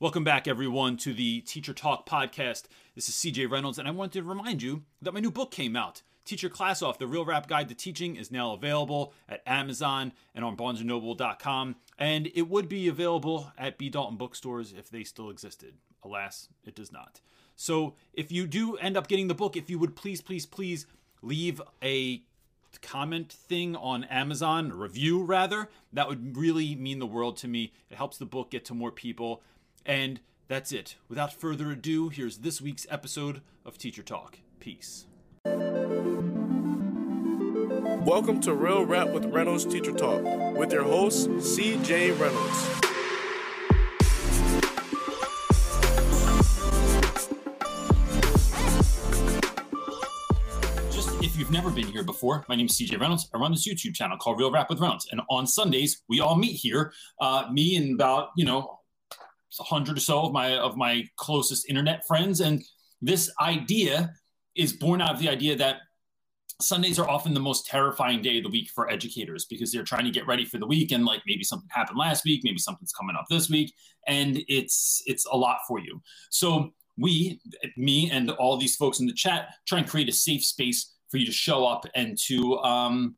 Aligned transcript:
Welcome 0.00 0.22
back, 0.22 0.46
everyone, 0.46 0.96
to 0.98 1.12
the 1.12 1.40
Teacher 1.40 1.74
Talk 1.74 2.08
podcast. 2.08 2.66
This 2.94 3.08
is 3.08 3.16
CJ 3.16 3.50
Reynolds, 3.50 3.80
and 3.80 3.88
I 3.88 3.90
wanted 3.90 4.12
to 4.12 4.22
remind 4.22 4.62
you 4.62 4.84
that 5.02 5.12
my 5.12 5.18
new 5.18 5.32
book 5.32 5.50
came 5.50 5.74
out. 5.74 6.02
Teach 6.24 6.40
Your 6.40 6.50
Class 6.50 6.82
Off, 6.82 7.00
The 7.00 7.08
Real 7.08 7.24
Rap 7.24 7.48
Guide 7.48 7.68
to 7.68 7.74
Teaching, 7.74 8.14
is 8.14 8.30
now 8.30 8.52
available 8.52 9.12
at 9.28 9.42
Amazon 9.44 10.12
and 10.36 10.44
on 10.44 10.56
BarnesandNoble.com, 10.56 11.74
and 11.98 12.30
it 12.32 12.48
would 12.48 12.68
be 12.68 12.86
available 12.86 13.52
at 13.58 13.76
B. 13.76 13.88
Dalton 13.88 14.16
bookstores 14.16 14.72
if 14.72 14.88
they 14.88 15.02
still 15.02 15.30
existed. 15.30 15.74
Alas, 16.04 16.48
it 16.64 16.76
does 16.76 16.92
not. 16.92 17.20
So 17.56 17.96
if 18.12 18.30
you 18.30 18.46
do 18.46 18.76
end 18.76 18.96
up 18.96 19.08
getting 19.08 19.26
the 19.26 19.34
book, 19.34 19.56
if 19.56 19.68
you 19.68 19.80
would 19.80 19.96
please, 19.96 20.20
please, 20.20 20.46
please 20.46 20.86
leave 21.22 21.60
a 21.82 22.22
comment 22.82 23.32
thing 23.32 23.74
on 23.74 24.04
Amazon, 24.04 24.70
review 24.70 25.24
rather, 25.24 25.68
that 25.92 26.08
would 26.08 26.36
really 26.36 26.76
mean 26.76 27.00
the 27.00 27.06
world 27.06 27.36
to 27.38 27.48
me. 27.48 27.72
It 27.90 27.96
helps 27.96 28.16
the 28.16 28.26
book 28.26 28.52
get 28.52 28.64
to 28.66 28.74
more 28.74 28.92
people. 28.92 29.42
And 29.88 30.20
that's 30.48 30.70
it. 30.70 30.96
Without 31.08 31.32
further 31.32 31.70
ado, 31.70 32.10
here's 32.10 32.38
this 32.38 32.60
week's 32.60 32.86
episode 32.90 33.40
of 33.64 33.78
Teacher 33.78 34.02
Talk. 34.02 34.38
Peace. 34.60 35.06
Welcome 38.04 38.38
to 38.42 38.52
Real 38.52 38.84
Rap 38.84 39.08
with 39.08 39.24
Reynolds 39.24 39.64
Teacher 39.64 39.92
Talk 39.92 40.22
with 40.58 40.74
your 40.74 40.82
host, 40.82 41.30
CJ 41.30 42.20
Reynolds. 42.20 42.68
Just 50.94 51.24
if 51.24 51.38
you've 51.38 51.50
never 51.50 51.70
been 51.70 51.86
here 51.86 52.04
before, 52.04 52.44
my 52.46 52.56
name 52.56 52.66
is 52.66 52.78
CJ 52.78 53.00
Reynolds. 53.00 53.30
I 53.34 53.38
run 53.38 53.52
this 53.52 53.66
YouTube 53.66 53.94
channel 53.94 54.18
called 54.18 54.38
Real 54.38 54.50
Rap 54.50 54.68
with 54.68 54.80
Reynolds, 54.80 55.08
and 55.10 55.22
on 55.30 55.46
Sundays 55.46 56.02
we 56.08 56.20
all 56.20 56.36
meet 56.36 56.56
here. 56.56 56.92
Uh, 57.22 57.46
me 57.50 57.76
and 57.76 57.94
about 57.94 58.32
you 58.36 58.44
know 58.44 58.58
a 58.58 58.77
hundred 59.58 59.96
or 59.96 60.00
so 60.00 60.20
of 60.20 60.32
my 60.32 60.56
of 60.56 60.76
my 60.76 61.04
closest 61.16 61.68
internet 61.68 62.06
friends, 62.06 62.40
and 62.40 62.62
this 63.00 63.30
idea 63.40 64.12
is 64.54 64.72
born 64.72 65.00
out 65.00 65.14
of 65.14 65.20
the 65.20 65.28
idea 65.28 65.56
that 65.56 65.76
Sundays 66.60 66.98
are 66.98 67.08
often 67.08 67.34
the 67.34 67.40
most 67.40 67.66
terrifying 67.66 68.20
day 68.20 68.38
of 68.38 68.42
the 68.42 68.50
week 68.50 68.68
for 68.74 68.90
educators 68.90 69.44
because 69.44 69.70
they're 69.70 69.84
trying 69.84 70.04
to 70.04 70.10
get 70.10 70.26
ready 70.26 70.44
for 70.44 70.58
the 70.58 70.66
week 70.66 70.90
and 70.90 71.04
like 71.04 71.22
maybe 71.24 71.44
something 71.44 71.68
happened 71.70 71.98
last 71.98 72.24
week, 72.24 72.40
maybe 72.42 72.58
something's 72.58 72.92
coming 72.92 73.14
up 73.16 73.26
this 73.30 73.48
week, 73.48 73.72
and 74.08 74.40
it's 74.48 75.02
it's 75.06 75.24
a 75.26 75.36
lot 75.36 75.58
for 75.68 75.78
you. 75.78 76.02
So 76.30 76.70
we, 76.96 77.40
me, 77.76 78.10
and 78.10 78.28
all 78.32 78.56
these 78.56 78.74
folks 78.74 78.98
in 78.98 79.06
the 79.06 79.12
chat, 79.12 79.54
try 79.68 79.78
and 79.78 79.88
create 79.88 80.08
a 80.08 80.12
safe 80.12 80.44
space 80.44 80.94
for 81.10 81.18
you 81.18 81.26
to 81.26 81.32
show 81.32 81.64
up 81.64 81.86
and 81.94 82.18
to 82.26 82.58
um, 82.58 83.14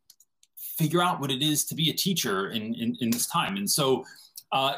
figure 0.76 1.02
out 1.02 1.18
what 1.18 1.30
it 1.30 1.42
is 1.42 1.64
to 1.64 1.74
be 1.74 1.88
a 1.88 1.94
teacher 1.94 2.50
in 2.50 2.74
in, 2.74 2.96
in 3.00 3.10
this 3.10 3.26
time. 3.26 3.56
And 3.56 3.68
so 3.68 4.04
uh, 4.52 4.74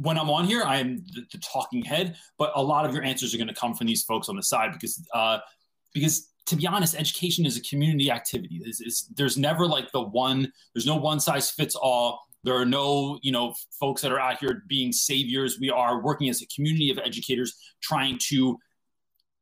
when 0.00 0.18
I'm 0.18 0.30
on 0.30 0.44
here, 0.44 0.62
I 0.62 0.78
am 0.78 1.04
the, 1.14 1.22
the, 1.32 1.38
talking 1.38 1.82
head, 1.82 2.16
but 2.38 2.52
a 2.54 2.62
lot 2.62 2.84
of 2.86 2.94
your 2.94 3.02
answers 3.02 3.34
are 3.34 3.38
going 3.38 3.48
to 3.48 3.54
come 3.54 3.74
from 3.74 3.86
these 3.86 4.02
folks 4.02 4.28
on 4.28 4.36
the 4.36 4.42
side 4.42 4.72
because 4.72 5.04
uh, 5.12 5.38
because 5.92 6.30
to 6.46 6.56
be 6.56 6.66
honest, 6.66 6.94
education 6.94 7.46
is 7.46 7.56
a 7.56 7.62
community 7.62 8.10
activity. 8.10 8.60
It's, 8.64 8.80
it's, 8.80 9.06
there's 9.16 9.38
never 9.38 9.66
like 9.66 9.90
the 9.92 10.02
one. 10.02 10.52
There's 10.74 10.86
no 10.86 10.96
one 10.96 11.18
size 11.20 11.50
fits 11.50 11.74
all. 11.74 12.20
There 12.42 12.54
are 12.54 12.66
no 12.66 13.18
you 13.22 13.32
know 13.32 13.54
folks 13.80 14.02
that 14.02 14.12
are 14.12 14.20
out 14.20 14.38
here 14.38 14.62
being 14.68 14.92
saviors. 14.92 15.58
We 15.60 15.70
are 15.70 16.02
working 16.02 16.28
as 16.28 16.42
a 16.42 16.46
community 16.54 16.90
of 16.90 16.98
educators 16.98 17.54
trying 17.82 18.18
to 18.28 18.58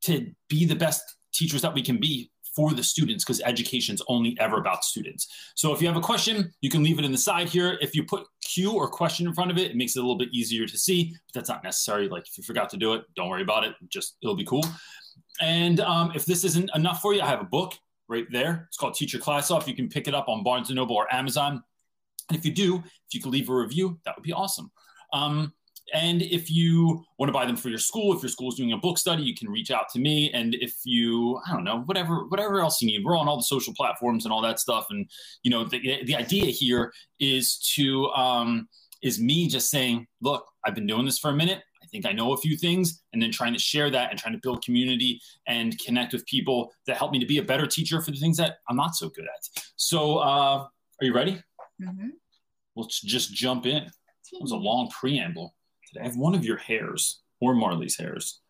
to 0.04 0.30
be 0.48 0.64
the 0.64 0.76
best 0.76 1.02
teachers 1.32 1.62
that 1.62 1.74
we 1.74 1.82
can 1.82 1.98
be 1.98 2.31
for 2.54 2.72
the 2.72 2.82
students 2.82 3.24
because 3.24 3.40
education 3.44 3.94
is 3.94 4.02
only 4.08 4.36
ever 4.38 4.58
about 4.58 4.84
students. 4.84 5.28
So 5.54 5.72
if 5.72 5.80
you 5.80 5.88
have 5.88 5.96
a 5.96 6.00
question, 6.00 6.52
you 6.60 6.70
can 6.70 6.82
leave 6.82 6.98
it 6.98 7.04
in 7.04 7.12
the 7.12 7.18
side 7.18 7.48
here. 7.48 7.78
If 7.80 7.94
you 7.94 8.04
put 8.04 8.26
Q 8.44 8.72
or 8.72 8.88
question 8.88 9.26
in 9.26 9.32
front 9.32 9.50
of 9.50 9.58
it, 9.58 9.70
it 9.70 9.76
makes 9.76 9.96
it 9.96 10.00
a 10.00 10.02
little 10.02 10.18
bit 10.18 10.28
easier 10.32 10.66
to 10.66 10.78
see, 10.78 11.12
but 11.26 11.34
that's 11.34 11.48
not 11.48 11.64
necessary. 11.64 12.08
Like 12.08 12.28
if 12.28 12.36
you 12.36 12.44
forgot 12.44 12.68
to 12.70 12.76
do 12.76 12.94
it, 12.94 13.04
don't 13.16 13.28
worry 13.28 13.42
about 13.42 13.64
it. 13.64 13.74
Just 13.88 14.16
it'll 14.22 14.36
be 14.36 14.44
cool. 14.44 14.64
And 15.40 15.80
um, 15.80 16.12
if 16.14 16.26
this 16.26 16.44
isn't 16.44 16.70
enough 16.74 17.00
for 17.00 17.14
you, 17.14 17.22
I 17.22 17.26
have 17.26 17.40
a 17.40 17.44
book 17.44 17.74
right 18.08 18.26
there. 18.30 18.66
It's 18.68 18.76
called 18.76 18.94
Teach 18.94 19.12
Your 19.12 19.22
Class 19.22 19.50
Off. 19.50 19.66
You 19.66 19.74
can 19.74 19.88
pick 19.88 20.08
it 20.08 20.14
up 20.14 20.28
on 20.28 20.42
Barnes 20.42 20.70
& 20.70 20.70
Noble 20.70 20.96
or 20.96 21.12
Amazon. 21.12 21.62
And 22.28 22.38
if 22.38 22.44
you 22.44 22.52
do, 22.52 22.76
if 22.76 23.14
you 23.14 23.20
could 23.20 23.32
leave 23.32 23.48
a 23.48 23.54
review, 23.54 23.98
that 24.04 24.14
would 24.16 24.22
be 24.22 24.32
awesome. 24.32 24.70
Um, 25.12 25.52
and 25.92 26.22
if 26.22 26.50
you 26.50 27.04
want 27.18 27.28
to 27.28 27.32
buy 27.32 27.44
them 27.44 27.56
for 27.56 27.68
your 27.68 27.78
school, 27.78 28.16
if 28.16 28.22
your 28.22 28.30
school 28.30 28.48
is 28.48 28.54
doing 28.54 28.72
a 28.72 28.78
book 28.78 28.96
study, 28.96 29.22
you 29.22 29.34
can 29.34 29.50
reach 29.50 29.70
out 29.70 29.90
to 29.90 29.98
me. 29.98 30.30
And 30.32 30.54
if 30.54 30.74
you, 30.84 31.38
I 31.46 31.52
don't 31.52 31.64
know, 31.64 31.80
whatever, 31.82 32.24
whatever 32.28 32.60
else 32.60 32.80
you 32.80 32.86
need, 32.86 33.04
we're 33.04 33.16
on 33.16 33.28
all 33.28 33.36
the 33.36 33.42
social 33.42 33.74
platforms 33.74 34.24
and 34.24 34.32
all 34.32 34.40
that 34.42 34.58
stuff. 34.58 34.86
And 34.90 35.08
you 35.42 35.50
know, 35.50 35.64
the 35.64 36.02
the 36.04 36.16
idea 36.16 36.46
here 36.46 36.92
is 37.20 37.58
to 37.76 38.06
um, 38.10 38.68
is 39.02 39.20
me 39.20 39.48
just 39.48 39.70
saying, 39.70 40.06
look, 40.22 40.46
I've 40.64 40.74
been 40.74 40.86
doing 40.86 41.04
this 41.04 41.18
for 41.18 41.30
a 41.30 41.34
minute. 41.34 41.60
I 41.82 41.86
think 41.86 42.06
I 42.06 42.12
know 42.12 42.32
a 42.32 42.38
few 42.38 42.56
things, 42.56 43.02
and 43.12 43.20
then 43.20 43.30
trying 43.30 43.52
to 43.52 43.58
share 43.58 43.90
that 43.90 44.10
and 44.10 44.18
trying 44.18 44.32
to 44.32 44.40
build 44.42 44.64
community 44.64 45.20
and 45.46 45.78
connect 45.78 46.14
with 46.14 46.24
people 46.24 46.72
that 46.86 46.96
help 46.96 47.12
me 47.12 47.18
to 47.18 47.26
be 47.26 47.36
a 47.36 47.42
better 47.42 47.66
teacher 47.66 48.00
for 48.00 48.12
the 48.12 48.16
things 48.16 48.38
that 48.38 48.58
I'm 48.68 48.76
not 48.76 48.94
so 48.94 49.10
good 49.10 49.24
at. 49.24 49.62
So, 49.76 50.18
uh, 50.18 50.64
are 50.64 51.04
you 51.04 51.12
ready? 51.12 51.42
Mm-hmm. 51.82 52.08
Let's 52.76 53.00
just 53.00 53.34
jump 53.34 53.66
in. 53.66 53.82
It 54.32 54.40
was 54.40 54.52
a 54.52 54.56
long 54.56 54.88
preamble. 54.88 55.54
I 55.98 56.04
have 56.04 56.16
one 56.16 56.34
of 56.34 56.44
your 56.44 56.56
hairs 56.56 57.20
or 57.40 57.54
Marley's 57.54 57.96
hairs. 57.96 58.40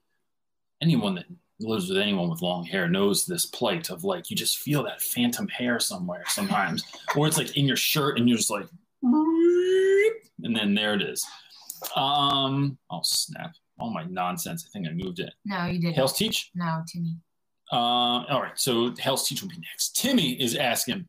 Anyone 0.81 1.15
that 1.17 1.27
lives 1.61 1.89
with 1.89 1.99
anyone 1.99 2.29
with 2.29 2.43
long 2.43 2.65
hair 2.65 2.89
knows 2.89 3.25
this 3.25 3.47
plight 3.47 3.91
of 3.91 4.05
like 4.05 4.31
you 4.31 4.37
just 4.37 4.59
feel 4.59 4.83
that 4.85 5.01
phantom 5.01 5.49
hair 5.49 5.79
somewhere 5.79 6.25
sometimes, 6.27 6.85
or 7.17 7.27
it's 7.27 7.39
like 7.39 7.57
in 7.57 7.67
your 7.67 7.77
shirt 7.77 8.19
and 8.19 8.29
you're 8.29 8.39
just 8.39 8.51
like, 8.51 8.67
and 9.03 10.57
then 10.57 10.75
there 10.75 10.95
it 10.95 11.03
is. 11.03 11.25
Um, 11.97 12.79
oh 12.91 13.01
snap! 13.03 13.55
All 13.79 13.93
my 13.93 14.05
nonsense. 14.05 14.67
I 14.67 14.71
think 14.73 14.89
I 14.89 14.93
moved 14.93 15.21
it. 15.21 15.33
No, 15.45 15.67
you 15.67 15.81
didn't. 15.81 15.95
Hales 15.95 16.17
teach. 16.17 16.51
No, 16.55 16.83
Timmy. 16.93 17.17
Uh, 17.73 18.25
all 18.29 18.43
right. 18.43 18.59
So 18.59 18.95
Hales 18.99 19.27
teach 19.27 19.43
will 19.43 19.49
be 19.49 19.57
next. 19.57 19.97
Timmy 19.97 20.33
is 20.33 20.57
asking, 20.57 21.09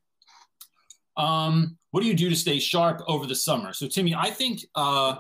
um, 1.17 1.77
what 1.91 2.01
do 2.01 2.07
you 2.07 2.13
do 2.13 2.29
to 2.29 2.35
stay 2.35 2.57
sharp 2.57 3.01
over 3.05 3.27
the 3.27 3.35
summer? 3.35 3.73
So 3.73 3.87
Timmy, 3.87 4.15
I 4.15 4.31
think 4.31 4.61
uh, 4.73 5.17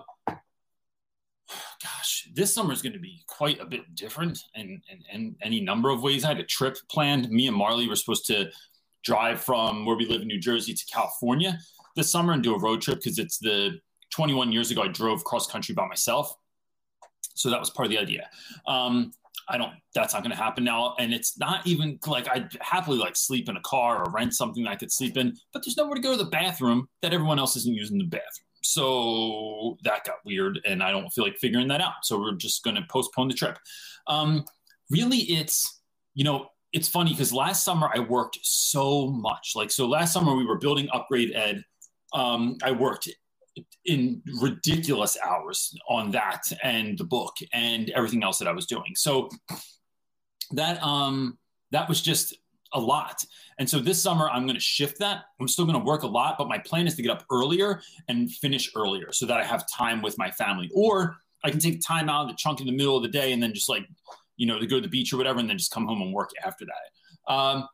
gosh, 1.83 2.29
this 2.33 2.53
summer 2.53 2.71
is 2.71 2.81
going 2.81 2.93
to 2.93 2.99
be 2.99 3.23
quite 3.27 3.59
a 3.59 3.65
bit 3.65 3.93
different 3.95 4.39
in, 4.55 4.81
in, 4.89 5.03
in, 5.11 5.35
any 5.41 5.59
number 5.59 5.89
of 5.89 6.01
ways. 6.01 6.23
I 6.23 6.29
had 6.29 6.39
a 6.39 6.45
trip 6.45 6.77
planned. 6.89 7.29
Me 7.29 7.47
and 7.47 7.55
Marley 7.55 7.87
were 7.87 7.95
supposed 7.95 8.25
to 8.27 8.49
drive 9.03 9.41
from 9.41 9.85
where 9.85 9.97
we 9.97 10.05
live 10.05 10.21
in 10.21 10.27
New 10.27 10.39
Jersey 10.39 10.73
to 10.73 10.85
California 10.85 11.59
this 11.95 12.11
summer 12.11 12.33
and 12.33 12.41
do 12.41 12.55
a 12.55 12.59
road 12.59 12.81
trip 12.81 12.99
because 12.99 13.19
it's 13.19 13.37
the 13.37 13.79
21 14.11 14.51
years 14.51 14.71
ago 14.71 14.83
I 14.83 14.87
drove 14.87 15.23
cross 15.23 15.45
country 15.45 15.75
by 15.75 15.85
myself. 15.87 16.33
So 17.35 17.49
that 17.49 17.59
was 17.59 17.69
part 17.69 17.87
of 17.87 17.91
the 17.91 17.99
idea. 17.99 18.29
Um, 18.67 19.11
I 19.49 19.57
don't, 19.57 19.73
that's 19.93 20.13
not 20.13 20.23
going 20.23 20.31
to 20.31 20.41
happen 20.41 20.63
now. 20.63 20.95
And 20.99 21.13
it's 21.13 21.37
not 21.37 21.67
even 21.67 21.99
like 22.07 22.29
I'd 22.29 22.55
happily 22.61 22.97
like 22.97 23.15
sleep 23.15 23.49
in 23.49 23.57
a 23.57 23.61
car 23.61 24.05
or 24.05 24.11
rent 24.11 24.33
something 24.33 24.65
I 24.67 24.75
could 24.75 24.91
sleep 24.91 25.17
in, 25.17 25.35
but 25.51 25.63
there's 25.63 25.75
nowhere 25.75 25.95
to 25.95 26.01
go 26.01 26.11
to 26.11 26.23
the 26.23 26.29
bathroom 26.29 26.87
that 27.01 27.13
everyone 27.13 27.39
else 27.39 27.55
isn't 27.57 27.73
using 27.73 27.97
the 27.97 28.05
bathroom. 28.05 28.47
So 28.63 29.77
that 29.83 30.05
got 30.05 30.17
weird, 30.25 30.59
and 30.65 30.81
I 30.81 30.91
don't 30.91 31.09
feel 31.09 31.23
like 31.23 31.37
figuring 31.37 31.67
that 31.69 31.81
out. 31.81 31.93
So 32.03 32.19
we're 32.19 32.33
just 32.33 32.63
going 32.63 32.75
to 32.75 32.83
postpone 32.89 33.27
the 33.27 33.33
trip. 33.33 33.57
Um, 34.07 34.45
really, 34.89 35.17
it's 35.17 35.81
you 36.13 36.23
know 36.23 36.47
it's 36.71 36.87
funny 36.87 37.11
because 37.11 37.33
last 37.33 37.63
summer 37.63 37.89
I 37.93 37.99
worked 37.99 38.39
so 38.41 39.07
much. 39.07 39.53
Like 39.55 39.71
so, 39.71 39.87
last 39.87 40.13
summer 40.13 40.35
we 40.35 40.45
were 40.45 40.57
building 40.57 40.87
upgrade 40.91 41.31
ed. 41.33 41.63
Um, 42.13 42.57
I 42.63 42.71
worked 42.71 43.09
in 43.85 44.21
ridiculous 44.41 45.17
hours 45.23 45.75
on 45.87 46.11
that 46.11 46.41
and 46.63 46.97
the 46.97 47.03
book 47.03 47.33
and 47.53 47.89
everything 47.91 48.23
else 48.23 48.39
that 48.39 48.47
I 48.47 48.51
was 48.51 48.65
doing. 48.65 48.93
So 48.95 49.29
that 50.51 50.81
um 50.83 51.37
that 51.71 51.89
was 51.89 52.01
just 52.01 52.35
a 52.73 52.79
lot. 52.79 53.23
And 53.59 53.69
so 53.69 53.79
this 53.79 54.01
summer, 54.01 54.29
I'm 54.29 54.43
going 54.43 54.55
to 54.55 54.61
shift 54.61 54.99
that. 54.99 55.25
I'm 55.39 55.47
still 55.47 55.65
going 55.65 55.79
to 55.79 55.85
work 55.85 56.03
a 56.03 56.07
lot, 56.07 56.37
but 56.37 56.47
my 56.47 56.57
plan 56.57 56.87
is 56.87 56.95
to 56.95 57.01
get 57.01 57.11
up 57.11 57.23
earlier 57.31 57.81
and 58.07 58.31
finish 58.31 58.71
earlier 58.75 59.11
so 59.11 59.25
that 59.25 59.39
I 59.39 59.43
have 59.43 59.65
time 59.71 60.01
with 60.01 60.17
my 60.17 60.31
family. 60.31 60.69
Or 60.73 61.17
I 61.43 61.51
can 61.51 61.59
take 61.59 61.81
time 61.81 62.09
out 62.09 62.27
the 62.27 62.35
chunk 62.37 62.61
in 62.61 62.65
the 62.65 62.71
middle 62.73 62.97
of 62.97 63.03
the 63.03 63.09
day 63.09 63.33
and 63.33 63.41
then 63.41 63.53
just 63.53 63.69
like, 63.69 63.85
you 64.37 64.47
know, 64.47 64.59
to 64.59 64.65
go 64.65 64.77
to 64.77 64.81
the 64.81 64.87
beach 64.87 65.13
or 65.13 65.17
whatever, 65.17 65.39
and 65.39 65.49
then 65.49 65.57
just 65.57 65.71
come 65.71 65.85
home 65.85 66.01
and 66.01 66.13
work 66.13 66.31
after 66.43 66.65
that. 66.65 67.33
Um, 67.33 67.67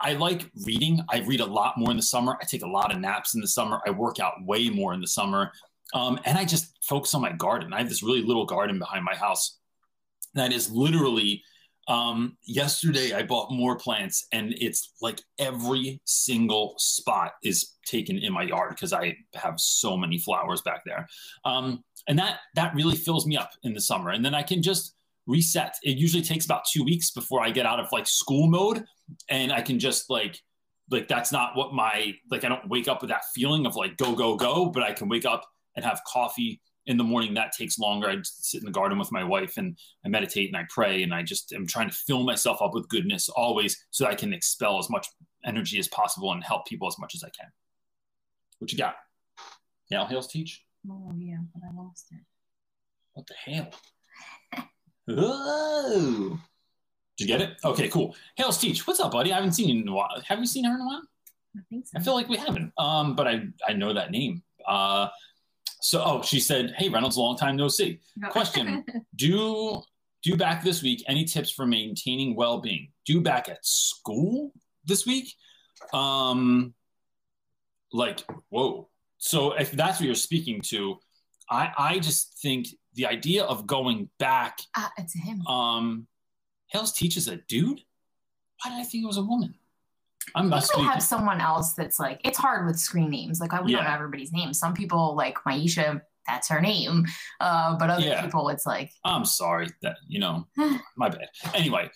I 0.00 0.12
like 0.14 0.48
reading. 0.64 1.02
I 1.08 1.20
read 1.20 1.40
a 1.40 1.46
lot 1.46 1.76
more 1.76 1.90
in 1.90 1.96
the 1.96 2.02
summer. 2.02 2.38
I 2.40 2.44
take 2.44 2.62
a 2.62 2.68
lot 2.68 2.92
of 2.92 3.00
naps 3.00 3.34
in 3.34 3.40
the 3.40 3.48
summer. 3.48 3.80
I 3.84 3.90
work 3.90 4.20
out 4.20 4.34
way 4.44 4.70
more 4.70 4.94
in 4.94 5.00
the 5.00 5.08
summer. 5.08 5.50
Um, 5.94 6.20
and 6.24 6.38
I 6.38 6.44
just 6.44 6.78
focus 6.84 7.14
on 7.14 7.20
my 7.20 7.32
garden. 7.32 7.72
I 7.72 7.78
have 7.78 7.88
this 7.88 8.02
really 8.02 8.22
little 8.22 8.46
garden 8.46 8.78
behind 8.78 9.04
my 9.04 9.14
house 9.14 9.58
that 10.34 10.52
is 10.52 10.70
literally 10.70 11.42
um, 11.88 12.36
yesterday 12.44 13.12
I 13.12 13.22
bought 13.22 13.52
more 13.52 13.76
plants 13.76 14.26
and 14.32 14.54
it's 14.58 14.92
like 15.00 15.20
every 15.38 16.00
single 16.04 16.74
spot 16.78 17.32
is 17.42 17.74
taken 17.86 18.18
in 18.18 18.32
my 18.32 18.42
yard 18.42 18.70
because 18.70 18.92
I 18.92 19.16
have 19.34 19.58
so 19.58 19.96
many 19.96 20.18
flowers 20.18 20.62
back 20.62 20.82
there. 20.86 21.08
Um, 21.44 21.82
and 22.08 22.18
that 22.18 22.40
that 22.54 22.74
really 22.74 22.96
fills 22.96 23.26
me 23.26 23.36
up 23.36 23.52
in 23.64 23.74
the 23.74 23.80
summer. 23.80 24.10
And 24.10 24.24
then 24.24 24.34
I 24.34 24.42
can 24.42 24.62
just 24.62 24.94
reset. 25.26 25.74
It 25.82 25.98
usually 25.98 26.22
takes 26.22 26.44
about 26.44 26.64
two 26.72 26.84
weeks 26.84 27.10
before 27.10 27.42
I 27.42 27.50
get 27.50 27.66
out 27.66 27.80
of 27.80 27.90
like 27.92 28.06
school 28.06 28.48
mode 28.48 28.84
and 29.28 29.52
I 29.52 29.60
can 29.60 29.78
just 29.78 30.08
like 30.08 30.40
like 30.90 31.08
that's 31.08 31.32
not 31.32 31.56
what 31.56 31.72
my 31.72 32.14
like 32.30 32.44
I 32.44 32.48
don't 32.48 32.68
wake 32.68 32.88
up 32.88 33.00
with 33.00 33.10
that 33.10 33.24
feeling 33.34 33.66
of 33.66 33.76
like 33.76 33.96
go 33.96 34.14
go 34.14 34.36
go, 34.36 34.66
but 34.66 34.82
I 34.82 34.92
can 34.92 35.08
wake 35.08 35.24
up 35.24 35.44
and 35.74 35.84
have 35.84 36.00
coffee 36.06 36.60
in 36.86 36.96
the 36.96 37.04
morning 37.04 37.34
that 37.34 37.52
takes 37.52 37.78
longer. 37.78 38.08
I 38.08 38.16
sit 38.22 38.60
in 38.60 38.66
the 38.66 38.72
garden 38.72 38.98
with 38.98 39.12
my 39.12 39.22
wife 39.22 39.56
and 39.56 39.78
I 40.04 40.08
meditate 40.08 40.48
and 40.48 40.56
I 40.56 40.66
pray 40.68 41.02
and 41.02 41.14
I 41.14 41.22
just 41.22 41.52
am 41.52 41.66
trying 41.66 41.88
to 41.88 41.94
fill 41.94 42.24
myself 42.24 42.60
up 42.60 42.74
with 42.74 42.88
goodness 42.88 43.28
always 43.28 43.84
so 43.90 44.06
I 44.06 44.14
can 44.14 44.32
expel 44.32 44.78
as 44.78 44.90
much 44.90 45.06
energy 45.44 45.78
as 45.78 45.88
possible 45.88 46.32
and 46.32 46.42
help 46.42 46.66
people 46.66 46.88
as 46.88 46.98
much 46.98 47.14
as 47.14 47.22
I 47.22 47.30
can. 47.30 47.50
What 48.58 48.72
you 48.72 48.78
got? 48.78 48.96
Yeah, 49.90 50.06
Hales 50.06 50.26
teach? 50.28 50.64
Oh 50.90 51.12
yeah, 51.16 51.36
but 51.54 51.62
I 51.68 51.72
lost 51.74 52.06
it. 52.10 52.20
What 53.12 53.26
the 53.26 53.34
hell? 53.34 53.70
oh. 55.08 56.40
Did 57.18 57.28
you 57.28 57.36
get 57.38 57.42
it? 57.42 57.56
Okay, 57.64 57.88
cool. 57.88 58.16
Hales 58.36 58.58
teach. 58.58 58.86
What's 58.86 58.98
up, 58.98 59.12
buddy? 59.12 59.32
I 59.32 59.36
haven't 59.36 59.52
seen 59.52 59.68
you 59.68 59.82
in 59.82 59.88
a 59.88 59.92
while. 59.92 60.08
Have 60.26 60.38
you 60.38 60.46
seen 60.46 60.64
her 60.64 60.74
in 60.74 60.80
a 60.80 60.86
while? 60.86 61.02
I 61.56 61.60
think 61.68 61.86
so. 61.86 61.98
I 61.98 62.02
feel 62.02 62.14
like 62.14 62.28
we 62.28 62.36
haven't. 62.36 62.72
Um, 62.78 63.14
but 63.14 63.28
I 63.28 63.42
I 63.68 63.74
know 63.74 63.92
that 63.92 64.10
name. 64.10 64.42
Uh, 64.66 65.08
so 65.80 66.02
oh, 66.04 66.22
she 66.22 66.40
said, 66.40 66.74
"Hey 66.76 66.88
Reynolds, 66.88 67.16
long 67.16 67.36
time 67.36 67.56
no 67.56 67.68
see." 67.68 68.00
Question: 68.30 68.84
Do 69.16 69.82
do 70.22 70.36
back 70.36 70.62
this 70.62 70.82
week? 70.82 71.02
Any 71.08 71.24
tips 71.24 71.50
for 71.50 71.66
maintaining 71.66 72.36
well 72.36 72.60
being? 72.60 72.92
Do 73.04 73.20
back 73.20 73.48
at 73.48 73.64
school 73.66 74.52
this 74.84 75.04
week? 75.06 75.34
Um, 75.92 76.74
like 77.92 78.24
whoa. 78.48 78.88
So 79.18 79.52
if 79.52 79.72
that's 79.72 79.98
what 79.98 80.06
you're 80.06 80.14
speaking 80.14 80.60
to, 80.62 80.98
I 81.50 81.72
I 81.76 81.98
just 81.98 82.38
think 82.40 82.68
the 82.94 83.06
idea 83.06 83.44
of 83.44 83.66
going 83.66 84.08
back. 84.18 84.60
Ah, 84.76 84.92
it's 84.96 85.14
him. 85.14 85.44
Um, 85.46 86.06
Hales 86.68 86.92
teaches 86.92 87.28
a 87.28 87.36
dude. 87.36 87.82
Why 88.62 88.70
did 88.70 88.80
I 88.80 88.84
think 88.84 89.04
it 89.04 89.08
was 89.08 89.18
a 89.18 89.22
woman? 89.22 89.54
I'm 90.34 90.48
not 90.48 90.64
speaking. 90.64 90.84
have 90.84 91.02
someone 91.02 91.40
else 91.40 91.74
that's 91.74 91.98
like 91.98 92.20
it's 92.24 92.38
hard 92.38 92.66
with 92.66 92.78
screen 92.78 93.10
names. 93.10 93.40
Like 93.40 93.52
we 93.64 93.72
don't 93.72 93.84
know 93.84 93.90
everybody's 93.90 94.32
name. 94.32 94.52
Some 94.54 94.72
people 94.74 95.14
like 95.16 95.36
Maisha, 95.46 96.00
that's 96.26 96.48
her 96.48 96.60
name. 96.60 97.04
Uh, 97.40 97.76
but 97.76 97.90
other 97.90 98.02
Yeah. 98.02 98.22
people, 98.24 98.48
it's 98.48 98.64
like 98.66 98.90
I'm 99.04 99.24
sorry 99.24 99.68
that 99.82 99.96
you 100.06 100.20
know 100.20 100.46
my 100.96 101.08
bad. 101.08 101.28
Anyway, 101.54 101.90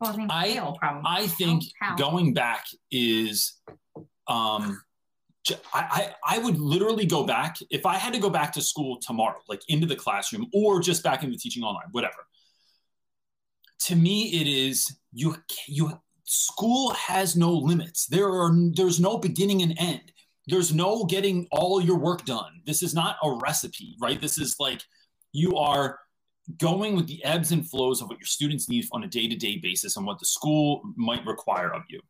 well, 0.00 0.16
I- 0.30 0.48
Hale. 0.48 0.76
I 0.82 1.26
think 1.26 1.64
going 1.96 2.34
back 2.34 2.64
is 2.90 3.54
um 4.26 4.82
I, 5.72 6.12
I 6.26 6.36
I 6.36 6.38
would 6.38 6.58
literally 6.58 7.06
go 7.06 7.24
back 7.24 7.56
if 7.70 7.86
I 7.86 7.94
had 7.98 8.12
to 8.14 8.18
go 8.18 8.28
back 8.30 8.52
to 8.54 8.60
school 8.60 8.98
tomorrow, 9.00 9.38
like 9.48 9.62
into 9.68 9.86
the 9.86 9.94
classroom 9.96 10.46
or 10.52 10.80
just 10.80 11.04
back 11.04 11.22
into 11.22 11.38
teaching 11.38 11.62
online, 11.62 11.86
whatever. 11.92 12.26
To 13.86 13.94
me, 13.94 14.22
it 14.40 14.48
is 14.48 14.96
you 15.12 15.36
you 15.68 16.00
school 16.26 16.92
has 16.92 17.36
no 17.36 17.52
limits. 17.52 18.06
There 18.06 18.28
are 18.28 18.52
there's 18.74 19.00
no 19.00 19.16
beginning 19.16 19.62
and 19.62 19.74
end. 19.78 20.12
There's 20.48 20.74
no 20.74 21.04
getting 21.04 21.48
all 21.50 21.80
your 21.80 21.98
work 21.98 22.24
done. 22.24 22.60
This 22.66 22.82
is 22.82 22.94
not 22.94 23.16
a 23.22 23.32
recipe, 23.32 23.96
right? 24.00 24.20
This 24.20 24.38
is 24.38 24.56
like 24.60 24.82
you 25.32 25.56
are 25.56 25.98
going 26.58 26.94
with 26.94 27.08
the 27.08 27.24
ebbs 27.24 27.50
and 27.50 27.68
flows 27.68 28.00
of 28.00 28.08
what 28.08 28.18
your 28.18 28.26
students 28.26 28.68
need 28.68 28.86
on 28.92 29.02
a 29.02 29.08
day-to-day 29.08 29.58
basis 29.60 29.96
and 29.96 30.06
what 30.06 30.20
the 30.20 30.26
school 30.26 30.82
might 30.96 31.26
require 31.26 31.72
of 31.72 31.82
you. 31.88 32.00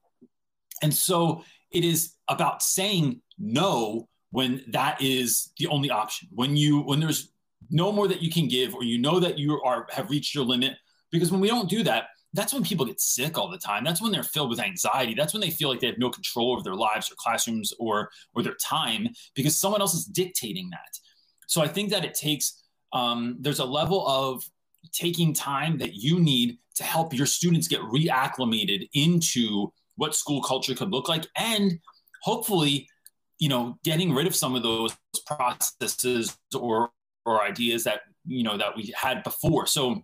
And 0.82 0.92
so 0.92 1.42
it 1.70 1.84
is 1.84 2.14
about 2.28 2.62
saying 2.62 3.22
no 3.38 4.08
when 4.30 4.62
that 4.68 5.00
is 5.00 5.52
the 5.58 5.66
only 5.68 5.90
option. 5.90 6.28
When 6.32 6.56
you 6.56 6.80
when 6.80 7.00
there's 7.00 7.32
no 7.70 7.92
more 7.92 8.08
that 8.08 8.22
you 8.22 8.30
can 8.30 8.48
give 8.48 8.74
or 8.74 8.84
you 8.84 8.98
know 8.98 9.20
that 9.20 9.38
you 9.38 9.60
are 9.62 9.86
have 9.90 10.10
reached 10.10 10.34
your 10.34 10.44
limit 10.44 10.74
because 11.10 11.32
when 11.32 11.40
we 11.40 11.48
don't 11.48 11.70
do 11.70 11.82
that 11.84 12.08
that's 12.36 12.52
when 12.52 12.62
people 12.62 12.86
get 12.86 13.00
sick 13.00 13.38
all 13.38 13.50
the 13.50 13.58
time. 13.58 13.84
That's 13.84 14.02
when 14.02 14.12
they're 14.12 14.22
filled 14.22 14.50
with 14.50 14.60
anxiety. 14.60 15.14
That's 15.14 15.32
when 15.32 15.40
they 15.40 15.50
feel 15.50 15.68
like 15.68 15.80
they 15.80 15.86
have 15.88 15.98
no 15.98 16.10
control 16.10 16.52
over 16.52 16.62
their 16.62 16.74
lives 16.74 17.10
or 17.10 17.14
classrooms 17.18 17.72
or 17.78 18.10
or 18.34 18.42
their 18.42 18.56
time 18.62 19.08
because 19.34 19.58
someone 19.58 19.80
else 19.80 19.94
is 19.94 20.04
dictating 20.04 20.70
that. 20.70 20.98
So 21.48 21.62
i 21.62 21.68
think 21.68 21.90
that 21.90 22.04
it 22.04 22.14
takes 22.14 22.62
um, 22.92 23.36
there's 23.40 23.58
a 23.58 23.64
level 23.64 24.06
of 24.06 24.42
taking 24.92 25.34
time 25.34 25.78
that 25.78 25.94
you 25.94 26.20
need 26.20 26.58
to 26.76 26.84
help 26.84 27.12
your 27.12 27.26
students 27.26 27.68
get 27.68 27.80
reacclimated 27.80 28.88
into 28.94 29.72
what 29.96 30.14
school 30.14 30.42
culture 30.42 30.74
could 30.74 30.90
look 30.90 31.08
like 31.08 31.26
and 31.36 31.78
hopefully 32.22 32.88
you 33.38 33.48
know 33.48 33.76
getting 33.84 34.12
rid 34.14 34.26
of 34.26 34.34
some 34.34 34.54
of 34.54 34.62
those 34.62 34.96
processes 35.26 36.36
or 36.58 36.90
or 37.26 37.42
ideas 37.42 37.84
that 37.84 38.00
you 38.24 38.42
know 38.42 38.56
that 38.56 38.74
we 38.76 38.94
had 38.96 39.22
before. 39.22 39.66
So 39.66 40.02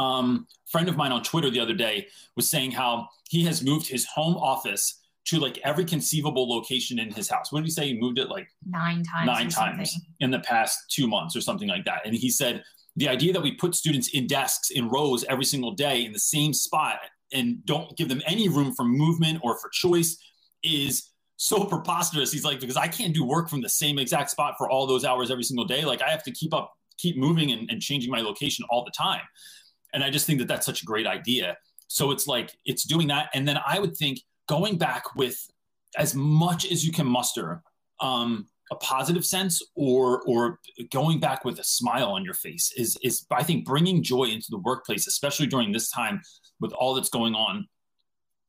um 0.00 0.46
friend 0.70 0.88
of 0.88 0.96
mine 0.96 1.12
on 1.12 1.22
twitter 1.22 1.50
the 1.50 1.60
other 1.60 1.74
day 1.74 2.06
was 2.36 2.50
saying 2.50 2.70
how 2.70 3.06
he 3.28 3.44
has 3.44 3.62
moved 3.62 3.86
his 3.86 4.04
home 4.06 4.36
office 4.36 4.98
to 5.26 5.38
like 5.38 5.58
every 5.62 5.84
conceivable 5.84 6.48
location 6.48 6.98
in 6.98 7.10
his 7.10 7.28
house 7.28 7.52
what 7.52 7.60
did 7.60 7.66
he 7.66 7.70
say 7.70 7.86
he 7.86 8.00
moved 8.00 8.18
it 8.18 8.28
like 8.28 8.48
nine 8.66 9.02
times. 9.02 9.26
nine 9.26 9.46
or 9.46 9.50
something. 9.50 9.76
times 9.76 10.00
in 10.20 10.30
the 10.30 10.40
past 10.40 10.78
two 10.90 11.06
months 11.06 11.36
or 11.36 11.40
something 11.40 11.68
like 11.68 11.84
that. 11.84 12.00
And 12.04 12.14
he 12.14 12.30
said 12.30 12.62
the 12.96 13.08
idea 13.08 13.32
that 13.32 13.42
we 13.42 13.52
put 13.52 13.74
students 13.74 14.08
in 14.08 14.26
desks 14.26 14.70
in 14.70 14.88
rows 14.88 15.24
every 15.24 15.44
single 15.44 15.72
day 15.72 16.04
in 16.04 16.12
the 16.12 16.18
same 16.18 16.52
spot 16.52 16.98
and 17.32 17.64
don't 17.64 17.96
give 17.96 18.08
them 18.08 18.22
any 18.26 18.48
room 18.48 18.74
for 18.74 18.84
movement 18.84 19.40
or 19.42 19.58
for 19.58 19.70
choice 19.70 20.18
is 20.62 21.10
so 21.36 21.64
preposterous. 21.64 22.32
He's 22.32 22.44
like, 22.44 22.60
because 22.60 22.76
I 22.76 22.88
can't 22.88 23.14
do 23.14 23.24
work 23.24 23.48
from 23.48 23.62
the 23.62 23.68
same 23.68 23.98
exact 23.98 24.30
spot 24.30 24.54
for 24.58 24.68
all 24.68 24.86
those 24.86 25.04
hours 25.04 25.30
every 25.30 25.44
single 25.44 25.64
day. 25.64 25.84
Like 25.84 26.02
I 26.02 26.10
have 26.10 26.22
to 26.24 26.32
keep 26.32 26.52
up, 26.52 26.72
keep 26.98 27.16
moving 27.16 27.52
and, 27.52 27.70
and 27.70 27.80
changing 27.80 28.10
my 28.10 28.20
location 28.20 28.64
all 28.68 28.84
the 28.84 28.90
time. 28.90 29.22
And 29.92 30.04
I 30.04 30.10
just 30.10 30.26
think 30.26 30.38
that 30.38 30.48
that's 30.48 30.66
such 30.66 30.82
a 30.82 30.86
great 30.86 31.06
idea. 31.06 31.56
So 31.88 32.10
it's 32.10 32.26
like, 32.26 32.56
it's 32.64 32.84
doing 32.84 33.08
that. 33.08 33.30
And 33.34 33.46
then 33.46 33.58
I 33.66 33.78
would 33.78 33.96
think 33.96 34.20
going 34.48 34.78
back 34.78 35.14
with 35.16 35.38
as 35.98 36.14
much 36.14 36.70
as 36.70 36.84
you 36.86 36.92
can 36.92 37.06
muster 37.06 37.62
um, 38.00 38.46
a 38.70 38.76
positive 38.76 39.24
sense 39.24 39.62
or 39.74 40.22
or 40.22 40.60
going 40.92 41.18
back 41.18 41.44
with 41.44 41.58
a 41.58 41.64
smile 41.64 42.10
on 42.10 42.24
your 42.24 42.34
face 42.34 42.72
is 42.76 42.96
is 43.02 43.26
I 43.30 43.42
think 43.42 43.64
bringing 43.64 44.02
joy 44.02 44.24
into 44.24 44.46
the 44.50 44.58
workplace, 44.58 45.06
especially 45.06 45.46
during 45.46 45.72
this 45.72 45.90
time 45.90 46.20
with 46.60 46.72
all 46.72 46.94
that's 46.94 47.08
going 47.08 47.34
on 47.34 47.66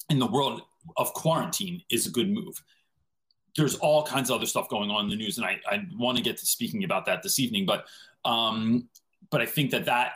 in 0.09 0.19
the 0.19 0.27
world 0.27 0.61
of 0.97 1.13
quarantine, 1.13 1.81
is 1.89 2.05
a 2.05 2.11
good 2.11 2.29
move. 2.29 2.61
There's 3.57 3.75
all 3.75 4.03
kinds 4.03 4.29
of 4.29 4.35
other 4.35 4.45
stuff 4.45 4.69
going 4.69 4.91
on 4.91 5.05
in 5.05 5.09
the 5.09 5.15
news, 5.15 5.37
and 5.37 5.45
I, 5.45 5.59
I 5.69 5.83
want 5.97 6.17
to 6.17 6.23
get 6.23 6.37
to 6.37 6.45
speaking 6.45 6.83
about 6.83 7.05
that 7.07 7.23
this 7.23 7.39
evening. 7.39 7.65
But 7.65 7.85
um, 8.23 8.87
but 9.31 9.41
I 9.41 9.45
think 9.45 9.71
that 9.71 9.85
that 9.85 10.13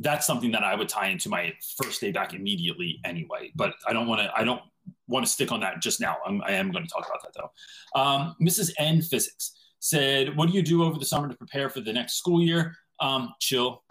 that's 0.00 0.26
something 0.26 0.50
that 0.52 0.64
I 0.64 0.74
would 0.74 0.88
tie 0.88 1.08
into 1.08 1.28
my 1.28 1.52
first 1.80 2.00
day 2.00 2.10
back 2.10 2.34
immediately 2.34 3.00
anyway. 3.04 3.52
But 3.54 3.74
I 3.86 3.92
don't 3.92 4.06
want 4.08 4.22
to 4.22 4.32
I 4.34 4.42
don't 4.44 4.62
want 5.06 5.24
to 5.24 5.30
stick 5.30 5.52
on 5.52 5.60
that 5.60 5.80
just 5.80 6.00
now. 6.00 6.16
I'm, 6.26 6.42
I 6.42 6.52
am 6.52 6.70
going 6.70 6.84
to 6.84 6.90
talk 6.90 7.06
about 7.06 7.22
that 7.22 7.32
though. 7.34 8.00
Um, 8.00 8.34
Mrs. 8.40 8.72
N 8.78 9.02
Physics 9.02 9.52
said, 9.78 10.36
"What 10.36 10.48
do 10.48 10.54
you 10.54 10.62
do 10.62 10.82
over 10.82 10.98
the 10.98 11.04
summer 11.04 11.28
to 11.28 11.36
prepare 11.36 11.68
for 11.68 11.80
the 11.80 11.92
next 11.92 12.14
school 12.14 12.42
year?" 12.42 12.74
Um, 12.98 13.34
chill. 13.40 13.82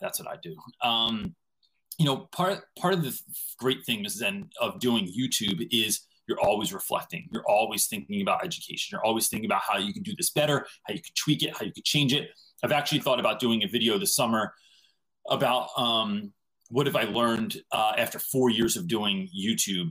That's 0.00 0.20
what 0.20 0.28
I 0.28 0.36
do. 0.42 0.54
Um, 0.86 1.34
you 1.98 2.04
know, 2.04 2.28
part 2.32 2.60
part 2.78 2.92
of 2.92 3.02
the 3.02 3.18
great 3.58 3.84
thing, 3.84 4.04
Mrs. 4.04 4.22
N, 4.22 4.50
of 4.60 4.78
doing 4.78 5.06
YouTube 5.06 5.66
is 5.70 6.06
you're 6.28 6.40
always 6.40 6.72
reflecting. 6.74 7.28
You're 7.32 7.48
always 7.48 7.86
thinking 7.86 8.20
about 8.20 8.44
education. 8.44 8.88
You're 8.92 9.04
always 9.04 9.28
thinking 9.28 9.46
about 9.46 9.62
how 9.62 9.78
you 9.78 9.94
can 9.94 10.02
do 10.02 10.12
this 10.16 10.30
better, 10.30 10.66
how 10.82 10.92
you 10.92 11.00
could 11.00 11.14
tweak 11.14 11.42
it, 11.42 11.56
how 11.56 11.64
you 11.64 11.72
could 11.72 11.84
change 11.84 12.12
it. 12.12 12.30
I've 12.62 12.72
actually 12.72 13.00
thought 13.00 13.20
about 13.20 13.38
doing 13.38 13.62
a 13.62 13.68
video 13.68 13.96
this 13.96 14.14
summer 14.14 14.52
about 15.28 15.68
um, 15.76 16.32
what 16.70 16.86
have 16.86 16.96
I 16.96 17.04
learned 17.04 17.56
uh, 17.72 17.92
after 17.96 18.18
four 18.18 18.50
years 18.50 18.76
of 18.76 18.88
doing 18.88 19.28
YouTube, 19.36 19.90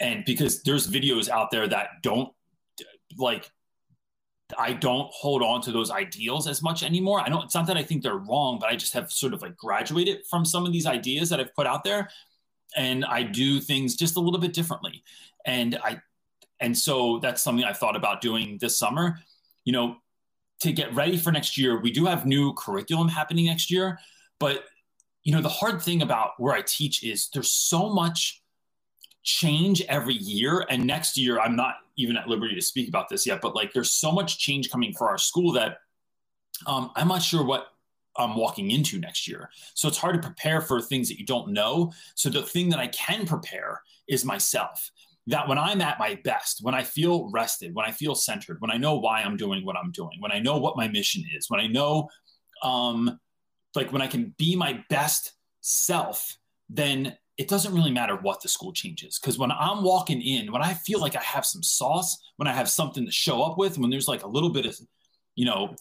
and 0.00 0.24
because 0.24 0.62
there's 0.62 0.90
videos 0.90 1.28
out 1.28 1.50
there 1.50 1.68
that 1.68 1.88
don't 2.02 2.32
like 3.16 3.50
I 4.58 4.72
don't 4.72 5.10
hold 5.12 5.42
on 5.42 5.62
to 5.62 5.72
those 5.72 5.90
ideals 5.90 6.46
as 6.46 6.62
much 6.62 6.82
anymore. 6.82 7.20
I 7.20 7.28
don't 7.28 7.44
it's 7.44 7.54
not 7.54 7.66
that 7.66 7.76
I 7.76 7.82
think 7.82 8.02
they're 8.02 8.16
wrong, 8.16 8.58
but 8.60 8.68
I 8.68 8.76
just 8.76 8.92
have 8.92 9.10
sort 9.10 9.32
of 9.32 9.42
like 9.42 9.56
graduated 9.56 10.26
from 10.28 10.44
some 10.44 10.66
of 10.66 10.72
these 10.72 10.86
ideas 10.86 11.30
that 11.30 11.40
I've 11.40 11.54
put 11.54 11.66
out 11.66 11.84
there 11.84 12.08
and 12.76 13.04
I 13.04 13.22
do 13.22 13.60
things 13.60 13.96
just 13.96 14.16
a 14.16 14.20
little 14.20 14.40
bit 14.40 14.52
differently. 14.52 15.02
And 15.44 15.78
I 15.82 16.00
and 16.60 16.76
so 16.76 17.18
that's 17.18 17.42
something 17.42 17.64
I 17.64 17.72
thought 17.72 17.96
about 17.96 18.20
doing 18.20 18.58
this 18.60 18.78
summer. 18.78 19.20
You 19.64 19.72
know, 19.72 19.96
to 20.60 20.72
get 20.72 20.94
ready 20.94 21.16
for 21.16 21.32
next 21.32 21.58
year, 21.58 21.80
we 21.80 21.90
do 21.90 22.06
have 22.06 22.26
new 22.26 22.52
curriculum 22.54 23.08
happening 23.08 23.46
next 23.46 23.70
year, 23.70 23.98
but 24.38 24.64
you 25.24 25.32
know, 25.32 25.40
the 25.40 25.48
hard 25.48 25.82
thing 25.82 26.02
about 26.02 26.32
where 26.38 26.54
I 26.54 26.62
teach 26.62 27.02
is 27.02 27.28
there's 27.32 27.50
so 27.50 27.90
much 27.90 28.42
change 29.22 29.82
every 29.88 30.14
year. 30.14 30.66
And 30.68 30.86
next 30.86 31.16
year, 31.16 31.40
I'm 31.40 31.56
not 31.56 31.76
even 31.96 32.16
at 32.16 32.28
liberty 32.28 32.54
to 32.54 32.60
speak 32.60 32.88
about 32.88 33.08
this 33.08 33.26
yet, 33.26 33.40
but 33.40 33.54
like 33.56 33.72
there's 33.72 33.92
so 33.92 34.12
much 34.12 34.38
change 34.38 34.70
coming 34.70 34.92
for 34.92 35.08
our 35.08 35.18
school 35.18 35.52
that 35.52 35.78
um, 36.66 36.90
I'm 36.94 37.08
not 37.08 37.22
sure 37.22 37.44
what 37.44 37.68
I'm 38.16 38.36
walking 38.36 38.70
into 38.70 38.98
next 38.98 39.26
year. 39.26 39.50
So 39.72 39.88
it's 39.88 39.98
hard 39.98 40.14
to 40.14 40.28
prepare 40.28 40.60
for 40.60 40.80
things 40.80 41.08
that 41.08 41.18
you 41.18 41.24
don't 41.24 41.52
know. 41.52 41.92
So 42.14 42.28
the 42.28 42.42
thing 42.42 42.68
that 42.68 42.78
I 42.78 42.88
can 42.88 43.26
prepare 43.26 43.82
is 44.06 44.24
myself. 44.24 44.90
That 45.26 45.48
when 45.48 45.56
I'm 45.56 45.80
at 45.80 45.98
my 45.98 46.20
best, 46.22 46.58
when 46.62 46.74
I 46.74 46.82
feel 46.82 47.30
rested, 47.30 47.74
when 47.74 47.86
I 47.86 47.92
feel 47.92 48.14
centered, 48.14 48.60
when 48.60 48.70
I 48.70 48.76
know 48.76 48.98
why 48.98 49.22
I'm 49.22 49.38
doing 49.38 49.64
what 49.64 49.74
I'm 49.74 49.90
doing, 49.90 50.20
when 50.20 50.32
I 50.32 50.38
know 50.38 50.58
what 50.58 50.76
my 50.76 50.86
mission 50.86 51.24
is, 51.34 51.48
when 51.48 51.60
I 51.60 51.66
know, 51.66 52.10
um, 52.62 53.18
like 53.74 53.92
when 53.92 54.02
I 54.02 54.06
can 54.06 54.34
be 54.38 54.56
my 54.56 54.84
best 54.88 55.32
self, 55.60 56.36
then 56.68 57.16
it 57.36 57.48
doesn't 57.48 57.74
really 57.74 57.90
matter 57.90 58.16
what 58.16 58.40
the 58.40 58.48
school 58.48 58.72
changes. 58.72 59.18
Because 59.18 59.38
when 59.38 59.50
I'm 59.50 59.82
walking 59.82 60.22
in, 60.22 60.52
when 60.52 60.62
I 60.62 60.74
feel 60.74 61.00
like 61.00 61.16
I 61.16 61.22
have 61.22 61.44
some 61.44 61.62
sauce, 61.62 62.16
when 62.36 62.46
I 62.46 62.52
have 62.52 62.68
something 62.68 63.04
to 63.04 63.12
show 63.12 63.42
up 63.42 63.58
with, 63.58 63.78
when 63.78 63.90
there's 63.90 64.08
like 64.08 64.22
a 64.22 64.28
little 64.28 64.50
bit 64.50 64.66
of, 64.66 64.78
you 65.34 65.44
know, 65.44 65.74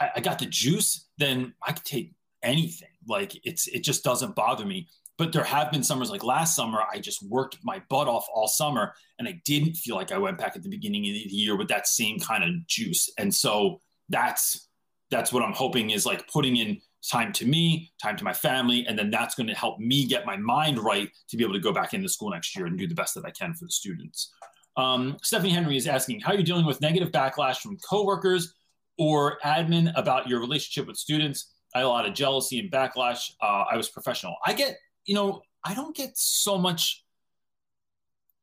I, 0.00 0.10
I 0.16 0.20
got 0.20 0.38
the 0.38 0.46
juice, 0.46 1.08
then 1.18 1.54
I 1.66 1.72
could 1.72 1.84
take 1.84 2.14
anything. 2.42 2.88
Like 3.06 3.38
it's 3.44 3.66
it 3.68 3.84
just 3.84 4.04
doesn't 4.04 4.34
bother 4.34 4.64
me. 4.64 4.88
But 5.18 5.32
there 5.32 5.44
have 5.44 5.70
been 5.70 5.82
summers 5.82 6.10
like 6.10 6.24
last 6.24 6.56
summer, 6.56 6.80
I 6.90 6.98
just 6.98 7.22
worked 7.22 7.58
my 7.62 7.82
butt 7.90 8.08
off 8.08 8.26
all 8.34 8.48
summer 8.48 8.94
and 9.18 9.28
I 9.28 9.42
didn't 9.44 9.74
feel 9.74 9.94
like 9.94 10.12
I 10.12 10.18
went 10.18 10.38
back 10.38 10.56
at 10.56 10.62
the 10.62 10.70
beginning 10.70 11.06
of 11.08 11.12
the 11.12 11.28
year 11.28 11.58
with 11.58 11.68
that 11.68 11.86
same 11.86 12.18
kind 12.18 12.42
of 12.42 12.66
juice. 12.66 13.10
And 13.18 13.34
so 13.34 13.82
that's 14.08 14.68
that's 15.10 15.30
what 15.30 15.42
I'm 15.42 15.52
hoping 15.52 15.90
is 15.90 16.06
like 16.06 16.26
putting 16.28 16.56
in 16.56 16.80
time 17.08 17.32
to 17.32 17.46
me, 17.46 17.92
time 18.02 18.16
to 18.16 18.24
my 18.24 18.32
family, 18.32 18.86
and 18.86 18.98
then 18.98 19.10
that's 19.10 19.34
going 19.34 19.46
to 19.46 19.54
help 19.54 19.78
me 19.78 20.06
get 20.06 20.26
my 20.26 20.36
mind 20.36 20.78
right 20.78 21.08
to 21.28 21.36
be 21.36 21.44
able 21.44 21.54
to 21.54 21.60
go 21.60 21.72
back 21.72 21.94
into 21.94 22.08
school 22.08 22.30
next 22.30 22.54
year 22.56 22.66
and 22.66 22.78
do 22.78 22.86
the 22.86 22.94
best 22.94 23.14
that 23.14 23.24
I 23.24 23.30
can 23.30 23.54
for 23.54 23.64
the 23.64 23.70
students. 23.70 24.32
Um, 24.76 25.16
Stephanie 25.22 25.52
Henry 25.52 25.76
is 25.76 25.86
asking, 25.86 26.20
how 26.20 26.32
are 26.32 26.36
you 26.36 26.42
dealing 26.42 26.66
with 26.66 26.80
negative 26.80 27.10
backlash 27.10 27.58
from 27.58 27.78
coworkers 27.78 28.54
or 28.98 29.38
admin 29.44 29.92
about 29.96 30.28
your 30.28 30.40
relationship 30.40 30.86
with 30.86 30.96
students? 30.96 31.52
I 31.74 31.78
had 31.78 31.86
a 31.86 31.88
lot 31.88 32.06
of 32.06 32.14
jealousy 32.14 32.58
and 32.58 32.70
backlash. 32.70 33.32
Uh, 33.40 33.64
I 33.70 33.76
was 33.76 33.88
professional. 33.88 34.36
I 34.44 34.52
get, 34.52 34.76
you 35.04 35.14
know, 35.14 35.42
I 35.64 35.74
don't 35.74 35.94
get 35.94 36.16
so 36.16 36.58
much. 36.58 37.04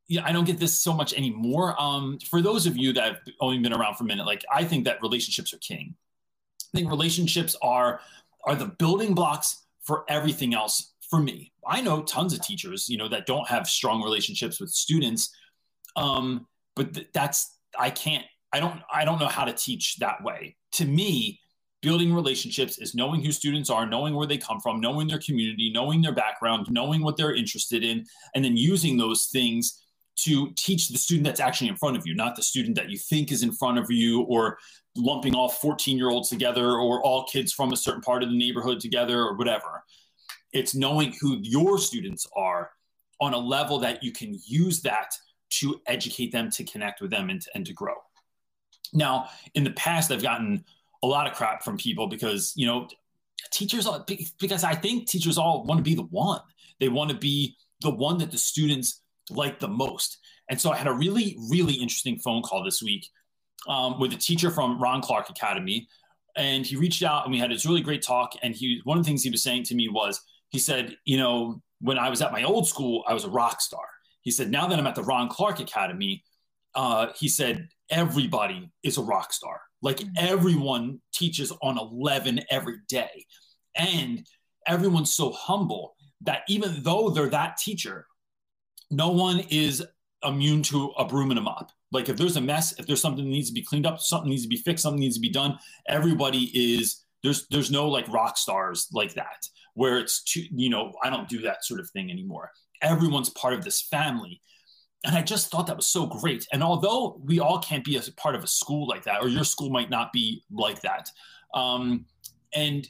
Yeah, 0.08 0.22
I 0.24 0.32
don't 0.32 0.46
get 0.46 0.58
this 0.58 0.74
so 0.74 0.94
much 0.94 1.12
anymore. 1.12 1.80
Um, 1.80 2.18
for 2.30 2.40
those 2.40 2.66
of 2.66 2.76
you 2.76 2.92
that 2.94 3.04
have 3.04 3.20
only 3.40 3.58
been 3.58 3.74
around 3.74 3.96
for 3.96 4.04
a 4.04 4.06
minute, 4.06 4.24
like 4.24 4.44
I 4.50 4.64
think 4.64 4.86
that 4.86 5.02
relationships 5.02 5.52
are 5.52 5.58
king. 5.58 5.94
I 6.74 6.78
think 6.78 6.90
relationships 6.90 7.56
are 7.60 8.00
are 8.46 8.54
the 8.54 8.66
building 8.66 9.14
blocks 9.14 9.64
for 9.82 10.04
everything 10.08 10.54
else 10.54 10.94
for 11.08 11.20
me. 11.20 11.52
I 11.66 11.80
know 11.80 12.02
tons 12.02 12.32
of 12.32 12.42
teachers, 12.42 12.88
you 12.88 12.98
know, 12.98 13.08
that 13.08 13.26
don't 13.26 13.48
have 13.48 13.66
strong 13.66 14.02
relationships 14.02 14.60
with 14.60 14.70
students. 14.70 15.30
Um, 15.96 16.46
but 16.76 16.94
th- 16.94 17.08
that's 17.12 17.58
I 17.78 17.90
can't 17.90 18.24
I 18.52 18.60
don't 18.60 18.80
I 18.92 19.04
don't 19.04 19.20
know 19.20 19.26
how 19.26 19.44
to 19.44 19.52
teach 19.52 19.96
that 19.96 20.22
way. 20.22 20.56
To 20.72 20.84
me, 20.84 21.40
building 21.82 22.12
relationships 22.12 22.78
is 22.78 22.94
knowing 22.94 23.22
who 23.22 23.32
students 23.32 23.70
are, 23.70 23.86
knowing 23.86 24.14
where 24.14 24.26
they 24.26 24.38
come 24.38 24.60
from, 24.60 24.80
knowing 24.80 25.08
their 25.08 25.18
community, 25.18 25.70
knowing 25.72 26.02
their 26.02 26.14
background, 26.14 26.66
knowing 26.70 27.02
what 27.02 27.16
they're 27.16 27.34
interested 27.34 27.84
in, 27.84 28.04
and 28.34 28.44
then 28.44 28.56
using 28.56 28.96
those 28.96 29.26
things 29.26 29.82
to 30.18 30.50
teach 30.56 30.88
the 30.88 30.98
student 30.98 31.24
that's 31.24 31.40
actually 31.40 31.68
in 31.68 31.76
front 31.76 31.96
of 31.96 32.06
you, 32.06 32.14
not 32.14 32.34
the 32.34 32.42
student 32.42 32.74
that 32.76 32.90
you 32.90 32.98
think 32.98 33.30
is 33.30 33.42
in 33.42 33.52
front 33.52 33.78
of 33.78 33.90
you 33.90 34.22
or 34.22 34.58
lumping 34.96 35.34
all 35.34 35.48
14 35.48 35.96
year 35.96 36.10
olds 36.10 36.28
together 36.28 36.72
or 36.72 37.00
all 37.02 37.24
kids 37.24 37.52
from 37.52 37.72
a 37.72 37.76
certain 37.76 38.00
part 38.00 38.22
of 38.22 38.28
the 38.28 38.36
neighborhood 38.36 38.80
together 38.80 39.20
or 39.20 39.36
whatever. 39.36 39.84
It's 40.52 40.74
knowing 40.74 41.14
who 41.20 41.38
your 41.42 41.78
students 41.78 42.26
are 42.36 42.70
on 43.20 43.34
a 43.34 43.38
level 43.38 43.78
that 43.80 44.02
you 44.02 44.12
can 44.12 44.38
use 44.44 44.82
that 44.82 45.12
to 45.50 45.80
educate 45.86 46.32
them, 46.32 46.50
to 46.50 46.64
connect 46.64 47.00
with 47.00 47.10
them, 47.10 47.30
and 47.30 47.40
to, 47.40 47.50
and 47.54 47.66
to 47.66 47.72
grow. 47.72 47.94
Now, 48.92 49.28
in 49.54 49.64
the 49.64 49.70
past, 49.72 50.10
I've 50.10 50.22
gotten 50.22 50.64
a 51.02 51.06
lot 51.06 51.26
of 51.26 51.34
crap 51.34 51.62
from 51.62 51.76
people 51.76 52.08
because, 52.08 52.52
you 52.56 52.66
know, 52.66 52.88
teachers, 53.50 53.88
because 54.38 54.64
I 54.64 54.74
think 54.74 55.08
teachers 55.08 55.38
all 55.38 55.64
want 55.64 55.78
to 55.78 55.84
be 55.84 55.94
the 55.94 56.02
one. 56.02 56.40
They 56.80 56.88
want 56.88 57.10
to 57.10 57.16
be 57.16 57.56
the 57.80 57.90
one 57.90 58.18
that 58.18 58.30
the 58.30 58.38
students 58.38 59.02
like 59.30 59.58
the 59.58 59.68
most. 59.68 60.18
And 60.50 60.60
so 60.60 60.70
I 60.70 60.76
had 60.76 60.86
a 60.86 60.92
really, 60.92 61.36
really 61.50 61.74
interesting 61.74 62.18
phone 62.18 62.42
call 62.42 62.64
this 62.64 62.82
week 62.82 63.06
um, 63.66 63.98
with 63.98 64.12
a 64.12 64.16
teacher 64.16 64.50
from 64.50 64.80
Ron 64.80 65.02
Clark 65.02 65.30
Academy. 65.30 65.88
And 66.36 66.64
he 66.64 66.76
reached 66.76 67.02
out 67.02 67.24
and 67.24 67.32
we 67.32 67.38
had 67.38 67.50
this 67.50 67.66
really 67.66 67.80
great 67.80 68.02
talk. 68.02 68.32
And 68.42 68.54
he, 68.54 68.80
one 68.84 68.98
of 68.98 69.04
the 69.04 69.08
things 69.08 69.22
he 69.22 69.30
was 69.30 69.42
saying 69.42 69.64
to 69.64 69.74
me 69.74 69.88
was, 69.88 70.20
he 70.50 70.58
said, 70.58 70.96
you 71.04 71.16
know, 71.16 71.62
when 71.80 71.98
I 71.98 72.08
was 72.08 72.22
at 72.22 72.32
my 72.32 72.44
old 72.44 72.66
school, 72.66 73.04
I 73.06 73.14
was 73.14 73.24
a 73.24 73.30
rock 73.30 73.60
star. 73.60 73.84
He 74.22 74.30
said, 74.30 74.50
now 74.50 74.66
that 74.66 74.78
I'm 74.78 74.86
at 74.86 74.94
the 74.94 75.02
Ron 75.02 75.28
Clark 75.28 75.60
Academy, 75.60 76.24
uh, 76.74 77.08
he 77.18 77.28
said, 77.28 77.68
everybody 77.90 78.70
is 78.82 78.98
a 78.98 79.02
rock 79.02 79.32
star. 79.32 79.60
Like 79.82 79.98
mm-hmm. 79.98 80.12
everyone 80.16 81.00
teaches 81.12 81.52
on 81.62 81.78
11 81.78 82.40
every 82.50 82.78
day. 82.88 83.26
And 83.76 84.26
everyone's 84.66 85.14
so 85.14 85.32
humble 85.32 85.94
that 86.22 86.42
even 86.48 86.82
though 86.82 87.10
they're 87.10 87.28
that 87.30 87.56
teacher, 87.58 88.06
no 88.90 89.10
one 89.10 89.40
is 89.50 89.84
immune 90.24 90.62
to 90.64 90.92
a 90.98 91.04
broom 91.04 91.30
and 91.30 91.38
a 91.38 91.42
mop. 91.42 91.70
Like 91.92 92.08
if 92.08 92.16
there's 92.16 92.36
a 92.36 92.40
mess, 92.40 92.78
if 92.78 92.86
there's 92.86 93.00
something 93.00 93.24
that 93.24 93.30
needs 93.30 93.48
to 93.48 93.54
be 93.54 93.62
cleaned 93.62 93.86
up, 93.86 94.00
something 94.00 94.28
needs 94.28 94.42
to 94.42 94.48
be 94.48 94.56
fixed, 94.56 94.82
something 94.82 95.00
needs 95.00 95.16
to 95.16 95.20
be 95.20 95.30
done, 95.30 95.58
everybody 95.88 96.50
is 96.54 97.04
there's 97.22 97.46
there's 97.48 97.70
no 97.70 97.88
like 97.88 98.08
rock 98.08 98.36
stars 98.36 98.88
like 98.92 99.14
that 99.14 99.46
where 99.74 99.98
it's 99.98 100.22
too, 100.22 100.42
you 100.50 100.68
know, 100.68 100.92
I 101.02 101.10
don't 101.10 101.28
do 101.28 101.40
that 101.42 101.64
sort 101.64 101.80
of 101.80 101.88
thing 101.90 102.10
anymore. 102.10 102.50
Everyone's 102.82 103.30
part 103.30 103.54
of 103.54 103.64
this 103.64 103.82
family. 103.82 104.40
And 105.04 105.16
I 105.16 105.22
just 105.22 105.50
thought 105.50 105.68
that 105.68 105.76
was 105.76 105.86
so 105.86 106.06
great. 106.06 106.46
And 106.52 106.64
although 106.64 107.20
we 107.24 107.38
all 107.38 107.60
can't 107.60 107.84
be 107.84 107.96
a 107.96 108.02
part 108.16 108.34
of 108.34 108.42
a 108.42 108.48
school 108.48 108.88
like 108.88 109.04
that, 109.04 109.22
or 109.22 109.28
your 109.28 109.44
school 109.44 109.70
might 109.70 109.90
not 109.90 110.12
be 110.12 110.42
like 110.50 110.80
that, 110.80 111.08
um, 111.54 112.06
and 112.52 112.88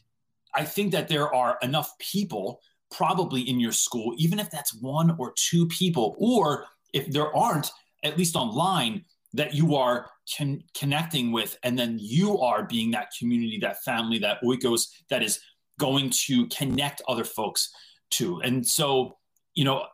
I 0.55 0.65
think 0.65 0.93
that 0.93 1.09
there 1.09 1.33
are 1.35 1.59
enough 1.63 1.93
people 1.99 2.61
probably 2.91 3.43
in 3.43 3.61
your 3.61 3.73
school, 3.73 4.15
even 4.17 4.39
if 4.39 4.51
that's 4.51 4.75
one 4.75 5.15
or 5.19 5.33
two 5.37 5.67
people, 5.67 6.17
or 6.19 6.67
if 6.93 7.11
there 7.13 7.35
aren't, 7.37 7.71
at 8.05 8.17
least 8.17 8.37
online, 8.37 9.05
that 9.35 9.55
you 9.55 9.75
are 9.75 10.11
con- 10.37 10.63
connecting 10.75 11.33
with, 11.33 11.59
and 11.63 11.79
then 11.79 11.99
you 12.01 12.39
are 12.39 12.65
being 12.65 12.91
that 12.93 13.09
community, 13.19 13.59
that 13.61 13.83
family, 13.83 14.19
that 14.19 14.41
oikos 14.43 14.87
that 15.11 15.23
is 15.23 15.41
going 15.79 16.11
to 16.11 16.47
connect 16.49 17.03
other 17.09 17.25
folks 17.25 17.71
to. 18.11 18.41
And 18.41 18.67
so, 18.67 19.17
you 19.55 19.65
know, 19.65 19.85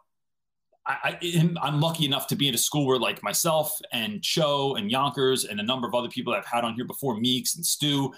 I, 0.86 1.18
am 1.22 1.80
lucky 1.80 2.04
enough 2.04 2.26
to 2.26 2.36
be 2.36 2.48
at 2.48 2.54
a 2.54 2.58
school 2.58 2.86
where, 2.86 2.98
like 2.98 3.22
myself 3.22 3.74
and 3.92 4.22
Cho 4.22 4.74
and 4.74 4.90
Yonkers 4.90 5.46
and 5.46 5.58
a 5.58 5.62
number 5.62 5.88
of 5.88 5.94
other 5.94 6.08
people 6.08 6.34
I've 6.34 6.44
had 6.44 6.62
on 6.62 6.74
here 6.74 6.84
before, 6.84 7.18
Meeks 7.18 7.56
and 7.56 7.64
Stu, 7.64 8.12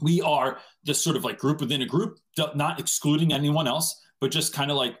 we 0.00 0.20
are 0.20 0.58
this 0.84 1.02
sort 1.02 1.16
of 1.16 1.24
like 1.24 1.38
group 1.38 1.60
within 1.60 1.82
a 1.82 1.86
group, 1.86 2.18
not 2.54 2.78
excluding 2.78 3.32
anyone 3.32 3.66
else, 3.66 4.00
but 4.20 4.30
just 4.30 4.52
kind 4.52 4.70
of 4.70 4.76
like 4.76 4.96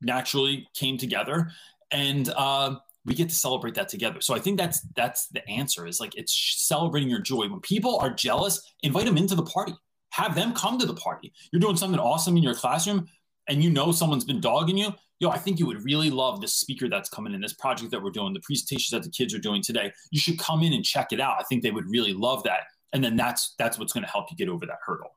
naturally 0.00 0.68
came 0.74 0.98
together, 0.98 1.50
and 1.90 2.28
uh, 2.36 2.76
we 3.04 3.14
get 3.14 3.28
to 3.28 3.34
celebrate 3.34 3.74
that 3.74 3.88
together. 3.88 4.20
So 4.20 4.34
I 4.34 4.38
think 4.38 4.58
that's 4.58 4.80
that's 4.94 5.28
the 5.28 5.46
answer. 5.48 5.86
Is 5.86 6.00
like 6.00 6.16
it's 6.16 6.56
celebrating 6.66 7.08
your 7.08 7.20
joy. 7.20 7.48
When 7.48 7.60
people 7.60 7.98
are 8.00 8.10
jealous, 8.10 8.60
invite 8.82 9.06
them 9.06 9.16
into 9.16 9.34
the 9.34 9.42
party. 9.42 9.74
Have 10.10 10.34
them 10.34 10.52
come 10.52 10.78
to 10.78 10.86
the 10.86 10.94
party. 10.94 11.32
You're 11.52 11.60
doing 11.60 11.76
something 11.76 12.00
awesome 12.00 12.36
in 12.36 12.42
your 12.42 12.54
classroom, 12.54 13.08
and 13.48 13.62
you 13.62 13.70
know 13.70 13.92
someone's 13.92 14.24
been 14.24 14.40
dogging 14.40 14.76
you. 14.76 14.92
Yo, 15.20 15.30
I 15.30 15.38
think 15.38 15.60
you 15.60 15.66
would 15.66 15.84
really 15.84 16.10
love 16.10 16.40
this 16.40 16.52
speaker 16.52 16.88
that's 16.88 17.08
coming 17.08 17.32
in, 17.32 17.40
this 17.40 17.52
project 17.52 17.92
that 17.92 18.02
we're 18.02 18.10
doing, 18.10 18.32
the 18.32 18.40
presentations 18.40 18.90
that 18.90 19.04
the 19.04 19.10
kids 19.10 19.32
are 19.32 19.38
doing 19.38 19.62
today. 19.62 19.92
You 20.10 20.18
should 20.18 20.36
come 20.36 20.64
in 20.64 20.72
and 20.72 20.84
check 20.84 21.12
it 21.12 21.20
out. 21.20 21.36
I 21.38 21.44
think 21.44 21.62
they 21.62 21.70
would 21.70 21.88
really 21.88 22.12
love 22.12 22.42
that 22.42 22.62
and 22.92 23.02
then 23.02 23.16
that's 23.16 23.54
that's 23.58 23.78
what's 23.78 23.92
going 23.92 24.04
to 24.04 24.10
help 24.10 24.30
you 24.30 24.36
get 24.36 24.48
over 24.48 24.66
that 24.66 24.78
hurdle. 24.84 25.10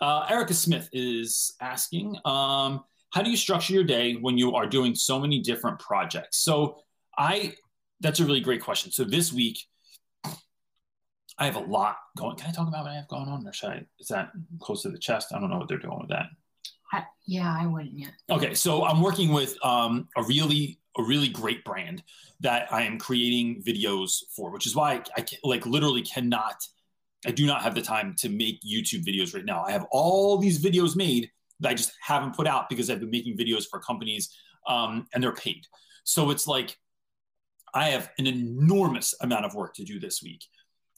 Uh, 0.00 0.26
Erica 0.30 0.54
Smith 0.54 0.88
is 0.92 1.54
asking, 1.60 2.16
um, 2.24 2.82
how 3.10 3.22
do 3.22 3.30
you 3.30 3.36
structure 3.36 3.74
your 3.74 3.84
day 3.84 4.14
when 4.14 4.38
you 4.38 4.54
are 4.54 4.66
doing 4.66 4.94
so 4.94 5.20
many 5.20 5.40
different 5.40 5.78
projects? 5.78 6.38
So 6.38 6.78
I, 7.18 7.54
that's 8.00 8.18
a 8.20 8.24
really 8.24 8.40
great 8.40 8.62
question. 8.62 8.92
So 8.92 9.04
this 9.04 9.32
week, 9.32 9.58
I 11.38 11.44
have 11.44 11.56
a 11.56 11.60
lot 11.60 11.96
going. 12.16 12.36
Can 12.36 12.48
I 12.48 12.52
talk 12.52 12.68
about 12.68 12.84
what 12.84 12.92
I 12.92 12.96
have 12.96 13.08
going 13.08 13.28
on, 13.28 13.46
or 13.46 13.52
should 13.52 13.70
I? 13.70 13.84
Is 13.98 14.08
that 14.08 14.30
close 14.60 14.82
to 14.82 14.90
the 14.90 14.98
chest? 14.98 15.32
I 15.34 15.40
don't 15.40 15.50
know 15.50 15.58
what 15.58 15.68
they're 15.68 15.78
doing 15.78 15.98
with 15.98 16.10
that. 16.10 16.26
I, 16.92 17.04
yeah, 17.26 17.56
I 17.58 17.66
wouldn't 17.66 17.98
yet. 17.98 18.12
Okay, 18.30 18.54
so 18.54 18.84
I'm 18.84 19.00
working 19.00 19.32
with 19.32 19.56
um, 19.64 20.08
a 20.16 20.22
really 20.22 20.79
a 21.00 21.06
really 21.06 21.28
great 21.28 21.64
brand 21.64 22.02
that 22.40 22.72
I 22.72 22.82
am 22.82 22.98
creating 22.98 23.62
videos 23.62 24.22
for, 24.34 24.50
which 24.50 24.66
is 24.66 24.74
why 24.74 24.94
I, 24.94 25.20
I 25.20 25.26
like 25.42 25.66
literally 25.66 26.02
cannot. 26.02 26.66
I 27.26 27.30
do 27.32 27.46
not 27.46 27.62
have 27.62 27.74
the 27.74 27.82
time 27.82 28.14
to 28.18 28.28
make 28.28 28.62
YouTube 28.62 29.04
videos 29.04 29.34
right 29.34 29.44
now. 29.44 29.62
I 29.62 29.72
have 29.72 29.86
all 29.90 30.38
these 30.38 30.62
videos 30.62 30.96
made 30.96 31.30
that 31.60 31.70
I 31.70 31.74
just 31.74 31.92
haven't 32.00 32.34
put 32.34 32.46
out 32.46 32.68
because 32.68 32.88
I've 32.88 33.00
been 33.00 33.10
making 33.10 33.36
videos 33.36 33.64
for 33.68 33.78
companies 33.78 34.34
um, 34.66 35.06
and 35.12 35.22
they're 35.22 35.34
paid. 35.34 35.66
So 36.04 36.30
it's 36.30 36.46
like 36.46 36.76
I 37.74 37.90
have 37.90 38.10
an 38.18 38.26
enormous 38.26 39.14
amount 39.20 39.44
of 39.44 39.54
work 39.54 39.74
to 39.74 39.84
do 39.84 40.00
this 40.00 40.22
week 40.22 40.44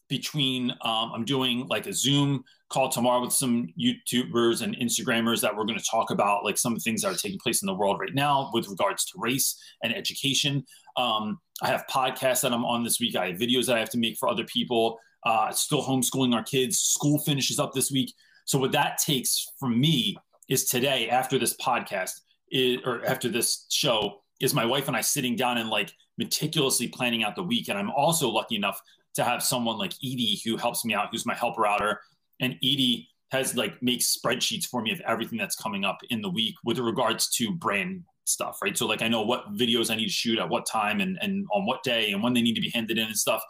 between 0.08 0.70
um, 0.82 1.12
I'm 1.14 1.24
doing 1.24 1.66
like 1.68 1.86
a 1.86 1.92
Zoom 1.92 2.44
call 2.72 2.88
tomorrow 2.88 3.20
with 3.20 3.32
some 3.32 3.68
YouTubers 3.78 4.62
and 4.62 4.74
Instagrammers 4.76 5.40
that 5.42 5.54
we're 5.54 5.64
going 5.64 5.78
to 5.78 5.84
talk 5.84 6.10
about 6.10 6.44
like 6.44 6.56
some 6.56 6.72
of 6.72 6.78
the 6.78 6.82
things 6.82 7.02
that 7.02 7.12
are 7.12 7.16
taking 7.16 7.38
place 7.38 7.62
in 7.62 7.66
the 7.66 7.74
world 7.74 7.98
right 8.00 8.14
now 8.14 8.50
with 8.52 8.68
regards 8.68 9.04
to 9.06 9.12
race 9.18 9.60
and 9.82 9.94
education. 9.94 10.64
Um, 10.96 11.38
I 11.62 11.68
have 11.68 11.84
podcasts 11.90 12.40
that 12.42 12.52
I'm 12.52 12.64
on 12.64 12.82
this 12.82 12.98
week. 12.98 13.14
I 13.14 13.28
have 13.28 13.36
videos 13.36 13.66
that 13.66 13.76
I 13.76 13.80
have 13.80 13.90
to 13.90 13.98
make 13.98 14.16
for 14.18 14.28
other 14.28 14.44
people. 14.44 14.98
Uh, 15.24 15.50
still 15.52 15.82
homeschooling 15.82 16.34
our 16.34 16.42
kids. 16.42 16.78
School 16.78 17.18
finishes 17.18 17.58
up 17.58 17.72
this 17.72 17.90
week. 17.90 18.12
So 18.46 18.58
what 18.58 18.72
that 18.72 18.98
takes 18.98 19.46
from 19.60 19.80
me 19.80 20.16
is 20.48 20.64
today 20.64 21.08
after 21.08 21.38
this 21.38 21.56
podcast 21.58 22.20
is, 22.50 22.78
or 22.84 23.04
after 23.06 23.28
this 23.28 23.66
show 23.70 24.22
is 24.40 24.54
my 24.54 24.64
wife 24.64 24.88
and 24.88 24.96
I 24.96 25.00
sitting 25.02 25.36
down 25.36 25.58
and 25.58 25.68
like 25.68 25.92
meticulously 26.18 26.88
planning 26.88 27.22
out 27.22 27.36
the 27.36 27.42
week. 27.42 27.68
And 27.68 27.78
I'm 27.78 27.90
also 27.90 28.28
lucky 28.28 28.56
enough 28.56 28.80
to 29.14 29.24
have 29.24 29.42
someone 29.42 29.78
like 29.78 29.92
Edie 30.02 30.40
who 30.44 30.56
helps 30.56 30.84
me 30.84 30.94
out, 30.94 31.08
who's 31.12 31.26
my 31.26 31.34
helper 31.34 31.66
outer. 31.66 32.00
And 32.42 32.56
Edie 32.62 33.08
has 33.30 33.56
like 33.56 33.82
makes 33.82 34.14
spreadsheets 34.14 34.66
for 34.66 34.82
me 34.82 34.92
of 34.92 35.00
everything 35.00 35.38
that's 35.38 35.56
coming 35.56 35.84
up 35.84 35.98
in 36.10 36.20
the 36.20 36.28
week 36.28 36.54
with 36.64 36.78
regards 36.78 37.30
to 37.30 37.50
brand 37.50 38.04
stuff, 38.24 38.58
right? 38.62 38.76
So 38.76 38.86
like 38.86 39.00
I 39.00 39.08
know 39.08 39.22
what 39.22 39.54
videos 39.54 39.90
I 39.90 39.96
need 39.96 40.06
to 40.06 40.12
shoot 40.12 40.38
at 40.38 40.48
what 40.48 40.66
time 40.66 41.00
and, 41.00 41.18
and 41.22 41.46
on 41.50 41.64
what 41.64 41.82
day 41.82 42.12
and 42.12 42.22
when 42.22 42.34
they 42.34 42.42
need 42.42 42.54
to 42.54 42.60
be 42.60 42.68
handed 42.68 42.98
in 42.98 43.06
and 43.06 43.16
stuff. 43.16 43.42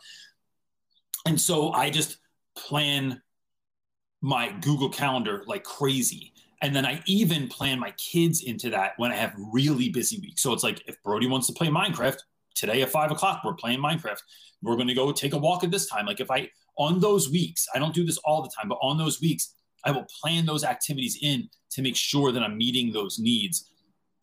And 1.27 1.41
so 1.41 1.73
I 1.73 1.91
just 1.91 2.19
plan 2.57 3.21
my 4.21 4.53
Google 4.61 4.89
Calendar 4.89 5.43
like 5.47 5.65
crazy. 5.65 6.33
And 6.63 6.77
then 6.77 6.87
I 6.87 7.03
even 7.07 7.49
plan 7.49 7.81
my 7.81 7.91
kids 7.93 8.45
into 8.45 8.71
that 8.71 8.93
when 8.97 9.11
I 9.11 9.17
have 9.17 9.35
really 9.53 9.89
busy 9.89 10.21
weeks. 10.21 10.43
So 10.43 10.53
it's 10.53 10.63
like 10.63 10.81
if 10.87 11.03
Brody 11.03 11.27
wants 11.27 11.49
to 11.49 11.53
play 11.53 11.67
Minecraft 11.67 12.19
today 12.55 12.83
at 12.83 12.91
five 12.91 13.11
o'clock, 13.11 13.43
we're 13.45 13.55
playing 13.55 13.81
Minecraft. 13.81 14.21
We're 14.63 14.77
going 14.77 14.87
to 14.87 14.95
go 14.95 15.11
take 15.11 15.33
a 15.33 15.39
walk 15.39 15.65
at 15.65 15.73
this 15.73 15.87
time. 15.87 16.07
Like 16.07 16.21
if 16.21 16.31
I, 16.31 16.49
on 16.79 17.01
those 17.01 17.31
weeks, 17.31 17.67
I 17.75 17.79
don't 17.79 17.95
do 17.95 18.05
this 18.05 18.19
all 18.19 18.43
the 18.43 18.51
time, 18.57 18.69
but 18.69 18.79
on 18.83 18.99
those 18.99 19.21
weeks, 19.21 19.55
I 19.85 19.91
will 19.91 20.07
plan 20.21 20.47
those 20.47 20.65
activities 20.65 21.19
in 21.23 21.49
to 21.71 21.83
make 21.83 21.97
sure 21.97 22.33
that 22.33 22.43
I'm 22.43 22.57
meeting 22.57 22.93
those 22.93 23.19
needs. 23.19 23.69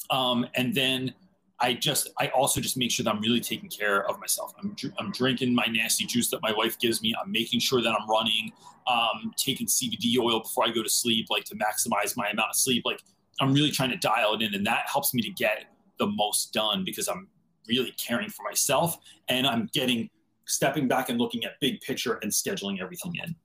Um, 0.09 0.47
and 0.55 0.73
then 0.73 1.13
I 1.59 1.73
just, 1.73 2.09
I 2.17 2.29
also 2.29 2.61
just 2.61 2.77
make 2.77 2.91
sure 2.91 3.03
that 3.03 3.13
I'm 3.13 3.21
really 3.21 3.41
taking 3.41 3.69
care 3.69 4.09
of 4.09 4.19
myself. 4.19 4.53
I'm, 4.61 4.75
I'm 4.97 5.11
drinking 5.11 5.53
my 5.53 5.65
nasty 5.65 6.05
juice 6.05 6.29
that 6.29 6.41
my 6.41 6.53
wife 6.53 6.79
gives 6.79 7.01
me. 7.01 7.13
I'm 7.21 7.31
making 7.31 7.59
sure 7.59 7.81
that 7.81 7.89
I'm 7.89 8.09
running, 8.09 8.51
um, 8.87 9.33
taking 9.37 9.67
CBD 9.67 10.17
oil 10.17 10.39
before 10.39 10.65
I 10.65 10.71
go 10.71 10.81
to 10.81 10.89
sleep, 10.89 11.27
like 11.29 11.43
to 11.45 11.55
maximize 11.55 12.15
my 12.15 12.29
amount 12.29 12.51
of 12.51 12.55
sleep. 12.55 12.83
Like 12.85 13.01
I'm 13.41 13.53
really 13.53 13.71
trying 13.71 13.89
to 13.89 13.97
dial 13.97 14.35
it 14.35 14.41
in, 14.41 14.55
and 14.55 14.65
that 14.65 14.85
helps 14.91 15.13
me 15.13 15.21
to 15.21 15.29
get 15.31 15.65
the 15.99 16.07
most 16.07 16.53
done 16.53 16.83
because 16.85 17.09
I'm 17.09 17.27
really 17.67 17.91
caring 17.91 18.29
for 18.29 18.43
myself 18.43 18.97
and 19.27 19.45
I'm 19.45 19.69
getting 19.73 20.09
stepping 20.49 20.87
back 20.87 21.09
and 21.09 21.19
looking 21.19 21.45
at 21.45 21.59
big 21.59 21.81
picture 21.81 22.19
and 22.21 22.31
scheduling 22.31 22.81
everything 22.81 23.15
in. 23.23 23.35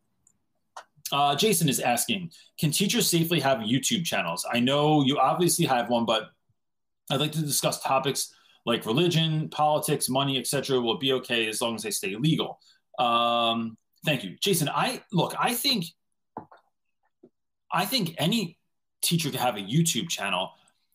Uh, 1.12 1.37
Jason 1.37 1.68
is 1.68 1.80
asking, 1.80 2.30
can 2.58 2.70
teachers 2.70 3.08
safely 3.08 3.38
have 3.40 3.58
YouTube 3.58 4.04
channels? 4.04 4.46
I 4.50 4.61
know 4.61 5.04
you 5.04 5.18
obviously 5.18 5.66
have 5.66 5.90
one, 5.90 6.06
but 6.06 6.30
I'd 7.11 7.20
like 7.20 7.32
to 7.32 7.42
discuss 7.42 7.82
topics 7.82 8.34
like 8.66 8.87
religion, 8.87 9.49
politics, 9.50 10.08
money, 10.08 10.38
etc. 10.38 10.80
Will 10.80 10.99
be 10.99 11.12
okay 11.12 11.49
as 11.49 11.61
long 11.61 11.75
as 11.75 11.82
they 11.82 11.90
stay 11.90 12.16
legal. 12.16 12.58
Um, 12.99 13.76
thank 14.04 14.25
you, 14.25 14.37
Jason. 14.40 14.68
I 14.68 15.02
look. 15.12 15.34
I 15.38 15.54
think. 15.54 15.87
I 17.70 17.84
think 17.84 18.14
any 18.18 18.56
teacher 19.02 19.30
can 19.30 19.40
have 19.40 19.56
a 19.56 19.61
YouTube 19.61 20.08
channel. 20.08 20.52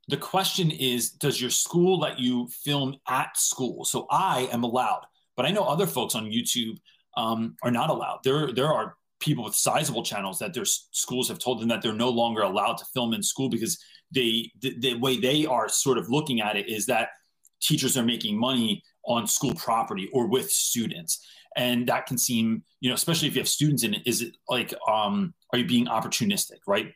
The 0.07 0.17
question 0.17 0.71
is, 0.71 1.11
does 1.11 1.39
your 1.39 1.49
school 1.49 1.99
let 1.99 2.17
you 2.19 2.47
film 2.47 2.95
at 3.07 3.37
school? 3.37 3.83
So 3.85 4.07
I 4.09 4.49
am 4.51 4.63
allowed, 4.63 5.05
but 5.39 5.45
I 5.45 5.51
know 5.51 5.63
other 5.63 5.87
folks 5.87 6.15
on 6.15 6.25
YouTube 6.25 6.75
um, 7.15 7.55
are 7.63 7.71
not 7.71 7.89
allowed. 7.89 8.19
There, 8.25 8.51
there 8.51 8.67
are 8.67 8.97
people 9.21 9.45
with 9.45 9.55
sizable 9.55 10.03
channels 10.03 10.37
that 10.39 10.53
their 10.53 10.65
schools 10.65 11.29
have 11.29 11.39
told 11.39 11.61
them 11.61 11.69
that 11.69 11.81
they're 11.81 11.93
no 11.93 12.09
longer 12.09 12.41
allowed 12.41 12.77
to 12.79 12.85
film 12.93 13.13
in 13.13 13.23
school 13.23 13.47
because 13.47 13.81
they 14.13 14.51
the, 14.59 14.77
the, 14.79 14.95
way 14.95 15.15
they 15.15 15.45
are 15.45 15.69
sort 15.69 15.97
of 15.97 16.09
looking 16.09 16.41
at 16.41 16.57
it 16.57 16.67
is 16.67 16.87
that 16.87 17.11
teachers 17.61 17.97
are 17.97 18.03
making 18.03 18.37
money 18.37 18.83
on 19.05 19.25
school 19.25 19.53
property 19.55 20.09
or 20.11 20.27
with 20.27 20.51
students 20.51 21.25
and 21.55 21.87
that 21.87 22.05
can 22.05 22.17
seem 22.17 22.61
you 22.81 22.89
know 22.89 22.95
especially 22.95 23.29
if 23.29 23.33
you 23.33 23.39
have 23.39 23.47
students 23.47 23.83
in 23.83 23.93
it 23.93 24.01
is 24.05 24.21
it 24.21 24.35
like 24.49 24.73
um 24.89 25.33
are 25.53 25.59
you 25.59 25.65
being 25.65 25.85
opportunistic 25.85 26.59
right 26.67 26.91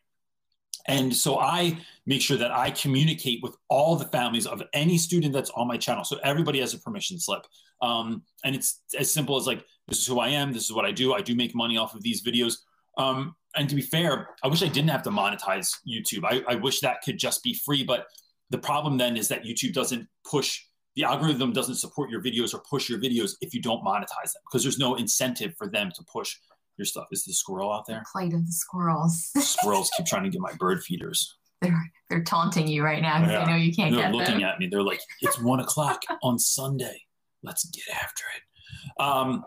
and 0.88 1.16
so 1.16 1.40
i 1.40 1.78
make 2.06 2.22
sure 2.22 2.38
that 2.38 2.52
i 2.52 2.70
communicate 2.72 3.40
with 3.42 3.56
all 3.70 3.96
the 3.96 4.06
families 4.06 4.46
of 4.46 4.62
any 4.74 4.98
student 4.98 5.34
that's 5.34 5.52
on 5.52 5.68
my 5.68 5.78
channel 5.78 6.04
so 6.04 6.18
everybody 6.24 6.60
has 6.60 6.74
a 6.74 6.80
permission 6.80 7.20
slip 7.20 7.46
um, 7.82 8.24
and 8.46 8.56
it's 8.56 8.82
as 8.98 9.12
simple 9.12 9.36
as 9.36 9.46
like 9.46 9.66
this 9.88 10.00
is 10.00 10.08
who 10.08 10.20
i 10.20 10.30
am 10.30 10.52
this 10.52 10.64
is 10.64 10.74
what 10.74 10.86
i 10.86 10.92
do 10.92 11.14
i 11.14 11.22
do 11.22 11.36
make 11.36 11.56
money 11.56 11.78
off 11.78 11.96
of 11.96 12.02
these 12.02 12.24
videos 12.24 12.58
um, 12.98 13.36
and 13.56 13.70
to 13.70 13.76
be 13.76 13.82
fair, 13.82 14.30
I 14.44 14.48
wish 14.48 14.64
I 14.64 14.68
didn't 14.68 14.90
have 14.90 15.04
to 15.04 15.10
monetize 15.10 15.78
YouTube. 15.88 16.24
I, 16.26 16.44
I 16.48 16.56
wish 16.56 16.80
that 16.80 17.02
could 17.04 17.18
just 17.18 17.44
be 17.44 17.54
free. 17.54 17.84
But 17.84 18.08
the 18.50 18.58
problem 18.58 18.98
then 18.98 19.16
is 19.18 19.28
that 19.28 19.44
YouTube 19.44 19.74
doesn't 19.74 20.08
push 20.30 20.60
the 20.96 21.04
algorithm 21.04 21.52
doesn't 21.52 21.78
support 21.78 22.12
your 22.12 22.22
videos 22.22 22.54
or 22.54 22.62
push 22.70 22.88
your 22.88 23.00
videos 23.00 23.32
if 23.42 23.52
you 23.52 23.60
don't 23.60 23.84
monetize 23.84 24.32
them 24.34 24.44
because 24.46 24.62
there's 24.62 24.78
no 24.78 24.94
incentive 24.94 25.56
for 25.58 25.68
them 25.68 25.90
to 25.96 26.04
push 26.04 26.38
your 26.78 26.86
stuff. 26.86 27.08
Is 27.12 27.24
the 27.26 27.34
squirrel 27.34 27.72
out 27.72 27.86
there? 27.88 28.04
Plight 28.12 28.34
of 28.34 28.46
the 28.46 28.52
squirrels. 28.52 29.30
Squirrels 29.40 29.92
keep 29.96 30.06
trying 30.06 30.24
to 30.24 30.30
get 30.30 30.42
my 30.42 30.54
bird 30.54 30.84
feeders. 30.84 31.38
They're 31.62 31.92
they're 32.10 32.24
taunting 32.24 32.68
you 32.68 32.84
right 32.84 33.02
now 33.02 33.20
because 33.20 33.32
yeah. 33.32 33.46
they 33.46 33.52
know 33.52 33.58
you 33.58 33.74
can't 33.74 33.92
get 33.92 34.00
it. 34.00 34.02
they're 34.02 34.12
get 34.12 34.18
looking 34.18 34.42
them. 34.42 34.50
at 34.50 34.60
me. 34.60 34.68
They're 34.68 34.84
like, 34.84 35.00
it's 35.22 35.40
one 35.42 35.62
o'clock 35.62 36.02
on 36.22 36.38
Sunday. 36.38 37.02
Let's 37.42 37.64
get 37.70 37.86
after 37.90 38.24
it. 38.36 39.02
Um, 39.02 39.46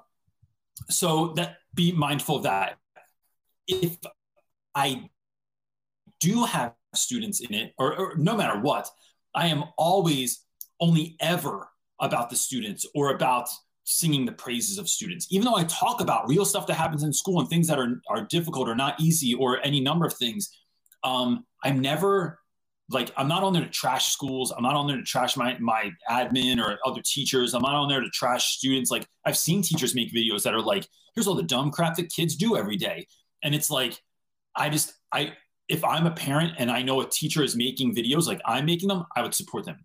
so 0.88 1.34
that 1.36 1.58
be 1.74 1.92
mindful 1.92 2.36
of 2.36 2.42
that. 2.44 2.78
If 3.68 3.98
I 4.74 5.10
do 6.20 6.44
have 6.44 6.72
students 6.94 7.40
in 7.40 7.54
it, 7.54 7.74
or, 7.78 7.94
or 7.94 8.16
no 8.16 8.36
matter 8.36 8.58
what, 8.60 8.88
I 9.34 9.48
am 9.48 9.64
always 9.76 10.42
only 10.80 11.16
ever 11.20 11.68
about 12.00 12.30
the 12.30 12.36
students 12.36 12.86
or 12.94 13.14
about 13.14 13.48
singing 13.86 14.26
the 14.26 14.32
praises 14.32 14.78
of 14.78 14.88
students. 14.88 15.28
Even 15.30 15.46
though 15.46 15.56
I 15.56 15.64
talk 15.64 16.00
about 16.00 16.28
real 16.28 16.44
stuff 16.44 16.66
that 16.66 16.74
happens 16.74 17.04
in 17.04 17.12
school 17.12 17.40
and 17.40 17.48
things 17.48 17.68
that 17.68 17.78
are, 17.78 18.02
are 18.08 18.24
difficult 18.24 18.68
or 18.68 18.74
not 18.74 19.00
easy 19.00 19.32
or 19.34 19.64
any 19.64 19.80
number 19.80 20.04
of 20.04 20.12
things, 20.12 20.50
um, 21.04 21.46
I'm 21.64 21.80
never 21.80 22.40
like 22.90 23.12
I'm 23.16 23.28
not 23.28 23.42
on 23.42 23.52
there 23.52 23.64
to 23.64 23.70
trash 23.70 24.12
schools. 24.12 24.52
I'm 24.56 24.62
not 24.62 24.74
on 24.74 24.86
there 24.86 24.96
to 24.96 25.02
trash 25.02 25.36
my 25.36 25.56
my 25.58 25.90
admin 26.10 26.62
or 26.62 26.78
other 26.84 27.00
teachers. 27.04 27.54
I'm 27.54 27.62
not 27.62 27.74
on 27.74 27.88
there 27.88 28.00
to 28.00 28.10
trash 28.10 28.56
students. 28.56 28.90
Like 28.90 29.06
I've 29.24 29.38
seen 29.38 29.62
teachers 29.62 29.94
make 29.94 30.12
videos 30.12 30.42
that 30.42 30.54
are 30.54 30.60
like, 30.60 30.86
here's 31.14 31.26
all 31.26 31.34
the 31.34 31.42
dumb 31.42 31.70
crap 31.70 31.96
that 31.96 32.12
kids 32.12 32.36
do 32.36 32.56
every 32.56 32.76
day. 32.76 33.06
And 33.42 33.54
it's 33.54 33.70
like, 33.70 34.00
I 34.54 34.68
just 34.68 34.94
I 35.12 35.32
if 35.68 35.84
I'm 35.84 36.06
a 36.06 36.12
parent 36.12 36.54
and 36.58 36.70
I 36.70 36.82
know 36.82 37.00
a 37.00 37.08
teacher 37.08 37.42
is 37.42 37.56
making 37.56 37.94
videos 37.94 38.26
like 38.26 38.40
I'm 38.44 38.64
making 38.66 38.88
them, 38.88 39.04
I 39.16 39.22
would 39.22 39.34
support 39.34 39.64
them. 39.64 39.84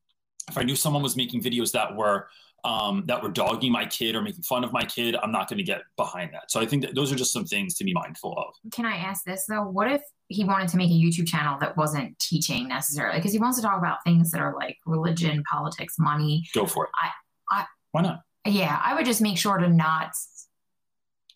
If 0.49 0.57
I 0.57 0.63
knew 0.63 0.75
someone 0.75 1.03
was 1.03 1.15
making 1.15 1.41
videos 1.41 1.71
that 1.73 1.95
were 1.95 2.27
um, 2.63 3.03
that 3.07 3.21
were 3.21 3.29
dogging 3.29 3.71
my 3.71 3.85
kid 3.85 4.15
or 4.15 4.21
making 4.21 4.43
fun 4.43 4.63
of 4.63 4.71
my 4.71 4.83
kid, 4.83 5.15
I'm 5.15 5.31
not 5.31 5.49
going 5.49 5.57
to 5.57 5.63
get 5.63 5.81
behind 5.97 6.33
that. 6.33 6.51
So 6.51 6.59
I 6.59 6.65
think 6.65 6.83
that 6.83 6.95
those 6.95 7.11
are 7.11 7.15
just 7.15 7.33
some 7.33 7.45
things 7.45 7.75
to 7.75 7.83
be 7.83 7.93
mindful 7.93 8.37
of. 8.37 8.53
Can 8.71 8.85
I 8.85 8.95
ask 8.95 9.23
this 9.23 9.45
though? 9.47 9.63
What 9.63 9.91
if 9.91 10.01
he 10.27 10.43
wanted 10.43 10.69
to 10.69 10.77
make 10.77 10.89
a 10.89 10.93
YouTube 10.93 11.27
channel 11.27 11.57
that 11.59 11.75
wasn't 11.77 12.17
teaching 12.19 12.67
necessarily? 12.67 13.17
Because 13.19 13.33
he 13.33 13.39
wants 13.39 13.57
to 13.57 13.63
talk 13.63 13.77
about 13.77 13.97
things 14.05 14.31
that 14.31 14.41
are 14.41 14.55
like 14.55 14.77
religion, 14.85 15.43
politics, 15.51 15.95
money. 15.97 16.45
Go 16.53 16.65
for 16.65 16.85
it. 16.85 16.91
I, 17.01 17.59
I, 17.61 17.65
Why 17.91 18.01
not? 18.01 18.21
Yeah, 18.45 18.79
I 18.83 18.95
would 18.95 19.05
just 19.05 19.21
make 19.21 19.37
sure 19.37 19.57
to 19.57 19.67
not. 19.67 20.13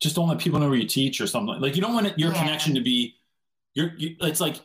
Just 0.02 0.16
don't 0.16 0.28
let 0.28 0.40
people 0.40 0.60
know 0.60 0.70
where 0.70 0.78
you 0.78 0.88
teach 0.88 1.22
or 1.22 1.28
something. 1.28 1.60
Like 1.60 1.76
you 1.76 1.82
don't 1.82 1.94
want 1.94 2.18
your 2.20 2.32
yeah. 2.32 2.40
connection 2.40 2.76
to 2.76 2.82
be 2.82 3.16
you're, 3.76 3.92
you, 3.98 4.16
it's 4.22 4.42
like, 4.42 4.60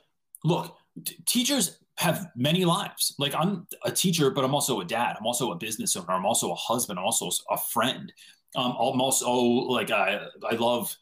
look, 0.45 0.77
t- 1.05 1.17
teachers 1.27 1.79
have 2.01 2.31
many 2.35 2.65
lives. 2.65 3.15
Like 3.19 3.35
I'm 3.35 3.67
a 3.85 3.93
teacher, 3.93 4.31
but 4.31 4.43
I'm 4.43 4.55
also 4.55 4.81
a 4.81 4.85
dad. 4.87 5.17
I'm 5.19 5.27
also 5.27 5.53
a 5.53 5.57
business 5.57 5.95
owner. 5.97 6.13
I'm 6.13 6.25
also 6.25 6.51
a 6.51 6.55
husband. 6.55 6.99
I'm 6.99 7.05
also 7.05 7.31
a 7.51 7.59
friend. 7.59 8.11
Um, 8.57 8.73
I'm 8.73 9.03
also 9.03 9.31
like 9.31 9.91
I 9.91 10.19
I 10.51 10.55
love, 10.55 10.97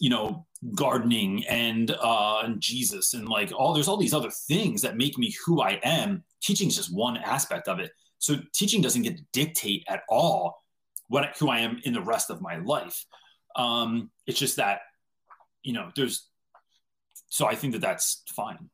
you 0.00 0.08
know, 0.08 0.46
gardening 0.74 1.44
and 1.46 1.90
uh, 1.90 2.40
and 2.44 2.62
Jesus 2.62 3.12
and 3.12 3.28
like 3.28 3.52
all 3.52 3.74
there's 3.74 3.88
all 3.88 3.98
these 3.98 4.14
other 4.14 4.30
things 4.30 4.80
that 4.80 4.96
make 4.96 5.18
me 5.18 5.34
who 5.44 5.60
I 5.60 5.80
am. 5.82 6.24
Teaching 6.40 6.68
is 6.68 6.76
just 6.76 6.94
one 6.94 7.18
aspect 7.18 7.68
of 7.68 7.78
it. 7.78 7.92
So 8.18 8.36
teaching 8.54 8.80
doesn't 8.80 9.02
get 9.02 9.18
to 9.18 9.24
dictate 9.34 9.84
at 9.86 10.00
all 10.08 10.64
what 11.08 11.36
who 11.38 11.50
I 11.50 11.58
am 11.58 11.78
in 11.84 11.92
the 11.92 12.00
rest 12.00 12.30
of 12.30 12.40
my 12.40 12.56
life. 12.56 13.04
Um, 13.54 14.10
it's 14.26 14.38
just 14.38 14.56
that 14.56 14.80
you 15.62 15.74
know 15.74 15.90
there's 15.94 16.26
so 17.28 17.46
I 17.46 17.54
think 17.54 17.74
that 17.74 17.82
that's 17.82 18.22
fine. 18.34 18.70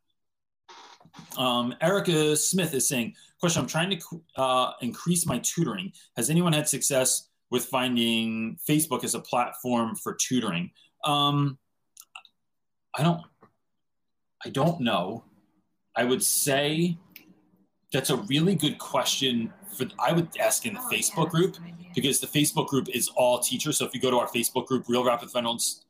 Um, 1.37 1.74
Erica 1.81 2.37
Smith 2.37 2.74
is 2.74 2.88
saying, 2.88 3.14
question, 3.40 3.62
I'm 3.62 3.68
trying 3.68 3.90
to 3.90 4.22
uh, 4.37 4.72
increase 4.81 5.27
my 5.27 5.38
tutoring. 5.38 5.92
Has 6.16 6.31
anyone 6.31 6.53
had 6.53 6.68
success 6.68 7.29
with 7.50 7.66
finding 7.66 8.59
Facebook 8.68 9.05
as 9.05 9.14
a 9.14 9.20
platform 9.20 9.96
for 9.96 10.14
tutoring? 10.14 10.70
Um, 11.05 11.59
I 12.96 13.03
don't, 13.03 13.20
I 14.44 14.50
don't 14.50 14.81
know. 14.81 15.24
I 15.96 16.05
would 16.05 16.22
say 16.22 16.96
that's 17.92 18.11
a 18.11 18.16
really 18.16 18.55
good 18.55 18.79
question 18.79 19.53
for, 19.77 19.87
I 19.98 20.12
would 20.12 20.29
ask 20.40 20.66
in 20.66 20.74
the 20.74 20.81
oh, 20.81 20.88
Facebook 20.90 21.27
yeah, 21.27 21.31
group 21.31 21.57
because 21.94 22.20
the 22.20 22.27
Facebook 22.27 22.68
group 22.68 22.88
is 22.88 23.09
all 23.16 23.38
teachers. 23.38 23.79
So 23.79 23.85
if 23.85 23.94
you 23.94 24.00
go 24.00 24.11
to 24.11 24.18
our 24.18 24.29
Facebook 24.29 24.66
group, 24.66 24.88
Real 24.88 25.05
Rap 25.05 25.22
with 25.22 25.35
Reynolds 25.35 25.85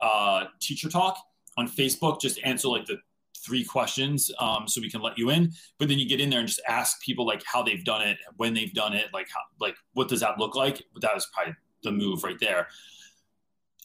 uh, 0.00 0.44
Teacher 0.60 0.88
Talk, 0.88 1.18
on 1.56 1.68
Facebook, 1.68 2.20
just 2.20 2.40
answer 2.44 2.68
like 2.68 2.84
the 2.86 2.96
three 3.44 3.64
questions 3.64 4.30
um, 4.38 4.66
so 4.66 4.80
we 4.80 4.90
can 4.90 5.02
let 5.02 5.18
you 5.18 5.30
in. 5.30 5.52
But 5.78 5.88
then 5.88 5.98
you 5.98 6.08
get 6.08 6.20
in 6.20 6.30
there 6.30 6.40
and 6.40 6.48
just 6.48 6.62
ask 6.68 7.00
people 7.02 7.26
like 7.26 7.42
how 7.44 7.62
they've 7.62 7.84
done 7.84 8.02
it, 8.02 8.18
when 8.36 8.54
they've 8.54 8.72
done 8.72 8.94
it, 8.94 9.06
like 9.12 9.28
how, 9.32 9.40
like 9.60 9.76
what 9.92 10.08
does 10.08 10.20
that 10.20 10.38
look 10.38 10.54
like? 10.54 10.82
That 11.00 11.14
was 11.14 11.26
probably 11.32 11.54
the 11.82 11.92
move 11.92 12.24
right 12.24 12.38
there. 12.40 12.68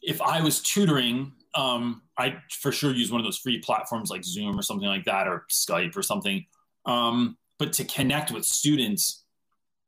If 0.02 0.22
I 0.22 0.42
was 0.42 0.62
tutoring, 0.62 1.34
um, 1.56 2.04
I 2.18 2.38
for 2.52 2.72
sure 2.72 2.94
use 2.94 3.12
one 3.12 3.20
of 3.20 3.26
those 3.26 3.38
free 3.38 3.60
platforms 3.60 4.10
like 4.10 4.24
Zoom 4.24 4.58
or 4.58 4.62
something 4.62 4.88
like 4.88 5.06
that, 5.06 5.28
or 5.28 5.46
Skype 5.50 5.96
or 5.96 6.04
something. 6.04 6.46
Um, 6.86 7.38
but 7.58 7.74
to 7.74 7.84
connect 7.84 8.32
with 8.32 8.46
students, 8.46 9.24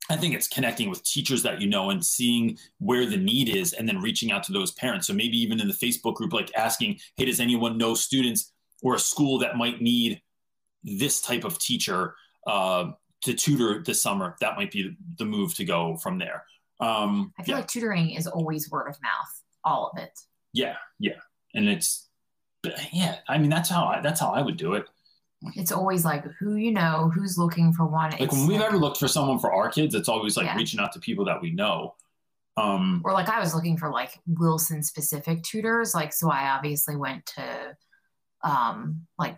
I 0.10 0.18
think 0.18 0.34
it's 0.34 0.48
connecting 0.48 0.90
with 0.90 1.04
teachers 1.04 1.44
that 1.44 1.62
you 1.62 1.70
know 1.70 1.90
and 1.90 2.06
seeing 2.06 2.58
where 2.80 3.06
the 3.06 3.18
need 3.18 3.56
is 3.56 3.74
and 3.74 3.88
then 3.88 4.02
reaching 4.02 4.32
out 4.32 4.44
to 4.44 4.52
those 4.52 4.72
parents. 4.72 5.08
So 5.08 5.14
maybe 5.14 5.38
even 5.38 5.62
in 5.62 5.68
the 5.68 5.74
Facebook 5.74 6.16
group, 6.16 6.34
like 6.34 6.52
asking, 6.56 7.00
hey, 7.16 7.26
does 7.26 7.40
anyone 7.40 7.78
know 7.78 7.94
students 7.94 8.52
or 8.82 8.96
a 8.96 9.00
school 9.00 9.40
that 9.40 9.58
might 9.58 9.82
need 9.82 10.22
this 10.84 11.22
type 11.22 11.44
of 11.44 11.60
teacher 11.60 12.16
uh, 12.48 12.92
to 13.24 13.34
tutor 13.34 13.82
this 13.84 14.02
summer? 14.02 14.36
That 14.42 14.56
might 14.58 14.72
be 14.72 14.96
the 15.18 15.26
move 15.26 15.54
to 15.56 15.66
go 15.66 15.98
from 15.98 16.18
there. 16.18 16.46
Um, 16.80 17.34
I 17.40 17.44
feel 17.44 17.54
yeah. 17.54 17.60
like 17.60 17.68
tutoring 17.68 18.12
is 18.12 18.28
always 18.28 18.70
word 18.72 18.88
of 18.88 19.02
mouth, 19.02 19.44
all 19.64 19.92
of 19.94 20.02
it. 20.02 20.20
Yeah, 20.54 20.76
yeah, 21.00 21.20
and 21.54 21.70
it's 21.70 22.10
yeah. 22.92 23.18
I 23.28 23.38
mean, 23.38 23.50
that's 23.50 23.70
how 23.70 23.86
I 23.86 24.02
that's 24.02 24.20
how 24.20 24.32
I 24.32 24.42
would 24.42 24.58
do 24.58 24.74
it. 24.74 24.86
It's 25.56 25.72
always 25.72 26.06
like 26.06 26.24
who 26.40 26.56
you 26.56 26.72
know, 26.72 27.12
who's 27.14 27.38
looking 27.38 27.74
for 27.74 27.86
one. 27.86 28.12
Like 28.12 28.22
It's 28.22 28.34
when 28.34 28.48
we've 28.48 28.62
ever 28.62 28.78
looked 28.78 28.98
for 28.98 29.08
someone 29.08 29.40
for 29.40 29.54
our 29.54 29.70
kids, 29.70 29.96
it's 29.96 30.10
always 30.10 30.38
like 30.38 30.46
Yeah. 30.46 30.56
reaching 30.56 30.80
out 30.80 30.92
to 30.94 31.00
people 31.00 31.26
that 31.26 31.42
we 31.42 31.52
know. 31.52 31.96
Um, 32.58 33.02
or 33.04 33.14
like 33.14 33.30
I 33.30 33.40
was 33.40 33.56
looking 33.56 33.78
for 33.78 33.90
like 33.90 34.20
Wilson 34.28 34.84
specific 34.84 35.42
tutors. 35.42 35.96
Like, 35.96 36.14
so 36.14 36.30
I 36.30 36.50
obviously 36.50 36.96
went 36.96 37.26
to 37.38 37.76
um 38.44 39.06
like 39.18 39.38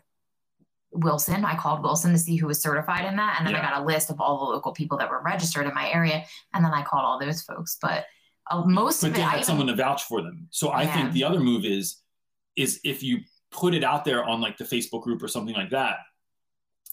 Wilson. 0.92 1.44
I 1.46 1.56
called 1.56 1.82
Wilson 1.82 2.12
to 2.12 2.20
see 2.20 2.36
who 2.36 2.48
was 2.48 2.62
certified 2.62 3.06
in 3.06 3.16
that. 3.16 3.38
And 3.40 3.48
then 3.48 3.56
I 3.56 3.62
got 3.62 3.82
a 3.82 3.86
list 3.86 4.10
of 4.12 4.22
all 4.22 4.46
the 4.46 4.52
local 4.54 4.74
people 4.74 4.98
that 5.00 5.10
were 5.10 5.22
registered 5.24 5.66
in 5.66 5.74
my 5.74 5.90
area. 5.92 6.24
And 6.54 6.64
then 6.64 6.72
I 6.72 6.84
called 6.84 7.04
all 7.04 7.20
those 7.20 7.42
folks. 7.42 7.78
But 7.82 8.06
uh, 8.52 8.64
most 8.66 9.02
but 9.02 9.08
of 9.08 9.14
they 9.16 9.22
it, 9.22 9.26
I 9.26 9.30
had 9.30 9.36
even- 9.38 9.46
someone 9.46 9.68
to 9.68 9.76
vouch 9.76 10.04
for 10.04 10.22
them. 10.22 10.48
So 10.52 10.70
I 10.70 10.84
Yeah. 10.84 10.94
think 10.94 11.14
the 11.14 11.24
other 11.24 11.40
move 11.40 11.66
is 11.66 11.98
is 12.56 12.80
if 12.84 13.02
you 13.02 13.20
put 13.50 13.74
it 13.74 13.84
out 13.84 14.06
there 14.06 14.24
on 14.24 14.42
like 14.42 14.58
the 14.58 14.64
Facebook 14.64 15.02
group 15.04 15.24
or 15.24 15.28
something 15.28 15.56
like 15.56 15.72
that. 15.72 15.98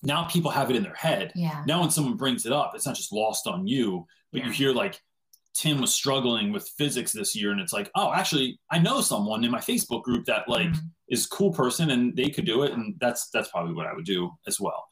Now 0.02 0.24
people 0.24 0.50
have 0.50 0.70
it 0.70 0.76
in 0.76 0.82
their 0.82 0.94
head. 0.94 1.32
yeah. 1.34 1.62
Now 1.66 1.80
when 1.80 1.90
someone 1.90 2.16
brings 2.16 2.46
it 2.46 2.52
up, 2.52 2.72
it's 2.74 2.86
not 2.86 2.94
just 2.96 3.12
lost 3.12 3.46
on 3.46 3.66
you, 3.66 4.06
but 4.32 4.42
you 4.44 4.50
hear 4.50 4.72
like 4.72 4.98
Tim 5.54 5.80
was 5.80 5.92
struggling 5.92 6.52
with 6.52 6.68
physics 6.78 7.12
this 7.12 7.34
year, 7.34 7.50
and 7.52 7.60
it's 7.60 7.72
like, 7.72 7.90
oh, 7.94 8.12
actually, 8.12 8.58
I 8.70 8.78
know 8.78 9.00
someone 9.00 9.44
in 9.44 9.50
my 9.50 9.58
Facebook 9.60 10.02
group 10.02 10.24
that 10.26 10.48
like 10.48 10.68
Mhm. 10.68 10.90
is 11.08 11.26
a 11.26 11.28
cool 11.28 11.52
person 11.52 11.90
and 11.90 12.16
they 12.16 12.30
could 12.30 12.46
do 12.46 12.62
it, 12.62 12.72
and 12.72 12.94
that's 13.00 13.28
that's 13.30 13.50
probably 13.50 13.74
what 13.74 13.86
I 13.86 13.92
would 13.94 14.04
do 14.06 14.30
as 14.46 14.60
well. 14.60 14.86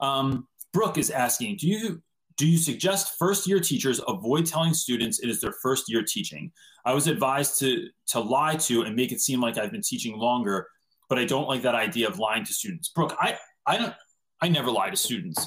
Um, 0.00 0.48
Brooke 0.72 0.98
is 0.98 1.10
asking, 1.10 1.56
do 1.56 1.66
you 1.68 2.02
do 2.36 2.46
you 2.48 2.56
suggest 2.56 3.18
first 3.18 3.46
year 3.46 3.60
teachers 3.60 4.00
avoid 4.08 4.46
telling 4.46 4.72
students 4.72 5.20
it 5.20 5.28
is 5.28 5.40
their 5.40 5.52
first 5.62 5.84
year 5.90 6.02
teaching? 6.02 6.50
I 6.84 6.94
was 6.94 7.06
advised 7.06 7.58
to 7.60 7.88
to 8.08 8.20
lie 8.20 8.56
to 8.56 8.82
and 8.82 8.96
make 8.96 9.12
it 9.12 9.20
seem 9.20 9.40
like 9.40 9.58
I've 9.58 9.70
been 9.72 9.82
teaching 9.82 10.16
longer, 10.16 10.66
but 11.08 11.18
I 11.18 11.24
don't 11.24 11.48
like 11.48 11.62
that 11.62 11.74
idea 11.74 12.08
of 12.08 12.18
lying 12.18 12.44
to 12.44 12.52
students. 12.54 12.88
Brooke, 12.88 13.14
I 13.20 13.38
I 13.66 13.76
don't 13.78 13.94
I 14.40 14.48
never 14.48 14.70
lie 14.70 14.90
to 14.90 14.96
students. 14.96 15.46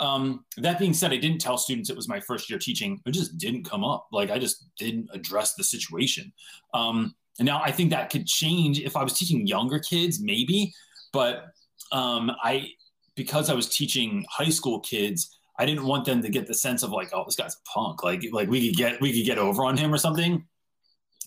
Um, 0.00 0.44
that 0.56 0.78
being 0.78 0.94
said, 0.94 1.12
I 1.12 1.18
didn't 1.18 1.40
tell 1.40 1.58
students 1.58 1.90
it 1.90 1.96
was 1.96 2.08
my 2.08 2.20
first 2.20 2.48
year 2.48 2.58
teaching. 2.58 3.00
It 3.04 3.12
just 3.12 3.36
didn't 3.38 3.64
come 3.64 3.84
up. 3.84 4.08
Like 4.10 4.30
I 4.30 4.38
just 4.38 4.64
didn't 4.76 5.08
address 5.12 5.54
the 5.54 5.64
situation. 5.64 6.32
Um, 6.72 7.14
and 7.38 7.46
now 7.46 7.62
I 7.62 7.70
think 7.70 7.90
that 7.90 8.10
could 8.10 8.26
change 8.26 8.80
if 8.80 8.96
I 8.96 9.02
was 9.02 9.12
teaching 9.12 9.46
younger 9.46 9.78
kids, 9.78 10.20
maybe. 10.20 10.72
But 11.12 11.46
um, 11.92 12.30
I, 12.42 12.68
because 13.14 13.50
I 13.50 13.54
was 13.54 13.68
teaching 13.68 14.24
high 14.30 14.48
school 14.48 14.80
kids, 14.80 15.38
I 15.58 15.66
didn't 15.66 15.84
want 15.84 16.06
them 16.06 16.22
to 16.22 16.30
get 16.30 16.46
the 16.46 16.54
sense 16.54 16.82
of 16.82 16.90
like, 16.90 17.10
oh, 17.12 17.24
this 17.26 17.36
guy's 17.36 17.54
a 17.54 17.70
punk. 17.70 18.02
Like, 18.02 18.24
like 18.32 18.48
we 18.48 18.68
could 18.68 18.76
get 18.76 19.00
we 19.00 19.12
could 19.12 19.26
get 19.26 19.38
over 19.38 19.64
on 19.64 19.76
him 19.76 19.92
or 19.92 19.98
something, 19.98 20.46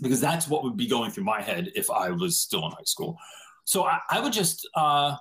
because 0.02 0.20
that's 0.20 0.48
what 0.48 0.64
would 0.64 0.76
be 0.76 0.88
going 0.88 1.12
through 1.12 1.26
my 1.26 1.42
head 1.42 1.72
if 1.76 1.92
I 1.92 2.10
was 2.10 2.40
still 2.40 2.66
in 2.66 2.72
high 2.72 2.84
school. 2.86 3.18
So 3.66 3.86
I, 3.86 4.00
I 4.10 4.20
would 4.20 4.34
just. 4.34 4.68
Uh, 4.76 5.16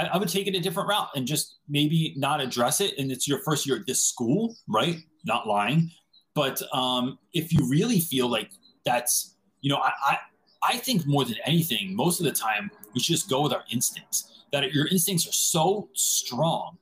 I, 0.00 0.14
I 0.14 0.16
would 0.16 0.28
take 0.28 0.46
it 0.46 0.54
a 0.54 0.60
different 0.60 0.88
route 0.88 1.08
and 1.14 1.26
just 1.26 1.58
maybe 1.68 2.14
not 2.16 2.40
address 2.40 2.80
it. 2.80 2.96
And 2.98 3.12
it's 3.12 3.28
your 3.28 3.38
first 3.40 3.66
year 3.66 3.76
at 3.76 3.86
this 3.86 4.02
school, 4.02 4.56
right? 4.68 4.96
Not 5.24 5.46
lying. 5.46 5.90
But 6.34 6.62
um, 6.72 7.18
if 7.34 7.52
you 7.52 7.68
really 7.68 8.00
feel 8.00 8.28
like 8.28 8.50
that's, 8.84 9.36
you 9.60 9.70
know, 9.70 9.76
I, 9.76 9.92
I, 10.02 10.18
I 10.62 10.76
think 10.78 11.06
more 11.06 11.24
than 11.24 11.36
anything, 11.44 11.94
most 11.94 12.20
of 12.20 12.24
the 12.24 12.32
time, 12.32 12.70
we 12.94 13.00
should 13.00 13.14
just 13.14 13.28
go 13.28 13.42
with 13.42 13.52
our 13.52 13.64
instincts, 13.70 14.44
that 14.52 14.72
your 14.72 14.86
instincts 14.88 15.28
are 15.28 15.32
so 15.32 15.88
strong. 15.94 16.78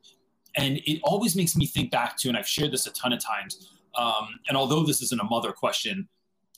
And 0.55 0.79
it 0.87 1.01
always 1.03 1.35
makes 1.35 1.57
me 1.57 1.67
think 1.67 1.91
back 1.91 2.17
to, 2.19 2.29
and 2.29 2.37
I've 2.37 2.49
shared 2.49 2.73
this 2.73 2.87
a 2.87 2.93
ton 2.93 3.13
of 3.13 3.21
times. 3.21 3.71
Um, 3.97 4.29
and 4.49 4.57
although 4.57 4.85
this 4.85 5.03
isn't 5.03 5.21
a 5.21 5.25
mother 5.25 5.53
question, 5.53 6.09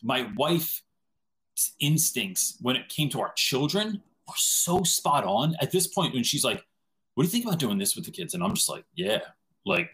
my 0.03 0.29
wife's 0.37 0.83
instincts 1.79 2.57
when 2.61 2.77
it 2.77 2.89
came 2.89 3.09
to 3.11 3.21
our 3.21 3.33
children 3.35 4.03
are 4.31 4.37
so 4.37 4.83
spot 4.83 5.25
on. 5.25 5.55
At 5.61 5.71
this 5.71 5.87
point 5.87 6.15
when 6.15 6.25
she's 6.25 6.45
like 6.45 6.65
what 7.15 7.25
do 7.25 7.27
you 7.27 7.33
think 7.33 7.45
about 7.45 7.59
doing 7.59 7.79
this 7.79 7.97
with 7.97 8.05
the 8.05 8.11
kids? 8.11 8.35
And 8.35 8.43
i'm 8.43 8.55
just 8.55 8.69
like 8.69 8.85
yeah 8.95 9.19
like 9.67 9.91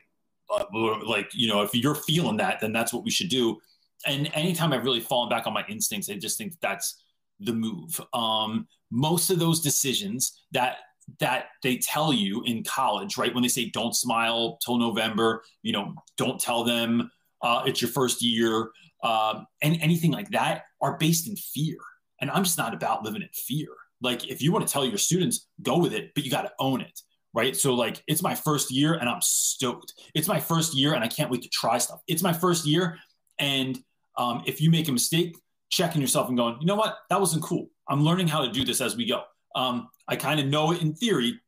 uh, 0.49 0.65
like 1.05 1.29
you 1.35 1.49
know 1.49 1.63
if 1.63 1.75
you're 1.75 1.95
feeling 1.95 2.37
that 2.37 2.61
then 2.61 2.73
that's 2.73 2.93
what 2.93 3.05
we 3.05 3.11
should 3.11 3.29
do. 3.29 3.59
And 4.07 4.31
anytime 4.35 4.73
i've 4.73 4.85
really 4.85 5.01
fallen 5.01 5.29
back 5.29 5.47
on 5.47 5.53
my 5.53 5.65
instincts 5.69 6.09
i 6.09 6.15
just 6.15 6.39
think 6.39 6.55
that's 6.61 7.03
the 7.41 7.53
move. 7.53 8.01
Um 8.13 8.69
most 8.91 9.31
of 9.31 9.39
those 9.39 9.61
decisions 9.61 10.45
that 10.53 10.77
that 11.21 11.47
they 11.63 11.79
tell 11.79 12.13
you 12.13 12.43
in 12.45 12.63
college 12.65 13.17
right? 13.17 13.35
When 13.35 13.43
they 13.43 13.49
say 13.49 13.71
don't 13.71 13.95
smile 13.95 14.59
till 14.65 14.79
november 14.79 15.43
you 15.63 15.73
know 15.73 15.95
don't 16.17 16.41
tell 16.41 16.65
them 16.65 17.11
uh, 17.43 17.63
it's 17.67 17.83
your 17.83 17.91
first 17.91 18.23
year 18.23 18.71
um, 19.03 19.47
and 19.63 19.77
anything 19.83 20.11
like 20.11 20.31
that 20.31 20.63
are 20.81 20.97
based 20.97 21.29
in 21.29 21.37
fear. 21.37 21.77
And 22.21 22.31
i'm 22.31 22.45
just 22.45 22.57
not 22.57 22.73
about 22.73 23.03
living 23.03 23.23
in 23.23 23.29
fear 23.35 23.69
like 24.01 24.29
if 24.29 24.43
you 24.43 24.53
want 24.53 24.67
to 24.67 24.73
tell 24.73 24.85
your 24.85 24.99
students 24.99 25.49
go 25.63 25.79
with 25.79 25.93
it 25.93 26.13
but 26.15 26.25
you 26.25 26.31
got 26.31 26.43
to 26.43 26.53
own 26.59 26.81
it 26.81 27.01
right? 27.37 27.55
So 27.55 27.75
like 27.75 28.03
it's 28.09 28.23
my 28.23 28.35
first 28.35 28.73
year 28.73 28.95
and 28.95 29.09
i'm 29.11 29.21
stoked. 29.21 29.93
It's 30.15 30.27
my 30.27 30.41
first 30.41 30.75
year 30.75 30.95
and 30.95 31.05
i 31.05 31.07
can't 31.07 31.31
wait 31.31 31.43
to 31.43 31.51
try 31.51 31.77
stuff. 31.79 32.01
It's 32.09 32.23
my 32.23 32.33
first 32.33 32.67
year 32.67 32.99
and 33.39 33.79
um, 34.19 34.43
if 34.47 34.63
you 34.63 34.71
make 34.71 34.89
a 34.89 34.93
mistake 34.93 35.37
checking 35.69 36.01
yourself 36.01 36.29
and 36.29 36.37
going 36.39 36.57
you 36.61 36.67
know 36.67 36.75
what? 36.75 36.97
That 37.11 37.21
wasn't 37.21 37.43
cool. 37.43 37.69
I'm 37.89 38.03
learning 38.03 38.29
how 38.29 38.41
to 38.41 38.51
do 38.51 38.65
this 38.65 38.81
as 38.81 38.97
we 38.97 39.07
go. 39.07 39.23
Um, 39.55 39.89
i 40.09 40.17
kind 40.17 40.41
of 40.41 40.47
know 40.47 40.73
it 40.73 40.83
in 40.83 40.95
theory 40.95 41.39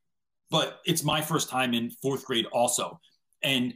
but 0.50 0.80
it's 0.86 1.04
my 1.04 1.20
first 1.20 1.48
time 1.48 1.74
in 1.74 1.90
fourth 2.02 2.24
grade 2.24 2.46
also. 2.52 3.00
And 3.42 3.74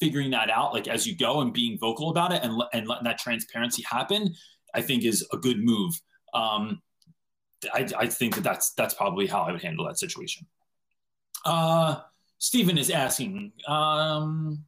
figuring 0.00 0.30
that 0.30 0.50
out 0.50 0.72
like 0.74 0.88
as 0.88 1.06
you 1.06 1.16
go 1.16 1.40
and 1.40 1.52
being 1.52 1.78
vocal 1.78 2.10
about 2.10 2.32
it 2.32 2.42
and, 2.42 2.62
and 2.72 2.88
letting 2.88 3.04
that 3.04 3.18
transparency 3.18 3.82
happen 3.82 4.34
i 4.74 4.80
think 4.80 5.04
is 5.04 5.26
a 5.32 5.36
good 5.36 5.62
move. 5.62 5.92
Um, 6.32 6.80
I, 7.72 7.86
I 7.98 8.06
think 8.06 8.34
that 8.34 8.44
that's 8.44 8.72
that's 8.72 8.94
probably 8.94 9.26
how 9.26 9.42
I 9.42 9.52
would 9.52 9.62
handle 9.62 9.86
that 9.86 9.98
situation. 9.98 10.46
Uh, 11.44 12.00
Stephen 12.38 12.78
is 12.78 12.90
asking, 12.90 13.52
um, 13.68 14.64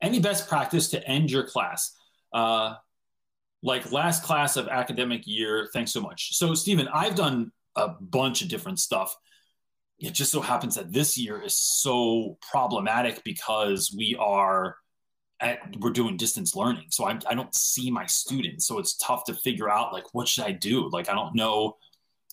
any 0.00 0.20
best 0.20 0.48
practice 0.48 0.88
to 0.90 1.08
end 1.08 1.30
your 1.30 1.44
class? 1.44 1.92
Uh, 2.32 2.74
like 3.62 3.90
last 3.90 4.22
class 4.22 4.56
of 4.56 4.68
academic 4.68 5.26
year. 5.26 5.68
Thanks 5.72 5.92
so 5.92 6.00
much. 6.00 6.36
So, 6.36 6.54
Stephen, 6.54 6.88
I've 6.92 7.14
done 7.14 7.50
a 7.74 7.88
bunch 7.88 8.42
of 8.42 8.48
different 8.48 8.78
stuff. 8.78 9.16
It 9.98 10.12
just 10.12 10.30
so 10.30 10.40
happens 10.40 10.74
that 10.74 10.92
this 10.92 11.16
year 11.16 11.40
is 11.40 11.56
so 11.56 12.38
problematic 12.50 13.24
because 13.24 13.94
we 13.96 14.14
are 14.20 14.76
at, 15.40 15.58
we're 15.80 15.90
doing 15.90 16.16
distance 16.16 16.54
learning. 16.54 16.86
So 16.90 17.06
I, 17.06 17.18
I 17.28 17.34
don't 17.34 17.54
see 17.54 17.90
my 17.90 18.06
students. 18.06 18.66
So 18.66 18.78
it's 18.78 18.96
tough 18.98 19.24
to 19.24 19.34
figure 19.34 19.70
out 19.70 19.92
like 19.92 20.12
what 20.12 20.28
should 20.28 20.44
I 20.44 20.52
do? 20.52 20.88
Like 20.90 21.08
I 21.08 21.14
don't 21.14 21.34
know 21.34 21.76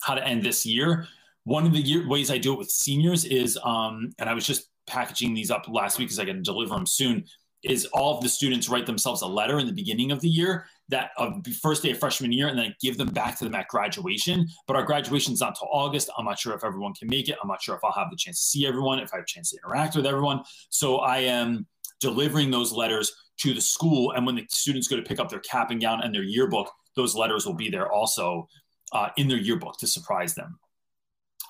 how 0.03 0.15
to 0.15 0.25
end 0.25 0.43
this 0.43 0.65
year. 0.65 1.07
One 1.45 1.65
of 1.65 1.73
the 1.73 1.79
year, 1.79 2.07
ways 2.07 2.31
I 2.31 2.37
do 2.37 2.53
it 2.53 2.59
with 2.59 2.69
seniors 2.69 3.25
is, 3.25 3.57
um, 3.63 4.13
and 4.19 4.29
I 4.29 4.33
was 4.33 4.45
just 4.45 4.69
packaging 4.87 5.33
these 5.33 5.51
up 5.51 5.65
last 5.69 5.97
week 5.97 6.07
because 6.07 6.19
I 6.19 6.25
got 6.25 6.33
to 6.33 6.41
deliver 6.41 6.75
them 6.75 6.85
soon. 6.85 7.25
Is 7.63 7.85
all 7.93 8.17
of 8.17 8.21
the 8.21 8.27
students 8.27 8.67
write 8.67 8.85
themselves 8.85 9.21
a 9.21 9.27
letter 9.27 9.57
in 9.57 9.65
the 9.65 9.71
beginning 9.71 10.11
of 10.11 10.19
the 10.19 10.27
year 10.27 10.65
that 10.89 11.11
of 11.15 11.43
the 11.45 11.51
first 11.51 11.81
day 11.81 11.91
of 11.91 11.97
freshman 11.97 12.33
year, 12.33 12.49
and 12.49 12.59
then 12.59 12.65
I 12.65 12.75
give 12.81 12.97
them 12.97 13.07
back 13.07 13.37
to 13.39 13.45
them 13.45 13.55
at 13.55 13.69
graduation. 13.69 14.47
But 14.67 14.75
our 14.75 14.83
graduation's 14.83 15.39
not 15.39 15.55
till 15.57 15.69
August. 15.71 16.09
I'm 16.17 16.25
not 16.25 16.37
sure 16.37 16.53
if 16.53 16.65
everyone 16.65 16.93
can 16.93 17.07
make 17.07 17.29
it. 17.29 17.37
I'm 17.41 17.47
not 17.47 17.61
sure 17.61 17.75
if 17.75 17.81
I'll 17.85 17.93
have 17.93 18.09
the 18.09 18.17
chance 18.17 18.37
to 18.39 18.45
see 18.45 18.67
everyone, 18.67 18.99
if 18.99 19.13
I 19.13 19.17
have 19.17 19.23
a 19.23 19.27
chance 19.27 19.51
to 19.51 19.57
interact 19.63 19.95
with 19.95 20.05
everyone. 20.05 20.43
So 20.69 20.97
I 20.97 21.19
am 21.19 21.65
delivering 22.01 22.51
those 22.51 22.73
letters 22.73 23.13
to 23.37 23.53
the 23.53 23.61
school, 23.61 24.11
and 24.11 24.25
when 24.25 24.35
the 24.35 24.45
students 24.49 24.89
go 24.89 24.97
to 24.97 25.01
pick 25.01 25.19
up 25.19 25.29
their 25.29 25.39
cap 25.39 25.71
and 25.71 25.79
gown 25.79 26.01
and 26.01 26.13
their 26.13 26.23
yearbook, 26.23 26.69
those 26.97 27.15
letters 27.15 27.45
will 27.45 27.55
be 27.55 27.69
there 27.69 27.91
also 27.91 28.47
uh, 28.93 29.09
in 29.17 29.27
their 29.27 29.37
yearbook 29.37 29.77
to 29.79 29.87
surprise 29.87 30.33
them. 30.35 30.57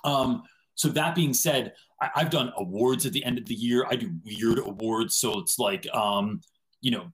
Um, 0.03 0.43
so 0.75 0.89
that 0.89 1.13
being 1.13 1.33
said, 1.33 1.73
I, 2.01 2.09
I've 2.15 2.29
done 2.29 2.51
awards 2.57 3.05
at 3.05 3.13
the 3.13 3.23
end 3.23 3.37
of 3.37 3.45
the 3.45 3.53
year. 3.53 3.85
I 3.89 3.95
do 3.95 4.11
weird 4.25 4.59
awards, 4.59 5.15
so 5.15 5.39
it's 5.39 5.59
like, 5.59 5.87
um, 5.93 6.41
you 6.81 6.91
know, 6.91 7.05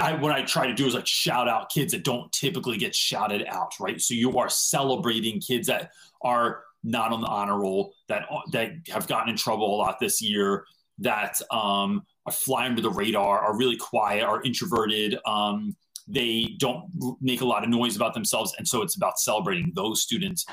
I, 0.00 0.14
what 0.14 0.32
I 0.32 0.42
try 0.42 0.66
to 0.66 0.74
do 0.74 0.86
is 0.86 0.94
like 0.94 1.06
shout 1.06 1.48
out 1.48 1.70
kids 1.70 1.92
that 1.92 2.02
don't 2.02 2.32
typically 2.32 2.78
get 2.78 2.94
shouted 2.94 3.44
out, 3.46 3.72
right? 3.78 4.00
So 4.00 4.14
you 4.14 4.38
are 4.38 4.48
celebrating 4.48 5.40
kids 5.40 5.66
that 5.66 5.92
are 6.22 6.62
not 6.82 7.12
on 7.12 7.20
the 7.20 7.26
honor 7.26 7.60
roll, 7.60 7.94
that 8.08 8.26
that 8.52 8.72
have 8.88 9.06
gotten 9.06 9.28
in 9.28 9.36
trouble 9.36 9.74
a 9.74 9.76
lot 9.76 10.00
this 10.00 10.22
year, 10.22 10.64
that 10.98 11.40
um, 11.50 12.02
are 12.26 12.32
flying 12.32 12.70
under 12.70 12.82
the 12.82 12.90
radar, 12.90 13.40
are 13.40 13.56
really 13.56 13.76
quiet, 13.76 14.24
are 14.24 14.42
introverted. 14.42 15.18
Um, 15.26 15.76
they 16.08 16.56
don't 16.58 16.84
make 17.20 17.40
a 17.40 17.46
lot 17.46 17.64
of 17.64 17.70
noise 17.70 17.96
about 17.96 18.14
themselves, 18.14 18.54
and 18.58 18.66
so 18.66 18.82
it's 18.82 18.96
about 18.96 19.18
celebrating 19.18 19.72
those 19.74 20.02
students. 20.02 20.44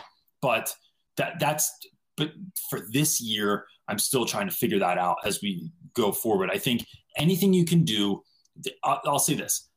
But 0.41 0.73
that 1.17 1.39
that's 1.39 1.71
but 2.15 2.31
for 2.69 2.81
this 2.91 3.21
year, 3.21 3.65
I'm 3.87 3.99
still 3.99 4.25
trying 4.25 4.47
to 4.47 4.55
figure 4.55 4.79
that 4.79 4.97
out 4.97 5.17
as 5.25 5.41
we 5.41 5.71
go 5.93 6.11
forward. 6.11 6.49
I 6.51 6.57
think 6.57 6.85
anything 7.17 7.53
you 7.53 7.65
can 7.65 7.83
do 7.83 8.23
I'll, 8.83 9.19
say 9.19 9.35
this 9.35 9.69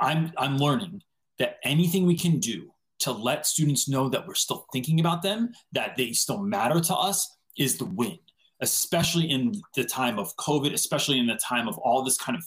I'm, 0.00 0.32
I'm 0.36 0.58
learning 0.58 1.02
that 1.38 1.56
anything 1.64 2.06
we 2.06 2.16
can 2.16 2.38
do 2.38 2.70
to 3.00 3.12
let 3.12 3.46
students 3.46 3.88
know 3.88 4.08
that 4.08 4.26
we're 4.26 4.34
still 4.34 4.66
thinking 4.72 5.00
about 5.00 5.22
them, 5.22 5.52
that 5.72 5.96
they 5.96 6.12
still 6.12 6.42
matter 6.42 6.80
to 6.80 6.94
us, 6.96 7.36
is 7.56 7.78
the 7.78 7.84
win, 7.84 8.18
especially 8.60 9.30
in 9.30 9.52
the 9.76 9.84
time 9.84 10.18
of 10.18 10.34
COVID, 10.36 10.72
especially 10.72 11.18
in 11.18 11.26
the 11.26 11.36
time 11.36 11.68
of 11.68 11.78
all 11.78 12.02
this 12.02 12.16
kind 12.16 12.36
of 12.36 12.44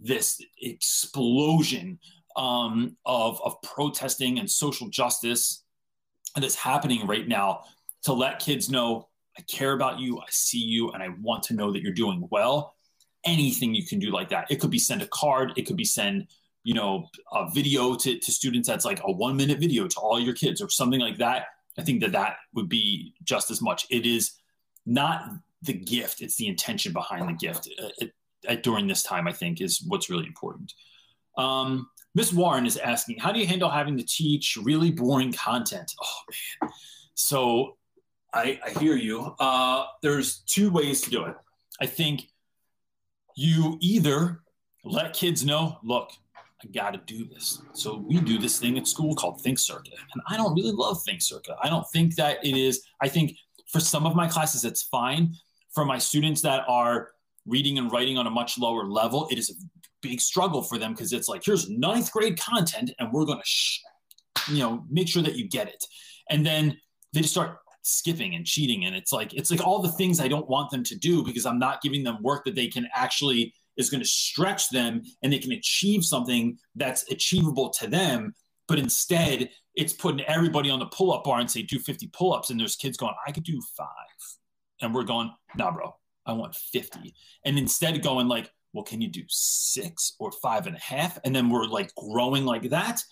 this 0.00 0.40
explosion 0.60 1.98
um, 2.36 2.96
of 3.06 3.40
of 3.42 3.60
protesting 3.62 4.38
and 4.38 4.50
social 4.50 4.88
justice 4.88 5.64
that's 6.36 6.54
happening 6.54 7.06
right 7.06 7.26
now 7.26 7.62
to 8.02 8.12
let 8.12 8.38
kids 8.38 8.68
know 8.68 9.08
I 9.38 9.42
care 9.42 9.72
about 9.72 10.00
you, 10.00 10.18
I 10.18 10.26
see 10.30 10.58
you, 10.58 10.92
and 10.92 11.02
I 11.02 11.08
want 11.20 11.42
to 11.44 11.54
know 11.54 11.72
that 11.72 11.82
you're 11.82 11.92
doing 11.92 12.26
well. 12.30 12.74
Anything 13.24 13.74
you 13.74 13.84
can 13.84 13.98
do 13.98 14.10
like 14.10 14.30
that. 14.30 14.50
It 14.50 14.56
could 14.56 14.70
be 14.70 14.78
send 14.78 15.02
a 15.02 15.08
card, 15.08 15.52
it 15.56 15.66
could 15.66 15.76
be 15.76 15.84
send, 15.84 16.28
you 16.64 16.74
know, 16.74 17.08
a 17.32 17.50
video 17.50 17.94
to, 17.96 18.18
to 18.18 18.32
students 18.32 18.68
that's 18.68 18.84
like 18.84 19.00
a 19.04 19.12
one 19.12 19.36
minute 19.36 19.58
video 19.58 19.86
to 19.86 20.00
all 20.00 20.18
your 20.18 20.34
kids 20.34 20.62
or 20.62 20.70
something 20.70 21.00
like 21.00 21.18
that. 21.18 21.46
I 21.78 21.82
think 21.82 22.00
that 22.00 22.12
that 22.12 22.36
would 22.54 22.68
be 22.68 23.12
just 23.24 23.50
as 23.50 23.60
much. 23.60 23.86
It 23.90 24.06
is 24.06 24.32
not 24.86 25.24
the 25.62 25.74
gift, 25.74 26.22
it's 26.22 26.36
the 26.36 26.46
intention 26.46 26.92
behind 26.92 27.28
the 27.28 27.34
gift. 27.34 27.68
Uh, 27.82 27.88
it, 27.98 28.12
it, 28.48 28.62
during 28.62 28.86
this 28.86 29.02
time, 29.02 29.26
I 29.28 29.32
think, 29.32 29.60
is 29.60 29.82
what's 29.86 30.10
really 30.10 30.26
important. 30.26 30.72
Um, 31.36 31.88
Miss 32.14 32.32
Warren 32.32 32.66
is 32.66 32.76
asking, 32.78 33.18
how 33.18 33.30
do 33.32 33.38
you 33.38 33.46
handle 33.46 33.68
having 33.68 33.96
to 33.98 34.04
teach 34.04 34.56
really 34.56 34.90
boring 34.90 35.32
content? 35.32 35.92
Oh 36.02 36.20
man. 36.62 36.70
So 37.14 37.76
I, 38.32 38.58
I 38.64 38.70
hear 38.78 38.96
you. 38.96 39.34
Uh, 39.38 39.86
there's 40.02 40.38
two 40.46 40.70
ways 40.70 41.00
to 41.02 41.10
do 41.10 41.24
it. 41.24 41.34
I 41.80 41.86
think 41.86 42.30
you 43.36 43.76
either 43.80 44.42
let 44.84 45.12
kids 45.12 45.44
know, 45.44 45.78
look, 45.82 46.10
I 46.62 46.68
got 46.68 46.92
to 46.92 47.00
do 47.04 47.26
this. 47.26 47.60
So 47.74 48.02
we 48.08 48.18
do 48.18 48.38
this 48.38 48.58
thing 48.58 48.78
at 48.78 48.86
school 48.86 49.14
called 49.14 49.42
ThinkCERCA. 49.42 49.92
And 50.14 50.22
I 50.26 50.38
don't 50.38 50.54
really 50.54 50.72
love 50.72 51.02
ThinkCERCA. 51.06 51.56
I 51.62 51.68
don't 51.68 51.86
think 51.90 52.14
that 52.16 52.42
it 52.42 52.56
is, 52.56 52.82
I 53.02 53.08
think 53.08 53.36
for 53.66 53.80
some 53.80 54.06
of 54.06 54.16
my 54.16 54.26
classes, 54.26 54.64
it's 54.64 54.82
fine. 54.82 55.34
For 55.74 55.84
my 55.84 55.98
students 55.98 56.40
that 56.42 56.64
are 56.66 57.10
reading 57.46 57.78
and 57.78 57.90
writing 57.92 58.18
on 58.18 58.26
a 58.26 58.30
much 58.30 58.58
lower 58.58 58.84
level, 58.84 59.28
it 59.30 59.38
is 59.38 59.50
a 59.50 59.54
big 60.02 60.20
struggle 60.20 60.62
for 60.62 60.78
them 60.78 60.92
because 60.92 61.12
it's 61.12 61.28
like 61.28 61.42
here's 61.44 61.68
ninth 61.70 62.12
grade 62.12 62.38
content 62.38 62.90
and 62.98 63.12
we're 63.12 63.24
going 63.24 63.38
to 63.38 63.44
sh- 63.44 63.80
you 64.48 64.58
know 64.58 64.84
make 64.90 65.08
sure 65.08 65.22
that 65.22 65.36
you 65.36 65.48
get 65.48 65.68
it. 65.68 65.84
And 66.30 66.44
then 66.44 66.76
they 67.12 67.20
just 67.20 67.32
start 67.32 67.58
skipping 67.82 68.34
and 68.34 68.44
cheating 68.44 68.84
and 68.84 68.96
it's 68.96 69.12
like 69.12 69.32
it's 69.32 69.48
like 69.48 69.64
all 69.64 69.80
the 69.80 69.92
things 69.92 70.18
i 70.18 70.26
don't 70.26 70.50
want 70.50 70.68
them 70.72 70.82
to 70.82 70.96
do 70.96 71.22
because 71.22 71.46
i'm 71.46 71.60
not 71.60 71.80
giving 71.82 72.02
them 72.02 72.18
work 72.20 72.44
that 72.44 72.56
they 72.56 72.66
can 72.66 72.84
actually 72.92 73.54
is 73.76 73.90
going 73.90 74.02
to 74.02 74.08
stretch 74.08 74.70
them 74.70 75.02
and 75.22 75.32
they 75.32 75.38
can 75.38 75.52
achieve 75.52 76.04
something 76.04 76.58
that's 76.74 77.10
achievable 77.10 77.70
to 77.70 77.86
them. 77.86 78.34
But 78.68 78.78
instead 78.78 79.50
it's 79.74 79.92
putting 79.92 80.24
everybody 80.26 80.70
on 80.70 80.78
the 80.78 80.86
pull-up 80.86 81.24
bar 81.24 81.38
and 81.38 81.50
say 81.50 81.62
do 81.62 81.78
50 81.78 82.08
pull-ups. 82.08 82.50
And 82.50 82.58
there's 82.58 82.76
kids 82.76 82.96
going 82.96 83.14
i 83.26 83.32
could 83.32 83.44
do 83.44 83.60
five. 83.76 83.86
And 84.80 84.94
we're 84.94 85.04
going 85.04 85.30
nah 85.56 85.70
bro 85.70 85.94
i 86.26 86.32
want 86.32 86.54
50 86.54 87.14
and 87.44 87.58
instead 87.58 87.96
of 87.96 88.02
going 88.02 88.28
like 88.28 88.50
well, 88.76 88.84
can 88.84 89.00
you 89.00 89.08
do 89.08 89.22
six 89.28 90.14
or 90.20 90.30
five 90.30 90.66
and 90.66 90.76
a 90.76 90.80
half? 90.80 91.18
And 91.24 91.34
then 91.34 91.48
we're 91.48 91.64
like 91.64 91.94
growing 91.94 92.44
like 92.44 92.68
that. 92.68 93.02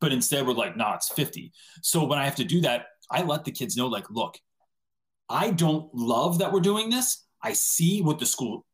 But 0.00 0.12
instead, 0.12 0.44
we're 0.44 0.54
like, 0.54 0.76
nah, 0.76 0.96
it's 0.96 1.10
50. 1.10 1.52
So 1.80 2.04
when 2.04 2.18
I 2.18 2.24
have 2.24 2.34
to 2.36 2.44
do 2.44 2.60
that, 2.62 2.86
I 3.08 3.22
let 3.22 3.44
the 3.44 3.52
kids 3.52 3.76
know, 3.76 3.86
like, 3.86 4.10
look, 4.10 4.36
I 5.28 5.50
don't 5.52 5.88
love 5.94 6.38
that 6.38 6.52
we're 6.52 6.60
doing 6.60 6.90
this. 6.90 7.24
I 7.40 7.52
see 7.52 8.02
what 8.02 8.18
the 8.18 8.26
school 8.26 8.66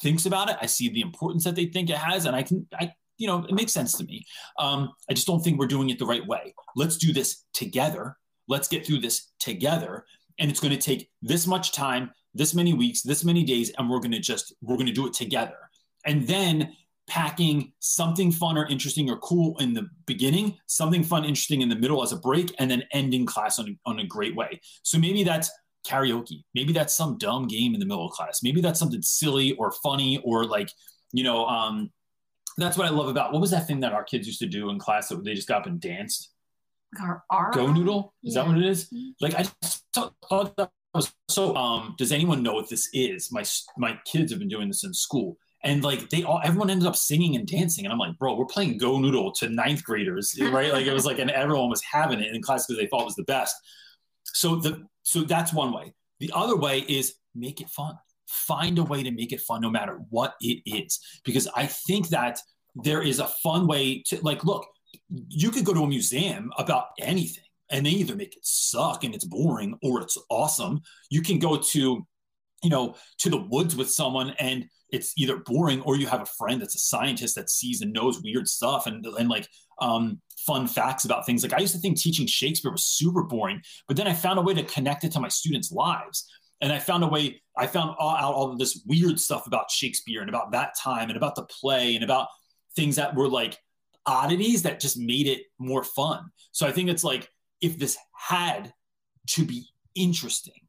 thinks 0.00 0.24
about 0.24 0.48
it. 0.48 0.56
I 0.62 0.66
see 0.66 0.88
the 0.88 1.02
importance 1.02 1.44
that 1.44 1.56
they 1.56 1.66
think 1.66 1.90
it 1.90 1.96
has. 1.96 2.24
And 2.24 2.34
I 2.34 2.42
can, 2.42 2.66
I, 2.80 2.92
you 3.18 3.26
know, 3.26 3.44
it 3.46 3.54
makes 3.54 3.72
sense 3.72 3.92
to 3.98 4.04
me. 4.04 4.24
Um, 4.58 4.94
I 5.10 5.12
just 5.12 5.26
don't 5.26 5.40
think 5.40 5.58
we're 5.58 5.66
doing 5.66 5.90
it 5.90 5.98
the 5.98 6.06
right 6.06 6.26
way. 6.26 6.54
Let's 6.74 6.96
do 6.96 7.12
this 7.12 7.44
together. 7.52 8.16
Let's 8.48 8.66
get 8.66 8.86
through 8.86 9.00
this 9.00 9.30
together. 9.40 10.06
And 10.38 10.50
it's 10.50 10.60
going 10.60 10.74
to 10.74 10.80
take 10.80 11.10
this 11.20 11.46
much 11.46 11.72
time, 11.72 12.12
this 12.34 12.54
many 12.54 12.72
weeks, 12.72 13.02
this 13.02 13.24
many 13.24 13.44
days, 13.44 13.70
and 13.78 13.88
we're 13.88 13.98
going 13.98 14.12
to 14.12 14.20
just, 14.20 14.54
we're 14.62 14.76
going 14.76 14.86
to 14.86 14.92
do 14.92 15.06
it 15.06 15.12
together 15.12 15.56
and 16.04 16.26
then 16.26 16.72
packing 17.06 17.72
something 17.80 18.30
fun 18.30 18.56
or 18.56 18.66
interesting 18.66 19.10
or 19.10 19.18
cool 19.18 19.58
in 19.58 19.74
the 19.74 19.88
beginning, 20.06 20.56
something 20.66 21.02
fun, 21.02 21.24
interesting 21.24 21.60
in 21.60 21.68
the 21.68 21.76
middle 21.76 22.02
as 22.02 22.12
a 22.12 22.16
break, 22.16 22.54
and 22.58 22.70
then 22.70 22.82
ending 22.92 23.26
class 23.26 23.58
on 23.58 23.68
a, 23.68 23.90
on 23.90 23.98
a 23.98 24.06
great 24.06 24.34
way. 24.34 24.60
So 24.82 24.98
maybe 24.98 25.24
that's 25.24 25.50
karaoke. 25.86 26.44
Maybe 26.54 26.72
that's 26.72 26.94
some 26.94 27.18
dumb 27.18 27.48
game 27.48 27.74
in 27.74 27.80
the 27.80 27.86
middle 27.86 28.06
of 28.06 28.12
class. 28.12 28.40
Maybe 28.42 28.60
that's 28.60 28.78
something 28.78 29.02
silly 29.02 29.52
or 29.52 29.72
funny 29.82 30.22
or 30.24 30.44
like, 30.44 30.70
you 31.12 31.24
know, 31.24 31.44
um, 31.46 31.90
that's 32.56 32.76
what 32.78 32.86
I 32.86 32.90
love 32.90 33.08
about 33.08 33.32
what 33.32 33.40
was 33.40 33.50
that 33.50 33.66
thing 33.66 33.80
that 33.80 33.92
our 33.92 34.04
kids 34.04 34.26
used 34.26 34.38
to 34.40 34.46
do 34.46 34.70
in 34.70 34.78
class 34.78 35.08
that 35.08 35.24
they 35.24 35.34
just 35.34 35.48
got 35.48 35.62
up 35.62 35.66
and 35.66 35.80
danced? 35.80 36.30
Our, 37.00 37.24
our 37.30 37.52
GoNoodle? 37.52 38.10
Is 38.22 38.34
yeah. 38.34 38.42
that 38.42 38.48
what 38.48 38.58
it 38.58 38.66
is? 38.66 38.84
Mm-hmm. 38.86 39.10
Like 39.20 39.34
I 39.34 39.44
just 39.62 39.84
thought 39.94 40.56
that 40.56 40.70
so 41.28 41.56
um 41.56 41.94
does 41.96 42.12
anyone 42.12 42.42
know 42.42 42.54
what 42.54 42.68
this 42.68 42.88
is? 42.92 43.32
My 43.32 43.44
my 43.76 43.98
kids 44.04 44.30
have 44.32 44.38
been 44.38 44.48
doing 44.48 44.68
this 44.68 44.84
in 44.84 44.92
school 44.92 45.38
and 45.64 45.82
like 45.82 46.10
they 46.10 46.22
all 46.22 46.40
everyone 46.44 46.70
ended 46.70 46.86
up 46.86 46.96
singing 46.96 47.36
and 47.36 47.46
dancing 47.46 47.84
and 47.84 47.92
i'm 47.92 47.98
like 47.98 48.18
bro 48.18 48.34
we're 48.34 48.44
playing 48.44 48.78
GoNoodle 48.78 49.34
to 49.38 49.48
ninth 49.48 49.84
graders 49.84 50.36
right? 50.40 50.72
Like 50.72 50.86
it 50.86 50.92
was 50.92 51.06
like 51.06 51.18
and 51.18 51.30
everyone 51.30 51.70
was 51.70 51.82
having 51.82 52.20
it 52.20 52.34
in 52.34 52.42
class 52.42 52.66
because 52.66 52.78
they 52.80 52.86
thought 52.86 53.02
it 53.02 53.06
was 53.06 53.16
the 53.16 53.24
best. 53.24 53.56
So 54.24 54.56
the 54.56 54.82
so 55.02 55.22
that's 55.22 55.52
one 55.52 55.72
way. 55.72 55.94
The 56.20 56.30
other 56.34 56.56
way 56.56 56.80
is 56.80 57.14
make 57.34 57.60
it 57.60 57.70
fun. 57.70 57.96
Find 58.26 58.78
a 58.78 58.84
way 58.84 59.02
to 59.02 59.10
make 59.10 59.32
it 59.32 59.40
fun 59.40 59.60
no 59.60 59.70
matter 59.70 60.00
what 60.10 60.34
it 60.40 60.62
is 60.64 60.98
because 61.24 61.46
i 61.54 61.66
think 61.66 62.08
that 62.08 62.40
there 62.74 63.02
is 63.02 63.18
a 63.18 63.28
fun 63.42 63.66
way 63.66 64.02
to 64.06 64.18
like 64.22 64.44
look 64.44 64.66
you 65.28 65.50
could 65.50 65.64
go 65.64 65.74
to 65.74 65.82
a 65.82 65.86
museum 65.86 66.50
about 66.56 66.86
anything 66.98 67.44
and 67.72 67.84
they 67.84 67.90
either 67.90 68.14
make 68.14 68.36
it 68.36 68.44
suck 68.44 69.02
and 69.02 69.14
it's 69.14 69.24
boring 69.24 69.76
or 69.82 70.00
it's 70.00 70.18
awesome 70.30 70.80
you 71.10 71.22
can 71.22 71.38
go 71.38 71.56
to 71.56 72.06
you 72.62 72.70
know 72.70 72.94
to 73.18 73.28
the 73.28 73.44
woods 73.50 73.74
with 73.74 73.90
someone 73.90 74.30
and 74.38 74.64
it's 74.90 75.14
either 75.16 75.38
boring 75.38 75.80
or 75.82 75.96
you 75.96 76.06
have 76.06 76.20
a 76.20 76.26
friend 76.26 76.60
that's 76.60 76.74
a 76.74 76.78
scientist 76.78 77.34
that 77.34 77.50
sees 77.50 77.80
and 77.80 77.92
knows 77.92 78.22
weird 78.22 78.46
stuff 78.46 78.86
and 78.86 79.04
and 79.18 79.28
like 79.28 79.48
um, 79.80 80.20
fun 80.46 80.66
facts 80.66 81.04
about 81.04 81.26
things. 81.26 81.42
Like 81.42 81.52
I 81.52 81.60
used 81.60 81.74
to 81.74 81.80
think 81.80 81.98
teaching 81.98 82.26
Shakespeare 82.26 82.70
was 82.70 82.84
super 82.84 83.22
boring, 83.22 83.60
but 83.88 83.96
then 83.96 84.06
I 84.06 84.12
found 84.12 84.38
a 84.38 84.42
way 84.42 84.54
to 84.54 84.62
connect 84.62 85.04
it 85.04 85.12
to 85.12 85.20
my 85.20 85.28
students' 85.28 85.72
lives. 85.72 86.28
And 86.60 86.72
I 86.72 86.78
found 86.78 87.02
a 87.02 87.08
way, 87.08 87.42
I 87.56 87.66
found 87.66 87.96
all, 87.98 88.16
out 88.16 88.34
all 88.34 88.52
of 88.52 88.58
this 88.58 88.82
weird 88.86 89.18
stuff 89.18 89.46
about 89.46 89.70
Shakespeare 89.70 90.20
and 90.20 90.28
about 90.28 90.52
that 90.52 90.74
time 90.80 91.08
and 91.08 91.16
about 91.16 91.34
the 91.34 91.42
play 91.42 91.96
and 91.96 92.04
about 92.04 92.28
things 92.76 92.96
that 92.96 93.14
were 93.14 93.28
like 93.28 93.58
oddities 94.06 94.62
that 94.62 94.80
just 94.80 94.96
made 94.96 95.26
it 95.26 95.42
more 95.58 95.82
fun. 95.82 96.30
So 96.52 96.66
I 96.66 96.72
think 96.72 96.88
it's 96.88 97.04
like 97.04 97.28
if 97.62 97.78
this 97.78 97.96
had 98.12 98.74
to 99.28 99.44
be 99.44 99.66
interesting, 99.94 100.66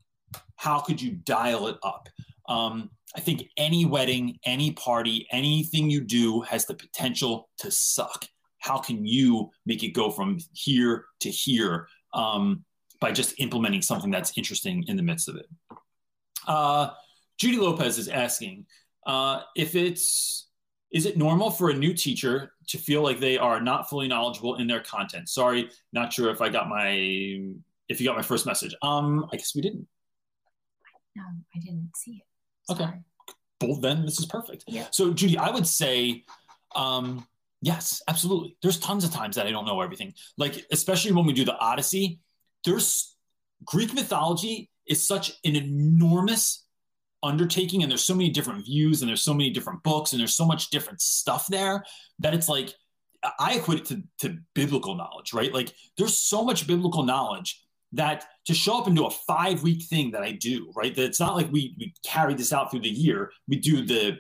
how 0.56 0.79
could 0.79 1.01
you 1.01 1.12
dial 1.12 1.67
it 1.67 1.77
up? 1.84 2.08
Um, 2.47 2.91
I 3.15 3.19
think 3.19 3.49
any 3.58 3.86
wedding, 3.86 4.39
any 4.45 4.71
party, 4.71 5.27
anything 5.32 5.89
you 5.89 6.01
do 6.01 6.41
has 6.41 6.65
the 6.65 6.73
potential 6.73 7.49
to 7.60 7.69
suck. 7.69 8.25
How 8.60 8.77
can 8.77 9.06
you 9.06 9.49
make 9.65 9.84
it 9.84 9.89
go 9.89 10.10
from 10.10 10.38
here 10.53 11.06
to 11.19 11.29
here 11.29 11.88
um, 12.13 12.63
by 12.99 13.12
just 13.12 13.39
implementing 13.39 13.82
something 13.82 14.10
that's 14.10 14.38
interesting 14.38 14.86
in 14.88 14.95
the 14.95 15.03
midst 15.03 15.27
of 15.27 15.36
it? 15.36 15.47
Uh, 16.47 16.89
Judy 17.38 17.58
Lopez 17.58 17.97
is 17.97 18.08
asking 18.08 18.65
uh, 19.06 19.41
if 19.56 19.75
it's 19.75 20.47
is 20.91 21.06
it 21.06 21.17
normal 21.17 21.49
for 21.49 21.71
a 21.71 21.73
new 21.73 21.93
teacher 21.93 22.52
to 22.67 22.78
feel 22.78 23.02
like 23.02 23.19
they 23.19 23.38
are 23.38 23.60
not 23.62 23.89
fully 23.89 24.08
knowledgeable 24.08 24.56
in 24.56 24.67
their 24.67 24.82
content? 24.82 25.30
Sorry, 25.30 25.69
not 25.91 26.13
sure 26.13 26.30
if 26.30 26.41
I 26.41 26.49
got 26.49 26.69
my 26.69 26.91
if 27.89 27.99
you 27.99 28.08
got 28.08 28.15
my 28.15 28.21
first 28.21 28.45
message. 28.45 28.76
Um, 28.82 29.28
I 29.32 29.38
guess 29.38 29.54
we 29.56 29.62
didn't. 29.62 29.88
No, 31.15 31.23
I 31.56 31.60
didn't 31.60 31.91
see 31.95 32.23
it. 32.23 32.71
Okay. 32.71 32.89
Well, 33.62 33.80
then 33.80 34.06
this 34.06 34.19
is 34.19 34.26
perfect. 34.26 34.63
Yeah. 34.67 34.88
So, 34.91 35.13
Judy, 35.13 35.38
I 35.38 35.52
would 35.52 35.67
say, 35.67 36.23
um, 36.76 37.28
yes, 37.62 38.02
absolutely. 38.08 38.58
There's 38.62 38.80
tons 38.80 39.04
of 39.04 39.12
times 39.12 39.36
that 39.36 39.47
I 39.47 39.52
don't 39.52 39.65
know 39.65 39.80
everything. 39.82 40.13
Like, 40.38 40.65
especially 40.71 41.12
when 41.12 41.26
we 41.26 41.34
do 41.34 41.45
the 41.45 41.58
Odyssey, 41.58 42.19
there's 42.65 43.15
Greek 43.63 43.93
mythology 43.93 44.69
is 44.88 45.08
such 45.08 45.34
an 45.45 45.56
enormous 45.56 46.62
undertaking, 47.23 47.81
and 47.81 47.91
there's 47.91 48.03
so 48.03 48.13
many 48.13 48.29
different 48.29 48.65
views, 48.65 49.01
and 49.01 49.09
there's 49.09 49.23
so 49.23 49.33
many 49.33 49.49
different 49.49 49.81
books, 49.83 50.13
and 50.13 50.19
there's 50.19 50.36
so 50.36 50.45
much 50.45 50.69
different 50.69 51.01
stuff 51.01 51.47
there 51.47 51.83
that 52.19 52.33
it's 52.33 52.49
like 52.49 52.73
I 53.39 53.55
equate 53.55 53.79
it 53.79 53.86
to, 53.86 54.03
to 54.19 54.38
biblical 54.53 54.95
knowledge, 54.95 55.33
right? 55.33 55.53
Like, 55.53 55.73
there's 55.97 56.17
so 56.17 56.43
much 56.43 56.67
biblical 56.67 57.03
knowledge 57.03 57.62
that 57.93 58.25
to 58.45 58.53
show 58.53 58.79
up 58.79 58.88
and 58.88 58.95
do 58.95 59.05
a 59.05 59.12
five 59.12 59.63
week 59.63 59.83
thing 59.83 60.12
that 60.12 60.23
I 60.23 60.31
do, 60.33 60.71
right? 60.75 60.93
That 60.95 61.05
it's 61.05 61.19
not 61.19 61.36
like 61.36 61.51
we 61.51 61.75
we 61.79 61.93
carry 62.05 62.33
this 62.33 62.51
out 62.51 62.71
through 62.71 62.81
the 62.81 62.89
year. 62.89 63.31
We 63.47 63.57
do 63.57 63.86
the, 63.86 64.17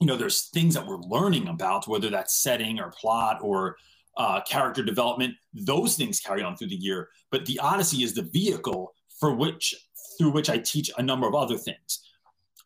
you 0.00 0.06
know, 0.06 0.16
there's 0.16 0.48
things 0.50 0.74
that 0.74 0.86
we're 0.86 1.00
learning 1.00 1.48
about, 1.48 1.88
whether 1.88 2.08
that's 2.08 2.40
setting 2.42 2.78
or 2.78 2.92
plot 2.98 3.38
or 3.42 3.76
uh, 4.16 4.40
character 4.42 4.82
development. 4.82 5.34
Those 5.52 5.96
things 5.96 6.20
carry 6.20 6.42
on 6.42 6.56
through 6.56 6.68
the 6.68 6.76
year. 6.76 7.08
But 7.30 7.46
the 7.46 7.58
Odyssey 7.58 8.04
is 8.04 8.14
the 8.14 8.22
vehicle 8.32 8.94
for 9.18 9.34
which 9.34 9.74
through 10.16 10.30
which 10.30 10.48
I 10.48 10.58
teach 10.58 10.90
a 10.96 11.02
number 11.02 11.26
of 11.26 11.34
other 11.34 11.58
things. 11.58 12.00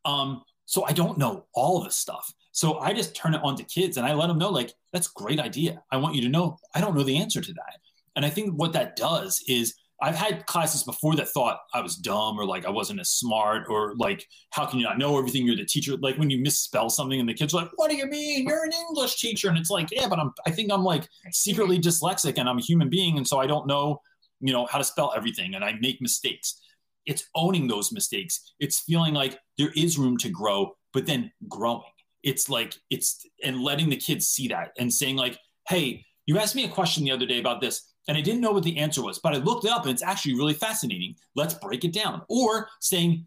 Um, 0.04 0.42
so 0.64 0.84
I 0.84 0.92
don't 0.92 1.18
know 1.18 1.46
all 1.54 1.82
this 1.82 1.96
stuff. 1.96 2.32
So 2.52 2.78
I 2.78 2.92
just 2.92 3.14
turn 3.14 3.34
it 3.34 3.40
on 3.42 3.56
to 3.56 3.64
kids 3.64 3.96
and 3.96 4.06
I 4.06 4.14
let 4.14 4.26
them 4.26 4.38
know, 4.38 4.50
like, 4.50 4.72
that's 4.92 5.08
great 5.08 5.40
idea. 5.40 5.82
I 5.90 5.96
want 5.96 6.14
you 6.14 6.22
to 6.22 6.28
know 6.28 6.58
I 6.74 6.80
don't 6.80 6.94
know 6.96 7.02
the 7.02 7.18
answer 7.18 7.40
to 7.40 7.52
that. 7.52 7.78
And 8.16 8.24
I 8.24 8.30
think 8.30 8.54
what 8.54 8.72
that 8.72 8.96
does 8.96 9.42
is 9.46 9.74
I've 10.00 10.14
had 10.14 10.46
classes 10.46 10.84
before 10.84 11.16
that 11.16 11.28
thought 11.28 11.58
I 11.74 11.80
was 11.80 11.96
dumb 11.96 12.38
or 12.38 12.44
like 12.44 12.64
I 12.66 12.70
wasn't 12.70 13.00
as 13.00 13.10
smart 13.10 13.66
or 13.68 13.94
like 13.96 14.24
how 14.50 14.64
can 14.64 14.78
you 14.78 14.84
not 14.84 14.98
know 14.98 15.18
everything? 15.18 15.44
You're 15.44 15.56
the 15.56 15.64
teacher. 15.64 15.96
Like 15.96 16.18
when 16.18 16.30
you 16.30 16.38
misspell 16.38 16.88
something 16.88 17.18
and 17.18 17.28
the 17.28 17.34
kids 17.34 17.52
are 17.52 17.62
like, 17.62 17.70
"What 17.74 17.90
do 17.90 17.96
you 17.96 18.06
mean? 18.06 18.46
You're 18.46 18.64
an 18.64 18.72
English 18.72 19.20
teacher?" 19.20 19.48
And 19.48 19.58
it's 19.58 19.70
like, 19.70 19.90
yeah, 19.90 20.08
but 20.08 20.20
I'm. 20.20 20.32
I 20.46 20.50
think 20.52 20.72
I'm 20.72 20.84
like 20.84 21.08
secretly 21.32 21.80
dyslexic 21.80 22.38
and 22.38 22.48
I'm 22.48 22.58
a 22.58 22.62
human 22.62 22.88
being, 22.88 23.16
and 23.16 23.26
so 23.26 23.38
I 23.38 23.46
don't 23.48 23.66
know, 23.66 24.00
you 24.40 24.52
know, 24.52 24.66
how 24.66 24.78
to 24.78 24.84
spell 24.84 25.12
everything, 25.16 25.56
and 25.56 25.64
I 25.64 25.72
make 25.80 26.00
mistakes. 26.00 26.60
It's 27.08 27.24
owning 27.34 27.66
those 27.66 27.90
mistakes. 27.90 28.54
It's 28.60 28.80
feeling 28.80 29.14
like 29.14 29.38
there 29.56 29.72
is 29.74 29.98
room 29.98 30.16
to 30.18 30.28
grow, 30.28 30.76
but 30.92 31.06
then 31.06 31.32
growing. 31.48 31.82
It's 32.22 32.48
like 32.48 32.74
it's 32.90 33.26
and 33.42 33.62
letting 33.62 33.88
the 33.90 33.96
kids 33.96 34.28
see 34.28 34.48
that 34.48 34.72
and 34.78 34.92
saying 34.92 35.16
like, 35.16 35.38
"Hey, 35.68 36.04
you 36.26 36.38
asked 36.38 36.54
me 36.54 36.64
a 36.64 36.68
question 36.68 37.04
the 37.04 37.10
other 37.10 37.26
day 37.26 37.40
about 37.40 37.60
this 37.60 37.88
and 38.08 38.16
I 38.16 38.22
didn't 38.22 38.40
know 38.40 38.52
what 38.52 38.64
the 38.64 38.78
answer 38.78 39.02
was, 39.02 39.18
but 39.18 39.34
I 39.34 39.36
looked 39.36 39.66
it 39.66 39.70
up 39.70 39.82
and 39.82 39.92
it's 39.92 40.02
actually 40.02 40.34
really 40.34 40.54
fascinating. 40.54 41.14
Let's 41.36 41.54
break 41.54 41.84
it 41.84 41.92
down. 41.92 42.22
Or 42.28 42.68
saying, 42.80 43.26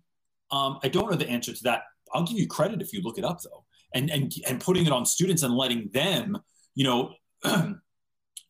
um, 0.49 0.79
I 0.83 0.89
don't 0.89 1.09
know 1.09 1.15
the 1.15 1.29
answer 1.29 1.53
to 1.53 1.63
that. 1.63 1.83
I'll 2.13 2.25
give 2.25 2.39
you 2.39 2.47
credit 2.47 2.81
if 2.81 2.91
you 2.91 3.01
look 3.01 3.19
it 3.19 3.23
up 3.23 3.41
though. 3.41 3.63
And 3.93 4.09
and 4.09 4.33
and 4.47 4.59
putting 4.59 4.85
it 4.85 4.91
on 4.91 5.05
students 5.05 5.43
and 5.43 5.53
letting 5.53 5.89
them, 5.93 6.39
you 6.75 6.83
know, 6.83 7.13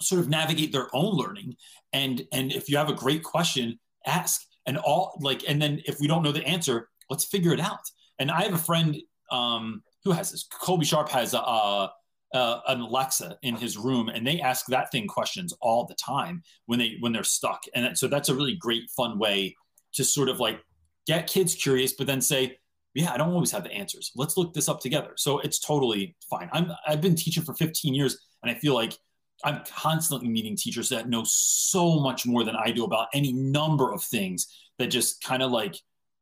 sort 0.01 0.21
of 0.21 0.29
navigate 0.29 0.71
their 0.71 0.87
own 0.95 1.15
learning. 1.15 1.57
And 1.91 2.25
and 2.31 2.51
if 2.51 2.69
you 2.69 2.77
have 2.77 2.89
a 2.89 2.93
great 2.93 3.23
question, 3.23 3.79
ask. 4.05 4.41
And 4.65 4.77
all 4.77 5.17
like, 5.21 5.43
and 5.47 5.61
then 5.61 5.81
if 5.85 5.99
we 5.99 6.07
don't 6.07 6.23
know 6.23 6.31
the 6.31 6.45
answer, 6.45 6.89
let's 7.09 7.25
figure 7.25 7.53
it 7.53 7.59
out. 7.59 7.81
And 8.19 8.29
I 8.29 8.43
have 8.43 8.53
a 8.53 8.57
friend 8.57 8.95
um, 9.31 9.81
who 10.03 10.11
has 10.11 10.31
this. 10.31 10.47
Colby 10.61 10.85
Sharp 10.85 11.09
has 11.09 11.33
a, 11.33 11.39
a 11.39 11.93
uh, 12.33 12.61
an 12.67 12.79
Alexa 12.79 13.37
in 13.41 13.55
his 13.55 13.77
room, 13.77 14.09
and 14.09 14.25
they 14.25 14.39
ask 14.39 14.65
that 14.67 14.91
thing 14.91 15.07
questions 15.07 15.53
all 15.61 15.85
the 15.85 15.95
time 15.95 16.41
when 16.65 16.79
they 16.79 16.97
when 16.99 17.11
they're 17.11 17.23
stuck. 17.23 17.63
And 17.75 17.97
so 17.97 18.07
that's 18.07 18.29
a 18.29 18.35
really 18.35 18.55
great, 18.55 18.89
fun 18.95 19.19
way 19.19 19.55
to 19.93 20.03
sort 20.03 20.29
of 20.29 20.39
like 20.39 20.61
get 21.05 21.27
kids 21.27 21.55
curious, 21.55 21.93
but 21.93 22.07
then 22.07 22.21
say, 22.21 22.57
"Yeah, 22.93 23.11
I 23.11 23.17
don't 23.17 23.33
always 23.33 23.51
have 23.51 23.63
the 23.63 23.71
answers. 23.71 24.11
Let's 24.15 24.37
look 24.37 24.53
this 24.53 24.69
up 24.69 24.79
together." 24.79 25.11
So 25.17 25.39
it's 25.39 25.59
totally 25.59 26.15
fine. 26.29 26.49
I'm 26.53 26.71
I've 26.87 27.01
been 27.01 27.15
teaching 27.15 27.43
for 27.43 27.53
15 27.53 27.93
years, 27.93 28.17
and 28.43 28.51
I 28.51 28.55
feel 28.55 28.75
like 28.75 28.97
I'm 29.43 29.63
constantly 29.65 30.27
meeting 30.27 30.55
teachers 30.55 30.89
that 30.89 31.09
know 31.09 31.23
so 31.25 31.99
much 31.99 32.25
more 32.25 32.43
than 32.43 32.55
I 32.55 32.71
do 32.71 32.83
about 32.83 33.07
any 33.13 33.33
number 33.33 33.91
of 33.91 34.03
things 34.03 34.47
that 34.77 34.87
just 34.87 35.23
kind 35.23 35.43
of 35.43 35.51
like 35.51 35.75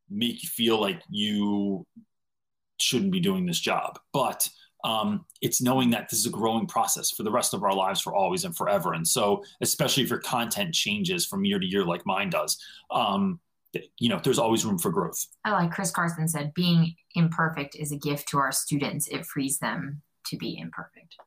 make 0.09 0.43
you 0.43 0.49
feel 0.49 0.79
like 0.79 1.01
you 1.09 1.85
shouldn't 2.79 3.11
be 3.11 3.19
doing 3.19 3.45
this 3.45 3.59
job. 3.59 3.99
But 4.13 4.47
um, 4.83 5.25
it's 5.41 5.61
knowing 5.61 5.89
that 5.91 6.09
this 6.09 6.19
is 6.19 6.25
a 6.25 6.31
growing 6.31 6.65
process 6.65 7.11
for 7.11 7.23
the 7.23 7.31
rest 7.31 7.53
of 7.53 7.63
our 7.63 7.73
lives 7.73 8.01
for 8.01 8.15
always 8.15 8.45
and 8.45 8.55
forever. 8.55 8.93
And 8.93 9.07
so, 9.07 9.43
especially 9.61 10.03
if 10.03 10.09
your 10.09 10.19
content 10.19 10.73
changes 10.73 11.25
from 11.25 11.43
year 11.43 11.59
to 11.59 11.65
year, 11.65 11.85
like 11.85 12.05
mine 12.05 12.29
does, 12.29 12.57
um, 12.91 13.39
you 13.97 14.09
know, 14.09 14.19
there's 14.23 14.39
always 14.39 14.65
room 14.65 14.77
for 14.77 14.89
growth. 14.89 15.25
I 15.45 15.51
like 15.51 15.71
Chris 15.71 15.91
Carson 15.91 16.27
said, 16.27 16.53
being 16.53 16.95
imperfect 17.15 17.75
is 17.75 17.91
a 17.91 17.97
gift 17.97 18.29
to 18.29 18.39
our 18.39 18.51
students. 18.51 19.07
It 19.07 19.25
frees 19.25 19.59
them 19.59 20.01
to 20.27 20.37
be 20.37 20.57
imperfect. 20.57 21.17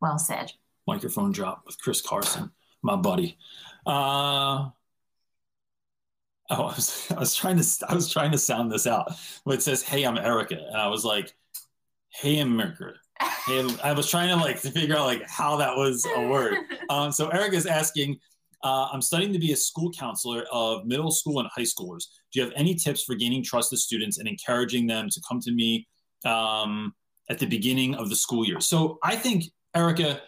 Well 0.00 0.18
said. 0.18 0.52
Microphone 0.86 1.32
drop 1.32 1.62
with 1.66 1.78
Chris 1.80 2.00
Carson, 2.00 2.50
my 2.82 2.96
buddy. 2.96 3.38
Uh, 3.86 4.70
Oh, 6.48 6.62
I 6.66 6.74
was, 6.76 7.10
I 7.10 7.18
was 7.18 7.34
trying 7.34 7.58
to 7.60 7.86
I 7.88 7.94
was 7.94 8.08
trying 8.08 8.30
to 8.30 8.38
sound 8.38 8.70
this 8.70 8.86
out. 8.86 9.12
But 9.44 9.56
it 9.56 9.62
says, 9.62 9.82
"Hey, 9.82 10.04
I'm 10.04 10.16
Erica," 10.16 10.54
and 10.56 10.76
I 10.76 10.86
was 10.86 11.04
like, 11.04 11.34
hamburger. 12.12 12.96
and 13.48 13.78
I 13.82 13.92
was 13.92 14.08
trying 14.10 14.28
to 14.28 14.36
like 14.36 14.60
to 14.62 14.70
figure 14.70 14.96
out 14.96 15.06
like 15.06 15.22
how 15.28 15.56
that 15.56 15.76
was 15.76 16.06
a 16.16 16.28
word. 16.28 16.58
Um, 16.88 17.10
so 17.10 17.28
Eric 17.30 17.52
is 17.52 17.66
asking, 17.66 18.16
uh, 18.62 18.88
I'm 18.92 19.02
studying 19.02 19.32
to 19.32 19.40
be 19.40 19.50
a 19.50 19.56
school 19.56 19.90
counselor 19.90 20.44
of 20.52 20.86
middle 20.86 21.10
school 21.10 21.40
and 21.40 21.48
high 21.52 21.62
schoolers. 21.62 22.04
Do 22.32 22.38
you 22.38 22.44
have 22.44 22.52
any 22.54 22.76
tips 22.76 23.02
for 23.02 23.16
gaining 23.16 23.42
trust 23.42 23.72
of 23.72 23.80
students 23.80 24.18
and 24.18 24.28
encouraging 24.28 24.86
them 24.86 25.08
to 25.10 25.20
come 25.28 25.40
to 25.40 25.50
me 25.50 25.88
um, 26.24 26.94
at 27.28 27.40
the 27.40 27.46
beginning 27.46 27.96
of 27.96 28.08
the 28.08 28.14
school 28.14 28.46
year? 28.46 28.60
So 28.60 29.00
I 29.02 29.16
think 29.16 29.46
Erica, 29.76 30.22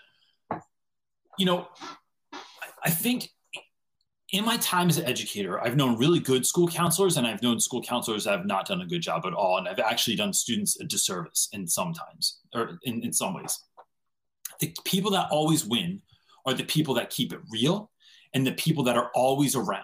you 1.39 1.47
know, 1.47 1.69
I 2.85 2.91
think 2.91 3.31
in 4.33 4.45
my 4.45 4.59
time 4.59 4.91
as 4.91 4.99
an 4.99 5.07
educator, 5.07 5.59
I've 5.59 5.77
known 5.77 5.97
really 5.97 6.21
good 6.21 6.45
school 6.45 6.69
counselors 6.69 7.17
and 7.17 7.27
I've 7.27 7.43
known 7.43 7.59
school 7.59 7.83
counselors 7.83 8.25
that 8.25 8.37
have 8.37 8.47
not 8.47 8.67
done 8.67 8.83
a 8.83 8.87
good 8.87 9.01
job 9.01 9.25
at 9.25 9.33
all. 9.33 9.57
And 9.57 9.67
I've 9.67 9.79
actually 9.79 10.17
done 10.17 10.35
students 10.35 10.79
a 10.81 10.85
disservice 10.85 11.49
in 11.53 11.67
sometimes 11.67 12.41
or 12.55 12.79
in, 12.83 13.03
in 13.03 13.13
some 13.13 13.33
ways. 13.33 13.59
The 14.61 14.75
people 14.85 15.11
that 15.13 15.31
always 15.31 15.65
win 15.65 16.03
are 16.45 16.53
the 16.53 16.65
people 16.65 16.93
that 16.95 17.09
keep 17.09 17.33
it 17.33 17.41
real 17.51 17.91
and 18.35 18.47
the 18.47 18.53
people 18.53 18.85
that 18.85 18.99
are 18.99 19.11
always 19.15 19.57
around, 19.57 19.83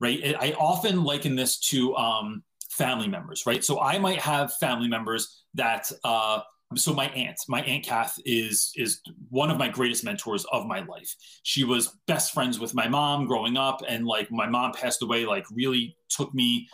right? 0.00 0.34
I 0.36 0.56
often 0.58 1.04
liken 1.04 1.36
this 1.36 1.60
to 1.70 1.94
um, 1.94 2.42
family 2.70 3.06
members, 3.06 3.46
right? 3.46 3.62
So 3.62 3.80
I 3.80 3.98
might 3.98 4.20
have 4.20 4.52
family 4.54 4.88
members 4.88 5.44
that 5.54 5.90
uh, 6.02 6.40
so 6.74 6.92
my 6.92 7.06
aunt 7.10 7.36
my 7.48 7.62
aunt 7.62 7.84
kath 7.84 8.16
is 8.24 8.72
is 8.74 9.00
one 9.30 9.50
of 9.50 9.58
my 9.58 9.68
greatest 9.68 10.04
mentors 10.04 10.44
of 10.52 10.66
my 10.66 10.80
life. 10.80 11.14
She 11.44 11.62
was 11.62 11.96
best 12.06 12.34
friends 12.34 12.58
with 12.58 12.74
my 12.74 12.88
mom 12.88 13.26
growing 13.26 13.56
up 13.56 13.82
and 13.88 14.04
like 14.04 14.30
my 14.32 14.48
mom 14.48 14.72
passed 14.72 15.02
away 15.02 15.26
like 15.26 15.44
really 15.52 15.96
took 16.08 16.34
me 16.34 16.68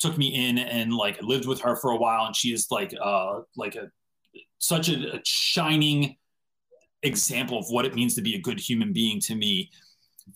took 0.00 0.18
me 0.18 0.48
in 0.48 0.58
and 0.58 0.92
like 0.92 1.22
lived 1.22 1.46
with 1.46 1.60
her 1.60 1.76
for 1.76 1.92
a 1.92 1.96
while 1.96 2.26
and 2.26 2.34
she 2.34 2.52
is 2.52 2.66
like 2.70 2.92
uh 3.00 3.40
like 3.56 3.76
a 3.76 3.88
such 4.58 4.88
a, 4.88 5.16
a 5.16 5.20
shining 5.24 6.16
example 7.04 7.58
of 7.58 7.66
what 7.68 7.84
it 7.84 7.94
means 7.94 8.16
to 8.16 8.22
be 8.22 8.34
a 8.34 8.40
good 8.40 8.58
human 8.58 8.92
being 8.92 9.20
to 9.20 9.36
me. 9.36 9.70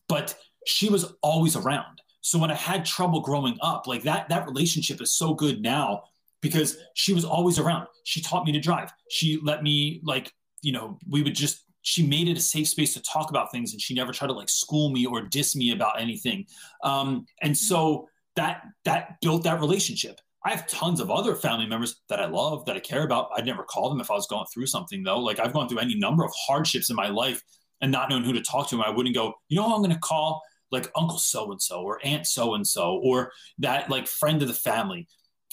But 0.09 0.37
she 0.67 0.89
was 0.89 1.15
always 1.21 1.57
around. 1.57 2.01
So 2.23 2.39
when 2.39 2.51
i 2.51 2.55
had 2.55 2.85
trouble 2.85 3.23
growing 3.23 3.57
up 3.61 3.87
like 3.87 4.03
that 4.03 4.29
that 4.29 4.47
relationship 4.47 5.01
is 5.01 5.15
so 5.15 5.35
good 5.35 5.63
now 5.63 6.05
because 6.41 6.77
she 6.95 7.13
was 7.13 7.25
always 7.25 7.59
around. 7.59 7.87
She 8.05 8.21
taught 8.21 8.45
me 8.45 8.53
to 8.53 8.61
drive. 8.61 8.93
She 9.11 9.39
let 9.43 9.63
me 9.63 10.01
like, 10.05 10.33
you 10.63 10.73
know, 10.73 10.99
we 11.09 11.23
would 11.23 11.35
just 11.35 11.65
she 11.83 12.07
made 12.07 12.29
it 12.29 12.37
a 12.37 12.41
safe 12.41 12.69
space 12.69 12.95
to 12.95 13.03
talk 13.03 13.31
about 13.31 13.51
things 13.51 13.73
and 13.73 13.81
she 13.81 13.95
never 13.95 14.13
tried 14.13 14.29
to 14.29 14.35
like 14.35 14.49
school 14.49 14.91
me 14.91 15.07
or 15.07 15.23
diss 15.23 15.57
me 15.57 15.73
about 15.73 16.01
anything. 16.01 16.45
Um, 16.85 17.25
and 17.43 17.57
so 17.57 18.09
that 18.37 18.63
that 18.85 19.21
built 19.21 19.45
that 19.45 19.61
relationship. 19.61 20.21
I 20.45 20.51
have 20.51 20.67
tons 20.67 21.01
of 21.01 21.11
other 21.11 21.35
family 21.35 21.67
members 21.67 22.01
that 22.09 22.19
I 22.19 22.27
love, 22.27 22.65
that 22.65 22.77
I 22.77 22.81
care 22.81 23.05
about. 23.05 23.29
I'd 23.37 23.45
never 23.45 23.63
call 23.63 23.91
them 23.91 24.01
if 24.01 24.11
I 24.11 24.15
was 24.15 24.27
going 24.27 24.47
through 24.53 24.67
something 24.67 25.03
though. 25.03 25.19
Like 25.19 25.39
I've 25.39 25.53
gone 25.53 25.69
through 25.69 25.81
any 25.81 25.97
number 25.97 26.25
of 26.25 26.33
hardships 26.35 26.89
in 26.89 26.97
my 26.97 27.09
life 27.09 27.43
and 27.83 27.93
not 27.93 28.09
knowing 28.09 28.25
who 28.25 28.33
to 28.33 28.43
talk 28.43 28.69
to. 28.71 28.77
And 28.77 28.85
I 28.85 28.91
wouldn't 28.91 29.15
go, 29.15 29.35
you 29.49 29.57
know, 29.57 29.67
I'm 29.67 29.83
going 29.83 29.91
to 29.91 29.99
call 29.99 30.43
like 30.71 30.91
Uncle 30.97 31.19
so 31.19 31.51
and 31.51 31.61
so 31.61 31.83
or 31.83 31.99
Aunt 32.05 32.27
so 32.27 32.55
and 32.55 32.67
so 32.67 33.01
or 33.03 33.33
that 33.59 33.91
like 33.91 34.07
friend 34.07 34.41
of 34.41 34.49
the 34.49 34.55
family 34.55 35.09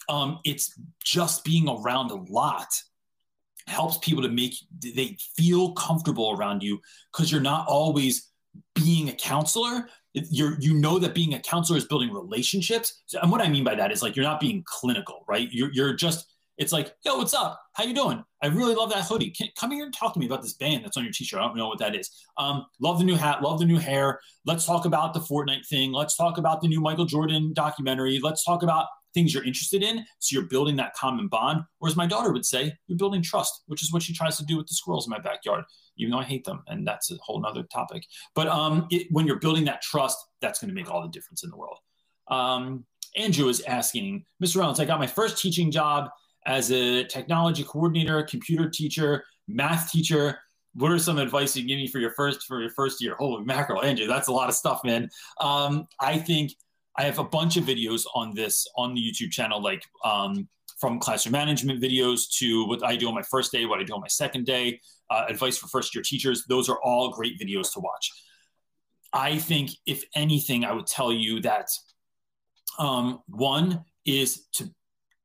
um, 0.09 0.39
it's 0.43 0.73
just 1.03 1.43
being 1.43 1.67
around 1.67 2.11
a 2.11 2.31
lot 2.31 2.67
helps 3.67 3.97
people 3.97 4.23
to 4.23 4.29
make 4.29 4.55
they 4.81 5.17
feel 5.35 5.73
comfortable 5.73 6.35
around 6.37 6.63
you 6.63 6.79
because 7.11 7.31
you're 7.31 7.41
not 7.41 7.67
always 7.67 8.31
being 8.73 9.09
a 9.09 9.13
counselor. 9.13 9.87
You're 10.13 10.57
you 10.59 10.73
know 10.73 10.97
that 10.99 11.13
being 11.13 11.33
a 11.33 11.39
counselor 11.39 11.77
is 11.77 11.85
building 11.85 12.11
relationships. 12.11 13.03
And 13.21 13.31
what 13.31 13.41
i 13.41 13.49
mean 13.49 13.63
by 13.63 13.75
that 13.75 13.91
is 13.91 14.01
like 14.01 14.15
you're 14.15 14.25
not 14.25 14.39
being 14.39 14.63
clinical 14.65 15.23
right? 15.27 15.47
You're, 15.51 15.71
you're 15.71 15.93
just 15.93 16.33
it's 16.57 16.71
like 16.71 16.95
yo 17.05 17.17
what's 17.17 17.33
up? 17.33 17.61
How 17.73 17.83
you 17.83 17.93
doing? 17.93 18.23
I 18.41 18.47
really 18.47 18.73
love 18.73 18.89
that 18.91 19.03
hoodie. 19.03 19.31
Can, 19.31 19.49
come 19.59 19.71
here 19.71 19.83
and 19.83 19.93
talk 19.93 20.13
to 20.13 20.19
me 20.19 20.25
about 20.25 20.41
this 20.41 20.53
band 20.53 20.85
that's 20.85 20.97
on 20.97 21.03
your 21.03 21.11
t-shirt. 21.11 21.39
I 21.39 21.43
don't 21.43 21.57
know 21.57 21.67
what 21.67 21.79
that 21.79 21.95
is. 21.95 22.09
Um, 22.37 22.65
love 22.79 22.99
the 22.99 23.05
new 23.05 23.15
hat 23.15 23.43
love 23.43 23.59
the 23.59 23.65
new 23.65 23.77
hair. 23.77 24.21
Let's 24.45 24.65
talk 24.65 24.85
about 24.85 25.13
the 25.13 25.19
fortnite 25.19 25.67
thing. 25.67 25.91
Let's 25.91 26.15
talk 26.15 26.37
about 26.37 26.61
the 26.61 26.69
new 26.69 26.79
michael 26.79 27.05
jordan 27.05 27.51
documentary. 27.53 28.19
Let's 28.23 28.45
talk 28.45 28.63
about 28.63 28.87
things 29.13 29.33
you're 29.33 29.43
interested 29.43 29.83
in. 29.83 30.05
So 30.19 30.33
you're 30.33 30.47
building 30.47 30.75
that 30.77 30.93
common 30.93 31.27
bond. 31.27 31.63
Or 31.79 31.87
as 31.87 31.95
my 31.95 32.05
daughter 32.05 32.31
would 32.31 32.45
say, 32.45 32.73
you're 32.87 32.97
building 32.97 33.21
trust, 33.21 33.63
which 33.67 33.81
is 33.81 33.91
what 33.91 34.03
she 34.03 34.13
tries 34.13 34.37
to 34.37 34.45
do 34.45 34.57
with 34.57 34.67
the 34.67 34.73
squirrels 34.73 35.07
in 35.07 35.11
my 35.11 35.19
backyard, 35.19 35.63
even 35.97 36.11
though 36.11 36.19
I 36.19 36.23
hate 36.23 36.45
them. 36.45 36.63
And 36.67 36.87
that's 36.87 37.11
a 37.11 37.15
whole 37.21 37.41
nother 37.41 37.63
topic. 37.63 38.05
But 38.35 38.47
um, 38.47 38.87
it, 38.91 39.07
when 39.11 39.25
you're 39.25 39.39
building 39.39 39.65
that 39.65 39.81
trust, 39.81 40.17
that's 40.41 40.59
going 40.59 40.69
to 40.69 40.75
make 40.75 40.91
all 40.91 41.01
the 41.01 41.09
difference 41.09 41.43
in 41.43 41.49
the 41.49 41.57
world. 41.57 41.77
Um, 42.27 42.85
Andrew 43.15 43.47
is 43.47 43.61
asking, 43.61 44.25
Mr. 44.43 44.57
Reynolds, 44.57 44.79
I 44.79 44.85
got 44.85 44.99
my 44.99 45.07
first 45.07 45.41
teaching 45.41 45.71
job 45.71 46.09
as 46.45 46.71
a 46.71 47.03
technology 47.05 47.63
coordinator, 47.63 48.23
computer 48.23 48.69
teacher, 48.69 49.23
math 49.47 49.91
teacher. 49.91 50.39
What 50.73 50.91
are 50.91 50.99
some 50.99 51.17
advice 51.17 51.55
you 51.55 51.67
give 51.67 51.77
me 51.77 51.87
for 51.87 51.99
your 51.99 52.11
first 52.11 52.43
for 52.43 52.61
your 52.61 52.69
first 52.71 53.01
year? 53.01 53.15
Holy 53.15 53.43
mackerel, 53.43 53.83
Andrew, 53.83 54.05
that's 54.05 54.27
a 54.27 54.31
lot 54.31 54.49
of 54.49 54.55
stuff, 54.55 54.81
man. 54.83 55.09
Um, 55.39 55.87
I 55.99 56.17
think 56.17 56.53
I 56.97 57.03
have 57.03 57.19
a 57.19 57.23
bunch 57.23 57.57
of 57.57 57.63
videos 57.63 58.05
on 58.15 58.33
this 58.33 58.67
on 58.75 58.93
the 58.93 59.01
YouTube 59.01 59.31
channel, 59.31 59.61
like 59.61 59.83
um, 60.03 60.47
from 60.79 60.99
classroom 60.99 61.33
management 61.33 61.81
videos 61.81 62.29
to 62.39 62.65
what 62.65 62.83
I 62.83 62.95
do 62.95 63.07
on 63.07 63.13
my 63.13 63.21
first 63.23 63.51
day, 63.51 63.65
what 63.65 63.79
I 63.79 63.83
do 63.83 63.93
on 63.93 64.01
my 64.01 64.07
second 64.07 64.45
day, 64.45 64.79
uh, 65.09 65.25
advice 65.27 65.57
for 65.57 65.67
first 65.67 65.93
year 65.93 66.03
teachers. 66.03 66.45
Those 66.47 66.69
are 66.69 66.79
all 66.81 67.09
great 67.11 67.39
videos 67.39 67.73
to 67.73 67.79
watch. 67.79 68.11
I 69.13 69.37
think, 69.37 69.71
if 69.85 70.03
anything, 70.15 70.65
I 70.65 70.73
would 70.73 70.87
tell 70.87 71.13
you 71.13 71.39
that 71.41 71.69
um, 72.77 73.21
one 73.27 73.83
is 74.05 74.45
to 74.53 74.69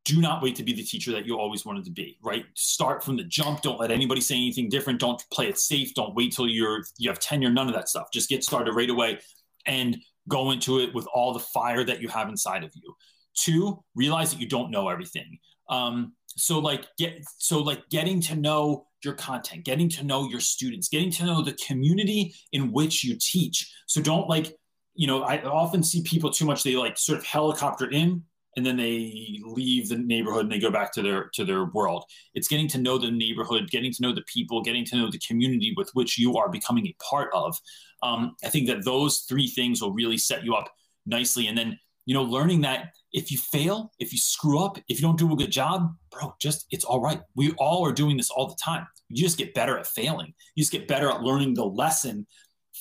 do 0.05 0.21
not 0.21 0.43
wait 0.43 0.57
to 0.57 0.63
be 0.63 0.73
the 0.73 0.83
teacher 0.83 1.13
that 1.13 1.27
you 1.27 1.39
always 1.39 1.65
wanted 1.65 1.85
to 1.85 1.91
be 1.91 2.19
right? 2.23 2.45
Start 2.55 3.05
from 3.05 3.17
the 3.17 3.25
jump. 3.25 3.63
Don't 3.63 3.79
let 3.79 3.91
anybody 3.91 4.21
say 4.21 4.35
anything 4.35 4.69
different. 4.69 4.99
Don't 4.99 5.23
play 5.33 5.49
it 5.49 5.59
safe. 5.59 5.95
Don't 5.95 6.15
wait 6.15 6.33
till 6.33 6.49
you're 6.49 6.83
you 6.99 7.09
have 7.09 7.19
tenure 7.19 7.51
none 7.51 7.69
of 7.69 7.75
that 7.75 7.89
stuff. 7.89 8.09
Just 8.13 8.29
get 8.29 8.43
started 8.43 8.75
right 8.75 8.91
away. 8.91 9.21
And 9.67 9.99
go 10.29 10.51
into 10.51 10.81
it 10.81 10.95
with 10.95 11.07
all 11.13 11.33
the 11.33 11.41
fire 11.41 11.85
that 11.85 12.01
you 12.01 12.09
have 12.09 12.29
inside 12.29 12.65
of 12.65 12.71
you. 12.75 12.95
Two, 13.35 13.83
realize 13.95 14.33
that 14.33 14.41
you 14.41 14.49
don't 14.49 14.71
know 14.71 14.89
everything. 14.89 15.39
Um, 15.69 16.13
so 16.29 16.59
like 16.59 16.87
get 16.99 17.23
so 17.39 17.61
like 17.61 17.89
getting 17.91 18.21
to 18.23 18.37
know 18.37 18.87
your 19.05 19.15
content, 19.15 19.65
getting 19.65 19.89
to 19.91 20.05
know 20.05 20.29
your 20.29 20.41
students, 20.41 20.89
getting 20.89 21.11
to 21.11 21.25
know 21.25 21.43
the 21.43 21.57
community 21.67 22.35
in 22.53 22.73
which 22.73 23.05
you 23.05 23.17
teach. 23.21 23.73
So 23.87 24.01
don't 24.01 24.29
like, 24.29 24.55
you 24.95 25.07
know, 25.07 25.23
I 25.23 25.43
often 25.43 25.83
see 25.83 26.03
people 26.03 26.31
too 26.31 26.45
much, 26.45 26.63
they 26.63 26.77
like 26.77 26.99
sort 26.99 27.19
of 27.19 27.25
helicopter 27.25 27.91
in 27.91 28.23
and 28.57 28.67
then 28.67 28.77
they 28.77 29.41
leave 29.45 29.89
the 29.89 29.97
neighborhood 29.97 30.43
and 30.43 30.53
they 30.53 30.59
go 30.59 30.71
back 30.71 30.93
to 30.93 31.03
their 31.03 31.31
to 31.35 31.45
their 31.45 31.65
world. 31.67 32.05
It's 32.35 32.49
getting 32.49 32.69
to 32.69 32.79
know 32.79 32.99
the 32.99 33.11
neighborhood, 33.11 33.71
getting 33.71 33.93
to 33.93 34.03
know 34.03 34.15
the 34.15 34.25
people, 34.33 34.63
getting 34.63 34.85
to 34.87 34.97
know 34.97 35.11
the 35.11 35.21
community 35.27 35.73
with 35.77 35.91
which 35.95 36.19
you 36.19 36.37
are 36.37 36.49
becoming 36.49 36.87
a 36.87 36.97
part 37.03 37.31
of. 37.33 37.59
Um, 38.03 38.37
I 38.45 38.49
think 38.49 38.69
that 38.69 38.85
those 38.85 39.21
three 39.29 39.49
things 39.49 39.81
will 39.81 39.93
really 39.93 40.19
set 40.19 40.45
you 40.45 40.55
up 40.55 40.69
nicely. 41.07 41.47
And 41.47 41.57
then 41.57 41.79
you 42.05 42.15
know, 42.15 42.23
learning 42.23 42.63
that 42.63 42.95
if 43.13 43.31
you 43.31 43.39
fail, 43.39 43.93
if 43.99 44.13
you 44.13 44.19
screw 44.19 44.59
up, 44.59 44.79
if 44.89 45.01
you 45.01 45.07
don't 45.07 45.19
do 45.19 45.33
a 45.33 45.37
good 45.37 45.53
job, 45.53 45.95
bro, 46.11 46.35
just 46.41 46.67
it's 46.71 46.85
all 46.85 47.01
right. 47.01 47.21
We 47.37 47.53
all 47.59 47.87
are 47.87 47.93
doing 47.93 48.17
this 48.17 48.31
all 48.31 48.49
the 48.49 48.57
time. 48.63 48.87
You 49.09 49.23
just 49.23 49.39
get 49.39 49.55
better 49.55 49.79
at 49.79 49.87
failing. 49.87 50.35
You 50.55 50.63
just 50.63 50.73
get 50.73 50.89
better 50.89 51.09
at 51.11 51.23
learning 51.23 51.55
the 51.55 51.65
lesson 51.65 52.27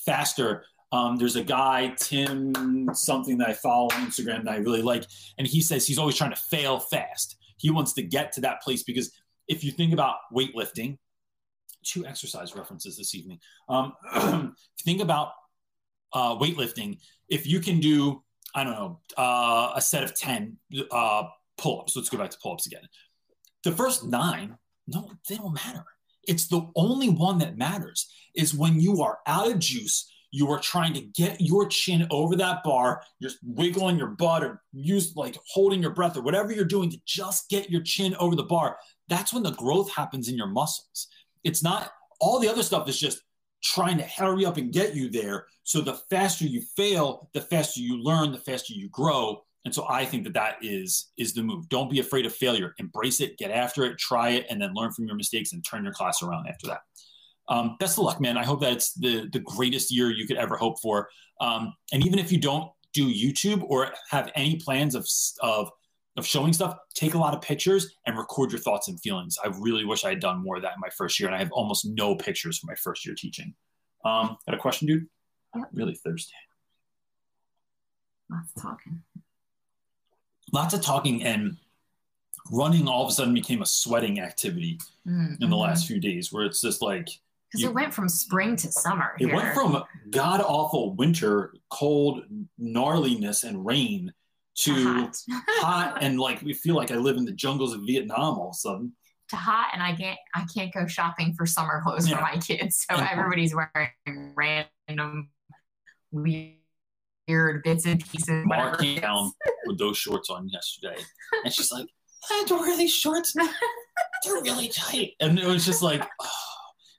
faster. 0.06 0.66
Um, 0.92 1.18
there's 1.18 1.38
a 1.38 1.44
guy, 1.44 1.94
Tim, 1.98 2.90
something 2.94 3.38
that 3.38 3.50
I 3.50 3.54
follow 3.54 3.86
on 3.86 4.08
Instagram 4.08 4.44
that 4.44 4.54
I 4.54 4.58
really 4.58 4.82
like, 4.82 5.06
and 5.38 5.48
he 5.48 5.62
says 5.62 5.88
he's 5.88 5.98
always 5.98 6.16
trying 6.16 6.32
to 6.32 6.42
fail 6.50 6.80
fast. 6.80 7.38
He 7.58 7.70
wants 7.70 7.94
to 7.94 8.02
get 8.02 8.34
to 8.34 8.42
that 8.42 8.62
place 8.62 8.84
because 8.84 9.12
if 9.48 9.64
you 9.64 9.72
think 9.72 9.94
about 9.94 10.16
weightlifting, 10.34 10.98
two 11.84 12.06
exercise 12.06 12.56
references 12.56 12.98
this 12.98 13.16
evening. 13.16 13.40
Um, 13.70 13.94
think 14.84 15.02
about 15.02 15.32
uh, 16.14 16.36
weightlifting. 16.38 17.00
If 17.30 17.48
you 17.48 17.60
can 17.60 17.80
do 17.80 18.24
I 18.54 18.64
don't 18.64 18.74
know, 18.74 19.00
uh, 19.18 19.74
a 19.76 19.82
set 19.82 20.04
of 20.04 20.16
10 20.16 20.58
uh, 20.92 21.24
pull 21.58 21.82
ups. 21.82 21.96
Let's 21.96 22.10
go 22.10 22.18
back 22.18 22.32
to 22.32 22.38
pull 22.42 22.54
ups 22.54 22.68
again. 22.68 22.82
The 23.64 23.72
first 23.72 24.06
nine, 24.06 24.58
no, 24.88 25.10
they 25.30 25.38
don't 25.38 25.54
matter. 25.54 25.86
It's 26.28 26.48
the 26.48 26.70
only 26.76 27.10
one 27.10 27.40
that 27.40 27.58
matters 27.58 28.12
is 28.36 28.54
when 28.54 28.80
you 28.80 29.02
are 29.02 29.20
out 29.26 29.52
of 29.52 29.60
juice, 29.60 30.12
you 30.32 30.50
are 30.50 30.60
trying 30.60 30.94
to 30.94 31.02
get 31.02 31.40
your 31.40 31.68
chin 31.68 32.08
over 32.10 32.36
that 32.38 32.64
bar, 32.64 33.04
you're 33.20 33.32
wiggling 33.44 33.98
your 33.98 34.08
butt 34.08 34.44
or 34.44 34.62
use 34.72 35.14
like 35.16 35.38
holding 35.48 35.82
your 35.82 35.92
breath 35.92 36.18
or 36.18 36.22
whatever 36.22 36.52
you're 36.52 36.66
doing 36.66 36.90
to 36.90 36.98
just 37.06 37.50
get 37.50 37.70
your 37.70 37.82
chin 37.82 38.16
over 38.16 38.36
the 38.36 38.44
bar. 38.44 38.78
That's 39.10 39.34
when 39.34 39.44
the 39.44 39.52
growth 39.52 39.92
happens 39.92 40.30
in 40.30 40.38
your 40.38 40.48
muscles. 40.48 41.08
It's 41.44 41.62
not 41.62 41.92
all 42.20 42.40
the 42.40 42.50
other 42.50 42.64
stuff 42.64 42.88
is 42.88 43.00
just 43.00 43.22
trying 43.64 43.98
to 43.98 44.04
hurry 44.04 44.46
up 44.46 44.58
and 44.58 44.72
get 44.72 44.96
you 44.96 45.10
there. 45.10 45.46
So 45.64 45.82
the 45.82 46.00
faster 46.10 46.46
you 46.46 46.62
fail, 46.76 47.30
the 47.34 47.42
faster 47.42 47.82
you 47.82 48.02
learn, 48.02 48.32
the 48.32 48.40
faster 48.40 48.74
you 48.74 48.90
grow. 48.90 49.44
And 49.66 49.76
so 49.76 49.86
I 49.88 50.06
think 50.06 50.24
that 50.24 50.34
that 50.34 50.56
is 50.62 51.12
is 51.18 51.34
the 51.34 51.44
move. 51.44 51.70
Don't 51.70 51.92
be 51.92 52.00
afraid 52.00 52.26
of 52.26 52.34
failure. 52.34 52.74
Embrace 52.80 53.22
it, 53.22 53.38
get 53.38 53.52
after 53.52 53.84
it, 53.84 54.00
try 54.00 54.30
it, 54.32 54.48
and 54.50 54.60
then 54.60 54.74
learn 54.74 54.92
from 54.92 55.06
your 55.06 55.16
mistakes 55.16 55.54
and 55.54 55.64
turn 55.64 55.84
your 55.84 55.94
class 55.94 56.24
around 56.24 56.48
after 56.48 56.68
that. 56.68 56.82
Um, 57.52 57.76
best 57.82 57.98
of 57.98 58.06
luck, 58.06 58.22
man. 58.22 58.38
I 58.38 58.46
hope 58.46 58.62
that 58.62 58.72
it's 58.72 58.94
the 58.94 59.30
the 59.32 59.40
greatest 59.40 59.92
year 59.92 60.10
you 60.10 60.26
could 60.26 60.38
ever 60.38 60.56
hope 60.56 60.80
for. 60.80 61.10
Um, 61.42 61.74
and 61.92 62.04
even 62.06 62.18
if 62.18 62.32
you 62.32 62.40
don't 62.40 62.72
do 62.94 63.14
YouTube 63.14 63.64
or 63.68 63.92
have 64.10 64.32
any 64.36 64.56
plans 64.56 64.96
of 64.96 65.06
of 65.42 65.70
of 66.18 66.26
showing 66.26 66.54
stuff, 66.54 66.78
take 66.94 67.14
a 67.14 67.18
lot 67.18 67.34
of 67.34 67.42
pictures 67.42 67.94
and 68.06 68.18
record 68.18 68.52
your 68.52 68.60
thoughts 68.60 68.88
and 68.88 69.00
feelings. 69.02 69.38
I 69.44 69.50
really 69.60 69.84
wish 69.84 70.06
I 70.06 70.10
had 70.10 70.22
done 70.22 70.42
more 70.42 70.56
of 70.56 70.62
that 70.62 70.74
in 70.76 70.80
my 70.80 70.90
first 70.98 71.20
year, 71.20 71.28
and 71.28 71.36
I 71.36 71.40
have 71.40 71.52
almost 71.52 71.86
no 71.86 72.16
pictures 72.16 72.58
from 72.58 72.68
my 72.68 72.76
first 72.76 73.06
year 73.06 73.16
teaching. 73.18 73.54
Um, 74.06 74.38
got 74.46 74.56
a 74.56 74.58
question, 74.58 74.88
dude? 74.88 75.08
Yep. 75.56 75.68
Really 75.74 75.96
thirsty. 75.96 76.34
Lots 78.30 78.52
of 78.56 78.62
talking. 78.62 79.02
Lots 80.54 80.74
of 80.74 80.82
talking, 80.82 81.24
and 81.24 81.58
running 82.50 82.88
all 82.88 83.04
of 83.04 83.10
a 83.10 83.12
sudden 83.12 83.34
became 83.34 83.62
a 83.62 83.66
sweating 83.66 84.22
activity 84.22 84.80
mm-hmm. 85.06 85.42
in 85.44 85.50
the 85.50 85.58
last 85.58 85.86
few 85.86 86.00
days, 86.00 86.32
where 86.32 86.46
it's 86.46 86.62
just 86.62 86.82
like 86.82 87.10
because 87.52 87.66
it 87.66 87.74
went 87.74 87.94
from 87.94 88.08
spring 88.08 88.56
to 88.56 88.72
summer. 88.72 89.16
It 89.20 89.28
here. 89.28 89.36
went 89.36 89.54
from 89.54 89.84
god 90.10 90.42
awful 90.42 90.96
winter, 90.96 91.54
cold, 91.70 92.24
gnarliness, 92.60 93.44
and 93.44 93.66
rain 93.66 94.14
to 94.60 94.74
hot. 94.74 95.18
hot 95.48 95.98
and 96.02 96.20
like 96.20 96.42
we 96.42 96.54
feel 96.54 96.76
like 96.76 96.92
I 96.92 96.96
live 96.96 97.18
in 97.18 97.26
the 97.26 97.32
jungles 97.32 97.74
of 97.74 97.82
Vietnam 97.82 98.36
all 98.36 98.50
of 98.50 98.52
a 98.52 98.58
sudden. 98.58 98.94
To 99.30 99.36
hot 99.36 99.70
and 99.74 99.82
I 99.82 99.96
can't 99.96 100.20
I 100.36 100.46
can't 100.54 100.74
go 100.74 100.88
shopping 100.88 101.34
for 101.34 101.46
summer 101.46 101.82
clothes 101.84 102.10
yeah. 102.10 102.18
for 102.18 102.22
my 102.22 102.38
kids. 102.38 102.86
So 102.90 102.98
and 102.98 103.08
everybody's 103.08 103.56
wearing 103.56 104.34
random 104.36 105.30
weird 106.12 107.64
bits 107.64 107.86
and 107.86 108.04
pieces. 108.04 108.46
Mark 108.46 108.80
came 108.80 109.00
down 109.00 109.32
with 109.66 109.78
those 109.78 109.98
shorts 109.98 110.30
on 110.30 110.50
yesterday. 110.50 111.02
And 111.44 111.54
she's 111.54 111.72
like, 111.72 111.88
I 112.30 112.44
don't 112.48 112.60
wear 112.60 112.78
these 112.78 112.94
shorts. 112.94 113.34
They're 113.34 114.42
really 114.42 114.68
tight. 114.68 115.14
And 115.20 115.40
it 115.40 115.46
was 115.48 115.66
just 115.66 115.82
like, 115.82 116.06
oh 116.22 116.30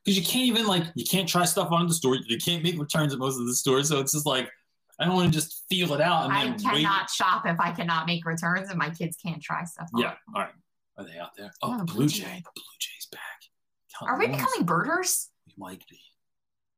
because 0.04 0.18
you 0.18 0.24
can't 0.24 0.46
even 0.46 0.66
like 0.66 0.84
you 0.94 1.04
can't 1.04 1.28
try 1.28 1.44
stuff 1.44 1.70
on 1.70 1.86
the 1.86 1.94
store. 1.94 2.16
You 2.16 2.38
can't 2.38 2.62
make 2.62 2.78
returns 2.78 3.12
at 3.12 3.18
most 3.18 3.38
of 3.38 3.46
the 3.46 3.54
stores. 3.54 3.88
So 3.88 4.00
it's 4.00 4.12
just 4.12 4.26
like 4.26 4.50
I 4.98 5.04
don't 5.04 5.14
want 5.14 5.32
to 5.32 5.38
just 5.38 5.64
feel 5.68 5.92
it 5.94 6.00
out. 6.00 6.30
I 6.30 6.52
cannot 6.52 6.74
wait. 6.74 7.10
shop 7.10 7.44
if 7.46 7.58
I 7.58 7.72
cannot 7.72 8.06
make 8.06 8.24
returns 8.24 8.70
and 8.70 8.78
my 8.78 8.90
kids 8.90 9.16
can't 9.16 9.42
try 9.42 9.64
stuff. 9.64 9.88
On. 9.94 10.00
Yeah. 10.00 10.14
All 10.34 10.42
right. 10.42 10.52
Are 10.98 11.04
they 11.04 11.18
out 11.18 11.30
there? 11.36 11.50
Oh, 11.62 11.78
the 11.78 11.84
Blue 11.84 12.06
Jay. 12.06 12.22
The 12.22 12.50
Blue 12.54 12.64
Jay's 12.78 13.08
back. 13.10 13.20
Come 13.98 14.08
Are 14.08 14.18
we 14.18 14.28
becoming 14.28 14.64
birders? 14.64 15.28
We 15.46 15.54
might 15.56 15.82
be. 15.88 15.98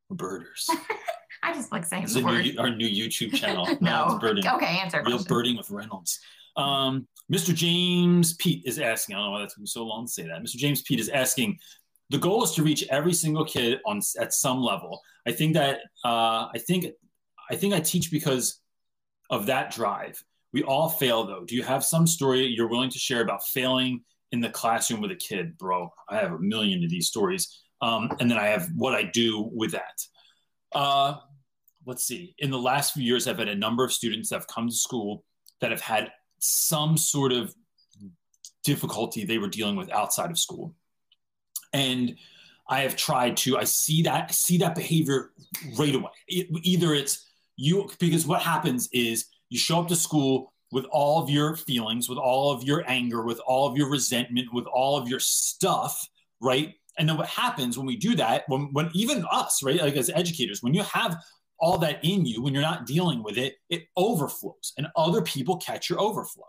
We're 0.08 0.16
birders. 0.16 0.68
I 1.42 1.52
just 1.52 1.72
like 1.72 1.84
saying 1.84 2.06
the 2.06 2.24
word. 2.24 2.44
New, 2.44 2.58
our 2.58 2.70
new 2.70 2.88
YouTube 2.88 3.34
channel. 3.34 3.68
no. 3.80 4.18
birding. 4.20 4.46
Okay, 4.46 4.78
answer. 4.82 4.98
Real 4.98 5.16
question. 5.16 5.26
birding 5.28 5.56
with 5.56 5.70
Reynolds. 5.70 6.20
Um, 6.56 7.06
Mr. 7.32 7.54
James 7.54 8.34
Pete 8.34 8.62
is 8.64 8.78
asking. 8.78 9.16
I 9.16 9.18
don't 9.18 9.26
know 9.26 9.30
why 9.32 9.40
that 9.40 9.50
took 9.50 9.58
me 9.58 9.66
so 9.66 9.84
long 9.84 10.06
to 10.06 10.12
say 10.12 10.22
that. 10.22 10.42
Mr. 10.42 10.56
James 10.56 10.82
Pete 10.82 11.00
is 11.00 11.08
asking. 11.08 11.58
The 12.10 12.18
goal 12.18 12.44
is 12.44 12.52
to 12.52 12.62
reach 12.62 12.86
every 12.90 13.14
single 13.14 13.44
kid 13.44 13.80
on 13.86 14.00
at 14.20 14.32
some 14.32 14.60
level. 14.60 15.00
I 15.26 15.32
think 15.32 15.54
that 15.54 15.80
uh, 16.04 16.48
I 16.54 16.58
think 16.66 16.86
I 17.50 17.56
think 17.56 17.74
I 17.74 17.80
teach 17.80 18.10
because 18.10 18.60
of 19.30 19.46
that 19.46 19.72
drive. 19.72 20.22
We 20.52 20.62
all 20.62 20.88
fail 20.88 21.26
though. 21.26 21.44
Do 21.44 21.56
you 21.56 21.62
have 21.62 21.84
some 21.84 22.06
story 22.06 22.46
you're 22.46 22.68
willing 22.68 22.90
to 22.90 22.98
share 22.98 23.22
about 23.22 23.42
failing 23.44 24.02
in 24.32 24.40
the 24.40 24.50
classroom 24.50 25.00
with 25.00 25.10
a 25.10 25.16
kid, 25.16 25.56
bro? 25.58 25.92
I 26.08 26.16
have 26.16 26.32
a 26.32 26.38
million 26.38 26.84
of 26.84 26.90
these 26.90 27.08
stories. 27.08 27.60
Um, 27.80 28.10
and 28.20 28.30
then 28.30 28.38
I 28.38 28.46
have 28.46 28.68
what 28.76 28.94
I 28.94 29.02
do 29.02 29.50
with 29.52 29.72
that. 29.72 30.00
Uh, 30.72 31.16
let's 31.86 32.04
see. 32.04 32.34
In 32.38 32.50
the 32.50 32.58
last 32.58 32.94
few 32.94 33.02
years, 33.02 33.26
I've 33.26 33.38
had 33.38 33.48
a 33.48 33.54
number 33.54 33.84
of 33.84 33.92
students 33.92 34.28
that 34.28 34.36
have 34.36 34.46
come 34.46 34.68
to 34.68 34.74
school 34.74 35.24
that 35.60 35.70
have 35.70 35.80
had 35.80 36.12
some 36.38 36.96
sort 36.96 37.32
of 37.32 37.54
difficulty 38.64 39.24
they 39.24 39.38
were 39.38 39.48
dealing 39.48 39.76
with 39.76 39.90
outside 39.92 40.30
of 40.30 40.38
school. 40.38 40.74
And 41.74 42.16
I 42.68 42.80
have 42.80 42.96
tried 42.96 43.36
to, 43.38 43.58
I 43.58 43.64
see 43.64 44.02
that, 44.02 44.32
see 44.32 44.56
that 44.58 44.74
behavior 44.74 45.32
right 45.76 45.94
away. 45.94 46.10
It, 46.28 46.46
either 46.62 46.94
it's 46.94 47.26
you 47.56 47.90
because 47.98 48.26
what 48.26 48.40
happens 48.40 48.88
is 48.92 49.26
you 49.50 49.58
show 49.58 49.80
up 49.80 49.88
to 49.88 49.96
school 49.96 50.52
with 50.72 50.86
all 50.86 51.22
of 51.22 51.28
your 51.28 51.56
feelings, 51.56 52.08
with 52.08 52.18
all 52.18 52.50
of 52.52 52.64
your 52.64 52.82
anger, 52.88 53.22
with 53.22 53.38
all 53.46 53.68
of 53.68 53.76
your 53.76 53.90
resentment, 53.90 54.48
with 54.52 54.66
all 54.66 54.96
of 54.96 55.08
your 55.08 55.20
stuff, 55.20 56.08
right? 56.40 56.74
And 56.98 57.08
then 57.08 57.16
what 57.16 57.28
happens 57.28 57.76
when 57.76 57.86
we 57.86 57.96
do 57.96 58.14
that, 58.16 58.44
when, 58.48 58.72
when 58.72 58.90
even 58.94 59.24
us, 59.30 59.62
right, 59.62 59.80
like 59.80 59.96
as 59.96 60.10
educators, 60.10 60.62
when 60.62 60.74
you 60.74 60.82
have 60.82 61.16
all 61.60 61.78
that 61.78 62.04
in 62.04 62.24
you, 62.24 62.42
when 62.42 62.52
you're 62.52 62.62
not 62.62 62.86
dealing 62.86 63.22
with 63.22 63.36
it, 63.36 63.56
it 63.68 63.84
overflows 63.96 64.72
and 64.78 64.88
other 64.96 65.22
people 65.22 65.56
catch 65.58 65.90
your 65.90 66.00
overflow. 66.00 66.44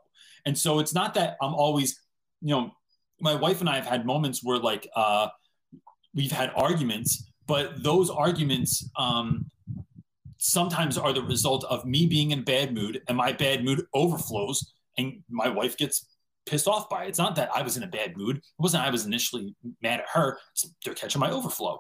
And 0.46 0.58
so 0.58 0.80
it's 0.80 0.94
not 0.94 1.14
that 1.16 1.38
I'm 1.42 1.54
always, 1.54 2.00
you 2.42 2.56
know, 2.56 2.72
my 3.20 3.36
wife 3.36 3.62
and 3.62 3.70
I 3.70 3.76
have 3.76 3.86
had 3.86 4.06
moments 4.06 4.44
where 4.44 4.58
like 4.58 4.88
uh, 4.96 5.30
we've 6.14 6.32
had 6.32 6.52
arguments, 6.56 7.32
but 7.48 7.84
those 7.84 8.10
arguments 8.10 8.90
um, 8.98 9.50
sometimes 10.38 10.98
are 10.98 11.14
the 11.14 11.22
result 11.22 11.64
of 11.66 11.86
me 11.86 12.06
being 12.06 12.32
in 12.32 12.44
bad 12.44 12.74
mood 12.74 13.02
and 13.08 13.18
my 13.18 13.32
bad 13.32 13.64
mood 13.64 13.86
overflows 13.94 14.74
and 14.98 15.22
my 15.30 15.50
wife 15.50 15.78
gets 15.78 16.08
pissed 16.46 16.68
off 16.68 16.90
by 16.90 17.06
it. 17.06 17.10
It's 17.10 17.18
not 17.18 17.36
that 17.36 17.50
I 17.56 17.62
was 17.62 17.78
in 17.78 17.84
a 17.84 17.88
bad 17.88 18.16
mood. 18.16 18.38
It 18.38 18.44
wasn't 18.60 18.84
I 18.84 18.90
was 18.90 19.06
initially 19.06 19.56
mad 19.82 20.00
at 20.00 20.10
her. 20.14 20.38
they're 20.84 20.94
catching 20.94 21.20
my 21.20 21.32
overflow. 21.32 21.80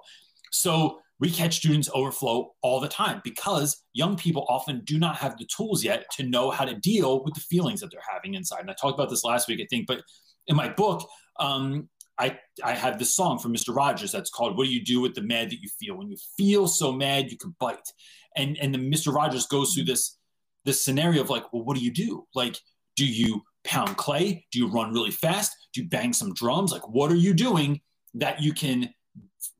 So 0.51 0.99
we 1.19 1.29
catch 1.31 1.57
students 1.57 1.89
overflow 1.93 2.53
all 2.61 2.79
the 2.79 2.87
time 2.87 3.21
because 3.23 3.83
young 3.93 4.17
people 4.17 4.45
often 4.49 4.81
do 4.83 4.97
not 4.97 5.15
have 5.17 5.37
the 5.37 5.47
tools 5.55 5.83
yet 5.83 6.05
to 6.17 6.23
know 6.23 6.51
how 6.51 6.65
to 6.65 6.75
deal 6.75 7.23
with 7.23 7.33
the 7.35 7.41
feelings 7.41 7.79
that 7.79 7.91
they're 7.91 8.01
having 8.11 8.33
inside. 8.33 8.61
And 8.61 8.69
I 8.69 8.73
talked 8.73 8.95
about 8.99 9.09
this 9.09 9.23
last 9.23 9.47
week, 9.47 9.61
I 9.61 9.67
think, 9.69 9.87
but 9.87 10.01
in 10.47 10.55
my 10.55 10.69
book, 10.69 11.07
um, 11.39 11.89
I, 12.17 12.39
I 12.63 12.73
have 12.73 12.97
this 12.97 13.15
song 13.15 13.39
from 13.39 13.53
Mr. 13.53 13.75
Rogers 13.75 14.11
that's 14.11 14.29
called 14.29 14.57
What 14.57 14.65
Do 14.65 14.73
You 14.73 14.83
Do 14.83 15.01
with 15.01 15.15
the 15.15 15.21
Mad 15.21 15.49
That 15.49 15.61
You 15.61 15.69
Feel? 15.79 15.97
When 15.97 16.09
you 16.09 16.17
feel 16.37 16.67
so 16.67 16.93
mad, 16.93 17.29
you 17.29 17.37
can 17.37 17.55
bite 17.59 17.91
and 18.35 18.57
and 18.57 18.73
then 18.73 18.91
Mr. 18.91 19.13
Rogers 19.13 19.47
goes 19.47 19.73
through 19.73 19.85
this 19.85 20.17
this 20.65 20.83
scenario 20.83 21.21
of 21.21 21.29
like, 21.29 21.51
well, 21.53 21.63
what 21.63 21.77
do 21.77 21.83
you 21.83 21.91
do? 21.91 22.25
Like, 22.33 22.57
do 22.95 23.05
you 23.05 23.43
pound 23.63 23.97
clay? 23.97 24.45
Do 24.51 24.59
you 24.59 24.67
run 24.67 24.93
really 24.93 25.11
fast? 25.11 25.55
Do 25.73 25.81
you 25.81 25.87
bang 25.87 26.11
some 26.11 26.33
drums? 26.33 26.71
Like, 26.71 26.87
what 26.87 27.11
are 27.11 27.15
you 27.15 27.33
doing 27.33 27.81
that 28.15 28.41
you 28.41 28.53
can 28.53 28.89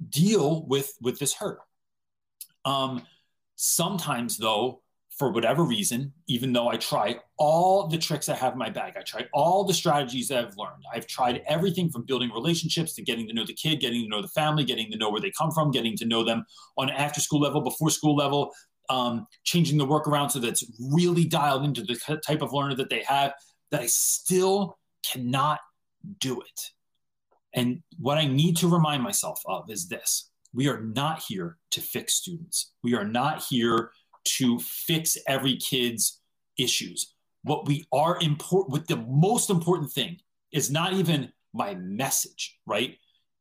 deal 0.10 0.66
with 0.68 0.92
with 1.02 1.20
this 1.20 1.34
hurt? 1.34 1.60
Um, 2.66 3.04
sometimes 3.56 4.38
though, 4.38 4.82
for 5.18 5.32
whatever 5.32 5.63
reason, 5.63 6.11
even 6.28 6.51
though 6.51 6.68
I 6.68 6.76
try 6.76 7.18
all 7.38 7.88
the 7.88 7.97
tricks 7.97 8.28
I 8.28 8.36
have 8.36 8.53
in 8.53 8.59
my 8.59 8.70
bag, 8.70 8.93
I 8.97 9.01
try 9.01 9.26
all 9.34 9.63
the 9.63 9.74
strategies 9.74 10.28
that 10.28 10.45
I've 10.45 10.57
learned. 10.57 10.84
I've 10.93 11.07
tried 11.07 11.41
everything 11.47 11.89
from 11.89 12.03
building 12.03 12.32
relationships 12.32 12.93
to 12.95 13.01
getting 13.01 13.26
to 13.28 13.34
know 13.34 13.45
the 13.45 13.53
kid, 13.53 13.80
getting 13.80 14.01
to 14.03 14.09
know 14.09 14.22
the 14.22 14.28
family, 14.30 14.66
getting 14.66 14.91
to 14.91 14.97
know 14.97 15.09
where 15.09 15.22
they 15.22 15.32
come 15.32 15.51
from, 15.51 15.72
getting 15.72 15.95
to 15.97 16.05
know 16.05 16.26
them 16.26 16.43
on 16.78 16.89
after 16.89 17.22
school 17.22 17.39
level, 17.39 17.61
before 17.61 17.89
school 17.89 18.16
level, 18.16 18.51
um, 18.89 19.26
changing 19.45 19.78
the 19.78 19.86
work 19.86 20.05
around 20.05 20.32
so 20.32 20.39
that's 20.39 20.63
really 20.91 21.24
dialed 21.24 21.63
into 21.63 21.82
the 21.82 21.95
type 22.26 22.41
of 22.41 22.51
learner 22.51 22.76
that 22.76 22.89
they 22.89 23.03
have, 23.03 23.34
that 23.72 23.82
I 23.82 23.88
still 23.88 24.78
cannot 25.09 25.59
do 26.20 26.41
it. 26.41 26.61
And 27.53 27.82
what 27.97 28.18
I 28.18 28.28
need 28.28 28.57
to 28.57 28.68
remind 28.68 29.01
myself 29.01 29.41
of 29.45 29.70
is 29.70 29.88
this 29.88 30.30
we 30.53 30.68
are 30.70 30.82
not 30.82 31.24
here 31.28 31.57
to 31.72 31.82
fix 31.82 32.16
students. 32.16 32.72
We 32.82 32.95
are 32.95 33.03
not 33.03 33.43
here 33.49 33.91
to 34.26 34.60
fix 34.60 35.18
every 35.28 35.58
kid's 35.58 36.22
issues. 36.58 37.14
What 37.44 37.68
we 37.68 37.86
are 37.92 38.18
important, 38.22 38.72
what 38.72 38.88
the 38.88 38.98
most 39.08 39.50
important 39.50 39.92
thing 39.92 40.18
is 40.52 40.72
not 40.72 40.94
even 40.94 41.32
my 41.54 41.76
message, 41.76 42.58
right? 42.66 42.98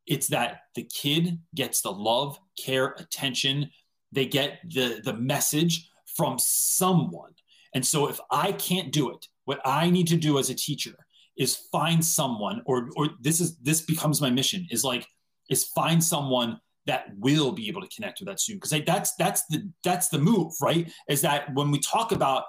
It's 0.07 0.29
that 0.29 0.61
the 0.75 0.85
kid 0.85 1.41
gets 1.55 1.81
the 1.81 1.91
love, 1.91 2.39
care, 2.63 2.95
attention. 2.99 3.71
They 4.13 4.27
get 4.27 4.61
the, 4.69 5.01
the 5.03 5.15
message 5.15 5.89
from 6.17 6.39
someone. 6.39 7.33
And 7.75 7.85
so 7.85 8.09
if 8.09 8.21
I 8.31 8.53
can't 8.53 8.93
do 8.93 9.11
it, 9.11 9.27
what 9.47 9.61
I 9.65 9.91
need 9.91 10.07
to 10.09 10.17
do 10.17 10.39
as 10.39 10.51
a 10.51 10.55
teacher 10.55 10.95
is 11.37 11.57
find 11.73 12.05
someone, 12.05 12.63
or 12.67 12.89
or 12.97 13.11
this 13.21 13.41
is 13.41 13.57
this 13.59 13.81
becomes 13.81 14.21
my 14.21 14.31
mission, 14.31 14.67
is 14.71 14.85
like 14.85 15.07
is 15.51 15.65
find 15.65 16.03
someone 16.03 16.61
that 16.87 17.07
will 17.17 17.53
be 17.53 17.69
able 17.69 17.81
to 17.81 17.89
connect 17.89 18.21
with 18.21 18.29
that 18.29 18.41
student. 18.41 18.63
Because 18.63 18.85
that's 18.87 19.15
that's 19.17 19.47
the 19.47 19.71
that's 19.83 20.09
the 20.09 20.19
move 20.19 20.53
right? 20.61 20.91
Is 21.09 21.23
that 21.23 21.53
when 21.55 21.71
we 21.71 21.79
talk 21.79 22.13
about 22.13 22.45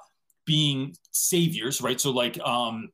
being 0.46 0.96
saviors 1.12 1.82
right? 1.82 2.00
So 2.00 2.12
like 2.12 2.40
um 2.42 2.90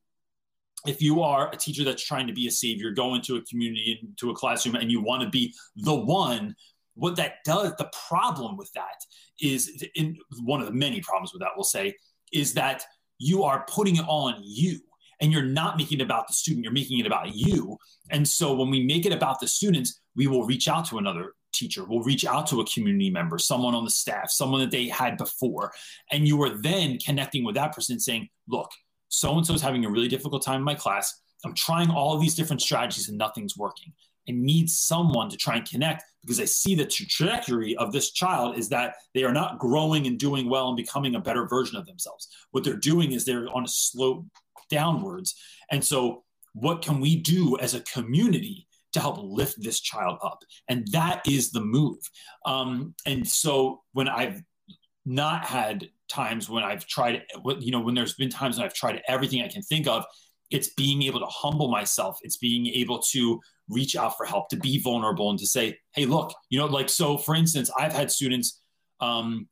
if 0.88 1.02
you 1.02 1.22
are 1.22 1.52
a 1.52 1.56
teacher 1.56 1.84
that's 1.84 2.04
trying 2.04 2.28
to 2.28 2.34
be 2.34 2.48
a 2.48 2.52
savior 2.52 2.92
go 2.92 3.14
into 3.14 3.36
a 3.36 3.42
community 3.44 4.00
into 4.02 4.32
a 4.32 4.36
classroom 4.36 4.76
and 4.76 4.92
you 4.92 5.02
want 5.02 5.22
to 5.22 5.30
be 5.30 5.54
the 5.76 5.94
one 5.94 6.56
what 6.96 7.16
that 7.16 7.36
does 7.46 7.74
the 7.78 7.90
problem 8.08 8.58
with 8.58 8.72
that 8.74 8.98
is 9.40 9.84
in 9.96 10.18
one 10.44 10.60
of 10.60 10.68
the 10.68 10.74
many 10.74 11.02
problems 11.02 11.34
with 11.34 11.42
that 11.42 11.52
we'll 11.56 11.64
say 11.64 11.94
is 12.34 12.54
that 12.54 12.84
you 13.20 13.44
are 13.44 13.66
putting 13.70 13.98
it 13.98 14.06
all 14.08 14.28
on 14.28 14.42
you 14.44 14.80
and 15.22 15.32
you're 15.32 15.44
not 15.44 15.78
making 15.78 16.00
it 16.00 16.04
about 16.04 16.28
the 16.28 16.34
student 16.34 16.64
you're 16.64 16.74
making 16.74 17.00
it 17.00 17.06
about 17.06 17.34
you. 17.34 17.78
And 18.10 18.28
so 18.28 18.54
when 18.54 18.70
we 18.70 18.84
make 18.84 19.06
it 19.06 19.14
about 19.14 19.40
the 19.40 19.48
students 19.48 20.02
we 20.16 20.28
will 20.28 20.46
reach 20.46 20.68
out 20.68 20.86
to 20.90 20.98
another 20.98 21.34
teacher. 21.54 21.84
We'll 21.86 22.04
reach 22.04 22.26
out 22.26 22.48
to 22.48 22.62
a 22.62 22.66
community 22.66 23.10
member 23.10 23.38
someone 23.38 23.76
on 23.76 23.84
the 23.84 23.92
staff 23.92 24.32
someone 24.32 24.62
that 24.62 24.72
they 24.72 24.88
had 24.88 25.18
before. 25.18 25.72
And 26.12 26.28
you 26.28 26.42
are 26.44 26.50
then 26.50 26.98
connecting 26.98 27.44
with 27.44 27.56
that 27.56 27.74
person 27.74 28.00
saying 28.00 28.30
look 28.48 28.72
so 29.10 29.38
and 29.38 29.46
so 29.46 29.54
is 29.54 29.62
having 29.62 29.86
a 29.86 29.90
really 29.90 30.08
difficult 30.08 30.44
time 30.44 30.58
in 30.58 30.64
my 30.64 30.76
class. 30.76 31.22
I'm 31.44 31.54
trying 31.54 31.90
all 31.90 32.18
these 32.18 32.36
different 32.36 32.62
strategies 32.62 33.10
and 33.10 33.18
nothing's 33.18 33.58
working. 33.58 33.94
I 34.30 34.34
need 34.34 34.70
someone 34.70 35.30
to 35.30 35.38
try 35.38 35.58
and 35.58 35.70
connect 35.70 36.04
because 36.22 36.40
I 36.40 36.46
see 36.46 36.76
the 36.76 36.86
trajectory 36.86 37.76
of 37.78 37.92
this 37.92 38.12
child 38.12 38.58
is 38.58 38.70
that 38.70 38.96
they 39.16 39.24
are 39.24 39.34
not 39.34 39.60
growing 39.60 40.06
and 40.06 40.20
doing 40.20 40.50
well 40.50 40.68
and 40.68 40.78
becoming 40.78 41.16
a 41.16 41.20
better 41.20 41.48
version 41.48 41.78
of 41.78 41.88
themselves. 41.88 42.28
What 42.52 42.64
they're 42.64 42.76
doing 42.76 43.12
is 43.12 43.26
they're 43.26 43.50
on 43.50 43.66
a 43.66 43.68
slope 43.68 44.26
downwards. 44.72 45.36
And 45.70 45.84
so, 45.84 46.24
what 46.54 46.82
can 46.82 47.00
we 47.00 47.16
do 47.18 47.58
as 47.60 47.76
a 47.76 47.82
community 47.82 48.68
to 48.94 49.00
help 49.00 49.18
lift 49.22 49.62
this 49.62 49.80
child 49.80 50.18
up? 50.24 50.40
And 50.68 50.88
that 50.92 51.22
is 51.28 51.52
the 51.52 51.62
move. 51.62 52.00
Um, 52.46 52.96
and 53.06 53.28
so, 53.28 53.82
when 53.94 54.08
I've 54.08 54.42
not 55.06 55.46
had 55.46 55.90
times 56.10 56.50
when 56.50 56.64
I've 56.64 56.86
tried, 56.88 57.24
you 57.60 57.72
know, 57.72 57.80
when 57.80 57.96
there's 57.96 58.16
been 58.16 58.30
times 58.30 58.58
when 58.58 58.66
I've 58.66 58.74
tried 58.74 59.02
everything 59.08 59.42
I 59.42 59.48
can 59.48 59.62
think 59.62 59.88
of, 59.88 60.06
it's 60.52 60.74
being 60.74 61.02
able 61.04 61.20
to 61.22 61.26
humble 61.28 61.70
myself. 61.70 62.20
It's 62.24 62.38
being 62.38 62.68
able 62.68 63.00
to 63.12 63.40
reach 63.70 63.96
out 63.96 64.18
for 64.18 64.26
help, 64.26 64.50
to 64.50 64.58
be 64.58 64.80
vulnerable, 64.80 65.30
and 65.30 65.40
to 65.40 65.48
say, 65.48 65.78
"Hey, 65.94 66.06
look, 66.06 66.34
you 66.50 66.60
know, 66.60 66.66
like 66.66 66.90
so." 66.90 67.18
For 67.18 67.36
instance, 67.36 67.72
I've 67.80 67.94
had 67.94 68.12
students 68.12 68.62
um, 69.00 69.48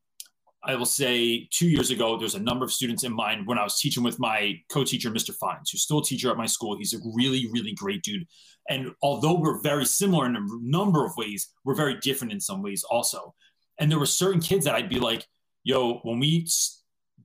I 0.64 0.76
will 0.76 0.86
say 0.86 1.48
two 1.52 1.70
years 1.70 1.90
ago, 1.90 2.18
there's 2.18 2.36
a 2.36 2.40
number 2.40 2.66
of 2.66 2.74
students 2.74 3.04
in 3.04 3.14
mind 3.14 3.48
when 3.48 3.58
I 3.58 3.64
was 3.64 3.80
teaching 3.80 4.04
with 4.04 4.20
my 4.20 4.56
co-teacher, 4.70 5.10
Mr. 5.10 5.34
Fines, 5.34 5.70
who's 5.70 5.84
still 5.84 6.00
a 6.00 6.04
teacher 6.04 6.30
at 6.30 6.38
my 6.38 6.46
school. 6.46 6.78
He's 6.78 6.94
a 6.94 7.00
really, 7.16 7.50
really 7.54 7.74
great 7.74 8.04
dude. 8.04 8.28
And 8.70 8.92
although 9.02 9.40
we're 9.40 9.62
very 9.62 9.86
similar 9.86 10.26
in 10.26 10.36
a 10.36 10.46
number 10.62 11.06
of 11.06 11.14
ways, 11.18 11.50
we're 11.64 11.76
very 11.76 11.98
different 12.02 12.34
in 12.34 12.42
some 12.42 12.62
ways 12.62 12.84
also. 12.84 13.34
And 13.80 13.90
there 13.90 14.00
were 14.00 14.06
certain 14.06 14.42
kids 14.42 14.66
that 14.66 14.76
I'd 14.76 14.90
be 14.90 15.00
like, 15.00 15.26
yo, 15.64 16.00
when 16.04 16.20
we 16.20 16.46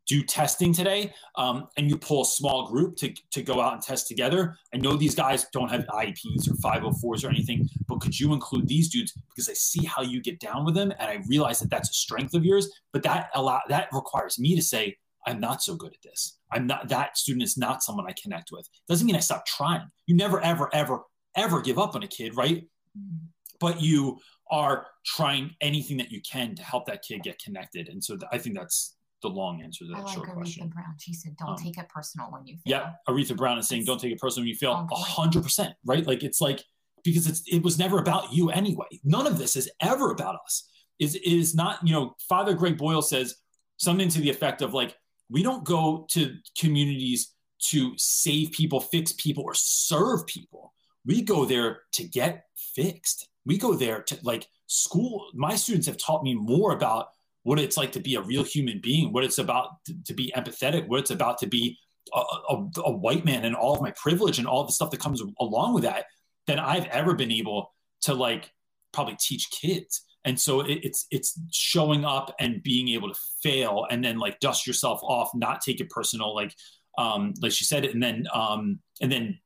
do 0.06 0.22
testing 0.22 0.72
today 0.72 1.12
um, 1.36 1.68
and 1.76 1.88
you 1.88 1.96
pull 1.96 2.22
a 2.22 2.26
small 2.26 2.68
group 2.68 2.96
to, 2.96 3.12
to 3.32 3.42
go 3.42 3.60
out 3.60 3.72
and 3.72 3.82
test 3.82 4.06
together. 4.06 4.56
I 4.74 4.78
know 4.78 4.96
these 4.96 5.14
guys 5.14 5.46
don't 5.52 5.70
have 5.70 5.86
ieps 5.86 6.48
or 6.48 6.54
504s 6.54 7.24
or 7.24 7.28
anything 7.28 7.68
but 7.88 8.00
could 8.00 8.18
you 8.18 8.32
include 8.32 8.68
these 8.68 8.88
dudes? 8.88 9.12
Because 9.28 9.48
i 9.48 9.52
see 9.54 9.84
how 9.84 10.02
you 10.02 10.20
get 10.20 10.40
down 10.40 10.64
with 10.64 10.74
them 10.74 10.92
and 10.98 11.10
i 11.10 11.20
realize 11.28 11.60
that 11.60 11.70
that's 11.70 11.90
a 11.90 11.94
strength 11.94 12.34
of 12.34 12.44
yours 12.44 12.70
but 12.92 13.02
that 13.02 13.30
allow 13.34 13.60
that 13.68 13.88
requires 13.92 14.38
me 14.38 14.54
to 14.54 14.62
say 14.62 14.96
i'm 15.26 15.40
not 15.40 15.62
so 15.62 15.74
good 15.74 15.92
at 15.92 16.02
this. 16.02 16.38
I'm 16.52 16.66
not 16.66 16.88
that 16.88 17.16
student 17.16 17.42
is 17.42 17.56
not 17.56 17.82
someone 17.82 18.06
i 18.06 18.14
connect 18.20 18.50
with. 18.52 18.68
Doesn't 18.88 19.06
mean 19.06 19.16
i 19.16 19.20
stop 19.20 19.46
trying. 19.46 19.88
You 20.06 20.16
never 20.16 20.40
ever 20.40 20.68
ever 20.74 21.00
ever 21.36 21.60
give 21.60 21.78
up 21.78 21.94
on 21.94 22.02
a 22.02 22.08
kid 22.08 22.36
right? 22.36 22.64
But 23.60 23.80
you 23.80 24.18
are 24.50 24.86
trying 25.06 25.50
anything 25.60 25.96
that 25.96 26.10
you 26.10 26.20
can 26.20 26.54
to 26.54 26.62
help 26.62 26.86
that 26.86 27.02
kid 27.02 27.22
get 27.22 27.38
connected 27.38 27.88
and 27.88 28.04
so 28.04 28.14
th- 28.14 28.28
i 28.30 28.36
think 28.36 28.54
that's 28.54 28.93
the 29.24 29.30
long 29.30 29.62
answer 29.62 29.84
to 29.84 29.90
that 29.90 29.96
I 29.96 30.02
like 30.02 30.14
short 30.14 30.28
Aretha 30.28 30.34
question. 30.34 30.68
Brown. 30.68 30.94
She 30.98 31.12
said, 31.12 31.36
"Don't 31.36 31.50
um, 31.50 31.56
take 31.56 31.78
it 31.78 31.88
personal 31.88 32.28
when 32.30 32.46
you 32.46 32.56
fail." 32.56 32.62
Yeah, 32.66 32.92
Aretha 33.08 33.36
Brown 33.36 33.58
is 33.58 33.66
saying, 33.66 33.84
"Don't 33.84 34.00
take 34.00 34.12
it 34.12 34.20
personal 34.20 34.42
when 34.42 34.48
you 34.48 34.56
fail." 34.56 34.86
A 34.90 34.94
hundred 34.94 35.42
percent, 35.42 35.74
right? 35.84 36.06
Like 36.06 36.22
it's 36.22 36.40
like 36.40 36.62
because 37.02 37.26
it's 37.26 37.42
it 37.48 37.62
was 37.62 37.78
never 37.78 37.98
about 37.98 38.32
you 38.32 38.50
anyway. 38.50 38.86
None 39.02 39.26
of 39.26 39.38
this 39.38 39.56
is 39.56 39.70
ever 39.80 40.10
about 40.10 40.36
us. 40.44 40.68
Is 40.98 41.16
is 41.16 41.54
not 41.54 41.86
you 41.86 41.92
know? 41.92 42.14
Father 42.28 42.54
Greg 42.54 42.78
Boyle 42.78 43.02
says 43.02 43.36
something 43.78 44.08
to 44.08 44.20
the 44.20 44.30
effect 44.30 44.62
of 44.62 44.74
like, 44.74 44.96
we 45.28 45.42
don't 45.42 45.64
go 45.64 46.06
to 46.10 46.36
communities 46.56 47.32
to 47.58 47.94
save 47.96 48.52
people, 48.52 48.80
fix 48.80 49.12
people, 49.12 49.42
or 49.42 49.54
serve 49.54 50.26
people. 50.26 50.72
We 51.06 51.22
go 51.22 51.44
there 51.44 51.80
to 51.92 52.04
get 52.04 52.44
fixed. 52.56 53.28
We 53.46 53.58
go 53.58 53.74
there 53.74 54.02
to 54.02 54.18
like 54.22 54.46
school. 54.66 55.30
My 55.34 55.56
students 55.56 55.86
have 55.86 55.98
taught 55.98 56.22
me 56.22 56.34
more 56.34 56.72
about 56.72 57.08
what 57.44 57.58
it's 57.58 57.76
like 57.76 57.92
to 57.92 58.00
be 58.00 58.16
a 58.16 58.22
real 58.22 58.42
human 58.42 58.80
being, 58.82 59.12
what 59.12 59.24
it's 59.24 59.38
about 59.38 59.84
to, 59.86 59.94
to 60.06 60.14
be 60.14 60.32
empathetic, 60.36 60.88
what 60.88 61.00
it's 61.00 61.10
about 61.10 61.38
to 61.38 61.46
be 61.46 61.78
a, 62.12 62.18
a, 62.18 62.70
a, 62.86 62.90
white 62.90 63.24
man 63.24 63.44
and 63.44 63.54
all 63.54 63.74
of 63.74 63.80
my 63.80 63.92
privilege 63.92 64.38
and 64.38 64.46
all 64.46 64.64
the 64.64 64.72
stuff 64.72 64.90
that 64.90 65.00
comes 65.00 65.22
along 65.40 65.74
with 65.74 65.84
that 65.84 66.06
than 66.46 66.58
I've 66.58 66.86
ever 66.86 67.14
been 67.14 67.30
able 67.30 67.72
to 68.02 68.14
like 68.14 68.50
probably 68.92 69.16
teach 69.20 69.50
kids. 69.50 70.02
And 70.24 70.40
so 70.40 70.60
it, 70.60 70.80
it's 70.82 71.06
it's 71.10 71.38
showing 71.52 72.04
up 72.04 72.34
and 72.40 72.62
being 72.62 72.88
able 72.88 73.12
to 73.12 73.18
fail 73.42 73.86
and 73.90 74.02
then 74.02 74.18
like 74.18 74.40
dust 74.40 74.66
yourself 74.66 75.00
off, 75.02 75.30
not 75.34 75.60
take 75.60 75.80
it 75.80 75.90
personal, 75.90 76.34
like 76.34 76.54
um, 76.96 77.34
like 77.42 77.52
she 77.52 77.64
said, 77.64 77.84
and 77.84 78.02
then 78.02 78.26
um, 78.32 78.78
and 79.02 79.12
then 79.12 79.38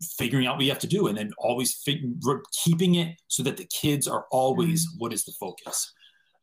figuring 0.00 0.46
out 0.46 0.56
what 0.56 0.64
you 0.64 0.70
have 0.70 0.78
to 0.80 0.86
do, 0.86 1.06
and 1.06 1.18
then 1.18 1.32
always 1.38 1.74
fig- 1.84 2.18
keeping 2.64 2.94
it 2.94 3.20
so 3.28 3.42
that 3.42 3.58
the 3.58 3.66
kids 3.66 4.08
are 4.08 4.24
always 4.30 4.86
mm-hmm. 4.86 4.98
what 4.98 5.12
is 5.12 5.24
the 5.24 5.32
focus. 5.38 5.92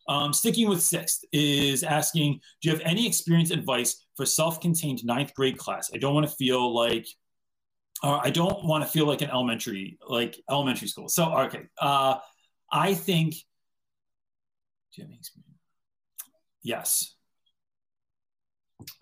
Um, 0.07 0.33
sticking 0.33 0.67
with 0.67 0.81
sixth 0.81 1.23
is 1.31 1.83
asking, 1.83 2.39
do 2.61 2.69
you 2.69 2.75
have 2.75 2.85
any 2.85 3.07
experience 3.07 3.51
advice 3.51 4.05
for 4.15 4.25
self-contained 4.25 5.05
ninth 5.05 5.33
grade 5.33 5.57
class? 5.57 5.91
I 5.93 5.97
don't 5.97 6.13
want 6.13 6.27
to 6.27 6.35
feel 6.35 6.73
like, 6.73 7.07
uh, 8.03 8.19
I 8.21 8.29
don't 8.29 8.65
want 8.65 8.83
to 8.83 8.89
feel 8.89 9.07
like 9.07 9.21
an 9.21 9.29
elementary, 9.29 9.97
like 10.07 10.37
elementary 10.49 10.87
school. 10.89 11.07
So, 11.07 11.33
okay. 11.37 11.67
Uh, 11.79 12.17
I 12.71 12.93
think, 12.93 13.33
do 13.33 13.39
you 14.95 15.03
have 15.03 15.09
any 15.09 15.19
experience? 15.19 15.49
Yes. 16.63 17.15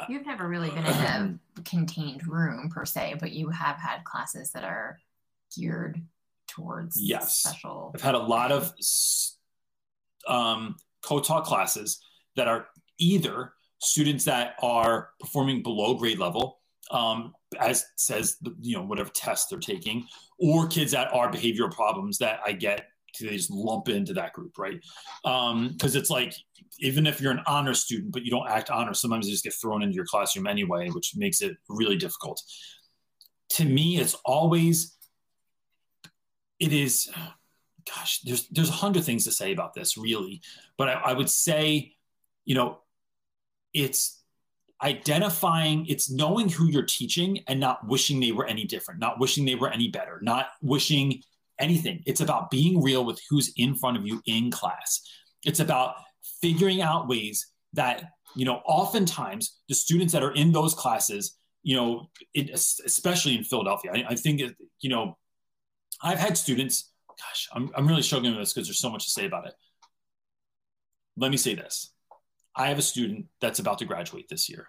You've 0.07 0.25
never 0.27 0.47
really 0.47 0.69
been 0.69 0.85
in 0.85 1.39
a 1.57 1.61
contained 1.63 2.27
room 2.27 2.69
per 2.69 2.85
se, 2.85 3.15
but 3.19 3.31
you 3.31 3.49
have 3.49 3.77
had 3.77 4.03
classes 4.03 4.51
that 4.51 4.63
are 4.63 4.99
geared 5.55 5.99
towards 6.47 7.01
yes. 7.01 7.37
special. 7.37 7.91
I've 7.95 8.01
had 8.01 8.13
a 8.13 8.19
lot 8.19 8.51
of 8.51 8.71
um, 10.27 10.75
co-taught 11.03 11.43
classes 11.43 11.99
that 12.35 12.47
are 12.47 12.67
either 12.97 13.53
students 13.79 14.25
that 14.25 14.55
are 14.61 15.09
performing 15.19 15.63
below 15.63 15.95
grade 15.95 16.19
level 16.19 16.59
um, 16.91 17.33
as 17.59 17.85
says 17.95 18.37
you 18.61 18.75
know 18.75 18.83
whatever 18.83 19.09
test 19.13 19.49
they're 19.49 19.59
taking 19.59 20.05
or 20.39 20.67
kids 20.67 20.91
that 20.91 21.13
are 21.13 21.31
behavioral 21.31 21.71
problems 21.71 22.17
that 22.17 22.39
i 22.45 22.51
get 22.51 22.87
to 23.13 23.29
just 23.29 23.51
lump 23.51 23.89
into 23.89 24.13
that 24.13 24.33
group 24.33 24.57
right? 24.57 24.79
Because 25.23 25.95
um, 25.95 25.99
it's 25.99 26.09
like 26.09 26.33
even 26.79 27.05
if 27.05 27.21
you're 27.21 27.31
an 27.31 27.41
honor 27.45 27.73
student 27.73 28.11
but 28.11 28.23
you 28.23 28.31
don't 28.31 28.47
act 28.47 28.69
honor 28.69 28.93
sometimes 28.93 29.27
you 29.27 29.33
just 29.33 29.43
get 29.43 29.53
thrown 29.53 29.81
into 29.81 29.95
your 29.95 30.05
classroom 30.05 30.47
anyway 30.47 30.89
which 30.89 31.13
makes 31.15 31.41
it 31.41 31.55
really 31.69 31.97
difficult. 31.97 32.41
To 33.51 33.65
me 33.65 33.97
it's 33.97 34.15
always 34.25 34.97
it 36.59 36.73
is 36.73 37.09
gosh, 37.85 38.21
there's 38.21 38.47
there's 38.49 38.69
a 38.69 38.73
hundred 38.73 39.03
things 39.03 39.23
to 39.25 39.31
say 39.31 39.51
about 39.51 39.73
this, 39.73 39.97
really. 39.97 40.41
But 40.77 40.89
I, 40.89 40.93
I 40.93 41.13
would 41.13 41.29
say, 41.29 41.93
you 42.45 42.55
know, 42.55 42.79
it's 43.73 44.21
identifying 44.83 45.85
it's 45.85 46.09
knowing 46.09 46.49
who 46.49 46.67
you're 46.67 46.83
teaching 46.83 47.39
and 47.47 47.59
not 47.59 47.87
wishing 47.87 48.19
they 48.19 48.31
were 48.31 48.45
any 48.45 48.65
different 48.65 48.99
not 48.99 49.19
wishing 49.19 49.45
they 49.45 49.55
were 49.55 49.69
any 49.69 49.87
better 49.87 50.19
not 50.21 50.47
wishing 50.61 51.21
anything 51.59 52.01
it's 52.05 52.21
about 52.21 52.49
being 52.49 52.81
real 52.81 53.05
with 53.05 53.21
who's 53.29 53.53
in 53.57 53.75
front 53.75 53.95
of 53.95 54.07
you 54.07 54.21
in 54.25 54.49
class 54.49 55.01
it's 55.45 55.59
about 55.59 55.95
figuring 56.41 56.81
out 56.81 57.07
ways 57.07 57.47
that 57.73 58.05
you 58.35 58.43
know 58.43 58.61
oftentimes 58.65 59.59
the 59.69 59.75
students 59.75 60.13
that 60.13 60.23
are 60.23 60.33
in 60.33 60.51
those 60.51 60.73
classes 60.73 61.37
you 61.61 61.75
know 61.75 62.09
it, 62.33 62.49
especially 62.49 63.37
in 63.37 63.43
philadelphia 63.43 63.91
I, 63.93 64.05
I 64.09 64.15
think 64.15 64.41
you 64.79 64.89
know 64.89 65.15
i've 66.01 66.19
had 66.19 66.35
students 66.37 66.90
gosh 67.21 67.47
i'm, 67.53 67.69
I'm 67.75 67.87
really 67.87 68.01
struggling 68.01 68.33
with 68.33 68.41
this 68.41 68.53
because 68.53 68.67
there's 68.67 68.79
so 68.79 68.89
much 68.89 69.05
to 69.05 69.11
say 69.11 69.25
about 69.25 69.47
it 69.47 69.53
let 71.17 71.31
me 71.31 71.37
say 71.37 71.55
this 71.55 71.93
I 72.55 72.67
have 72.67 72.79
a 72.79 72.83
student 72.83 73.25
that's 73.39 73.59
about 73.59 73.79
to 73.79 73.85
graduate 73.85 74.27
this 74.29 74.49
year. 74.49 74.67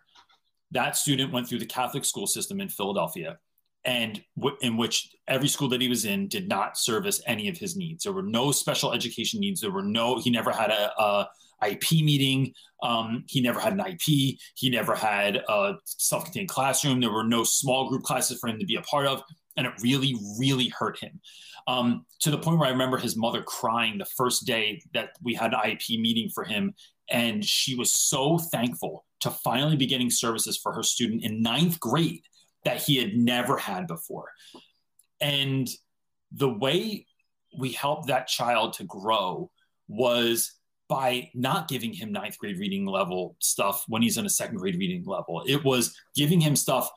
That 0.71 0.97
student 0.97 1.33
went 1.33 1.49
through 1.49 1.59
the 1.59 1.67
Catholic 1.67 2.05
school 2.05 2.27
system 2.27 2.61
in 2.61 2.69
Philadelphia, 2.69 3.39
and 3.85 4.23
w- 4.37 4.57
in 4.63 4.77
which 4.77 5.11
every 5.29 5.49
school 5.49 5.69
that 5.71 5.81
he 5.81 5.89
was 5.89 6.05
in 6.05 6.29
did 6.29 6.49
not 6.49 6.79
service 6.79 7.21
any 7.27 7.49
of 7.49 7.59
his 7.59 7.77
needs. 7.77 8.05
There 8.05 8.13
were 8.13 8.23
no 8.23 8.53
special 8.53 8.93
education 8.93 9.41
needs. 9.41 9.61
There 9.61 9.73
were 9.73 9.83
no. 9.83 10.19
He 10.19 10.31
never 10.31 10.53
had 10.53 10.71
a, 10.71 10.93
a 10.99 11.29
IEP 11.63 12.05
meeting. 12.05 12.53
Um, 12.83 13.25
he 13.29 13.41
never 13.41 13.61
had 13.61 13.73
an 13.73 13.81
IEP. 13.81 14.39
He 14.55 14.71
never 14.71 14.95
had 14.95 15.37
a 15.49 15.75
self-contained 15.85 16.49
classroom. 16.49 17.01
There 17.01 17.13
were 17.13 17.25
no 17.25 17.45
small 17.45 17.89
group 17.89 18.03
classes 18.03 18.39
for 18.41 18.49
him 18.49 18.59
to 18.59 18.67
be 18.67 18.77
a 18.77 18.83
part 18.83 19.07
of, 19.07 19.23
and 19.57 19.67
it 19.67 19.73
really, 19.83 20.17
really 20.39 20.69
hurt 20.69 20.99
him. 20.99 21.21
Um, 21.67 22.07
to 22.21 22.31
the 22.31 22.39
point 22.39 22.59
where 22.59 22.69
I 22.69 22.73
remember 22.73 22.99
his 22.99 23.17
mother 23.17 23.43
crying 23.43 23.99
the 23.99 24.05
first 24.05 24.47
day 24.47 24.83
that 24.95 25.11
we 25.23 25.35
had 25.35 25.53
an 25.53 25.61
IEP 25.65 26.01
meeting 26.01 26.29
for 26.29 26.45
him 26.45 26.75
and 27.11 27.45
she 27.45 27.75
was 27.75 27.93
so 27.93 28.39
thankful 28.39 29.05
to 29.21 29.31
finally 29.31 29.77
be 29.77 29.87
getting 29.87 30.11
services 30.11 30.57
for 30.57 30.73
her 30.73 30.83
student 30.83 31.23
in 31.23 31.43
ninth 31.43 31.79
grade 31.79 32.23
that 32.65 32.83
he 32.83 32.97
had 32.97 33.15
never 33.15 33.57
had 33.57 33.87
before. 33.87 34.31
And 35.21 35.69
the 36.33 36.49
way 36.49 37.07
we 37.57 37.73
helped 37.73 38.09
that 38.09 38.29
child 38.29 38.73
to 38.75 38.85
grow 38.85 39.51
was 39.89 40.55
by 40.89 41.31
not 41.35 41.69
giving 41.69 41.93
him 41.93 42.13
ninth 42.13 42.39
grade 42.39 42.59
reading 42.59 42.87
level 42.87 43.37
stuff 43.41 43.85
when 43.89 44.03
he's 44.03 44.19
in 44.19 44.27
a 44.27 44.31
second 44.31 44.57
grade 44.57 44.79
reading 44.79 45.05
level. 45.05 45.43
It 45.47 45.65
was 45.65 45.97
giving 46.17 46.41
him 46.41 46.57
stuff 46.57 46.91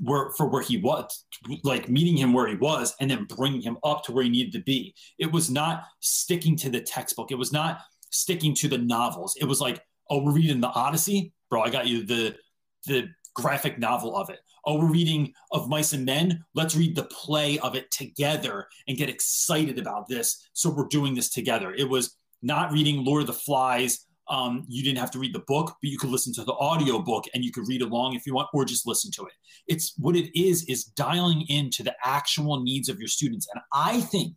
where 0.00 0.30
for 0.30 0.46
where 0.46 0.62
he 0.62 0.78
was, 0.78 1.24
like 1.62 1.88
meeting 1.88 2.16
him 2.16 2.32
where 2.32 2.46
he 2.46 2.56
was, 2.56 2.94
and 3.00 3.10
then 3.10 3.24
bringing 3.24 3.60
him 3.60 3.78
up 3.84 4.04
to 4.04 4.12
where 4.12 4.24
he 4.24 4.30
needed 4.30 4.52
to 4.52 4.62
be. 4.62 4.94
It 5.18 5.30
was 5.30 5.50
not 5.50 5.84
sticking 6.00 6.56
to 6.58 6.70
the 6.70 6.80
textbook. 6.80 7.30
It 7.30 7.38
was 7.38 7.52
not 7.52 7.80
sticking 8.10 8.54
to 8.54 8.68
the 8.68 8.78
novels. 8.78 9.36
It 9.40 9.44
was 9.44 9.60
like, 9.60 9.82
oh, 10.10 10.22
we're 10.22 10.32
reading 10.32 10.60
the 10.60 10.68
Odyssey, 10.68 11.32
bro. 11.50 11.62
I 11.62 11.70
got 11.70 11.86
you 11.86 12.04
the 12.04 12.36
the 12.86 13.08
graphic 13.34 13.78
novel 13.78 14.16
of 14.16 14.30
it. 14.30 14.40
Oh, 14.66 14.78
we're 14.78 14.92
reading 14.92 15.32
of 15.50 15.68
Mice 15.68 15.92
and 15.92 16.04
Men. 16.04 16.44
Let's 16.54 16.76
read 16.76 16.96
the 16.96 17.04
play 17.04 17.58
of 17.58 17.74
it 17.74 17.90
together 17.90 18.66
and 18.88 18.96
get 18.96 19.10
excited 19.10 19.78
about 19.78 20.08
this. 20.08 20.48
So 20.52 20.70
we're 20.70 20.86
doing 20.86 21.14
this 21.14 21.30
together. 21.30 21.74
It 21.74 21.88
was 21.88 22.16
not 22.42 22.72
reading 22.72 23.04
Lord 23.04 23.22
of 23.22 23.26
the 23.26 23.32
Flies. 23.34 24.06
Um, 24.28 24.64
you 24.68 24.82
didn't 24.82 24.98
have 24.98 25.10
to 25.12 25.18
read 25.18 25.34
the 25.34 25.44
book, 25.46 25.74
but 25.82 25.90
you 25.90 25.98
could 25.98 26.10
listen 26.10 26.32
to 26.34 26.44
the 26.44 26.54
audio 26.54 26.98
book 26.98 27.24
and 27.34 27.44
you 27.44 27.52
could 27.52 27.68
read 27.68 27.82
along 27.82 28.14
if 28.14 28.26
you 28.26 28.34
want, 28.34 28.48
or 28.54 28.64
just 28.64 28.86
listen 28.86 29.10
to 29.12 29.22
it. 29.22 29.32
It's 29.68 29.94
what 29.98 30.16
it 30.16 30.36
is, 30.38 30.64
is 30.64 30.84
dialing 30.84 31.44
into 31.48 31.82
the 31.82 31.94
actual 32.04 32.62
needs 32.62 32.88
of 32.88 32.98
your 32.98 33.08
students. 33.08 33.46
And 33.52 33.62
I 33.72 34.00
think 34.00 34.36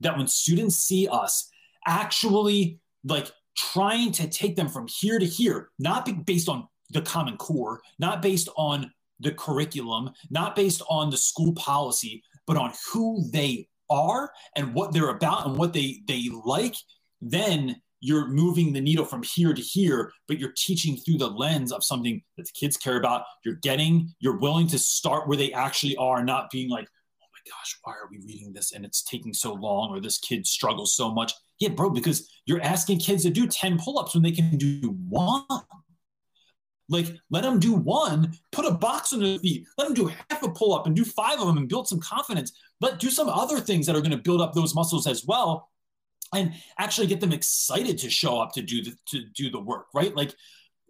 that 0.00 0.16
when 0.16 0.26
students 0.26 0.76
see 0.76 1.08
us 1.08 1.48
actually 1.86 2.78
like 3.04 3.30
trying 3.56 4.12
to 4.12 4.28
take 4.28 4.56
them 4.56 4.68
from 4.68 4.86
here 4.88 5.18
to 5.18 5.26
here, 5.26 5.70
not 5.78 6.06
based 6.26 6.48
on 6.48 6.68
the 6.90 7.02
Common 7.02 7.36
Core, 7.36 7.80
not 7.98 8.22
based 8.22 8.48
on 8.56 8.90
the 9.20 9.32
curriculum, 9.32 10.10
not 10.30 10.54
based 10.54 10.82
on 10.88 11.10
the 11.10 11.16
school 11.16 11.54
policy, 11.54 12.22
but 12.46 12.56
on 12.56 12.72
who 12.92 13.28
they 13.30 13.68
are 13.88 14.30
and 14.56 14.74
what 14.74 14.92
they're 14.92 15.10
about 15.10 15.46
and 15.46 15.56
what 15.56 15.72
they 15.72 16.00
they 16.06 16.28
like, 16.44 16.76
then 17.20 17.76
you're 18.00 18.28
moving 18.28 18.72
the 18.72 18.80
needle 18.80 19.04
from 19.04 19.22
here 19.22 19.54
to 19.54 19.62
here, 19.62 20.12
but 20.28 20.38
you're 20.38 20.52
teaching 20.56 20.96
through 20.96 21.18
the 21.18 21.28
lens 21.28 21.72
of 21.72 21.84
something 21.84 22.22
that 22.36 22.46
the 22.46 22.52
kids 22.52 22.76
care 22.76 22.98
about. 22.98 23.22
You're 23.44 23.54
getting, 23.56 24.14
you're 24.20 24.38
willing 24.38 24.66
to 24.68 24.78
start 24.78 25.28
where 25.28 25.36
they 25.36 25.52
actually 25.52 25.96
are, 25.96 26.24
not 26.24 26.50
being 26.50 26.68
like, 26.68 26.86
oh 27.22 27.26
my 27.32 27.50
gosh, 27.50 27.78
why 27.82 27.92
are 27.92 28.08
we 28.10 28.18
reading 28.26 28.52
this 28.52 28.72
and 28.72 28.84
it's 28.84 29.02
taking 29.02 29.32
so 29.32 29.54
long, 29.54 29.90
or 29.90 30.00
this 30.00 30.18
kid 30.18 30.46
struggles 30.46 30.94
so 30.94 31.12
much. 31.12 31.32
Yeah, 31.58 31.70
bro, 31.70 31.90
because 31.90 32.30
you're 32.44 32.62
asking 32.62 32.98
kids 32.98 33.22
to 33.22 33.30
do 33.30 33.46
10 33.46 33.78
pull 33.78 33.98
ups 33.98 34.14
when 34.14 34.22
they 34.22 34.32
can 34.32 34.56
do 34.56 34.94
one. 35.08 35.44
Like, 36.88 37.06
let 37.30 37.42
them 37.42 37.58
do 37.58 37.72
one, 37.72 38.32
put 38.52 38.64
a 38.64 38.70
box 38.70 39.12
on 39.12 39.18
their 39.18 39.40
feet, 39.40 39.66
let 39.76 39.86
them 39.86 39.94
do 39.94 40.12
half 40.30 40.44
a 40.44 40.50
pull 40.50 40.72
up 40.72 40.86
and 40.86 40.94
do 40.94 41.04
five 41.04 41.40
of 41.40 41.46
them 41.48 41.56
and 41.56 41.68
build 41.68 41.88
some 41.88 41.98
confidence. 41.98 42.52
But 42.78 43.00
do 43.00 43.10
some 43.10 43.28
other 43.28 43.58
things 43.58 43.86
that 43.86 43.96
are 43.96 44.00
going 44.00 44.12
to 44.12 44.16
build 44.18 44.40
up 44.40 44.52
those 44.52 44.74
muscles 44.74 45.08
as 45.08 45.24
well 45.26 45.68
and 46.36 46.54
actually 46.78 47.06
get 47.06 47.20
them 47.20 47.32
excited 47.32 47.98
to 47.98 48.10
show 48.10 48.40
up 48.40 48.52
to 48.52 48.62
do 48.62 48.82
the 48.82 48.94
to 49.06 49.24
do 49.34 49.50
the 49.50 49.60
work 49.60 49.86
right 49.94 50.16
like 50.16 50.34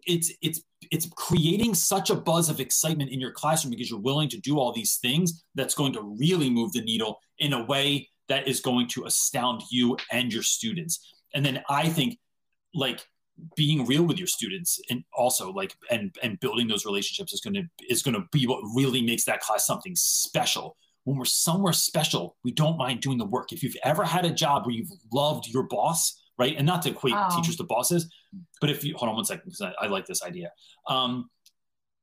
it's 0.07 0.33
it's 0.43 0.63
it's 0.91 1.09
creating 1.17 1.75
such 1.75 2.11
a 2.11 2.15
buzz 2.15 2.49
of 2.49 2.61
excitement 2.61 3.11
in 3.11 3.21
your 3.21 3.33
classroom 3.33 3.71
because 3.71 3.91
you're 3.91 4.01
willing 4.01 4.29
to 4.29 4.39
do 4.39 4.59
all 4.59 4.73
these 4.73 4.97
things 4.97 5.45
that's 5.55 5.75
going 5.75 5.93
to 5.93 6.17
really 6.19 6.49
move 6.49 6.73
the 6.73 6.83
needle 6.83 7.19
in 7.39 7.53
a 7.53 7.65
way 7.65 8.09
that 8.29 8.49
is 8.49 8.61
going 8.61 8.89
to 8.89 9.05
astound 9.05 9.63
you 9.71 9.97
and 10.13 10.33
your 10.33 10.43
students. 10.43 11.15
And 11.35 11.45
then 11.45 11.63
I 11.69 11.89
think 11.89 12.19
like 12.75 13.05
being 13.55 13.85
real 13.87 14.03
with 14.03 14.19
your 14.19 14.27
students 14.27 14.81
and 14.91 15.05
also 15.13 15.53
like 15.53 15.75
and 15.91 16.15
and 16.23 16.41
building 16.41 16.69
those 16.69 16.87
relationships 16.87 17.33
is 17.33 17.41
going 17.41 17.55
to 17.55 17.65
is 17.89 18.03
going 18.03 18.15
to 18.15 18.25
be 18.33 18.47
what 18.47 18.63
really 18.75 19.03
makes 19.03 19.25
that 19.25 19.41
class 19.41 19.67
something 19.67 19.95
special 19.95 20.77
when 21.07 21.17
we're 21.17 21.25
somewhere 21.25 21.73
special 21.73 22.37
we 22.45 22.51
don't 22.51 22.77
mind 22.77 23.01
doing 23.01 23.17
the 23.17 23.25
work 23.25 23.53
if 23.53 23.63
you've 23.63 23.77
ever 23.85 24.05
had 24.05 24.25
a 24.25 24.31
job 24.31 24.67
where 24.67 24.75
you've 24.75 24.91
loved 25.13 25.47
your 25.49 25.63
boss 25.63 26.21
right 26.39 26.57
and 26.57 26.67
not 26.67 26.83
to 26.83 26.91
equate 26.91 27.15
oh. 27.17 27.37
teachers 27.37 27.57
to 27.57 27.65
bosses 27.65 28.13
but 28.61 28.69
if 28.69 28.85
you 28.85 28.95
hold 28.97 29.09
on 29.09 29.15
one 29.15 29.25
second 29.25 29.43
because 29.45 29.63
I, 29.63 29.73
I, 29.85 29.87
like 29.87 30.07
this 30.07 30.23
idea 30.23 30.51
um, 30.89 31.31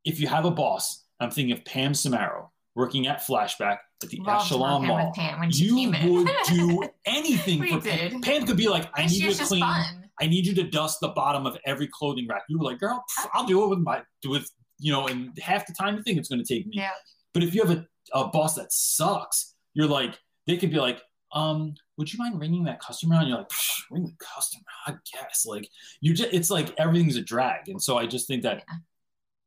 if 0.05 0.19
you 0.19 0.27
have 0.27 0.45
a 0.45 0.51
boss 0.51 1.05
i'm 1.19 1.29
thinking 1.31 1.51
of 1.51 1.63
pam 1.65 1.91
samaro 1.91 2.47
working 2.75 3.07
at 3.07 3.19
flashback 3.19 3.77
at 4.01 4.09
the 4.09 4.19
Loved 4.21 4.45
Echelon 4.45 4.85
Mall, 4.85 5.13
you 5.49 5.91
would 5.91 6.29
do 6.47 6.83
anything 7.05 7.65
for 7.65 7.79
did. 7.79 8.11
Pam. 8.11 8.21
Pam 8.21 8.45
could 8.45 8.57
be 8.57 8.67
like, 8.67 8.89
"I 8.95 9.05
need 9.05 9.23
you 9.23 9.33
to 9.33 9.45
clean. 9.45 9.63
I 9.63 10.27
need 10.27 10.45
you 10.45 10.53
to 10.55 10.63
dust 10.63 10.99
the 11.01 11.09
bottom 11.09 11.45
of 11.45 11.57
every 11.65 11.87
clothing 11.87 12.27
rack." 12.27 12.43
You 12.49 12.57
were 12.57 12.65
like, 12.65 12.79
"Girl, 12.79 13.03
I'll 13.33 13.45
do 13.45 13.63
it 13.63 13.67
with 13.67 13.79
my 13.79 14.01
with 14.27 14.49
you 14.79 14.91
know, 14.91 15.07
and 15.07 15.37
half 15.39 15.65
the 15.65 15.73
time 15.73 15.95
you 15.95 16.03
think 16.03 16.17
it's 16.17 16.29
going 16.29 16.43
to 16.43 16.53
take 16.53 16.65
me." 16.65 16.73
Yeah. 16.75 16.89
But 17.33 17.43
if 17.43 17.53
you 17.53 17.65
have 17.65 17.77
a, 17.77 17.85
a 18.13 18.27
boss 18.27 18.55
that 18.55 18.71
sucks, 18.71 19.55
you're 19.73 19.87
like, 19.87 20.19
they 20.47 20.57
could 20.57 20.71
be 20.71 20.79
like, 20.79 21.01
um, 21.31 21.73
would 21.97 22.11
you 22.11 22.19
mind 22.19 22.39
ringing 22.39 22.63
that 22.65 22.79
customer? 22.79 23.15
And 23.15 23.27
you're 23.27 23.37
like, 23.39 23.51
ring 23.89 24.05
the 24.05 24.15
customer, 24.19 24.63
I 24.87 24.95
guess. 25.11 25.45
Like 25.45 25.67
you 26.01 26.13
just, 26.13 26.33
it's 26.33 26.49
like 26.49 26.73
everything's 26.77 27.17
a 27.17 27.21
drag, 27.21 27.69
and 27.69 27.81
so 27.81 27.97
I 27.97 28.05
just 28.05 28.27
think 28.27 28.43
that. 28.43 28.63
Yeah 28.67 28.77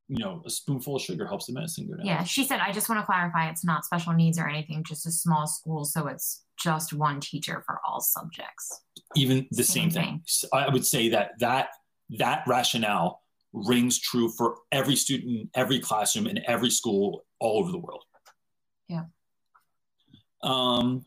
you 0.09 0.18
know, 0.18 0.43
a 0.47 0.51
spoonful 0.51 0.97
of 0.97 1.03
sugar 1.03 1.26
helps 1.26 1.47
the 1.47 1.53
medicine 1.53 1.89
go 1.89 1.97
down. 1.97 2.07
Yeah, 2.07 2.22
she 2.22 2.45
said, 2.45 2.61
I 2.61 2.70
just 2.70 2.89
want 2.89 3.01
to 3.01 3.07
clarify 3.07 3.49
it's 3.49 3.64
not 3.64 3.84
special 3.84 4.12
needs 4.12 4.39
or 4.39 4.49
anything, 4.49 4.84
just 4.84 5.07
a 5.07 5.11
small 5.11 5.47
school. 5.47 5.84
So 5.84 6.07
it's 6.07 6.45
just 6.59 6.93
one 6.93 7.20
teacher 7.20 7.62
for 7.66 7.80
all 7.84 8.01
subjects. 8.01 8.82
Even 9.16 9.47
the 9.51 9.64
same, 9.64 9.91
same 9.91 10.03
thing. 10.03 10.22
thing. 10.26 10.51
I 10.53 10.68
would 10.68 10.87
say 10.87 11.09
that 11.11 11.32
that 11.41 11.68
that 12.18 12.45
rationale 12.47 13.22
rings 13.53 13.99
true 13.99 14.28
for 14.28 14.57
every 14.70 14.97
student, 14.97 15.51
every 15.55 15.80
classroom, 15.80 16.26
in 16.26 16.39
every 16.47 16.70
school 16.70 17.24
all 17.39 17.61
over 17.61 17.72
the 17.72 17.78
world. 17.78 18.05
Yeah. 18.89 19.05
Um, 20.43 21.05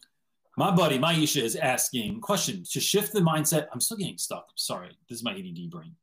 my 0.58 0.72
buddy 0.72 1.00
Maisha 1.00 1.42
is 1.42 1.56
asking 1.56 2.22
question 2.22 2.64
to 2.72 2.80
shift 2.80 3.14
the 3.14 3.22
mindset. 3.22 3.68
I'm 3.72 3.80
still 3.80 3.98
getting 3.98 4.18
stuck. 4.18 4.48
Sorry, 4.56 4.90
this 5.08 5.20
is 5.20 5.24
my 5.24 5.32
ADD 5.32 5.70
brain. 5.70 5.96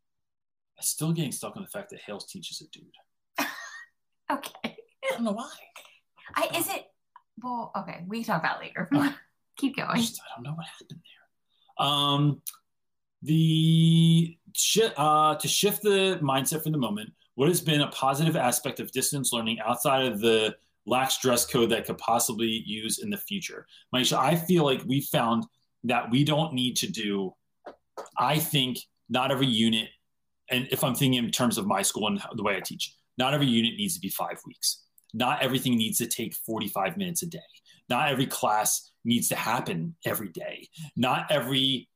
I'm 0.79 0.83
still 0.83 1.13
getting 1.13 1.33
stuck 1.33 1.57
on 1.57 1.63
the 1.63 1.69
fact 1.69 1.91
that 1.91 2.01
Hales 2.01 2.27
teaches 2.27 2.63
a 2.63 2.69
dude. 2.71 2.85
okay. 4.31 4.77
I 5.05 5.11
don't 5.11 5.25
know 5.25 5.33
why. 5.33 5.51
I 6.35 6.49
is 6.57 6.69
it 6.69 6.87
well, 7.43 7.71
okay, 7.77 8.05
we 8.07 8.23
can 8.23 8.27
talk 8.35 8.43
about 8.43 8.61
later. 8.61 8.89
Keep 9.59 9.77
going. 9.77 9.89
I, 9.91 9.97
just, 9.97 10.21
I, 10.21 10.35
don't 10.35 10.45
know 10.45 10.55
what 10.55 10.67
happened 10.67 11.01
there. 11.01 11.87
Um 11.87 12.43
the 13.23 14.39
uh, 14.97 15.35
to 15.35 15.49
shift 15.49 15.83
the 15.83 16.19
mindset 16.23 16.63
for 16.63 16.71
the 16.71 16.79
moment, 16.79 17.13
what 17.37 17.49
has 17.49 17.61
been 17.61 17.81
a 17.81 17.89
positive 17.89 18.37
aspect 18.37 18.81
of 18.81 18.93
distance 18.93 19.33
learning 19.33 19.61
outside 19.61 20.05
of 20.05 20.21
the 20.21 20.55
lax 20.87 21.19
dress 21.19 21.47
code 21.47 21.71
that 21.71 21.87
could 21.87 21.99
possibly 21.99 22.63
use 22.67 22.99
in 22.99 23.09
the 23.09 23.17
future? 23.17 23.67
Maisha, 23.95 24.19
I 24.19 24.35
feel 24.35 24.65
like 24.65 24.83
we 24.85 25.01
found 25.01 25.45
that 25.85 26.11
we 26.11 26.25
don't 26.25 26.53
need 26.53 26.77
to 26.77 26.91
do, 26.91 27.35
I 28.19 28.39
think 28.39 28.79
not 29.09 29.31
every 29.31 29.47
unit 29.47 29.89
and 30.51 30.69
if 30.71 30.85
I'm 30.85 30.95
thinking 30.95 31.23
in 31.25 31.31
terms 31.31 31.59
of 31.59 31.67
my 31.67 31.83
school 31.83 32.07
and 32.07 32.21
the 32.35 32.43
way 32.43 32.57
I 32.57 32.61
teach, 32.61 32.95
not 33.19 33.35
every 33.35 33.47
unit 33.47 33.77
needs 33.77 33.95
to 33.95 34.01
be 34.01 34.09
five 34.09 34.39
weeks. 34.47 34.85
Not 35.15 35.43
everything 35.43 35.77
needs 35.77 35.99
to 35.99 36.07
take 36.07 36.35
45 36.35 36.97
minutes 36.97 37.23
a 37.23 37.27
day. 37.27 37.39
Not 37.89 38.11
every 38.11 38.27
class 38.27 38.91
needs 39.05 39.29
to 39.29 39.37
happen 39.37 39.95
every 40.05 40.29
day. 40.29 40.69
Not 40.97 41.31
every, 41.31 41.89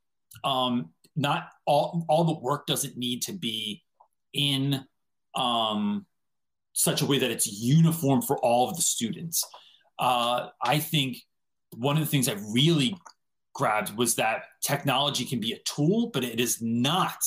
um, 0.44 0.90
not 1.16 1.48
all, 1.66 2.04
all 2.08 2.24
the 2.24 2.40
work 2.40 2.66
doesn't 2.66 2.96
need 2.96 3.22
to 3.22 3.32
be 3.32 3.82
in 4.32 4.84
um, 5.34 6.06
such 6.72 7.02
a 7.02 7.06
way 7.06 7.18
that 7.18 7.30
it's 7.30 7.46
uniform 7.46 8.22
for 8.22 8.38
all 8.38 8.68
of 8.68 8.76
the 8.76 8.82
students. 8.82 9.44
Uh, 9.98 10.48
I 10.62 10.78
think 10.78 11.18
one 11.76 11.96
of 11.96 12.00
the 12.00 12.08
things 12.08 12.28
I 12.28 12.36
really 12.52 12.96
grabbed 13.54 13.96
was 13.96 14.14
that 14.16 14.44
technology 14.62 15.24
can 15.24 15.40
be 15.40 15.52
a 15.52 15.58
tool, 15.64 16.10
but 16.12 16.24
it 16.24 16.40
is 16.40 16.60
not. 16.60 17.18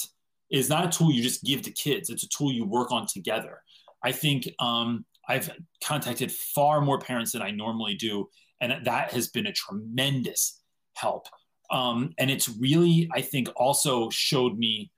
It 0.49 0.59
is 0.59 0.69
not 0.69 0.85
a 0.85 0.97
tool 0.97 1.11
you 1.11 1.21
just 1.21 1.43
give 1.43 1.61
to 1.63 1.71
kids. 1.71 2.09
It's 2.09 2.23
a 2.23 2.29
tool 2.29 2.51
you 2.51 2.65
work 2.65 2.91
on 2.91 3.07
together. 3.07 3.61
I 4.03 4.11
think 4.11 4.49
um, 4.59 5.05
I've 5.27 5.49
contacted 5.83 6.31
far 6.31 6.81
more 6.81 6.99
parents 6.99 7.31
than 7.31 7.41
I 7.41 7.51
normally 7.51 7.95
do, 7.95 8.29
and 8.59 8.85
that 8.85 9.11
has 9.11 9.29
been 9.29 9.47
a 9.47 9.53
tremendous 9.53 10.61
help. 10.95 11.27
Um, 11.71 12.13
and 12.19 12.29
it's 12.29 12.49
really, 12.49 13.09
I 13.13 13.21
think, 13.21 13.49
also 13.55 14.09
showed 14.09 14.57
me 14.57 14.91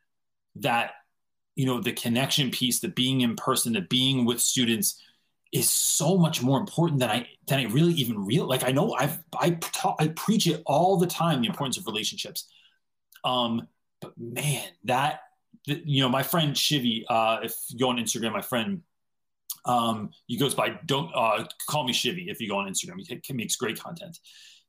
that 0.57 0.91
you 1.55 1.65
know 1.65 1.81
the 1.81 1.93
connection 1.93 2.51
piece, 2.51 2.79
the 2.79 2.89
being 2.89 3.21
in 3.21 3.35
person, 3.35 3.73
the 3.73 3.81
being 3.81 4.25
with 4.25 4.41
students 4.41 5.01
is 5.51 5.69
so 5.69 6.17
much 6.17 6.41
more 6.41 6.59
important 6.59 6.99
than 6.99 7.09
I 7.09 7.27
than 7.47 7.59
I 7.59 7.63
really 7.65 7.93
even 7.93 8.25
real 8.25 8.45
like 8.45 8.63
I 8.63 8.71
know 8.71 8.93
I've 8.93 9.19
I 9.39 9.51
talk, 9.51 9.95
I 9.99 10.09
preach 10.09 10.47
it 10.47 10.61
all 10.65 10.97
the 10.97 11.07
time 11.07 11.41
the 11.41 11.47
importance 11.47 11.77
of 11.77 11.85
relationships. 11.85 12.47
Um, 13.23 13.67
but 14.01 14.13
man, 14.17 14.63
that 14.83 15.21
you 15.65 16.01
know 16.01 16.09
my 16.09 16.23
friend 16.23 16.53
Shivy, 16.53 17.03
uh, 17.09 17.39
if 17.43 17.55
you 17.69 17.79
go 17.79 17.89
on 17.89 17.97
Instagram, 17.97 18.33
my 18.33 18.41
friend 18.41 18.81
um, 19.65 20.11
he 20.27 20.37
goes 20.37 20.53
by 20.53 20.77
don't 20.85 21.11
uh, 21.15 21.45
call 21.67 21.85
me 21.85 21.93
Shivy 21.93 22.29
if 22.29 22.39
you 22.39 22.49
go 22.49 22.57
on 22.57 22.69
Instagram. 22.69 23.05
He, 23.05 23.19
he 23.23 23.33
makes 23.33 23.55
great 23.55 23.79
content. 23.79 24.19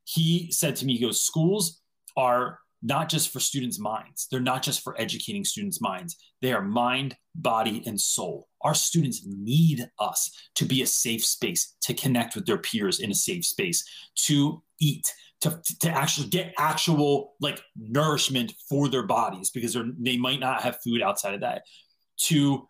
He 0.03 0.51
said 0.51 0.75
to 0.77 0.85
me, 0.85 0.93
he 0.93 1.05
goes, 1.05 1.21
schools 1.21 1.81
are 2.15 2.59
not 2.81 3.09
just 3.09 3.33
for 3.33 3.39
students' 3.39 3.79
minds. 3.79 4.27
They're 4.29 4.39
not 4.39 4.63
just 4.63 4.83
for 4.83 4.99
educating 4.99 5.43
students' 5.43 5.81
minds. 5.81 6.15
They 6.41 6.53
are 6.53 6.61
mind, 6.61 7.15
body, 7.35 7.83
and 7.85 7.99
soul. 7.99 8.47
Our 8.61 8.75
students 8.75 9.23
need 9.25 9.89
us 9.99 10.31
to 10.55 10.65
be 10.65 10.81
a 10.81 10.87
safe 10.87 11.25
space, 11.25 11.75
to 11.81 11.93
connect 11.93 12.35
with 12.35 12.45
their 12.45 12.59
peers 12.59 12.99
in 12.99 13.11
a 13.11 13.15
safe 13.15 13.45
space, 13.45 13.83
to 14.25 14.61
eat, 14.79 15.11
to, 15.41 15.59
to 15.79 15.89
actually 15.89 16.27
get 16.27 16.53
actual 16.57 17.33
like 17.41 17.61
nourishment 17.75 18.53
for 18.69 18.89
their 18.89 19.03
bodies 19.03 19.49
because 19.49 19.77
they 19.99 20.17
might 20.17 20.39
not 20.39 20.61
have 20.61 20.81
food 20.83 21.01
outside 21.01 21.33
of 21.33 21.41
that, 21.41 21.63
to 22.17 22.67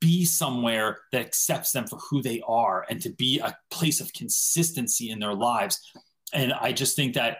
be 0.00 0.24
somewhere 0.24 0.98
that 1.12 1.20
accepts 1.20 1.72
them 1.72 1.86
for 1.86 1.98
who 1.98 2.20
they 2.20 2.42
are 2.46 2.84
and 2.90 3.00
to 3.00 3.10
be 3.10 3.38
a 3.38 3.56
place 3.70 4.00
of 4.00 4.12
consistency 4.12 5.10
in 5.10 5.18
their 5.18 5.34
lives. 5.34 5.80
And 6.32 6.52
I 6.52 6.72
just 6.72 6.96
think 6.96 7.14
that 7.14 7.38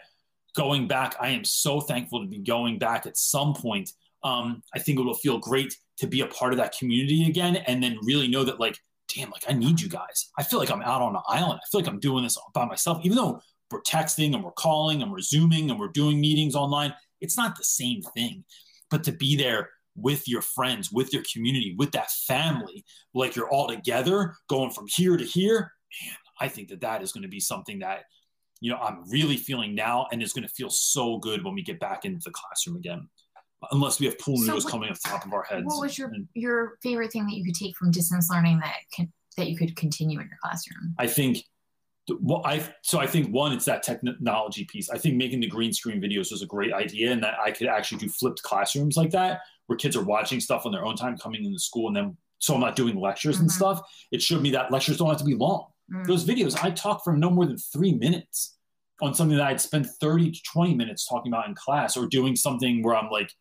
going 0.57 0.89
back, 0.89 1.17
I 1.21 1.29
am 1.31 1.45
so 1.45 1.81
thankful 1.81 2.23
to 2.23 2.29
be 2.29 2.39
going 2.39 2.79
back 2.79 3.07
at 3.07 3.17
some 3.17 3.55
point. 3.55 3.91
Um, 4.25 4.63
I 4.75 4.79
think 4.79 4.99
it 4.99 5.03
will 5.03 5.15
feel 5.15 5.39
great 5.39 5.77
to 5.99 6.07
be 6.07 6.21
a 6.21 6.27
part 6.27 6.53
of 6.53 6.59
that 6.59 6.77
community 6.77 7.29
again 7.29 7.57
and 7.57 7.83
then 7.83 7.99
really 8.03 8.29
know 8.29 8.45
that, 8.45 8.61
like, 8.61 8.79
damn, 9.15 9.31
like 9.31 9.45
I 9.49 9.53
need 9.53 9.81
you 9.81 9.89
guys. 9.89 10.31
I 10.39 10.43
feel 10.43 10.59
like 10.59 10.71
I'm 10.71 10.83
out 10.83 11.03
on 11.03 11.15
an 11.15 11.23
island. 11.29 11.61
I 11.63 11.67
feel 11.71 11.81
like 11.81 11.89
I'm 11.89 12.01
doing 12.01 12.25
this 12.25 12.37
by 12.55 12.65
myself, 12.67 13.01
even 13.05 13.17
though 13.17 13.41
we're 13.71 13.83
texting 13.83 14.35
and 14.35 14.43
we're 14.43 14.53
calling 14.53 15.03
and 15.03 15.11
we're 15.11 15.21
zooming 15.21 15.71
and 15.71 15.79
we're 15.79 15.89
doing 15.89 16.21
meetings 16.21 16.55
online. 16.55 16.95
It's 17.21 17.37
not 17.37 17.57
the 17.57 17.65
same 17.65 18.03
thing. 18.15 18.45
But 18.91 19.05
to 19.05 19.13
be 19.13 19.37
there 19.37 19.71
with 19.97 20.29
your 20.29 20.43
friends, 20.43 20.91
with 20.93 21.13
your 21.13 21.23
community, 21.33 21.75
with 21.77 21.93
that 21.93 22.11
family, 22.11 22.85
like 23.15 23.37
you're 23.37 23.51
all 23.51 23.69
together 23.69 24.35
going 24.49 24.71
from 24.71 24.87
here 24.89 25.17
to 25.17 25.25
here, 25.25 25.73
man, 26.03 26.17
I 26.41 26.49
think 26.49 26.69
that 26.69 26.81
that 26.81 27.03
is 27.03 27.13
going 27.13 27.23
to 27.23 27.29
be 27.29 27.41
something 27.41 27.81
that 27.81 28.05
you 28.61 28.71
know, 28.71 28.79
I'm 28.79 29.09
really 29.11 29.37
feeling 29.37 29.75
now, 29.75 30.07
and 30.11 30.23
it's 30.23 30.33
going 30.33 30.47
to 30.47 30.53
feel 30.55 30.71
so 30.71 31.19
good 31.19 31.45
when 31.45 31.55
we 31.55 31.63
get 31.63 31.79
back 31.79 32.05
into 32.05 32.21
the 32.25 32.33
classroom 32.33 32.77
again. 32.77 33.09
Unless 33.73 33.99
we 33.99 34.07
have 34.07 34.19
pool 34.21 34.39
noodles 34.39 34.65
so 34.65 34.69
coming 34.69 34.89
off 34.89 35.01
the 35.03 35.09
top 35.09 35.27
of 35.27 35.33
our 35.33 35.43
heads. 35.43 35.65
What 35.67 35.81
was 35.81 35.99
your 35.99 36.09
and, 36.09 36.29
your 36.35 36.79
favorite 36.81 37.13
thing 37.13 37.27
that 37.27 37.35
you 37.35 37.45
could 37.45 37.57
take 37.57 37.77
from 37.77 37.91
distance 37.91 38.29
learning 38.31 38.61
that 38.61 38.77
can 38.95 39.13
that 39.37 39.49
you 39.49 39.57
could 39.57 39.75
continue 39.75 40.21
in 40.21 40.27
your 40.27 40.39
classroom? 40.41 40.95
I 40.97 41.09
think 41.09 41.45
well, 42.21 42.43
I 42.45 42.63
so 42.83 42.99
I 42.99 43.07
think 43.07 43.35
one, 43.35 43.53
it's 43.53 43.65
that 43.65 43.83
technology 43.83 44.65
piece. 44.65 44.91
I 44.91 44.99
think 44.99 45.17
making 45.17 45.41
the 45.41 45.49
green 45.49 45.73
screen 45.73 46.01
videos 46.01 46.31
was 46.31 46.43
a 46.43 46.47
great 46.47 46.73
idea, 46.73 47.13
and 47.13 47.23
that 47.23 47.35
I 47.39 47.51
could 47.51 47.67
actually 47.67 47.99
do 47.99 48.09
flipped 48.09 48.43
classrooms 48.43 48.97
like 48.97 49.11
that, 49.11 49.41
where 49.67 49.77
kids 49.77 49.97
are 49.97 50.05
watching 50.05 50.41
stuff 50.41 50.65
on 50.65 50.73
their 50.73 50.85
own 50.85 50.97
time, 50.97 51.17
coming 51.19 51.45
into 51.45 51.59
school, 51.59 51.89
and 51.89 51.97
then 51.97 52.17
so 52.39 52.55
I'm 52.55 52.61
not 52.61 52.77
doing 52.77 52.99
lectures 52.99 53.37
mm-hmm. 53.37 53.45
and 53.45 53.53
stuff. 53.53 53.81
It 54.13 54.23
showed 54.23 54.43
me 54.43 54.51
that 54.51 54.71
lectures 54.71 54.97
don't 54.97 55.09
have 55.09 55.19
to 55.19 55.25
be 55.25 55.35
long. 55.35 55.67
Mm. 55.93 56.07
Those 56.07 56.27
videos, 56.27 56.63
I 56.63 56.71
talk 56.71 57.03
for 57.05 57.17
no 57.17 57.31
more 57.31 57.47
than 57.47 57.59
three 57.59 57.93
minutes 57.93 58.57
on 59.01 59.15
something 59.15 59.37
that 59.37 59.47
I'd 59.47 59.61
spend 59.61 59.87
30 60.01 60.33
to 60.33 60.41
20 60.53 60.75
minutes 60.75 61.07
talking 61.07 61.33
about 61.33 61.49
in 61.49 61.55
class 61.55 61.97
or 61.97 62.07
doing 62.07 62.37
something 62.37 62.83
where 62.83 62.97
I'm 62.97 63.11
like 63.11 63.33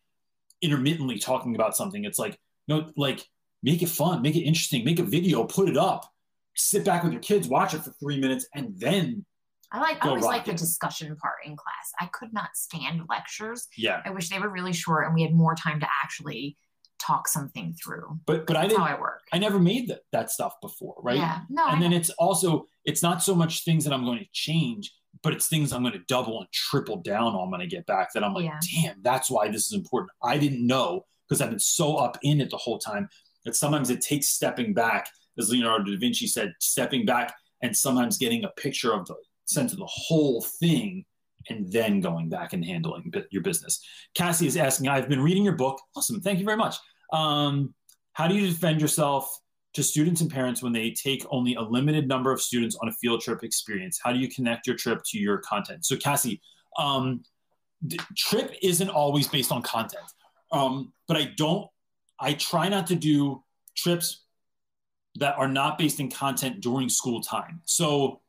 intermittently 0.61 1.17
talking 1.19 1.55
about 1.55 1.75
something. 1.75 2.05
It's 2.05 2.19
like, 2.19 2.37
no, 2.67 2.91
like 2.95 3.25
make 3.63 3.81
it 3.81 3.89
fun, 3.89 4.21
make 4.21 4.35
it 4.35 4.41
interesting, 4.41 4.85
make 4.85 4.99
a 4.99 5.03
video, 5.03 5.43
put 5.45 5.69
it 5.69 5.77
up, 5.77 6.05
sit 6.55 6.85
back 6.85 7.03
with 7.03 7.11
your 7.11 7.21
kids, 7.21 7.47
watch 7.47 7.73
it 7.73 7.83
for 7.83 7.91
three 7.99 8.19
minutes, 8.19 8.47
and 8.53 8.73
then 8.77 9.25
I 9.71 9.79
like 9.79 10.05
I 10.05 10.09
always 10.09 10.23
like 10.23 10.45
the 10.45 10.53
discussion 10.53 11.15
part 11.17 11.37
in 11.45 11.55
class. 11.57 11.91
I 11.99 12.05
could 12.07 12.33
not 12.33 12.55
stand 12.55 13.01
lectures. 13.09 13.67
Yeah. 13.75 14.01
I 14.05 14.11
wish 14.11 14.29
they 14.29 14.39
were 14.39 14.49
really 14.49 14.73
short 14.73 15.05
and 15.05 15.13
we 15.13 15.23
had 15.23 15.33
more 15.33 15.55
time 15.55 15.79
to 15.81 15.87
actually 16.03 16.55
talk 16.99 17.27
something 17.27 17.75
through. 17.81 18.19
But 18.25 18.47
but 18.47 18.55
I 18.55 18.67
didn't, 18.67 18.79
how 18.79 18.85
I 18.85 18.99
work. 18.99 19.21
I 19.31 19.37
never 19.37 19.59
made 19.59 19.89
that 19.89 20.01
that 20.11 20.31
stuff 20.31 20.53
before, 20.61 20.95
right? 21.01 21.17
Yeah. 21.17 21.41
No. 21.49 21.65
And 21.67 21.77
I 21.77 21.79
then 21.79 21.91
know. 21.91 21.97
it's 21.97 22.09
also 22.11 22.65
it's 22.85 23.03
not 23.03 23.23
so 23.23 23.35
much 23.35 23.63
things 23.63 23.83
that 23.85 23.93
I'm 23.93 24.05
going 24.05 24.19
to 24.19 24.27
change, 24.33 24.93
but 25.23 25.33
it's 25.33 25.47
things 25.47 25.73
I'm 25.73 25.81
going 25.81 25.93
to 25.93 26.03
double 26.07 26.39
and 26.39 26.51
triple 26.51 26.97
down 26.97 27.35
on 27.35 27.51
when 27.51 27.61
I 27.61 27.65
get 27.65 27.85
back. 27.85 28.09
That 28.13 28.23
I'm 28.23 28.33
like, 28.33 28.45
yeah. 28.45 28.59
damn, 28.81 29.01
that's 29.01 29.29
why 29.29 29.49
this 29.49 29.67
is 29.67 29.73
important. 29.73 30.11
I 30.23 30.37
didn't 30.37 30.65
know 30.65 31.05
because 31.27 31.41
I've 31.41 31.49
been 31.49 31.59
so 31.59 31.95
up 31.95 32.17
in 32.23 32.41
it 32.41 32.49
the 32.49 32.57
whole 32.57 32.79
time 32.79 33.09
that 33.45 33.55
sometimes 33.55 33.89
it 33.89 34.01
takes 34.01 34.29
stepping 34.29 34.73
back, 34.73 35.09
as 35.37 35.49
Leonardo 35.49 35.85
da 35.85 35.97
Vinci 35.97 36.27
said, 36.27 36.53
stepping 36.59 37.05
back 37.05 37.33
and 37.61 37.75
sometimes 37.75 38.17
getting 38.17 38.43
a 38.43 38.49
picture 38.49 38.93
of 38.93 39.05
the 39.07 39.15
sense 39.45 39.71
of 39.71 39.79
the 39.79 39.85
whole 39.85 40.41
thing 40.59 41.05
and 41.49 41.71
then 41.71 42.01
going 42.01 42.29
back 42.29 42.53
and 42.53 42.63
handling 42.63 43.11
your 43.31 43.41
business. 43.41 43.83
Cassie 44.15 44.47
is 44.47 44.57
asking, 44.57 44.89
I've 44.89 45.09
been 45.09 45.21
reading 45.21 45.43
your 45.43 45.55
book. 45.55 45.79
Awesome. 45.95 46.21
Thank 46.21 46.39
you 46.39 46.45
very 46.45 46.57
much. 46.57 46.75
Um, 47.13 47.73
how 48.13 48.27
do 48.27 48.35
you 48.35 48.47
defend 48.47 48.81
yourself 48.81 49.39
to 49.73 49.83
students 49.83 50.21
and 50.21 50.31
parents 50.31 50.63
when 50.63 50.73
they 50.73 50.91
take 50.91 51.23
only 51.29 51.55
a 51.55 51.61
limited 51.61 52.07
number 52.07 52.31
of 52.31 52.41
students 52.41 52.75
on 52.81 52.89
a 52.89 52.91
field 52.93 53.21
trip 53.21 53.43
experience? 53.43 53.99
How 54.03 54.11
do 54.11 54.19
you 54.19 54.27
connect 54.27 54.67
your 54.67 54.75
trip 54.75 55.01
to 55.11 55.19
your 55.19 55.38
content? 55.38 55.85
So, 55.85 55.95
Cassie, 55.95 56.41
um, 56.77 57.23
trip 58.17 58.55
isn't 58.61 58.89
always 58.89 59.27
based 59.27 59.51
on 59.51 59.61
content, 59.61 60.05
um, 60.51 60.91
but 61.07 61.15
I 61.15 61.31
don't, 61.38 61.67
I 62.19 62.33
try 62.33 62.69
not 62.69 62.88
to 62.88 62.95
do 62.95 63.43
trips 63.75 64.23
that 65.15 65.38
are 65.38 65.47
not 65.47 65.77
based 65.77 65.99
in 65.99 66.09
content 66.09 66.61
during 66.61 66.89
school 66.89 67.21
time. 67.21 67.61
So, 67.65 68.21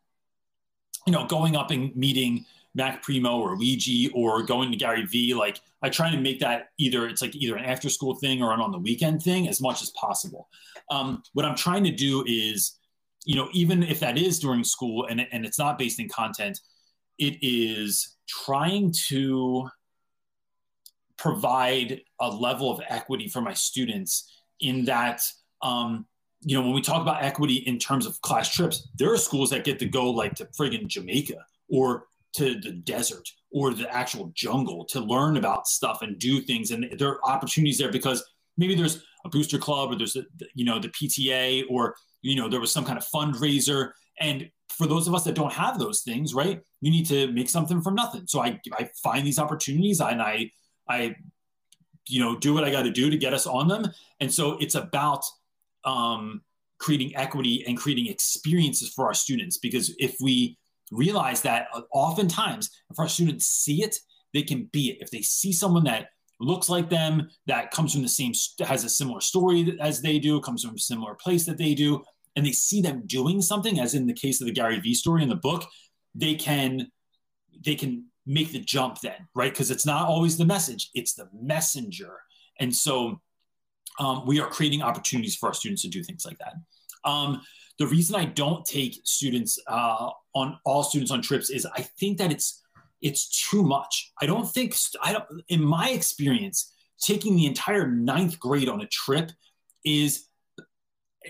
you 1.06 1.12
know, 1.12 1.26
going 1.26 1.56
up 1.56 1.70
and 1.70 1.94
meeting 1.96 2.44
Mac 2.78 3.02
Primo 3.02 3.40
or 3.40 3.56
Luigi 3.56 4.08
or 4.14 4.42
going 4.42 4.70
to 4.70 4.76
Gary 4.76 5.04
Vee, 5.04 5.34
like 5.34 5.60
I 5.82 5.90
try 5.90 6.10
to 6.10 6.16
make 6.16 6.38
that 6.40 6.68
either 6.78 7.08
it's 7.08 7.20
like 7.20 7.34
either 7.34 7.56
an 7.56 7.64
after 7.64 7.90
school 7.90 8.14
thing 8.14 8.40
or 8.40 8.54
an 8.54 8.60
on 8.60 8.70
the 8.70 8.78
weekend 8.78 9.22
thing 9.22 9.48
as 9.48 9.60
much 9.60 9.82
as 9.82 9.90
possible. 9.90 10.48
Um, 10.90 11.22
what 11.34 11.44
I'm 11.44 11.56
trying 11.56 11.84
to 11.84 11.90
do 11.90 12.24
is, 12.26 12.78
you 13.26 13.34
know, 13.34 13.48
even 13.52 13.82
if 13.82 13.98
that 14.00 14.16
is 14.16 14.38
during 14.38 14.62
school 14.62 15.06
and, 15.10 15.26
and 15.32 15.44
it's 15.44 15.58
not 15.58 15.76
based 15.76 15.98
in 15.98 16.08
content, 16.08 16.60
it 17.18 17.36
is 17.42 18.16
trying 18.28 18.94
to 19.08 19.68
provide 21.16 22.00
a 22.20 22.30
level 22.30 22.70
of 22.70 22.80
equity 22.88 23.28
for 23.28 23.40
my 23.40 23.52
students 23.52 24.40
in 24.60 24.84
that 24.84 25.20
um, 25.62 26.06
you 26.42 26.56
know 26.56 26.62
when 26.64 26.72
we 26.72 26.80
talk 26.80 27.02
about 27.02 27.24
equity 27.24 27.56
in 27.56 27.78
terms 27.78 28.06
of 28.06 28.20
class 28.22 28.54
trips 28.54 28.88
there 28.96 29.12
are 29.12 29.16
schools 29.16 29.50
that 29.50 29.64
get 29.64 29.80
to 29.80 29.86
go 29.86 30.08
like 30.08 30.36
to 30.36 30.44
friggin 30.56 30.86
jamaica 30.86 31.44
or 31.68 32.04
to 32.34 32.60
the 32.60 32.72
desert 32.72 33.28
or 33.50 33.72
the 33.72 33.92
actual 33.94 34.30
jungle 34.34 34.84
to 34.84 35.00
learn 35.00 35.36
about 35.36 35.66
stuff 35.66 36.02
and 36.02 36.18
do 36.18 36.40
things. 36.40 36.70
And 36.70 36.88
there 36.98 37.08
are 37.08 37.24
opportunities 37.24 37.78
there 37.78 37.90
because 37.90 38.22
maybe 38.56 38.74
there's 38.74 39.02
a 39.24 39.28
booster 39.28 39.58
club 39.58 39.90
or 39.90 39.96
there's 39.96 40.16
a, 40.16 40.24
you 40.54 40.64
know 40.64 40.78
the 40.78 40.88
PTA 40.88 41.64
or 41.70 41.96
you 42.22 42.36
know 42.36 42.48
there 42.48 42.60
was 42.60 42.72
some 42.72 42.84
kind 42.84 42.98
of 42.98 43.06
fundraiser. 43.12 43.92
And 44.20 44.50
for 44.68 44.86
those 44.86 45.08
of 45.08 45.14
us 45.14 45.24
that 45.24 45.34
don't 45.34 45.52
have 45.52 45.78
those 45.78 46.02
things, 46.02 46.34
right, 46.34 46.60
you 46.80 46.90
need 46.90 47.06
to 47.06 47.32
make 47.32 47.48
something 47.48 47.80
from 47.80 47.94
nothing. 47.94 48.26
So 48.26 48.40
I 48.40 48.60
I 48.74 48.90
find 49.02 49.26
these 49.26 49.38
opportunities 49.38 50.00
and 50.00 50.20
I 50.20 50.50
I 50.88 51.16
you 52.06 52.20
know 52.20 52.36
do 52.38 52.54
what 52.54 52.64
I 52.64 52.70
got 52.70 52.82
to 52.82 52.90
do 52.90 53.10
to 53.10 53.16
get 53.16 53.32
us 53.32 53.46
on 53.46 53.68
them. 53.68 53.86
And 54.20 54.32
so 54.32 54.58
it's 54.58 54.74
about 54.74 55.24
um, 55.84 56.42
creating 56.78 57.16
equity 57.16 57.64
and 57.66 57.76
creating 57.78 58.06
experiences 58.06 58.92
for 58.92 59.06
our 59.06 59.14
students 59.14 59.58
because 59.58 59.94
if 59.98 60.16
we 60.20 60.56
realize 60.90 61.42
that 61.42 61.68
uh, 61.74 61.82
oftentimes 61.92 62.70
if 62.90 62.98
our 62.98 63.08
students 63.08 63.46
see 63.46 63.82
it, 63.82 63.96
they 64.34 64.42
can 64.42 64.68
be 64.72 64.90
it. 64.90 64.98
If 65.00 65.10
they 65.10 65.22
see 65.22 65.52
someone 65.52 65.84
that 65.84 66.08
looks 66.40 66.68
like 66.68 66.88
them, 66.88 67.28
that 67.46 67.70
comes 67.70 67.92
from 67.92 68.02
the 68.02 68.08
same, 68.08 68.32
has 68.60 68.84
a 68.84 68.88
similar 68.88 69.20
story 69.20 69.76
as 69.80 70.00
they 70.00 70.18
do, 70.18 70.40
comes 70.40 70.64
from 70.64 70.74
a 70.74 70.78
similar 70.78 71.14
place 71.14 71.46
that 71.46 71.58
they 71.58 71.74
do, 71.74 72.02
and 72.36 72.46
they 72.46 72.52
see 72.52 72.80
them 72.80 73.02
doing 73.06 73.42
something, 73.42 73.80
as 73.80 73.94
in 73.94 74.06
the 74.06 74.12
case 74.12 74.40
of 74.40 74.46
the 74.46 74.52
Gary 74.52 74.78
Vee 74.78 74.94
story 74.94 75.22
in 75.22 75.28
the 75.28 75.36
book, 75.36 75.64
they 76.14 76.34
can, 76.34 76.90
they 77.64 77.74
can 77.74 78.04
make 78.26 78.52
the 78.52 78.60
jump 78.60 79.00
then, 79.00 79.26
right? 79.34 79.52
Because 79.52 79.70
it's 79.70 79.86
not 79.86 80.06
always 80.06 80.36
the 80.36 80.44
message, 80.44 80.90
it's 80.94 81.14
the 81.14 81.28
messenger. 81.32 82.20
And 82.60 82.74
so 82.74 83.20
um, 83.98 84.24
we 84.26 84.38
are 84.40 84.48
creating 84.48 84.82
opportunities 84.82 85.34
for 85.34 85.48
our 85.48 85.54
students 85.54 85.82
to 85.82 85.88
do 85.88 86.04
things 86.04 86.24
like 86.24 86.38
that. 86.38 86.54
Um, 87.08 87.40
the 87.78 87.86
reason 87.86 88.16
I 88.16 88.24
don't 88.24 88.64
take 88.64 89.00
students 89.04 89.58
uh, 89.66 90.10
on 90.34 90.58
all 90.64 90.82
students 90.82 91.12
on 91.12 91.22
trips 91.22 91.50
is 91.50 91.66
I 91.66 91.82
think 91.82 92.18
that 92.18 92.32
it's 92.32 92.62
it's 93.00 93.48
too 93.48 93.62
much. 93.62 94.12
I 94.20 94.26
don't 94.26 94.48
think 94.48 94.74
I 95.02 95.12
don't. 95.12 95.24
In 95.48 95.62
my 95.62 95.90
experience, 95.90 96.72
taking 97.00 97.36
the 97.36 97.46
entire 97.46 97.86
ninth 97.86 98.38
grade 98.40 98.68
on 98.68 98.80
a 98.80 98.86
trip 98.86 99.30
is 99.84 100.26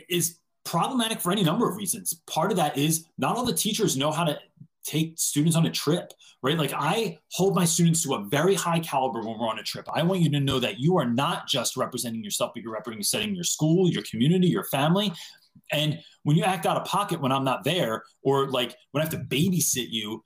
is 0.09 0.39
problematic 0.65 1.21
for 1.21 1.33
any 1.33 1.43
number 1.43 1.69
of 1.69 1.77
reasons. 1.77 2.15
Part 2.27 2.51
of 2.51 2.57
that 2.57 2.77
is 2.77 3.07
not 3.19 3.37
all 3.37 3.45
the 3.45 3.55
teachers 3.55 3.97
know 3.97 4.11
how 4.11 4.25
to 4.25 4.39
take 4.85 5.19
students 5.19 5.57
on 5.57 5.67
a 5.67 5.71
trip, 5.71 6.13
right? 6.43 6.57
Like 6.57 6.73
I 6.75 7.19
hold 7.33 7.55
my 7.55 7.65
students 7.65 8.03
to 8.05 8.15
a 8.15 8.25
very 8.25 8.55
high 8.55 8.81
caliber 8.81 9.21
when 9.21 9.39
we're 9.39 9.49
on 9.49 9.59
a 9.59 9.63
trip. 9.63 9.87
I 9.93 10.03
want 10.03 10.21
you 10.21 10.31
to 10.31 10.41
know 10.41 10.59
that 10.61 10.79
you 10.79 10.97
are 10.97 11.05
not 11.05 11.47
just 11.47 11.77
representing 11.77 12.25
yourself, 12.25 12.53
but 12.55 12.63
you're 12.63 12.73
representing 12.73 13.35
your 13.35 13.45
school, 13.45 13.91
your 13.91 14.03
community, 14.03 14.49
your 14.49 14.65
family. 14.65 15.13
And 15.73 15.99
when 16.23 16.37
you 16.37 16.45
act 16.45 16.67
out 16.67 16.77
of 16.77 16.87
pocket 16.87 17.21
when 17.21 17.33
I'm 17.33 17.45
not 17.45 17.65
there, 17.65 18.03
or 18.23 18.49
like 18.51 18.75
when 18.93 19.01
I 19.01 19.05
have 19.05 19.13
to 19.13 19.25
babysit 19.25 19.89
you, 19.91 20.25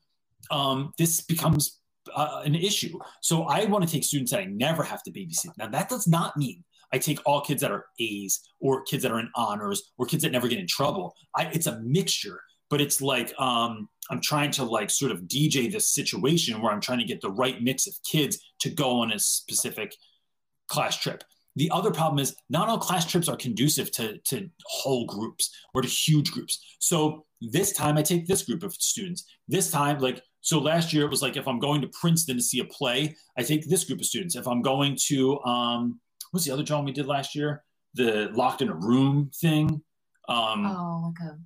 um, 0.51 0.93
this 0.99 1.21
becomes 1.21 1.81
uh, 2.15 2.43
an 2.45 2.55
issue. 2.55 2.99
So 3.21 3.45
I 3.45 3.65
want 3.67 3.87
to 3.87 3.91
take 3.91 4.05
students 4.05 4.33
that 4.33 4.41
I 4.41 4.45
never 4.47 4.83
have 4.83 5.03
to 5.05 5.11
babysit. 5.11 5.51
Now 5.59 5.69
that 5.69 5.89
does 5.89 6.07
not 6.07 6.37
mean 6.37 6.65
I 6.93 6.99
take 6.99 7.21
all 7.25 7.41
kids 7.41 7.63
that 7.63 7.71
are 7.71 7.87
A's 7.99 8.41
or 8.61 8.83
kids 8.83 9.03
that 9.03 9.13
are 9.13 9.19
in 9.19 9.31
honors 9.35 9.93
or 9.99 10.07
kids 10.07 10.23
that 10.23 10.33
never 10.33 10.49
get 10.49 10.59
in 10.59 10.67
trouble. 10.67 11.15
I, 11.35 11.47
it's 11.47 11.67
a 11.67 11.81
mixture, 11.81 12.41
but 12.69 12.81
it's 12.81 13.01
like 13.01 13.33
um, 13.39 13.89
I'm 14.11 14.21
trying 14.21 14.51
to 14.53 14.65
like 14.65 14.91
sort 14.91 15.11
of 15.11 15.23
DJ 15.23 15.73
this 15.73 15.91
situation 15.91 16.61
where 16.61 16.73
I'm 16.73 16.81
trying 16.81 16.99
to 16.99 17.05
get 17.05 17.21
the 17.21 17.31
right 17.31 17.63
mix 17.63 17.87
of 17.87 17.95
kids 18.05 18.39
to 18.61 18.71
go 18.71 19.01
on 19.01 19.13
a 19.13 19.19
specific 19.19 19.95
class 20.69 20.99
trip. 20.99 21.25
The 21.57 21.71
other 21.71 21.91
problem 21.91 22.19
is 22.19 22.35
not 22.49 22.69
all 22.69 22.79
class 22.79 23.05
trips 23.05 23.29
are 23.29 23.37
conducive 23.37 23.91
to, 23.93 24.19
to 24.19 24.49
whole 24.65 25.07
groups 25.07 25.51
or 25.75 25.83
to 25.83 25.89
huge 25.89 26.31
groups. 26.31 26.77
So 26.79 27.27
this 27.41 27.73
time 27.73 27.99
I 27.99 28.03
take 28.03 28.27
this 28.27 28.43
group 28.43 28.63
of 28.63 28.73
students. 28.75 29.25
This 29.49 29.71
time, 29.71 29.99
like, 29.99 30.23
so 30.41 30.59
last 30.59 30.93
year 30.93 31.05
it 31.05 31.11
was 31.11 31.23
like 31.23 31.37
if 31.37 31.47
I'm 31.47 31.59
going 31.59 31.81
to 31.83 31.91
Princeton 32.01 32.37
to 32.37 32.43
see 32.43 32.61
a 32.61 32.65
play, 32.65 33.17
I 33.37 33.43
take 33.43 33.69
this 33.69 33.85
group 33.85 34.01
of 34.01 34.07
students. 34.07 34.35
If 34.35 34.49
I'm 34.49 34.63
going 34.63 34.97
to, 35.09 35.41
um, 35.43 36.01
what's 36.31 36.47
the 36.47 36.53
other 36.53 36.63
drawing 36.63 36.85
we 36.85 36.93
did 36.93 37.07
last 37.07 37.35
year? 37.35 37.63
The 37.95 38.31
locked 38.33 38.63
in 38.63 38.69
a 38.69 38.75
room 38.75 39.31
thing. 39.35 39.83
Um, 40.29 40.67
oh, 40.67 41.13
like 41.21 41.33
a 41.33 41.39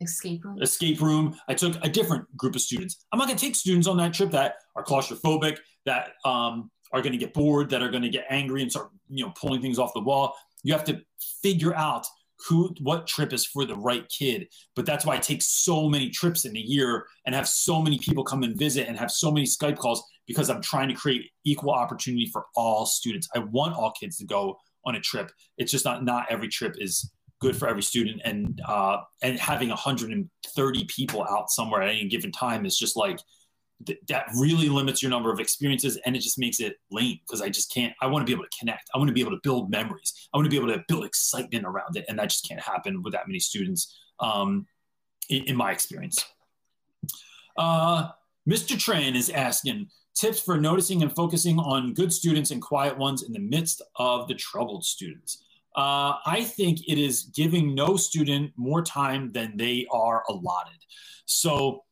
escape 0.00 0.44
room. 0.44 0.62
Escape 0.62 1.00
room. 1.00 1.36
I 1.48 1.54
took 1.54 1.76
a 1.84 1.88
different 1.88 2.24
group 2.36 2.54
of 2.54 2.60
students. 2.60 3.04
I'm 3.12 3.18
not 3.18 3.26
going 3.26 3.38
to 3.38 3.44
take 3.44 3.56
students 3.56 3.88
on 3.88 3.96
that 3.96 4.14
trip 4.14 4.30
that 4.30 4.56
are 4.76 4.84
claustrophobic, 4.84 5.58
that 5.86 6.12
um, 6.24 6.70
are 6.92 7.02
going 7.02 7.12
to 7.12 7.18
get 7.18 7.34
bored, 7.34 7.70
that 7.70 7.82
are 7.82 7.90
going 7.90 8.02
to 8.02 8.08
get 8.08 8.26
angry 8.30 8.62
and 8.62 8.70
start, 8.70 8.90
you 9.08 9.24
know, 9.24 9.32
pulling 9.40 9.60
things 9.60 9.78
off 9.78 9.94
the 9.94 10.00
wall. 10.00 10.34
You 10.62 10.72
have 10.72 10.84
to 10.84 11.00
figure 11.42 11.74
out 11.74 12.06
who, 12.46 12.74
what 12.80 13.06
trip 13.06 13.32
is 13.32 13.46
for 13.46 13.64
the 13.64 13.74
right 13.74 14.08
kid. 14.08 14.48
But 14.76 14.86
that's 14.86 15.04
why 15.04 15.16
I 15.16 15.18
take 15.18 15.42
so 15.42 15.88
many 15.88 16.10
trips 16.10 16.44
in 16.44 16.56
a 16.56 16.60
year 16.60 17.06
and 17.26 17.34
have 17.34 17.48
so 17.48 17.82
many 17.82 17.98
people 17.98 18.24
come 18.24 18.42
and 18.42 18.56
visit 18.56 18.88
and 18.88 18.96
have 18.96 19.10
so 19.10 19.30
many 19.30 19.46
Skype 19.46 19.78
calls 19.78 20.02
because 20.26 20.50
I'm 20.50 20.62
trying 20.62 20.88
to 20.88 20.94
create 20.94 21.30
equal 21.44 21.72
opportunity 21.72 22.26
for 22.26 22.44
all 22.54 22.86
students. 22.86 23.28
I 23.34 23.40
want 23.40 23.74
all 23.74 23.92
kids 23.92 24.18
to 24.18 24.24
go 24.24 24.58
on 24.84 24.94
a 24.94 25.00
trip. 25.00 25.30
It's 25.56 25.72
just 25.72 25.84
not 25.84 26.04
not 26.04 26.26
every 26.30 26.48
trip 26.48 26.76
is 26.78 27.10
good 27.40 27.56
for 27.56 27.68
every 27.68 27.82
student, 27.82 28.20
and 28.24 28.60
uh, 28.66 28.98
and 29.22 29.38
having 29.38 29.68
130 29.68 30.84
people 30.84 31.24
out 31.24 31.50
somewhere 31.50 31.82
at 31.82 31.90
any 31.90 32.08
given 32.08 32.30
time 32.30 32.66
is 32.66 32.76
just 32.76 32.96
like 32.96 33.18
th- 33.86 33.98
that 34.08 34.26
really 34.36 34.68
limits 34.68 35.02
your 35.02 35.10
number 35.10 35.32
of 35.32 35.40
experiences 35.40 35.98
and 36.04 36.16
it 36.16 36.20
just 36.20 36.38
makes 36.38 36.60
it 36.60 36.76
lame 36.90 37.18
because 37.26 37.42
I 37.42 37.48
just 37.48 37.72
can't. 37.72 37.94
I 38.00 38.06
want 38.06 38.26
to 38.26 38.30
be 38.30 38.34
able 38.34 38.44
to 38.44 38.58
connect. 38.58 38.90
I 38.94 38.98
want 38.98 39.08
to 39.08 39.14
be 39.14 39.20
able 39.20 39.32
to 39.32 39.40
build 39.42 39.70
memories. 39.70 40.28
I 40.32 40.36
want 40.36 40.46
to 40.46 40.50
be 40.50 40.56
able 40.56 40.72
to 40.72 40.84
build 40.88 41.04
excitement 41.04 41.64
around 41.66 41.96
it, 41.96 42.04
and 42.08 42.18
that 42.18 42.30
just 42.30 42.48
can't 42.48 42.60
happen 42.60 43.02
with 43.02 43.12
that 43.12 43.28
many 43.28 43.38
students. 43.38 43.98
Um, 44.20 44.66
in, 45.28 45.44
in, 45.44 45.56
my 45.56 45.70
experience, 45.70 46.24
uh, 47.56 48.08
Mr. 48.48 48.76
Tran 48.76 49.14
is 49.14 49.30
asking 49.30 49.88
tips 50.14 50.40
for 50.40 50.58
noticing 50.58 51.02
and 51.02 51.14
focusing 51.14 51.58
on 51.58 51.94
good 51.94 52.12
students 52.12 52.50
and 52.50 52.60
quiet 52.60 52.98
ones 52.98 53.22
in 53.22 53.32
the 53.32 53.38
midst 53.38 53.82
of 53.96 54.26
the 54.26 54.34
troubled 54.34 54.84
students. 54.84 55.44
Uh, 55.76 56.14
I 56.26 56.42
think 56.42 56.88
it 56.88 56.98
is 56.98 57.30
giving 57.34 57.74
no 57.74 57.96
student 57.96 58.52
more 58.56 58.82
time 58.82 59.30
than 59.30 59.56
they 59.56 59.86
are 59.92 60.24
allotted. 60.28 60.78
So 61.26 61.84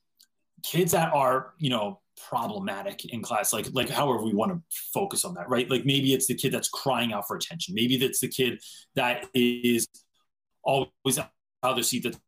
kids 0.66 0.92
that 0.92 1.12
are 1.12 1.52
you 1.58 1.70
know 1.70 2.00
problematic 2.28 3.04
in 3.12 3.20
class 3.22 3.52
like 3.52 3.68
like 3.72 3.90
however 3.90 4.24
we 4.24 4.32
want 4.32 4.50
to 4.50 4.60
focus 4.92 5.24
on 5.24 5.34
that 5.34 5.48
right? 5.48 5.70
Like 5.70 5.84
maybe 5.84 6.14
it's 6.14 6.26
the 6.26 6.34
kid 6.34 6.52
that's 6.52 6.68
crying 6.68 7.12
out 7.12 7.26
for 7.26 7.36
attention. 7.36 7.74
Maybe 7.74 7.98
that's 7.98 8.20
the 8.20 8.28
kid 8.28 8.60
that 8.94 9.26
is 9.34 9.86
always 10.62 11.18
out 11.18 11.30
of 11.62 11.76
their 11.76 11.82
seat 11.82 12.04
that's 12.04 12.18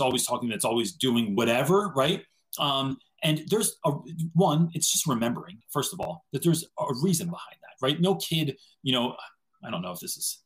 always 0.00 0.26
talking 0.26 0.48
that's 0.48 0.64
always 0.64 0.92
doing 0.92 1.34
whatever 1.34 1.92
right? 1.96 2.22
Um 2.58 2.98
and 3.22 3.42
there's 3.48 3.76
a 3.84 3.92
one 4.34 4.70
it's 4.74 4.92
just 4.92 5.06
remembering 5.06 5.58
first 5.70 5.92
of 5.92 6.00
all 6.00 6.24
that 6.32 6.42
there's 6.42 6.64
a 6.78 6.84
reason 7.02 7.26
behind 7.26 7.56
that 7.62 7.84
right? 7.84 8.00
No 8.00 8.16
kid 8.16 8.56
you 8.82 8.92
know 8.92 9.16
i 9.64 9.70
don't 9.70 9.82
know 9.82 9.92
if 9.92 10.00
this 10.00 10.16
is 10.16 10.42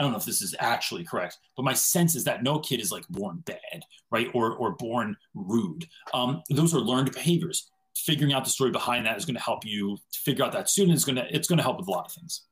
I 0.00 0.02
don't 0.02 0.12
know 0.12 0.16
if 0.18 0.24
this 0.24 0.40
is 0.40 0.54
actually 0.58 1.04
correct, 1.04 1.36
but 1.58 1.62
my 1.62 1.74
sense 1.74 2.14
is 2.14 2.24
that 2.24 2.42
no 2.42 2.58
kid 2.58 2.80
is 2.80 2.90
like 2.90 3.06
born 3.08 3.42
bad, 3.44 3.84
right? 4.10 4.28
Or 4.32 4.54
or 4.54 4.70
born 4.70 5.14
rude. 5.34 5.86
Um, 6.14 6.42
those 6.48 6.74
are 6.74 6.80
learned 6.80 7.12
behaviors. 7.12 7.70
Figuring 7.94 8.32
out 8.32 8.44
the 8.44 8.50
story 8.50 8.70
behind 8.70 9.04
that 9.04 9.18
is 9.18 9.26
going 9.26 9.34
to 9.34 9.42
help 9.42 9.66
you 9.66 9.98
figure 10.10 10.42
out 10.42 10.52
that 10.52 10.70
student 10.70 10.96
is 10.96 11.04
going 11.04 11.16
to 11.16 11.26
it's 11.36 11.46
going 11.46 11.58
to 11.58 11.62
help 11.62 11.76
with 11.76 11.86
a 11.86 11.90
lot 11.90 12.06
of 12.06 12.12
things. 12.12 12.46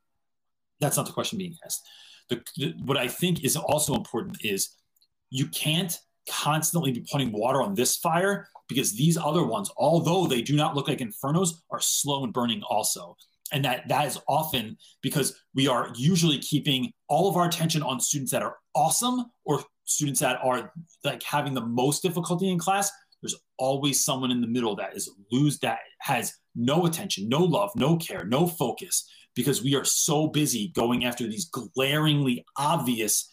That's 0.79 0.95
not 0.95 1.07
the 1.07 1.11
question 1.11 1.39
being 1.39 1.55
asked. 1.65 1.81
The, 2.29 2.43
the, 2.57 2.75
what 2.85 2.97
I 2.97 3.07
think 3.07 3.43
is 3.43 3.55
also 3.55 3.95
important 3.95 4.45
is 4.45 4.75
you 5.31 5.47
can't 5.47 5.97
constantly 6.29 6.91
be 6.91 7.03
putting 7.11 7.31
water 7.31 7.63
on 7.63 7.73
this 7.73 7.97
fire 7.97 8.47
because 8.67 8.95
these 8.95 9.17
other 9.17 9.43
ones, 9.43 9.71
although 9.75 10.27
they 10.27 10.43
do 10.43 10.55
not 10.55 10.75
look 10.75 10.87
like 10.87 10.99
infernos, 10.99 11.49
are 11.71 11.81
slow 11.81 12.23
and 12.23 12.31
burning 12.31 12.61
also 12.69 13.17
and 13.51 13.65
that 13.65 13.87
that 13.87 14.05
is 14.05 14.19
often 14.27 14.77
because 15.01 15.39
we 15.55 15.67
are 15.67 15.91
usually 15.95 16.37
keeping 16.39 16.91
all 17.07 17.29
of 17.29 17.35
our 17.35 17.47
attention 17.47 17.81
on 17.81 17.99
students 17.99 18.31
that 18.31 18.43
are 18.43 18.57
awesome 18.75 19.25
or 19.45 19.63
students 19.85 20.19
that 20.19 20.39
are 20.43 20.71
like 21.03 21.23
having 21.23 21.53
the 21.53 21.65
most 21.65 22.03
difficulty 22.03 22.49
in 22.49 22.59
class. 22.59 22.91
There's 23.21 23.35
always 23.57 24.03
someone 24.03 24.31
in 24.31 24.39
the 24.39 24.47
middle 24.47 24.75
that 24.77 24.95
is 24.95 25.11
lose 25.31 25.59
that 25.59 25.79
has 25.99 26.33
no 26.55 26.85
attention 26.85 27.29
no 27.29 27.43
love 27.43 27.71
no 27.75 27.95
care 27.97 28.25
no 28.25 28.47
focus 28.47 29.07
because 29.35 29.63
we 29.63 29.75
are 29.75 29.85
so 29.85 30.27
busy 30.27 30.69
going 30.69 31.05
after 31.05 31.25
these 31.25 31.45
glaringly 31.45 32.43
obvious 32.57 33.29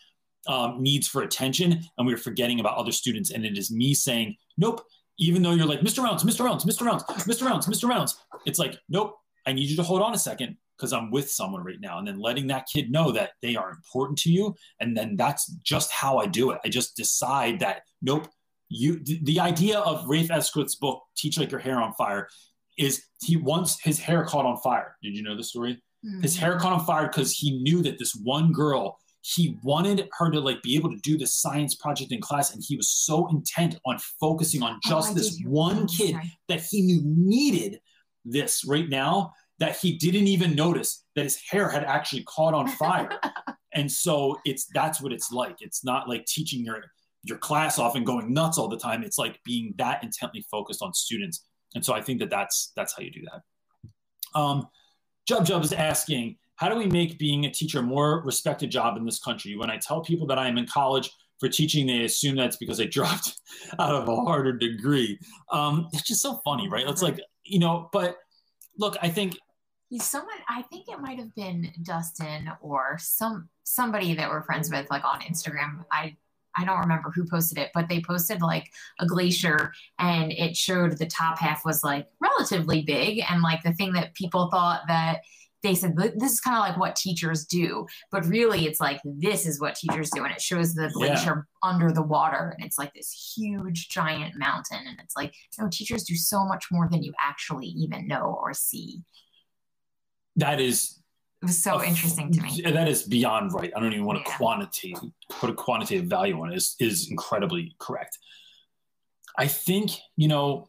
um, 0.47 0.81
needs 0.81 1.09
for 1.09 1.23
attention 1.23 1.81
and 1.99 2.07
we're 2.07 2.17
forgetting 2.17 2.61
about 2.61 2.77
other 2.77 2.93
students. 2.93 3.31
And 3.31 3.45
it 3.45 3.59
is 3.59 3.71
me 3.71 3.95
saying 3.95 4.37
nope 4.57 4.83
even 5.19 5.43
though 5.43 5.53
you're 5.53 5.67
like 5.67 5.81
mr 5.81 6.03
rounds 6.03 6.25
mr 6.25 6.45
rounds 6.45 6.65
mr 6.65 6.85
rounds 6.85 7.05
mr 7.05 7.47
rounds 7.47 7.67
mr 7.67 7.89
rounds 7.89 8.17
it's 8.45 8.59
like 8.59 8.77
nope 8.89 9.17
I 9.47 9.53
need 9.53 9.69
you 9.69 9.77
to 9.77 9.83
hold 9.83 10.03
on 10.03 10.15
a 10.15 10.19
second 10.19 10.57
because 10.77 10.93
I'm 10.93 11.11
with 11.11 11.31
someone 11.31 11.65
right 11.65 11.81
now. 11.81 11.99
And 11.99 12.07
then 12.07 12.19
letting 12.19 12.49
that 12.49 12.67
kid 12.73 12.91
know 12.91 13.11
that 13.13 13.31
they 13.43 13.57
are 13.57 13.71
important 13.71 14.19
to 14.21 14.31
you. 14.31 14.55
And 14.81 14.97
then 14.97 15.17
that's 15.17 15.47
just 15.63 15.91
how 15.91 16.19
I 16.19 16.27
do 16.27 16.51
it. 16.51 16.61
I 16.65 16.69
just 16.69 16.97
decide 16.97 17.61
that, 17.61 17.83
nope, 18.03 18.29
you, 18.69 19.01
the 19.23 19.41
idea 19.41 19.79
of 19.79 20.09
Rafe 20.09 20.31
Esquith's 20.31 20.75
book, 20.75 21.03
Teach 21.17 21.39
Like 21.39 21.51
Your 21.51 21.61
Hair 21.61 21.81
on 21.81 21.95
Fire, 21.95 22.29
is 22.77 23.05
he 23.23 23.37
wants 23.37 23.81
his 23.81 23.99
hair 23.99 24.25
caught 24.25 24.45
on 24.45 24.59
fire. 24.59 24.97
Did 25.03 25.17
you 25.17 25.23
know 25.23 25.37
the 25.37 25.45
story? 25.45 25.83
Mm-hmm. 26.05 26.21
His 26.23 26.37
hair 26.37 26.59
caught 26.59 26.73
on 26.73 26.85
fire 26.85 27.07
because 27.07 27.33
he 27.33 27.59
knew 27.63 27.83
that 27.83 27.99
this 27.99 28.15
one 28.23 28.53
girl, 28.53 28.99
he 29.23 29.57
wanted 29.63 30.09
her 30.19 30.31
to 30.31 30.41
like 30.41 30.63
be 30.63 30.77
able 30.77 30.91
to 30.91 30.99
do 30.99 31.17
this 31.17 31.35
science 31.35 31.75
project 31.75 32.13
in 32.13 32.21
class. 32.21 32.53
And 32.53 32.63
he 32.67 32.77
was 32.77 32.89
so 32.89 33.29
intent 33.29 33.79
on 33.87 33.99
focusing 34.21 34.63
on 34.63 34.75
oh, 34.75 34.89
just 34.89 35.13
oh, 35.13 35.15
this 35.15 35.41
one 35.45 35.87
kid 35.87 36.17
that 36.49 36.61
he 36.61 36.83
knew 36.83 37.01
needed 37.05 37.81
this 38.27 38.65
right 38.67 38.89
now 38.89 39.33
that 39.59 39.77
he 39.77 39.97
didn't 39.97 40.27
even 40.27 40.55
notice 40.55 41.05
that 41.15 41.25
his 41.25 41.41
hair 41.51 41.69
had 41.69 41.85
actually 41.85 42.25
caught 42.25 42.55
on 42.55 42.69
fire. 42.69 43.19
and 43.75 43.91
so 43.91 44.39
it's 44.45 44.67
that's 44.75 45.01
what 45.01 45.13
it's 45.13 45.33
like. 45.33 45.57
It's 45.61 45.85
not 45.85 46.09
like 46.09 46.27
teaching 46.27 46.65
your 46.65 46.83
your 47.23 47.39
class 47.39 47.79
off 47.79 47.97
and 47.97 48.07
going 48.07 48.33
nuts 48.33 48.59
all 48.59 48.69
the 48.69 48.79
time. 48.79 49.03
It's 49.03 49.19
like 49.19 49.41
being 49.45 49.75
that 49.79 50.03
intently 50.03 50.45
focused 50.51 50.83
on 50.83 50.95
students. 50.95 51.45
And 51.75 51.85
so 51.85 51.95
I 51.95 52.01
think 52.01 52.21
that 52.21 52.31
that's 52.31 52.73
that's 52.77 52.95
how 52.97 53.03
you 53.03 53.11
do 53.11 53.23
that. 53.33 54.39
Um, 54.39 54.69
Jub 55.29 55.45
Jub 55.45 55.65
is 55.65 55.73
asking, 55.73 56.37
how 56.57 56.69
do 56.69 56.77
we 56.77 56.87
make 56.87 57.19
being 57.19 57.45
a 57.45 57.51
teacher 57.51 57.81
a 57.81 57.83
more 57.83 58.23
respected 58.25 58.71
job 58.71 58.97
in 58.97 59.05
this 59.05 59.19
country? 59.19 59.57
When 59.57 59.71
I 59.71 59.79
tell 59.79 60.03
people 60.03 60.27
that 60.29 60.39
I 60.39 60.49
am 60.49 60.59
in 60.59 60.67
college 60.67 61.11
for 61.41 61.49
teaching, 61.49 61.87
they 61.87 62.05
assume 62.05 62.37
that's 62.37 62.57
because 62.57 62.81
I 62.81 62.87
dropped 62.87 63.37
out 63.79 63.95
of 63.95 64.09
a 64.09 64.17
harder 64.17 64.53
degree. 64.53 65.19
Um, 65.51 65.89
it's 65.93 66.03
just 66.03 66.23
so 66.23 66.41
funny, 66.45 66.69
right? 66.69 66.89
It's 66.89 67.03
like 67.03 67.21
you 67.47 67.59
know, 67.59 67.89
but 67.93 68.17
look, 68.79 68.97
I 69.03 69.09
think 69.09 69.37
someone 69.99 70.35
I 70.49 70.63
think 70.63 70.89
it 70.89 71.01
might 71.01 71.19
have 71.19 71.35
been 71.35 71.73
Dustin 71.83 72.51
or 72.61 72.99
some 73.01 73.49
somebody 73.63 74.15
that 74.15 74.29
we're 74.29 74.43
friends 74.43 74.71
with 74.71 74.91
like 74.91 75.05
on 75.05 75.21
Instagram. 75.21 75.85
I 75.91 76.17
I 76.57 76.65
don't 76.65 76.81
remember 76.81 77.11
who 77.15 77.27
posted 77.29 77.59
it, 77.59 77.71
but 77.75 77.89
they 77.89 78.01
posted 78.01 78.41
like 78.41 78.73
a 78.99 79.07
glacier 79.07 79.73
and 79.99 80.33
it 80.33 80.57
showed 80.57 80.97
the 80.97 81.07
top 81.07 81.39
half 81.39 81.65
was 81.65 81.85
like 81.85 82.09
relatively 82.21 82.83
big 82.83 83.23
and 83.29 83.43
like 83.43 83.63
the 83.63 83.75
thing 83.75 83.93
that 83.93 84.15
people 84.15 84.49
thought 84.51 84.83
that 84.89 85.21
they 85.67 85.75
said 85.75 85.97
this 85.97 86.33
is 86.33 86.41
kind 86.41 86.57
of 86.57 86.61
like 86.61 86.79
what 86.79 86.97
teachers 86.97 87.45
do, 87.45 87.87
but 88.11 88.25
really 88.27 88.67
it's 88.67 88.81
like 88.81 89.01
this 89.05 89.47
is 89.47 89.61
what 89.61 89.75
teachers 89.75 90.11
do, 90.11 90.25
and 90.25 90.33
it 90.33 90.41
shows 90.41 90.75
the 90.75 90.91
glacier 90.93 91.47
yeah. 91.63 91.69
under 91.69 91.91
the 91.91 92.03
water, 92.03 92.55
and 92.57 92.65
it's 92.65 92.79
like 92.79 92.93
this 92.95 93.35
huge 93.37 93.89
giant 93.89 94.35
mountain, 94.37 94.79
and 94.87 94.99
it's 95.03 95.17
like 95.17 95.35
you 95.59 95.65
know 95.65 95.71
teachers 95.71 96.05
do 96.05 96.15
so 96.15 96.45
much 96.45 96.67
more 96.71 96.89
than 96.91 97.03
you 97.03 97.13
actually 97.21 97.67
even 97.67 98.07
know 98.07 98.39
or 98.41 98.55
see. 98.55 99.03
That 100.37 100.61
is 100.61 101.03
it 101.43 101.47
was 101.47 101.63
so 101.63 101.83
interesting 101.83 102.33
to 102.33 102.41
me. 102.41 102.63
That 102.63 102.89
is 102.89 103.03
beyond 103.03 103.53
right. 103.53 103.73
I 103.77 103.81
don't 103.81 103.93
even 103.93 104.05
want 104.05 104.25
to 104.25 104.31
yeah. 104.31 104.37
quantitate 104.37 104.99
put 105.31 105.51
a 105.51 105.55
quantitative 105.55 106.07
value 106.07 106.41
on 106.41 106.53
it. 106.53 106.57
Is 106.57 106.77
is 106.79 107.11
incredibly 107.11 107.75
correct. 107.79 108.19
I 109.37 109.49
think 109.49 109.91
you 110.17 110.29
know 110.29 110.69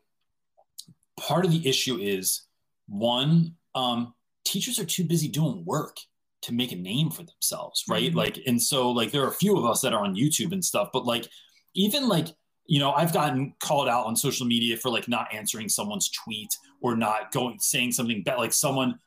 part 1.20 1.46
of 1.46 1.52
the 1.52 1.68
issue 1.68 1.98
is 1.98 2.44
one 2.88 3.56
um, 3.76 4.14
teachers 4.48 4.80
are 4.80 4.86
too 4.86 5.04
busy 5.04 5.28
doing 5.28 5.64
work 5.66 5.98
to 6.44 6.54
make 6.54 6.72
a 6.72 6.76
name 6.76 7.10
for 7.10 7.24
themselves, 7.24 7.84
right? 7.90 8.10
Mm-hmm. 8.10 8.18
Like, 8.18 8.40
and 8.46 8.62
so 8.62 8.92
like 8.92 9.12
there 9.12 9.24
are 9.24 9.30
a 9.30 9.34
few 9.34 9.58
of 9.58 9.66
us 9.66 9.82
that 9.82 9.94
are 9.94 10.04
on 10.04 10.16
YouTube 10.16 10.52
and 10.52 10.64
stuff, 10.64 10.90
but 10.94 11.06
like 11.06 11.28
even 11.74 12.08
like 12.08 12.30
you 12.68 12.80
know 12.80 12.92
i've 12.92 13.14
gotten 13.14 13.54
called 13.62 13.88
out 13.88 14.06
on 14.06 14.16
social 14.16 14.46
media 14.46 14.78
for 14.78 14.90
like 14.90 15.08
not 15.08 15.34
answering 15.34 15.70
someone's 15.70 16.12
tweet 16.12 16.50
or 16.82 16.96
not 16.96 17.32
going 17.32 17.58
saying 17.60 17.92
something 17.92 18.22
bad 18.24 18.38
like 18.38 18.54
someone 18.54 19.00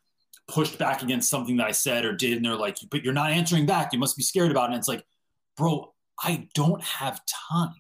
pushed 0.49 0.79
back 0.79 1.03
against 1.03 1.31
something 1.31 1.57
that 1.57 1.67
i 1.67 1.71
said 1.71 2.05
or 2.05 2.13
did 2.13 2.37
and 2.37 2.45
they're 2.45 2.57
like 2.57 2.77
but 2.91 3.05
you're 3.05 3.13
not 3.13 3.31
answering 3.31 3.67
back 3.67 3.93
you 3.93 3.99
must 3.99 4.17
be 4.17 4.23
scared 4.23 4.51
about 4.51 4.71
it 4.71 4.73
and 4.73 4.77
it's 4.77 4.89
like 4.89 5.05
bro 5.57 5.93
i 6.23 6.49
don't 6.55 6.83
have 6.83 7.21
time 7.27 7.75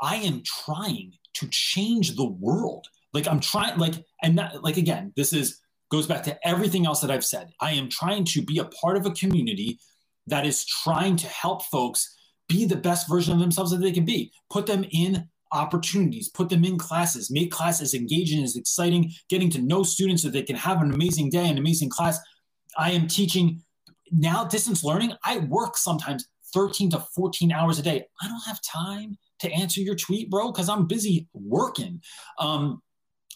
i 0.00 0.16
am 0.16 0.42
trying 0.44 1.12
to 1.34 1.48
change 1.48 2.14
the 2.14 2.28
world 2.28 2.86
like 3.12 3.26
i'm 3.26 3.40
trying 3.40 3.76
like 3.78 3.94
and 4.22 4.38
that 4.38 4.62
like 4.62 4.76
again 4.76 5.12
this 5.16 5.32
is 5.32 5.61
goes 5.92 6.06
back 6.06 6.22
to 6.24 6.48
everything 6.48 6.86
else 6.86 7.00
that 7.00 7.10
i've 7.10 7.24
said. 7.24 7.52
I 7.60 7.72
am 7.72 7.88
trying 7.88 8.24
to 8.24 8.42
be 8.42 8.58
a 8.58 8.64
part 8.64 8.96
of 8.96 9.04
a 9.06 9.10
community 9.10 9.78
that 10.26 10.46
is 10.46 10.64
trying 10.64 11.16
to 11.16 11.26
help 11.26 11.62
folks 11.64 12.16
be 12.48 12.64
the 12.64 12.76
best 12.76 13.08
version 13.08 13.34
of 13.34 13.40
themselves 13.40 13.70
that 13.70 13.80
they 13.82 13.92
can 13.92 14.06
be. 14.06 14.32
Put 14.50 14.66
them 14.66 14.84
in 14.90 15.28
opportunities 15.52 16.30
put 16.30 16.48
them 16.48 16.64
in 16.64 16.78
classes 16.78 17.30
make 17.30 17.50
classes 17.50 17.92
engaging 17.92 18.42
as 18.42 18.56
exciting 18.56 19.12
getting 19.28 19.50
to 19.50 19.60
know 19.60 19.82
students 19.82 20.22
so 20.22 20.30
they 20.30 20.42
can 20.42 20.56
have 20.56 20.80
an 20.80 20.90
amazing 20.94 21.28
day 21.28 21.46
an 21.46 21.58
amazing 21.58 21.90
class. 21.90 22.18
I 22.78 22.92
am 22.92 23.06
teaching 23.06 23.62
now 24.10 24.44
distance 24.44 24.82
learning. 24.82 25.12
I 25.24 25.40
work 25.40 25.76
sometimes 25.76 26.26
13 26.54 26.88
to 26.90 27.00
14 27.14 27.52
hours 27.52 27.78
a 27.78 27.82
day. 27.82 28.02
I 28.22 28.28
don't 28.28 28.46
have 28.46 28.60
time 28.62 29.18
to 29.40 29.52
answer 29.52 29.82
your 29.82 29.94
tweet 29.94 30.30
bro 30.30 30.50
because 30.50 30.70
i'm 30.70 30.86
busy 30.86 31.28
working. 31.34 32.00
Um, 32.38 32.80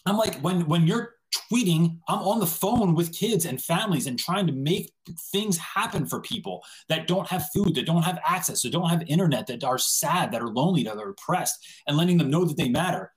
I'm 0.07 0.17
like, 0.17 0.35
when 0.39 0.65
when 0.67 0.87
you're 0.87 1.16
tweeting, 1.33 1.99
I'm 2.07 2.19
on 2.19 2.39
the 2.39 2.47
phone 2.47 2.95
with 2.95 3.13
kids 3.13 3.45
and 3.45 3.61
families 3.61 4.07
and 4.07 4.17
trying 4.17 4.47
to 4.47 4.53
make 4.53 4.91
things 5.31 5.57
happen 5.57 6.05
for 6.05 6.21
people 6.21 6.63
that 6.89 7.07
don't 7.07 7.27
have 7.27 7.49
food, 7.53 7.75
that 7.75 7.85
don't 7.85 8.03
have 8.03 8.19
access, 8.27 8.61
that 8.61 8.71
don't 8.71 8.89
have 8.89 9.03
internet, 9.07 9.47
that 9.47 9.63
are 9.63 9.77
sad, 9.77 10.31
that 10.31 10.41
are 10.41 10.47
lonely, 10.47 10.83
that 10.83 10.97
are 10.97 11.09
oppressed, 11.09 11.65
and 11.87 11.97
letting 11.97 12.17
them 12.17 12.29
know 12.29 12.45
that 12.45 12.57
they 12.57 12.69
matter. 12.69 13.11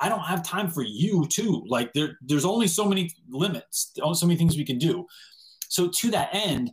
I 0.00 0.08
don't 0.08 0.20
have 0.20 0.42
time 0.42 0.68
for 0.68 0.82
you 0.82 1.26
too. 1.28 1.64
Like 1.68 1.92
there, 1.92 2.18
there's 2.22 2.44
only 2.44 2.66
so 2.66 2.84
many 2.86 3.10
limits, 3.28 3.92
so 4.12 4.26
many 4.26 4.36
things 4.36 4.56
we 4.56 4.64
can 4.64 4.78
do. 4.78 5.06
So 5.68 5.88
to 5.88 6.10
that 6.10 6.30
end, 6.32 6.70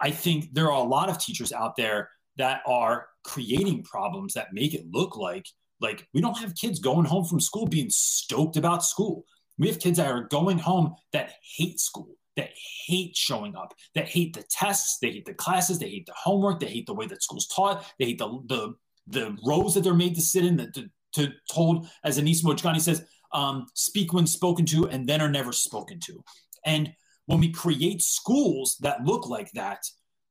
I 0.00 0.10
think 0.10 0.54
there 0.54 0.66
are 0.66 0.84
a 0.84 0.88
lot 0.88 1.10
of 1.10 1.18
teachers 1.18 1.52
out 1.52 1.76
there 1.76 2.08
that 2.38 2.62
are 2.66 3.08
creating 3.22 3.82
problems 3.82 4.34
that 4.34 4.52
make 4.52 4.74
it 4.74 4.86
look 4.90 5.16
like 5.16 5.46
like 5.80 6.06
we 6.12 6.20
don't 6.20 6.38
have 6.38 6.54
kids 6.54 6.78
going 6.78 7.06
home 7.06 7.24
from 7.24 7.40
school 7.40 7.66
being 7.66 7.90
stoked 7.90 8.56
about 8.56 8.84
school. 8.84 9.24
We 9.60 9.68
have 9.68 9.78
kids 9.78 9.98
that 9.98 10.10
are 10.10 10.22
going 10.22 10.58
home 10.58 10.96
that 11.12 11.32
hate 11.42 11.78
school, 11.78 12.16
that 12.36 12.48
hate 12.86 13.14
showing 13.14 13.54
up, 13.54 13.74
that 13.94 14.08
hate 14.08 14.34
the 14.34 14.42
tests, 14.50 14.98
they 15.00 15.12
hate 15.12 15.26
the 15.26 15.34
classes, 15.34 15.78
they 15.78 15.90
hate 15.90 16.06
the 16.06 16.14
homework, 16.16 16.58
they 16.58 16.66
hate 16.66 16.86
the 16.86 16.94
way 16.94 17.06
that 17.06 17.22
school's 17.22 17.46
taught, 17.46 17.84
they 17.98 18.06
hate 18.06 18.18
the 18.18 18.40
the 18.46 18.74
the 19.06 19.36
rows 19.46 19.74
that 19.74 19.82
they're 19.82 19.94
made 19.94 20.14
to 20.14 20.20
sit 20.22 20.44
in, 20.44 20.56
that 20.56 20.74
to, 20.74 20.88
to 21.14 21.32
told, 21.52 21.88
as 22.04 22.18
Anis 22.18 22.42
Mojgani 22.42 22.80
says, 22.80 23.04
um, 23.32 23.66
speak 23.74 24.12
when 24.12 24.26
spoken 24.26 24.64
to 24.66 24.88
and 24.88 25.08
then 25.08 25.20
are 25.20 25.30
never 25.30 25.52
spoken 25.52 26.00
to. 26.00 26.22
And 26.64 26.92
when 27.26 27.40
we 27.40 27.50
create 27.52 28.02
schools 28.02 28.76
that 28.80 29.04
look 29.04 29.28
like 29.28 29.50
that, 29.52 29.84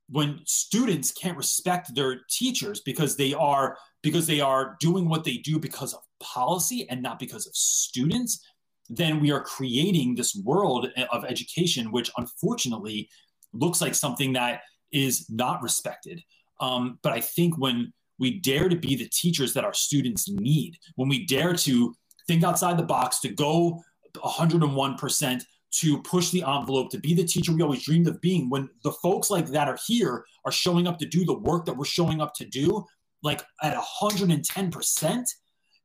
when 0.10 0.40
students 0.46 1.12
can't 1.12 1.38
respect 1.38 1.94
their 1.94 2.22
teachers 2.30 2.82
because 2.82 3.16
they 3.16 3.34
are 3.34 3.78
because 4.02 4.26
they 4.26 4.42
are 4.42 4.76
doing 4.80 5.08
what 5.08 5.24
they 5.24 5.38
do 5.38 5.60
because 5.60 5.94
of 5.94 6.02
policy 6.20 6.88
and 6.90 7.02
not 7.04 7.20
because 7.20 7.46
of 7.46 7.56
students 7.56 8.44
then 8.90 9.20
we 9.20 9.32
are 9.32 9.42
creating 9.42 10.16
this 10.16 10.36
world 10.44 10.90
of 11.12 11.26
education 11.26 11.92
which 11.92 12.12
unfortunately 12.18 13.10
looks 13.54 13.82
like 13.82 13.96
something 13.96 14.34
that 14.34 14.62
is 14.92 15.30
not 15.30 15.62
respected 15.62 16.22
um, 16.60 17.00
but 17.04 17.14
i 17.14 17.22
think 17.22 17.58
when 17.58 17.92
we 18.18 18.40
dare 18.40 18.68
to 18.68 18.76
be 18.76 18.96
the 18.96 19.10
teachers 19.10 19.54
that 19.54 19.64
our 19.64 19.74
students 19.74 20.30
need 20.30 20.78
when 20.96 21.08
we 21.10 21.26
dare 21.26 21.54
to 21.54 21.94
think 22.28 22.44
outside 22.44 22.78
the 22.78 22.84
box 22.84 23.20
to 23.20 23.30
go 23.30 23.82
101% 24.16 25.44
to 25.72 26.02
push 26.02 26.32
the 26.32 26.44
envelope, 26.44 26.90
to 26.92 27.00
be 27.00 27.14
the 27.14 27.24
teacher 27.24 27.54
we 27.54 27.62
always 27.62 27.84
dreamed 27.84 28.08
of 28.08 28.20
being. 28.22 28.50
When 28.50 28.70
the 28.84 28.92
folks 28.92 29.30
like 29.30 29.48
that 29.48 29.68
are 29.68 29.78
here, 29.88 30.26
are 30.46 30.52
showing 30.52 30.88
up 30.88 30.98
to 31.00 31.06
do 31.06 31.26
the 31.26 31.38
work 31.38 31.66
that 31.66 31.78
we're 31.78 31.86
showing 31.86 32.22
up 32.22 32.34
to 32.36 32.46
do, 32.46 32.86
like 33.24 33.44
at 33.62 33.76
110%, 33.76 35.24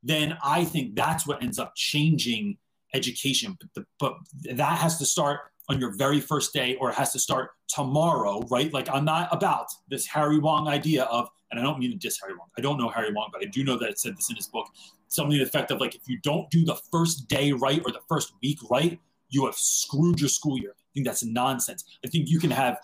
then 0.03 0.37
I 0.43 0.65
think 0.65 0.95
that's 0.95 1.27
what 1.27 1.41
ends 1.43 1.59
up 1.59 1.73
changing 1.75 2.57
education. 2.95 3.57
But, 3.59 3.73
the, 3.73 3.85
but 3.99 4.17
that 4.55 4.77
has 4.79 4.97
to 4.99 5.05
start 5.05 5.41
on 5.69 5.79
your 5.79 5.95
very 5.97 6.19
first 6.19 6.53
day 6.53 6.75
or 6.75 6.89
it 6.89 6.95
has 6.95 7.11
to 7.13 7.19
start 7.19 7.51
tomorrow, 7.67 8.41
right? 8.51 8.71
Like 8.73 8.89
I'm 8.89 9.05
not 9.05 9.29
about 9.31 9.67
this 9.89 10.05
Harry 10.07 10.39
Wong 10.39 10.67
idea 10.67 11.03
of, 11.05 11.29
and 11.51 11.59
I 11.59 11.63
don't 11.63 11.79
mean 11.79 11.91
to 11.91 11.97
diss 11.97 12.19
Harry 12.21 12.35
Wong. 12.35 12.47
I 12.57 12.61
don't 12.61 12.77
know 12.77 12.89
Harry 12.89 13.11
Wong, 13.13 13.29
but 13.31 13.41
I 13.41 13.45
do 13.45 13.63
know 13.63 13.77
that 13.77 13.89
it 13.89 13.99
said 13.99 14.15
this 14.15 14.29
in 14.29 14.35
his 14.35 14.47
book, 14.47 14.67
something 15.07 15.31
to 15.31 15.37
the 15.37 15.43
effect 15.43 15.71
of 15.71 15.79
like, 15.79 15.95
if 15.95 16.07
you 16.07 16.19
don't 16.21 16.49
do 16.49 16.65
the 16.65 16.75
first 16.91 17.27
day 17.27 17.51
right 17.51 17.81
or 17.85 17.91
the 17.91 18.01
first 18.07 18.33
week 18.43 18.59
right, 18.69 18.99
you 19.29 19.45
have 19.45 19.55
screwed 19.55 20.19
your 20.19 20.29
school 20.29 20.59
year. 20.59 20.75
I 20.77 20.89
think 20.93 21.05
that's 21.05 21.23
nonsense. 21.23 21.83
I 22.05 22.09
think 22.09 22.29
you 22.29 22.39
can 22.39 22.51
have 22.51 22.77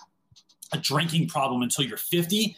a 0.74 0.78
drinking 0.78 1.28
problem 1.28 1.62
until 1.62 1.86
you're 1.86 1.98
50, 1.98 2.56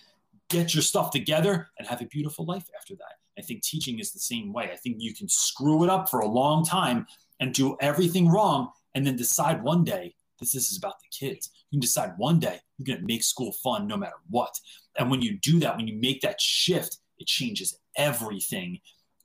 get 0.50 0.74
your 0.74 0.84
stuff 0.84 1.12
together, 1.12 1.70
and 1.78 1.88
have 1.88 2.02
a 2.02 2.06
beautiful 2.06 2.46
life 2.46 2.66
after 2.80 2.96
that. 2.96 3.18
I 3.38 3.42
think 3.42 3.64
teaching 3.64 4.00
is 4.00 4.12
the 4.12 4.20
same 4.20 4.54
way. 4.54 4.70
I 4.72 4.76
think 4.76 4.98
you 5.00 5.14
can 5.14 5.28
screw 5.28 5.84
it 5.84 5.90
up 5.90 6.10
for 6.10 6.20
a 6.20 6.28
long 6.28 6.64
time 6.64 7.08
and 7.44 7.54
do 7.54 7.76
everything 7.82 8.30
wrong, 8.30 8.70
and 8.96 9.06
then 9.06 9.18
decide 9.18 9.62
one 9.62 9.84
day 9.84 10.16
this, 10.40 10.54
this 10.54 10.72
is 10.72 10.78
about 10.78 10.96
the 11.00 11.28
kids. 11.28 11.50
You 11.70 11.78
can 11.78 11.82
decide 11.82 12.14
one 12.18 12.40
day 12.40 12.60
you're 12.78 12.96
going 12.96 13.00
to 13.00 13.06
make 13.06 13.24
school 13.24 13.52
fun 13.64 13.86
no 13.86 13.98
matter 13.98 14.16
what. 14.30 14.54
And 14.98 15.12
when 15.12 15.22
you 15.22 15.38
do 15.40 15.60
that, 15.60 15.76
when 15.76 15.88
you 15.88 15.96
make 16.00 16.22
that 16.22 16.40
shift, 16.40 16.98
it 17.18 17.28
changes 17.28 17.78
everything. 17.98 18.80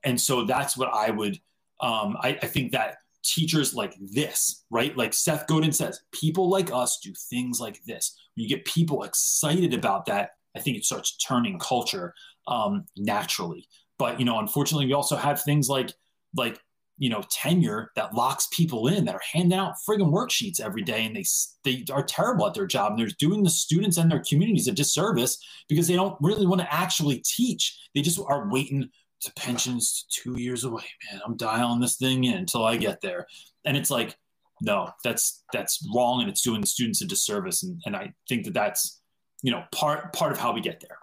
And 0.04 0.20
so 0.20 0.44
that's 0.44 0.76
what 0.76 0.92
I 0.92 1.10
would. 1.10 1.38
Um, 1.80 2.16
I, 2.20 2.30
I 2.42 2.46
think 2.46 2.72
that 2.72 2.96
teachers 3.22 3.72
like 3.74 3.94
this, 4.00 4.64
right? 4.70 4.96
Like 4.96 5.14
Seth 5.14 5.46
Godin 5.46 5.72
says, 5.72 6.00
people 6.12 6.48
like 6.48 6.72
us 6.72 6.98
do 7.02 7.12
things 7.30 7.60
like 7.60 7.82
this. 7.84 8.18
When 8.34 8.42
you 8.42 8.48
get 8.48 8.64
people 8.64 9.04
excited 9.04 9.74
about 9.74 10.06
that, 10.06 10.30
I 10.56 10.60
think 10.60 10.76
it 10.76 10.84
starts 10.84 11.16
turning 11.16 11.58
culture 11.58 12.14
um, 12.48 12.86
naturally. 12.96 13.68
But 13.96 14.18
you 14.18 14.24
know, 14.24 14.38
unfortunately, 14.38 14.86
we 14.86 14.92
also 14.92 15.16
have 15.16 15.42
things 15.42 15.68
like 15.68 15.92
like 16.36 16.58
you 16.98 17.08
know 17.08 17.22
tenure 17.30 17.90
that 17.96 18.14
locks 18.14 18.48
people 18.52 18.88
in 18.88 19.04
that 19.04 19.14
are 19.14 19.20
handing 19.32 19.58
out 19.58 19.74
friggin' 19.88 20.12
worksheets 20.12 20.60
every 20.60 20.82
day, 20.82 21.06
and 21.06 21.16
they 21.16 21.24
they 21.64 21.84
are 21.92 22.02
terrible 22.02 22.46
at 22.46 22.54
their 22.54 22.66
job, 22.66 22.92
and 22.92 23.00
they're 23.00 23.14
doing 23.18 23.42
the 23.42 23.50
students 23.50 23.96
and 23.96 24.10
their 24.10 24.22
communities 24.28 24.68
a 24.68 24.72
disservice 24.72 25.38
because 25.68 25.88
they 25.88 25.94
don't 25.94 26.16
really 26.20 26.46
want 26.46 26.60
to 26.60 26.74
actually 26.74 27.22
teach. 27.24 27.78
They 27.94 28.02
just 28.02 28.20
are 28.26 28.50
waiting 28.50 28.88
to 29.20 29.32
pensions 29.32 30.06
two 30.10 30.40
years 30.40 30.64
away, 30.64 30.84
man. 31.10 31.20
I'm 31.24 31.36
dialing 31.36 31.80
this 31.80 31.96
thing 31.96 32.24
in 32.24 32.36
until 32.36 32.64
I 32.64 32.76
get 32.76 33.00
there. 33.00 33.26
And 33.64 33.76
it's 33.76 33.90
like, 33.90 34.16
no, 34.60 34.90
that's 35.04 35.44
that's 35.52 35.86
wrong, 35.94 36.20
and 36.20 36.30
it's 36.30 36.42
doing 36.42 36.60
the 36.60 36.66
students 36.66 37.02
a 37.02 37.06
disservice. 37.06 37.62
And, 37.62 37.80
and 37.86 37.96
I 37.96 38.12
think 38.28 38.44
that 38.44 38.54
that's, 38.54 39.00
you 39.42 39.52
know, 39.52 39.64
part 39.72 40.12
part 40.12 40.32
of 40.32 40.38
how 40.38 40.52
we 40.52 40.60
get 40.60 40.80
there. 40.80 40.98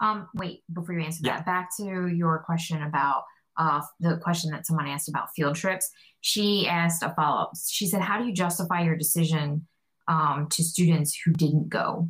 Um, 0.00 0.28
wait, 0.34 0.62
before 0.72 0.94
you 0.94 1.04
answer 1.04 1.20
yeah. 1.24 1.36
that, 1.36 1.46
back 1.46 1.76
to 1.76 2.08
your 2.08 2.38
question 2.44 2.82
about 2.82 3.24
uh, 3.58 3.82
the 4.00 4.16
question 4.18 4.50
that 4.52 4.66
someone 4.66 4.86
asked 4.86 5.08
about 5.08 5.28
field 5.34 5.56
trips. 5.56 5.90
She 6.20 6.66
asked 6.68 7.02
a 7.02 7.12
follow 7.14 7.42
up. 7.42 7.52
She 7.68 7.86
said, 7.86 8.00
"How 8.00 8.18
do 8.18 8.26
you 8.26 8.32
justify 8.32 8.82
your 8.82 8.96
decision 8.96 9.66
um, 10.06 10.48
to 10.52 10.62
students 10.62 11.18
who 11.24 11.32
didn't 11.32 11.68
go?" 11.68 12.08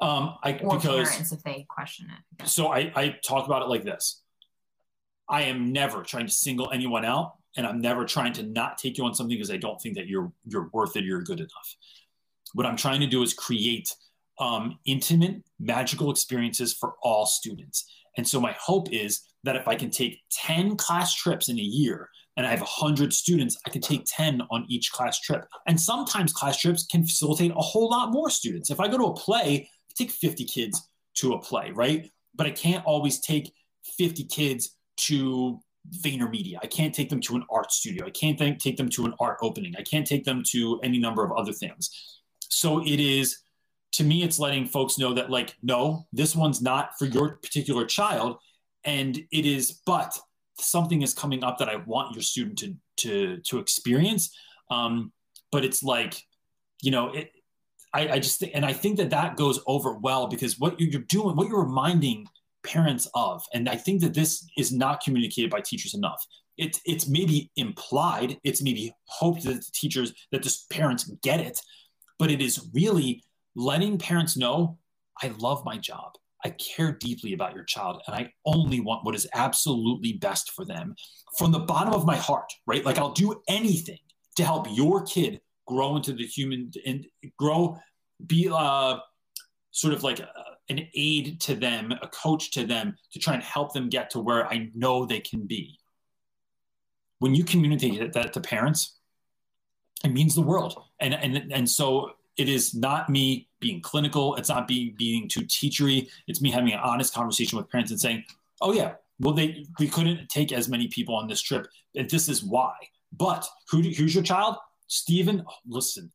Um, 0.00 0.36
I, 0.44 0.52
or 0.62 0.76
because 0.76 1.08
parents 1.10 1.32
if 1.32 1.42
they 1.42 1.66
question 1.68 2.06
it. 2.38 2.48
So 2.48 2.68
I, 2.68 2.92
I 2.94 3.16
talk 3.24 3.46
about 3.46 3.62
it 3.62 3.68
like 3.68 3.82
this. 3.82 4.22
I 5.28 5.42
am 5.42 5.72
never 5.72 6.02
trying 6.02 6.26
to 6.26 6.32
single 6.32 6.70
anyone 6.70 7.04
out, 7.04 7.34
and 7.56 7.66
I'm 7.66 7.80
never 7.80 8.04
trying 8.04 8.32
to 8.34 8.44
not 8.44 8.78
take 8.78 8.96
you 8.96 9.04
on 9.04 9.14
something 9.14 9.36
because 9.36 9.50
I 9.50 9.56
don't 9.56 9.80
think 9.80 9.96
that 9.96 10.06
you're 10.06 10.32
you're 10.46 10.70
worth 10.72 10.96
it, 10.96 11.04
you're 11.04 11.22
good 11.22 11.40
enough. 11.40 11.76
What 12.54 12.64
I'm 12.64 12.76
trying 12.76 13.00
to 13.00 13.06
do 13.06 13.22
is 13.22 13.34
create 13.34 13.92
um, 14.38 14.78
intimate, 14.84 15.42
magical 15.58 16.10
experiences 16.10 16.72
for 16.72 16.94
all 17.02 17.26
students. 17.26 17.84
And 18.16 18.26
so 18.26 18.40
my 18.40 18.54
hope 18.58 18.92
is 18.92 19.22
that 19.44 19.56
if 19.56 19.68
I 19.68 19.74
can 19.74 19.90
take 19.90 20.20
10 20.32 20.76
class 20.76 21.14
trips 21.14 21.48
in 21.48 21.58
a 21.58 21.62
year, 21.62 22.08
and 22.36 22.46
I 22.46 22.50
have 22.50 22.60
100 22.60 23.12
students, 23.12 23.58
I 23.66 23.70
can 23.70 23.80
take 23.80 24.04
10 24.06 24.42
on 24.50 24.64
each 24.68 24.92
class 24.92 25.20
trip. 25.20 25.44
And 25.66 25.80
sometimes 25.80 26.32
class 26.32 26.56
trips 26.56 26.86
can 26.86 27.02
facilitate 27.04 27.50
a 27.50 27.54
whole 27.54 27.90
lot 27.90 28.12
more 28.12 28.30
students. 28.30 28.70
If 28.70 28.78
I 28.78 28.86
go 28.86 28.96
to 28.96 29.06
a 29.06 29.14
play, 29.14 29.68
I 29.68 29.92
take 29.96 30.12
50 30.12 30.44
kids 30.44 30.88
to 31.14 31.32
a 31.32 31.40
play, 31.40 31.72
right? 31.72 32.08
But 32.36 32.46
I 32.46 32.50
can't 32.50 32.84
always 32.84 33.18
take 33.18 33.52
50 33.96 34.22
kids 34.24 34.76
to 34.98 35.58
VaynerMedia. 36.04 36.58
I 36.62 36.68
can't 36.68 36.94
take 36.94 37.10
them 37.10 37.20
to 37.22 37.34
an 37.34 37.44
art 37.50 37.72
studio. 37.72 38.06
I 38.06 38.10
can't 38.10 38.38
take 38.60 38.76
them 38.76 38.88
to 38.90 39.06
an 39.06 39.14
art 39.18 39.38
opening. 39.42 39.74
I 39.76 39.82
can't 39.82 40.06
take 40.06 40.24
them 40.24 40.44
to 40.50 40.78
any 40.84 40.98
number 40.98 41.24
of 41.24 41.32
other 41.32 41.52
things. 41.52 41.90
So 42.48 42.80
it 42.86 43.00
is, 43.00 43.38
to 43.92 44.04
me, 44.04 44.22
it's 44.22 44.38
letting 44.38 44.66
folks 44.66 44.96
know 44.96 45.12
that, 45.14 45.28
like, 45.28 45.56
no, 45.60 46.06
this 46.12 46.36
one's 46.36 46.62
not 46.62 46.90
for 46.98 47.06
your 47.06 47.36
particular 47.42 47.84
child. 47.84 48.36
And 48.84 49.16
it 49.16 49.46
is, 49.46 49.80
but 49.84 50.16
something 50.60 51.02
is 51.02 51.14
coming 51.14 51.44
up 51.44 51.58
that 51.58 51.68
I 51.68 51.76
want 51.76 52.14
your 52.14 52.22
student 52.22 52.58
to 52.58 52.76
to 52.98 53.38
to 53.38 53.58
experience. 53.58 54.36
Um, 54.70 55.12
but 55.50 55.64
it's 55.64 55.82
like, 55.82 56.22
you 56.82 56.90
know, 56.90 57.12
it, 57.12 57.32
I, 57.94 58.08
I 58.08 58.18
just 58.18 58.42
and 58.42 58.64
I 58.64 58.72
think 58.72 58.98
that 58.98 59.10
that 59.10 59.36
goes 59.36 59.60
over 59.66 59.94
well 59.94 60.26
because 60.26 60.58
what 60.58 60.80
you're 60.80 61.02
doing, 61.02 61.36
what 61.36 61.48
you're 61.48 61.64
reminding 61.64 62.26
parents 62.64 63.08
of. 63.14 63.42
And 63.54 63.68
I 63.68 63.76
think 63.76 64.00
that 64.02 64.14
this 64.14 64.46
is 64.56 64.72
not 64.72 65.00
communicated 65.00 65.50
by 65.50 65.60
teachers 65.60 65.94
enough. 65.94 66.24
It's 66.56 66.80
it's 66.84 67.08
maybe 67.08 67.50
implied, 67.56 68.38
it's 68.44 68.62
maybe 68.62 68.92
hoped 69.06 69.44
that 69.44 69.54
the 69.54 69.70
teachers, 69.72 70.12
that 70.32 70.42
the 70.42 70.56
parents 70.70 71.10
get 71.22 71.40
it, 71.40 71.60
but 72.18 72.30
it 72.30 72.42
is 72.42 72.68
really 72.74 73.22
letting 73.54 73.98
parents 73.98 74.36
know 74.36 74.78
I 75.22 75.32
love 75.38 75.64
my 75.64 75.78
job. 75.78 76.12
I 76.44 76.50
care 76.50 76.92
deeply 76.92 77.32
about 77.32 77.54
your 77.54 77.64
child 77.64 78.02
and 78.06 78.14
I 78.14 78.32
only 78.44 78.80
want 78.80 79.04
what 79.04 79.14
is 79.14 79.26
absolutely 79.34 80.14
best 80.14 80.52
for 80.52 80.64
them 80.64 80.94
from 81.36 81.52
the 81.52 81.58
bottom 81.58 81.92
of 81.92 82.06
my 82.06 82.16
heart, 82.16 82.52
right? 82.66 82.84
Like 82.84 82.98
I'll 82.98 83.12
do 83.12 83.42
anything 83.48 83.98
to 84.36 84.44
help 84.44 84.66
your 84.70 85.02
kid 85.02 85.40
grow 85.66 85.96
into 85.96 86.12
the 86.12 86.26
human 86.26 86.70
and 86.86 87.06
grow, 87.36 87.78
be 88.26 88.48
uh, 88.52 88.98
sort 89.70 89.94
of 89.94 90.02
like 90.02 90.20
a, 90.20 90.28
an 90.68 90.86
aid 90.94 91.40
to 91.40 91.54
them, 91.54 91.92
a 92.02 92.08
coach 92.08 92.52
to 92.52 92.66
them 92.66 92.96
to 93.12 93.18
try 93.18 93.34
and 93.34 93.42
help 93.42 93.72
them 93.72 93.88
get 93.88 94.10
to 94.10 94.20
where 94.20 94.46
I 94.46 94.70
know 94.74 95.06
they 95.06 95.20
can 95.20 95.46
be. 95.46 95.78
When 97.18 97.34
you 97.34 97.44
communicate 97.44 98.12
that 98.12 98.32
to 98.32 98.40
parents, 98.40 98.96
it 100.04 100.12
means 100.12 100.34
the 100.34 100.42
world. 100.42 100.80
And 101.00 101.14
and 101.14 101.52
and 101.52 101.68
so 101.68 102.12
it 102.38 102.48
is 102.48 102.74
not 102.74 103.10
me 103.10 103.48
being 103.60 103.80
clinical. 103.82 104.36
It's 104.36 104.48
not 104.48 104.68
being 104.68 104.94
being 104.96 105.28
too 105.28 105.42
teachery. 105.42 106.08
It's 106.28 106.40
me 106.40 106.50
having 106.50 106.72
an 106.72 106.78
honest 106.78 107.12
conversation 107.12 107.58
with 107.58 107.68
parents 107.68 107.90
and 107.90 108.00
saying, 108.00 108.24
"Oh 108.60 108.72
yeah, 108.72 108.94
well 109.18 109.34
they 109.34 109.66
we 109.78 109.88
couldn't 109.88 110.28
take 110.28 110.52
as 110.52 110.68
many 110.68 110.88
people 110.88 111.14
on 111.16 111.26
this 111.28 111.42
trip, 111.42 111.66
and 111.96 112.08
this 112.08 112.28
is 112.28 112.42
why." 112.44 112.74
But 113.12 113.46
who 113.70 113.82
who's 113.82 114.14
your 114.14 114.24
child? 114.24 114.56
Stephen. 114.86 115.44
Listen, 115.66 116.10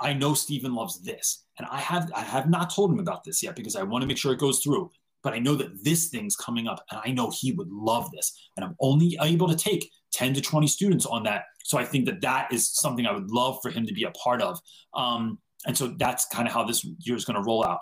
I 0.00 0.12
know 0.12 0.34
Stephen 0.34 0.74
loves 0.74 1.00
this, 1.00 1.44
and 1.58 1.66
I 1.70 1.78
have 1.78 2.10
I 2.14 2.22
have 2.22 2.50
not 2.50 2.74
told 2.74 2.92
him 2.92 2.98
about 2.98 3.24
this 3.24 3.42
yet 3.42 3.56
because 3.56 3.76
I 3.76 3.84
want 3.84 4.02
to 4.02 4.08
make 4.08 4.18
sure 4.18 4.32
it 4.32 4.40
goes 4.40 4.60
through. 4.60 4.90
But 5.22 5.32
I 5.32 5.38
know 5.38 5.54
that 5.54 5.82
this 5.82 6.08
thing's 6.08 6.36
coming 6.36 6.66
up, 6.66 6.84
and 6.90 7.00
I 7.02 7.10
know 7.12 7.30
he 7.30 7.52
would 7.52 7.70
love 7.70 8.10
this, 8.10 8.50
and 8.56 8.64
I'm 8.64 8.76
only 8.80 9.16
able 9.22 9.48
to 9.48 9.56
take 9.56 9.90
10 10.14 10.34
to 10.34 10.40
20 10.40 10.66
students 10.66 11.06
on 11.06 11.24
that. 11.24 11.44
So 11.64 11.78
I 11.78 11.84
think 11.84 12.06
that 12.06 12.20
that 12.22 12.52
is 12.52 12.70
something 12.70 13.06
I 13.06 13.12
would 13.12 13.30
love 13.30 13.58
for 13.62 13.70
him 13.70 13.86
to 13.86 13.92
be 13.92 14.04
a 14.04 14.10
part 14.12 14.40
of. 14.40 14.58
Um, 14.94 15.38
and 15.66 15.76
so 15.76 15.88
that's 15.98 16.26
kind 16.26 16.46
of 16.46 16.54
how 16.54 16.64
this 16.64 16.84
year 17.00 17.16
is 17.16 17.24
going 17.24 17.36
to 17.36 17.42
roll 17.42 17.64
out. 17.64 17.80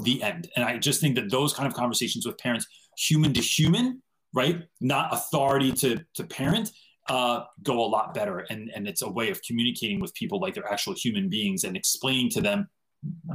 The 0.00 0.22
end. 0.22 0.48
And 0.54 0.64
I 0.64 0.78
just 0.78 1.00
think 1.00 1.16
that 1.16 1.28
those 1.28 1.52
kind 1.52 1.66
of 1.66 1.74
conversations 1.74 2.24
with 2.24 2.38
parents, 2.38 2.66
human 2.96 3.32
to 3.32 3.40
human, 3.40 4.00
right, 4.32 4.62
not 4.80 5.12
authority 5.12 5.72
to 5.72 6.04
to 6.14 6.24
parent, 6.24 6.70
uh, 7.08 7.44
go 7.64 7.84
a 7.84 7.88
lot 7.88 8.14
better. 8.14 8.40
And, 8.50 8.70
and 8.74 8.86
it's 8.86 9.02
a 9.02 9.08
way 9.10 9.30
of 9.30 9.42
communicating 9.42 9.98
with 9.98 10.14
people 10.14 10.40
like 10.40 10.54
they're 10.54 10.70
actual 10.70 10.94
human 10.94 11.28
beings 11.28 11.64
and 11.64 11.76
explaining 11.76 12.30
to 12.30 12.40
them 12.40 12.68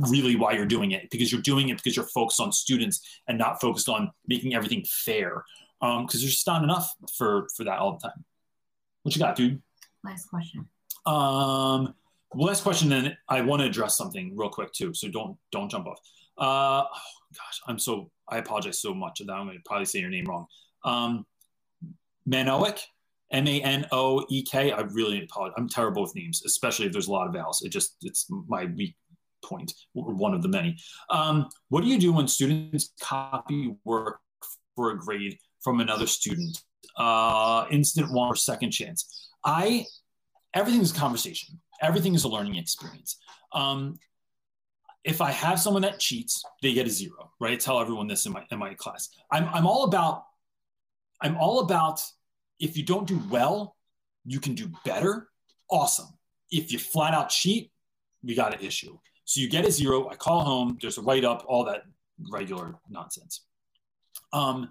really 0.10 0.36
why 0.36 0.54
you're 0.54 0.66
doing 0.66 0.92
it 0.92 1.10
because 1.10 1.32
you're 1.32 1.42
doing 1.42 1.70
it 1.70 1.78
because 1.78 1.96
you're 1.96 2.06
focused 2.06 2.40
on 2.40 2.52
students 2.52 3.02
and 3.28 3.38
not 3.38 3.60
focused 3.62 3.90
on 3.90 4.12
making 4.28 4.54
everything 4.54 4.86
fair. 4.88 5.44
Because 5.82 5.98
um, 6.00 6.08
there's 6.12 6.32
just 6.32 6.48
not 6.48 6.64
enough 6.64 6.94
for 7.18 7.48
for 7.58 7.66
that 7.66 7.80
all 7.80 7.98
the 7.98 8.08
time. 8.08 8.24
What 9.04 9.16
you 9.16 9.20
got, 9.20 9.36
dude? 9.36 9.62
Last 10.04 10.26
question. 10.26 10.68
Um, 11.06 11.94
last 12.34 12.64
question. 12.64 12.90
Then 12.90 13.16
I 13.30 13.42
want 13.42 13.62
to 13.62 13.68
address 13.68 13.98
something 13.98 14.36
real 14.36 14.50
quick 14.50 14.72
too. 14.72 14.94
So 14.94 15.10
don't 15.10 15.38
don't 15.52 15.70
jump 15.70 15.88
off. 15.88 16.00
Uh, 16.38 16.84
oh, 16.84 17.00
gosh, 17.34 17.62
I'm 17.68 17.78
so 17.78 18.10
I 18.30 18.38
apologize 18.38 18.82
so 18.82 18.94
much 18.94 19.20
that 19.20 19.32
I'm 19.32 19.46
going 19.46 19.58
to 19.58 19.64
probably 19.66 19.86
say 19.86 20.00
your 20.00 20.10
name 20.10 20.26
wrong. 20.26 20.48
Um, 20.84 21.26
Manoek 22.28 22.80
M 23.32 23.48
A 23.48 23.62
N 23.62 23.86
O 23.92 24.26
E 24.30 24.44
K. 24.44 24.72
I 24.72 24.82
really 24.82 25.24
apologize. 25.24 25.56
I'm 25.58 25.70
terrible 25.70 26.02
with 26.02 26.16
names, 26.16 26.44
especially 26.46 26.86
if 26.86 26.94
there's 26.94 27.08
a 27.08 27.12
lot 27.12 27.28
of 27.28 27.34
vowels. 27.34 27.62
It 27.64 27.70
just 27.70 27.98
it's 28.02 28.28
my 28.48 28.66
weak 28.66 28.96
point, 29.44 29.74
one 29.94 30.34
of 30.34 30.42
the 30.42 30.48
many. 30.48 30.78
Um, 31.10 31.50
what 31.70 31.82
do 31.82 31.88
you 31.88 32.00
do 32.00 32.14
when 32.14 32.28
students 32.28 32.94
copy 33.02 33.76
work 33.84 34.20
for 34.76 34.92
a 34.92 34.98
grade 34.98 35.38
from 35.62 35.82
another 35.82 36.08
student? 36.08 36.64
Uh, 36.98 37.66
instant 37.72 38.12
one 38.12 38.30
or 38.30 38.36
second 38.36 38.72
chance. 38.72 39.30
I 39.46 39.86
everything 40.54 40.82
is 40.82 40.92
conversation. 40.92 41.60
Everything 41.82 42.14
is 42.14 42.24
a 42.24 42.28
learning 42.28 42.56
experience. 42.56 43.18
Um, 43.52 43.98
if 45.04 45.20
I 45.20 45.32
have 45.32 45.60
someone 45.60 45.82
that 45.82 46.00
cheats, 46.00 46.44
they 46.62 46.74
get 46.74 46.88
a 46.88 46.90
zero, 46.90 47.32
right? 47.40 47.54
I 47.54 47.56
tell 47.58 47.80
everyone 47.80 48.08
this 48.08 48.26
in 48.26 48.32
my 48.32 48.44
in 48.52 48.60
my 48.60 48.74
class. 48.74 49.10
I'm 49.32 49.46
I'm 49.50 49.68
all 49.68 49.84
about 49.86 50.24
I'm 51.22 51.38
all 51.38 51.60
about 51.60 52.02
if 52.60 52.78
you 52.78 52.84
don't 52.84 53.08
do 53.08 53.20
well, 53.30 53.76
you 54.26 54.40
can 54.40 54.56
do 54.56 54.72
better. 54.86 55.28
Awesome. 55.70 56.08
If 56.52 56.72
you 56.72 56.80
flat 56.80 57.14
out 57.14 57.30
cheat, 57.30 57.72
we 58.24 58.36
got 58.36 58.54
an 58.54 58.66
issue. 58.66 58.98
So 59.26 59.42
you 59.42 59.50
get 59.50 59.66
a 59.66 59.72
zero. 59.72 60.10
I 60.10 60.16
call 60.16 60.44
home. 60.44 60.78
There's 60.82 60.98
a 60.98 61.02
write 61.02 61.26
up, 61.26 61.44
all 61.48 61.66
that 61.66 61.84
regular 62.32 62.76
nonsense. 62.90 63.46
Um, 64.32 64.70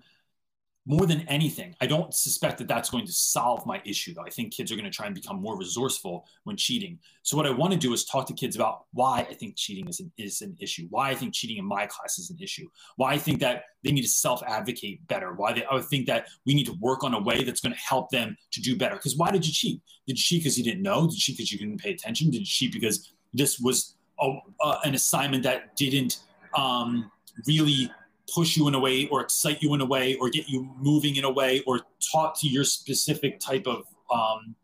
more 0.84 1.06
than 1.06 1.20
anything, 1.28 1.76
I 1.80 1.86
don't 1.86 2.12
suspect 2.12 2.58
that 2.58 2.66
that's 2.66 2.90
going 2.90 3.06
to 3.06 3.12
solve 3.12 3.64
my 3.66 3.80
issue, 3.84 4.14
though. 4.14 4.24
I 4.26 4.30
think 4.30 4.52
kids 4.52 4.72
are 4.72 4.74
going 4.74 4.84
to 4.84 4.90
try 4.90 5.06
and 5.06 5.14
become 5.14 5.40
more 5.40 5.56
resourceful 5.56 6.26
when 6.42 6.56
cheating. 6.56 6.98
So, 7.22 7.36
what 7.36 7.46
I 7.46 7.50
want 7.50 7.72
to 7.72 7.78
do 7.78 7.92
is 7.92 8.04
talk 8.04 8.26
to 8.26 8.34
kids 8.34 8.56
about 8.56 8.86
why 8.92 9.20
I 9.20 9.34
think 9.34 9.56
cheating 9.56 9.88
is 9.88 10.00
an, 10.00 10.10
is 10.18 10.42
an 10.42 10.56
issue, 10.58 10.88
why 10.90 11.10
I 11.10 11.14
think 11.14 11.34
cheating 11.34 11.58
in 11.58 11.64
my 11.64 11.86
class 11.86 12.18
is 12.18 12.30
an 12.30 12.38
issue, 12.40 12.68
why 12.96 13.12
I 13.12 13.18
think 13.18 13.38
that 13.40 13.64
they 13.84 13.92
need 13.92 14.02
to 14.02 14.08
self 14.08 14.42
advocate 14.42 15.06
better, 15.06 15.32
why 15.34 15.52
they, 15.52 15.64
I 15.70 15.80
think 15.80 16.06
that 16.08 16.26
we 16.46 16.54
need 16.54 16.66
to 16.66 16.74
work 16.80 17.04
on 17.04 17.14
a 17.14 17.20
way 17.20 17.44
that's 17.44 17.60
going 17.60 17.74
to 17.74 17.80
help 17.80 18.10
them 18.10 18.36
to 18.50 18.60
do 18.60 18.76
better. 18.76 18.96
Because 18.96 19.16
why 19.16 19.30
did 19.30 19.46
you 19.46 19.52
cheat? 19.52 19.80
Did 20.08 20.18
you 20.18 20.22
cheat 20.22 20.42
because 20.42 20.58
you 20.58 20.64
didn't 20.64 20.82
know? 20.82 21.02
Did 21.02 21.14
you 21.14 21.20
cheat 21.20 21.36
because 21.36 21.52
you 21.52 21.58
didn't 21.58 21.80
pay 21.80 21.92
attention? 21.92 22.30
Did 22.30 22.40
you 22.40 22.46
cheat 22.46 22.72
because 22.72 23.12
this 23.32 23.60
was 23.60 23.94
a, 24.20 24.32
uh, 24.60 24.78
an 24.84 24.94
assignment 24.94 25.44
that 25.44 25.76
didn't 25.76 26.18
um, 26.56 27.10
really 27.46 27.90
push 28.32 28.56
you 28.56 28.68
in 28.68 28.74
a 28.74 28.80
way 28.80 29.08
or 29.08 29.20
excite 29.20 29.62
you 29.62 29.74
in 29.74 29.80
a 29.80 29.86
way 29.86 30.16
or 30.16 30.30
get 30.30 30.48
you 30.48 30.68
moving 30.78 31.16
in 31.16 31.24
a 31.24 31.30
way 31.30 31.62
or 31.66 31.80
talk 32.12 32.38
to 32.40 32.48
your 32.48 32.64
specific 32.64 33.40
type 33.40 33.66
of 33.66 33.84
um, 34.12 34.54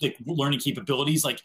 like 0.00 0.16
learning 0.26 0.58
capabilities 0.58 1.24
like 1.24 1.40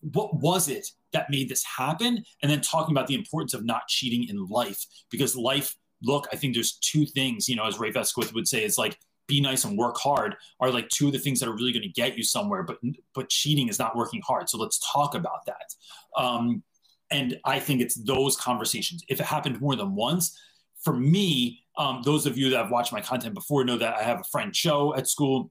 what 0.00 0.34
was 0.34 0.68
it 0.68 0.90
that 1.12 1.30
made 1.30 1.48
this 1.48 1.64
happen? 1.64 2.22
And 2.42 2.50
then 2.50 2.60
talking 2.60 2.94
about 2.94 3.06
the 3.06 3.14
importance 3.14 3.54
of 3.54 3.64
not 3.64 3.88
cheating 3.88 4.28
in 4.28 4.46
life 4.46 4.84
because 5.10 5.34
life 5.36 5.74
look 6.02 6.28
i 6.32 6.36
think 6.36 6.54
there's 6.54 6.74
two 6.74 7.04
things 7.04 7.48
you 7.48 7.56
know 7.56 7.64
as 7.64 7.78
Rafe 7.78 7.94
Esquith 7.94 8.32
would 8.32 8.46
say 8.46 8.64
it's 8.64 8.78
like 8.78 8.96
be 9.26 9.40
nice 9.40 9.64
and 9.64 9.76
work 9.76 9.96
hard 9.96 10.36
are 10.60 10.70
like 10.70 10.88
two 10.88 11.08
of 11.08 11.12
the 11.12 11.18
things 11.18 11.40
that 11.40 11.48
are 11.48 11.54
really 11.54 11.72
going 11.72 11.82
to 11.82 11.88
get 11.88 12.16
you 12.16 12.22
somewhere 12.22 12.62
but 12.62 12.78
but 13.14 13.28
cheating 13.28 13.68
is 13.68 13.78
not 13.78 13.96
working 13.96 14.22
hard. 14.26 14.48
So 14.48 14.58
let's 14.58 14.80
talk 14.92 15.14
about 15.14 15.44
that. 15.46 15.74
Um, 16.16 16.62
and 17.10 17.38
i 17.44 17.58
think 17.58 17.80
it's 17.80 17.96
those 17.96 18.36
conversations. 18.36 19.02
If 19.08 19.20
it 19.20 19.26
happened 19.26 19.60
more 19.60 19.76
than 19.76 19.94
once 19.94 20.38
for 20.88 20.96
me, 20.96 21.60
um, 21.76 22.00
those 22.02 22.24
of 22.24 22.38
you 22.38 22.48
that 22.48 22.56
have 22.56 22.70
watched 22.70 22.94
my 22.94 23.00
content 23.02 23.34
before 23.34 23.62
know 23.62 23.76
that 23.76 23.98
I 23.98 24.02
have 24.02 24.20
a 24.20 24.24
friend, 24.32 24.54
Cho, 24.54 24.94
at 24.96 25.06
school. 25.06 25.50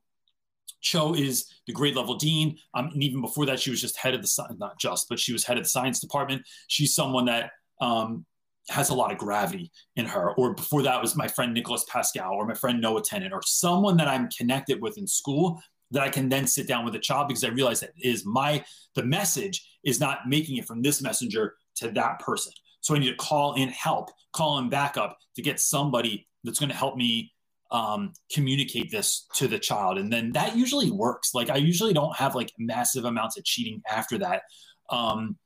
Cho 0.81 1.13
is 1.13 1.45
the 1.67 1.73
grade 1.73 1.95
level 1.95 2.15
dean. 2.15 2.57
Um, 2.73 2.89
and 2.91 3.03
even 3.03 3.21
before 3.21 3.45
that, 3.45 3.59
she 3.59 3.69
was 3.69 3.79
just 3.79 3.97
head 3.97 4.15
of 4.15 4.23
the, 4.23 4.55
not 4.57 4.79
just, 4.79 5.07
but 5.09 5.19
she 5.19 5.33
was 5.33 5.43
head 5.43 5.57
of 5.57 5.65
the 5.65 5.69
science 5.69 5.99
department. 5.99 6.41
She's 6.69 6.95
someone 6.95 7.25
that 7.25 7.51
um, 7.81 8.25
has 8.69 8.89
a 8.89 8.95
lot 8.95 9.11
of 9.11 9.19
gravity 9.19 9.71
in 9.95 10.07
her. 10.07 10.31
Or 10.31 10.55
before 10.55 10.81
that 10.81 10.99
was 10.99 11.15
my 11.15 11.27
friend 11.27 11.53
Nicholas 11.53 11.85
Pascal 11.87 12.33
or 12.33 12.47
my 12.47 12.55
friend 12.55 12.81
Noah 12.81 13.03
Tennant 13.03 13.31
or 13.31 13.43
someone 13.45 13.95
that 13.97 14.07
I'm 14.07 14.27
connected 14.35 14.81
with 14.81 14.97
in 14.97 15.05
school 15.05 15.61
that 15.91 16.01
I 16.01 16.09
can 16.09 16.29
then 16.29 16.47
sit 16.47 16.67
down 16.67 16.83
with 16.83 16.95
a 16.95 16.99
child 16.99 17.27
because 17.27 17.43
I 17.43 17.49
realize 17.49 17.81
that 17.81 17.91
is 17.95 18.25
my, 18.25 18.65
the 18.95 19.03
message 19.03 19.69
is 19.83 19.99
not 19.99 20.27
making 20.27 20.57
it 20.57 20.65
from 20.65 20.81
this 20.81 20.99
messenger 20.99 21.53
to 21.75 21.91
that 21.91 22.21
person. 22.21 22.53
So 22.81 22.95
I 22.95 22.99
need 22.99 23.09
to 23.09 23.15
call 23.15 23.55
in 23.55 23.69
help, 23.69 24.09
call 24.33 24.59
in 24.59 24.69
backup 24.69 25.17
to 25.35 25.41
get 25.41 25.59
somebody 25.59 26.27
that's 26.43 26.59
going 26.59 26.69
to 26.69 26.75
help 26.75 26.95
me 26.95 27.33
um, 27.71 28.13
communicate 28.31 28.91
this 28.91 29.27
to 29.35 29.47
the 29.47 29.59
child. 29.59 29.97
And 29.97 30.11
then 30.11 30.31
that 30.33 30.55
usually 30.55 30.91
works. 30.91 31.33
Like 31.33 31.49
I 31.49 31.57
usually 31.57 31.93
don't 31.93 32.15
have 32.15 32.35
like 32.35 32.51
massive 32.57 33.05
amounts 33.05 33.37
of 33.37 33.43
cheating 33.43 33.81
after 33.89 34.17
that. 34.19 34.43
Um, 34.89 35.37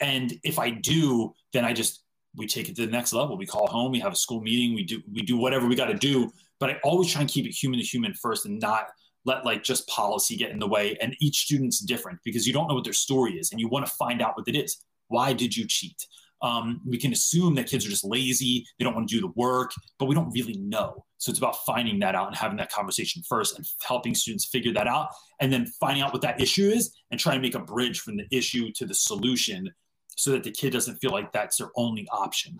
and 0.00 0.34
if 0.44 0.58
I 0.58 0.70
do, 0.70 1.32
then 1.52 1.64
I 1.64 1.72
just 1.72 2.02
we 2.36 2.46
take 2.46 2.68
it 2.68 2.76
to 2.76 2.86
the 2.86 2.92
next 2.92 3.12
level. 3.12 3.36
We 3.36 3.46
call 3.46 3.66
home, 3.66 3.92
we 3.92 4.00
have 4.00 4.12
a 4.12 4.16
school 4.16 4.40
meeting, 4.40 4.74
we 4.74 4.84
do 4.84 5.02
we 5.12 5.22
do 5.22 5.36
whatever 5.36 5.66
we 5.66 5.74
got 5.74 5.86
to 5.86 5.94
do. 5.94 6.30
But 6.58 6.70
I 6.70 6.76
always 6.84 7.10
try 7.10 7.22
and 7.22 7.30
keep 7.30 7.46
it 7.46 7.50
human 7.50 7.80
to 7.80 7.84
human 7.84 8.14
first 8.14 8.46
and 8.46 8.60
not 8.60 8.88
let 9.24 9.44
like 9.44 9.62
just 9.62 9.86
policy 9.88 10.36
get 10.36 10.50
in 10.50 10.58
the 10.58 10.66
way. 10.68 10.96
And 11.00 11.16
each 11.20 11.40
student's 11.40 11.80
different 11.80 12.20
because 12.24 12.46
you 12.46 12.52
don't 12.52 12.68
know 12.68 12.74
what 12.74 12.84
their 12.84 12.92
story 12.92 13.38
is 13.38 13.50
and 13.50 13.60
you 13.60 13.68
want 13.68 13.86
to 13.86 13.92
find 13.92 14.22
out 14.22 14.36
what 14.36 14.48
it 14.48 14.56
is. 14.56 14.82
Why 15.08 15.32
did 15.32 15.56
you 15.56 15.66
cheat? 15.66 16.06
Um, 16.42 16.80
we 16.86 16.98
can 16.98 17.12
assume 17.12 17.54
that 17.56 17.66
kids 17.66 17.86
are 17.86 17.90
just 17.90 18.04
lazy, 18.04 18.66
they 18.78 18.84
don't 18.84 18.94
want 18.94 19.08
to 19.08 19.14
do 19.14 19.20
the 19.20 19.32
work, 19.36 19.72
but 19.98 20.06
we 20.06 20.14
don't 20.14 20.30
really 20.32 20.56
know. 20.58 21.04
So 21.18 21.30
it's 21.30 21.38
about 21.38 21.56
finding 21.66 21.98
that 21.98 22.14
out 22.14 22.28
and 22.28 22.36
having 22.36 22.56
that 22.58 22.72
conversation 22.72 23.22
first 23.28 23.56
and 23.56 23.66
helping 23.86 24.14
students 24.14 24.46
figure 24.46 24.72
that 24.72 24.86
out 24.86 25.08
and 25.40 25.52
then 25.52 25.66
finding 25.78 26.02
out 26.02 26.12
what 26.12 26.22
that 26.22 26.40
issue 26.40 26.68
is 26.68 26.96
and 27.10 27.20
trying 27.20 27.36
to 27.36 27.42
make 27.42 27.54
a 27.54 27.60
bridge 27.60 28.00
from 28.00 28.16
the 28.16 28.26
issue 28.30 28.70
to 28.76 28.86
the 28.86 28.94
solution 28.94 29.68
so 30.16 30.30
that 30.30 30.44
the 30.44 30.50
kid 30.50 30.72
doesn't 30.72 30.96
feel 30.96 31.10
like 31.10 31.30
that's 31.32 31.58
their 31.58 31.70
only 31.76 32.08
option. 32.10 32.56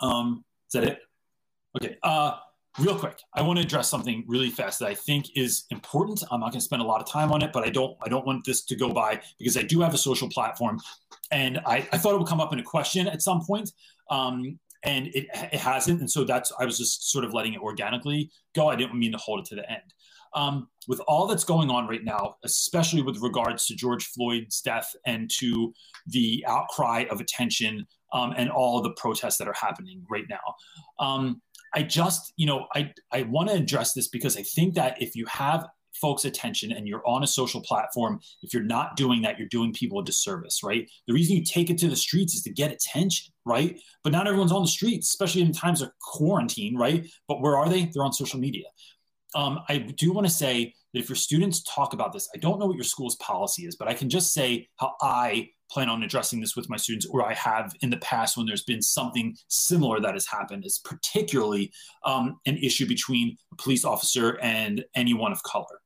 Um, 0.00 0.44
is 0.68 0.72
that 0.72 0.84
it? 0.84 0.98
Okay. 1.76 1.96
Uh, 2.02 2.32
real 2.78 2.98
quick, 2.98 3.18
I 3.34 3.42
want 3.42 3.58
to 3.58 3.64
address 3.64 3.88
something 3.88 4.24
really 4.26 4.50
fast 4.50 4.78
that 4.80 4.88
I 4.88 4.94
think 4.94 5.36
is 5.36 5.64
important. 5.70 6.22
I'm 6.30 6.40
not 6.40 6.50
going 6.50 6.60
to 6.60 6.64
spend 6.64 6.82
a 6.82 6.84
lot 6.84 7.00
of 7.00 7.10
time 7.10 7.32
on 7.32 7.42
it, 7.42 7.52
but 7.52 7.64
I 7.64 7.70
don't 7.70 7.96
I 8.02 8.08
don't 8.08 8.26
want 8.26 8.44
this 8.44 8.64
to 8.64 8.76
go 8.76 8.92
by 8.92 9.20
because 9.38 9.56
I 9.56 9.62
do 9.62 9.80
have 9.80 9.94
a 9.94 9.98
social 9.98 10.28
platform, 10.28 10.80
and 11.30 11.58
I, 11.66 11.88
I 11.92 11.98
thought 11.98 12.14
it 12.14 12.18
would 12.18 12.28
come 12.28 12.40
up 12.40 12.52
in 12.52 12.58
a 12.58 12.64
question 12.64 13.08
at 13.08 13.22
some 13.22 13.44
point, 13.44 13.70
um, 14.10 14.58
and 14.84 15.08
it 15.08 15.26
it 15.32 15.60
hasn't, 15.60 16.00
and 16.00 16.10
so 16.10 16.24
that's 16.24 16.52
I 16.58 16.64
was 16.64 16.78
just 16.78 17.10
sort 17.10 17.24
of 17.24 17.34
letting 17.34 17.54
it 17.54 17.60
organically 17.60 18.30
go. 18.54 18.68
I 18.68 18.76
didn't 18.76 18.98
mean 18.98 19.12
to 19.12 19.18
hold 19.18 19.40
it 19.40 19.46
to 19.46 19.54
the 19.56 19.70
end. 19.70 19.94
Um, 20.34 20.68
with 20.86 21.00
all 21.08 21.26
that's 21.26 21.44
going 21.44 21.70
on 21.70 21.88
right 21.88 22.04
now, 22.04 22.36
especially 22.44 23.00
with 23.00 23.18
regards 23.22 23.66
to 23.66 23.74
George 23.74 24.06
Floyd's 24.08 24.60
death 24.60 24.94
and 25.06 25.30
to 25.38 25.72
the 26.06 26.44
outcry 26.46 27.06
of 27.10 27.20
attention 27.20 27.86
um, 28.12 28.34
and 28.36 28.50
all 28.50 28.80
the 28.82 28.90
protests 28.92 29.38
that 29.38 29.48
are 29.48 29.54
happening 29.54 30.04
right 30.10 30.26
now. 30.28 30.54
I 31.74 31.82
just, 31.82 32.32
you 32.36 32.46
know, 32.46 32.66
I, 32.74 32.92
I 33.12 33.22
want 33.22 33.48
to 33.50 33.54
address 33.54 33.92
this 33.92 34.08
because 34.08 34.36
I 34.36 34.42
think 34.42 34.74
that 34.74 35.00
if 35.00 35.14
you 35.14 35.26
have 35.26 35.66
folks' 36.00 36.24
attention 36.24 36.72
and 36.72 36.86
you're 36.86 37.06
on 37.06 37.22
a 37.22 37.26
social 37.26 37.60
platform, 37.60 38.20
if 38.42 38.54
you're 38.54 38.62
not 38.62 38.96
doing 38.96 39.22
that, 39.22 39.38
you're 39.38 39.48
doing 39.48 39.72
people 39.72 39.98
a 39.98 40.04
disservice, 40.04 40.62
right? 40.62 40.88
The 41.06 41.14
reason 41.14 41.36
you 41.36 41.44
take 41.44 41.70
it 41.70 41.78
to 41.78 41.88
the 41.88 41.96
streets 41.96 42.34
is 42.34 42.42
to 42.42 42.50
get 42.50 42.72
attention, 42.72 43.32
right? 43.44 43.78
But 44.04 44.12
not 44.12 44.26
everyone's 44.26 44.52
on 44.52 44.62
the 44.62 44.68
streets, 44.68 45.10
especially 45.10 45.42
in 45.42 45.52
times 45.52 45.82
of 45.82 45.90
quarantine, 46.00 46.76
right? 46.76 47.06
But 47.26 47.40
where 47.40 47.56
are 47.56 47.68
they? 47.68 47.86
They're 47.86 48.04
on 48.04 48.12
social 48.12 48.40
media. 48.40 48.66
Um, 49.34 49.60
I 49.68 49.78
do 49.78 50.12
want 50.12 50.26
to 50.26 50.32
say 50.32 50.74
that 50.92 51.00
if 51.00 51.08
your 51.08 51.16
students 51.16 51.62
talk 51.62 51.92
about 51.92 52.12
this, 52.12 52.28
I 52.34 52.38
don't 52.38 52.58
know 52.58 52.66
what 52.66 52.76
your 52.76 52.84
school's 52.84 53.16
policy 53.16 53.66
is, 53.66 53.76
but 53.76 53.88
I 53.88 53.94
can 53.94 54.08
just 54.08 54.32
say 54.32 54.68
how 54.76 54.94
I 55.02 55.50
plan 55.70 55.88
on 55.88 56.02
addressing 56.02 56.40
this 56.40 56.56
with 56.56 56.68
my 56.68 56.76
students, 56.76 57.06
or 57.06 57.24
I 57.24 57.34
have 57.34 57.74
in 57.82 57.90
the 57.90 57.98
past 57.98 58.36
when 58.36 58.46
there's 58.46 58.64
been 58.64 58.82
something 58.82 59.36
similar 59.48 60.00
that 60.00 60.14
has 60.14 60.26
happened, 60.26 60.64
is 60.64 60.78
particularly 60.78 61.72
um, 62.04 62.38
an 62.46 62.56
issue 62.56 62.86
between 62.86 63.36
a 63.52 63.56
police 63.56 63.84
officer 63.84 64.38
and 64.40 64.84
anyone 64.94 65.32
of 65.32 65.42
color. 65.42 65.80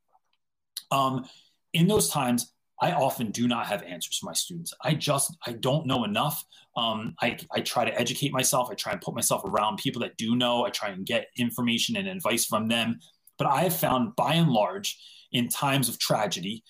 Um, 0.90 1.26
in 1.72 1.88
those 1.88 2.08
times, 2.08 2.52
I 2.80 2.92
often 2.92 3.30
do 3.30 3.46
not 3.46 3.66
have 3.66 3.82
answers 3.84 4.18
for 4.18 4.26
my 4.26 4.32
students. 4.32 4.74
I 4.82 4.94
just 4.94 5.36
I 5.46 5.52
don't 5.52 5.86
know 5.86 6.04
enough. 6.04 6.44
Um, 6.76 7.14
I, 7.20 7.38
I 7.52 7.60
try 7.60 7.84
to 7.84 7.98
educate 7.98 8.32
myself. 8.32 8.68
I 8.70 8.74
try 8.74 8.92
and 8.92 9.00
put 9.00 9.14
myself 9.14 9.44
around 9.44 9.76
people 9.76 10.02
that 10.02 10.16
do 10.16 10.34
know. 10.34 10.64
I 10.64 10.70
try 10.70 10.88
and 10.88 11.06
get 11.06 11.28
information 11.36 11.96
and 11.96 12.08
advice 12.08 12.44
from 12.44 12.68
them. 12.68 12.98
But 13.38 13.46
I 13.46 13.62
have 13.62 13.76
found, 13.76 14.16
by 14.16 14.34
and 14.34 14.50
large, 14.50 14.98
in 15.32 15.48
times 15.48 15.88
of 15.88 15.98
tragedy, 15.98 16.64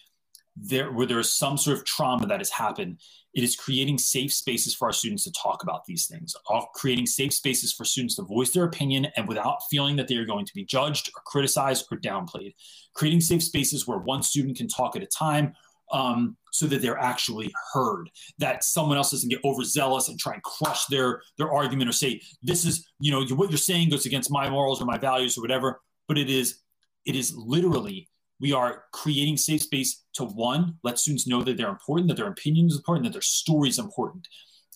there 0.56 0.92
where 0.92 1.06
there 1.06 1.18
is 1.18 1.32
some 1.32 1.56
sort 1.56 1.78
of 1.78 1.84
trauma 1.84 2.26
that 2.26 2.40
has 2.40 2.50
happened 2.50 2.98
it 3.34 3.42
is 3.42 3.56
creating 3.56 3.96
safe 3.96 4.32
spaces 4.32 4.74
for 4.74 4.86
our 4.86 4.92
students 4.92 5.24
to 5.24 5.32
talk 5.32 5.62
about 5.62 5.84
these 5.86 6.06
things 6.06 6.34
creating 6.74 7.06
safe 7.06 7.32
spaces 7.32 7.72
for 7.72 7.84
students 7.84 8.16
to 8.16 8.22
voice 8.22 8.50
their 8.50 8.64
opinion 8.64 9.06
and 9.16 9.26
without 9.26 9.58
feeling 9.70 9.96
that 9.96 10.08
they 10.08 10.16
are 10.16 10.26
going 10.26 10.44
to 10.44 10.54
be 10.54 10.64
judged 10.64 11.10
or 11.16 11.22
criticized 11.24 11.86
or 11.90 11.98
downplayed 11.98 12.54
creating 12.94 13.20
safe 13.20 13.42
spaces 13.42 13.86
where 13.86 13.98
one 13.98 14.22
student 14.22 14.56
can 14.56 14.68
talk 14.68 14.94
at 14.94 15.02
a 15.02 15.06
time 15.06 15.54
um, 15.92 16.36
so 16.52 16.66
that 16.66 16.80
they're 16.80 16.98
actually 16.98 17.52
heard 17.72 18.10
that 18.38 18.64
someone 18.64 18.96
else 18.96 19.10
doesn't 19.10 19.28
get 19.28 19.44
overzealous 19.44 20.08
and 20.08 20.18
try 20.18 20.34
and 20.34 20.42
crush 20.42 20.86
their 20.86 21.22
their 21.38 21.50
argument 21.50 21.88
or 21.88 21.92
say 21.92 22.20
this 22.42 22.64
is 22.64 22.86
you 22.98 23.10
know 23.10 23.24
what 23.36 23.50
you're 23.50 23.58
saying 23.58 23.90
goes 23.90 24.06
against 24.06 24.30
my 24.30 24.48
morals 24.48 24.80
or 24.80 24.84
my 24.84 24.98
values 24.98 25.36
or 25.36 25.42
whatever 25.42 25.80
but 26.08 26.18
it 26.18 26.30
is 26.30 26.60
it 27.04 27.16
is 27.16 27.34
literally 27.34 28.08
we 28.42 28.52
are 28.52 28.84
creating 28.90 29.36
safe 29.36 29.62
space 29.62 30.02
to 30.14 30.24
one, 30.24 30.76
let 30.82 30.98
students 30.98 31.28
know 31.28 31.42
that 31.44 31.56
they're 31.56 31.68
important, 31.68 32.08
that 32.08 32.16
their 32.16 32.26
opinion 32.26 32.66
is 32.66 32.76
important, 32.76 33.04
that 33.04 33.12
their 33.12 33.22
story 33.22 33.68
is 33.68 33.78
important. 33.78 34.26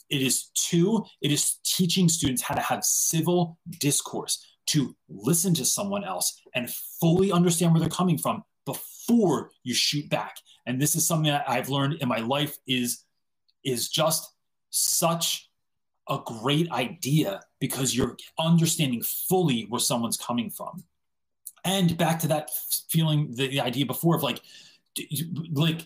It 0.09 0.23
is 0.23 0.51
two, 0.55 1.05
it 1.21 1.33
is 1.33 1.57
teaching 1.65 2.09
students 2.09 2.43
how 2.43 2.55
to 2.55 2.61
have 2.61 2.85
civil 2.85 3.59
discourse, 3.81 4.47
to 4.67 4.95
listen 5.09 5.53
to 5.55 5.65
someone 5.65 6.05
else 6.05 6.41
and 6.55 6.71
fully 7.01 7.33
understand 7.33 7.73
where 7.73 7.81
they're 7.81 7.89
coming 7.89 8.19
from 8.19 8.45
before 8.65 9.51
you 9.65 9.75
shoot 9.75 10.09
back. 10.09 10.37
And 10.65 10.81
this 10.81 10.95
is 10.95 11.07
something 11.07 11.31
that 11.31 11.49
I've 11.49 11.69
learned 11.69 11.95
in 11.95 12.09
my 12.09 12.19
life 12.19 12.57
is, 12.69 13.05
is 13.65 13.89
just 13.89 14.33
such 14.71 15.51
a 16.09 16.21
great 16.25 16.71
idea 16.71 17.41
because 17.61 17.97
you're 17.97 18.17
understanding 18.39 19.03
fully 19.03 19.63
where 19.69 19.81
someone's 19.81 20.17
coming 20.17 20.51
from 20.51 20.85
and 21.67 21.99
back 21.99 22.21
to 22.21 22.29
that 22.29 22.49
feeling 22.89 23.33
the, 23.33 23.49
the 23.49 23.61
idea 23.61 23.85
before 23.85 24.17
of 24.17 24.23
like 24.23 24.41
like 25.53 25.83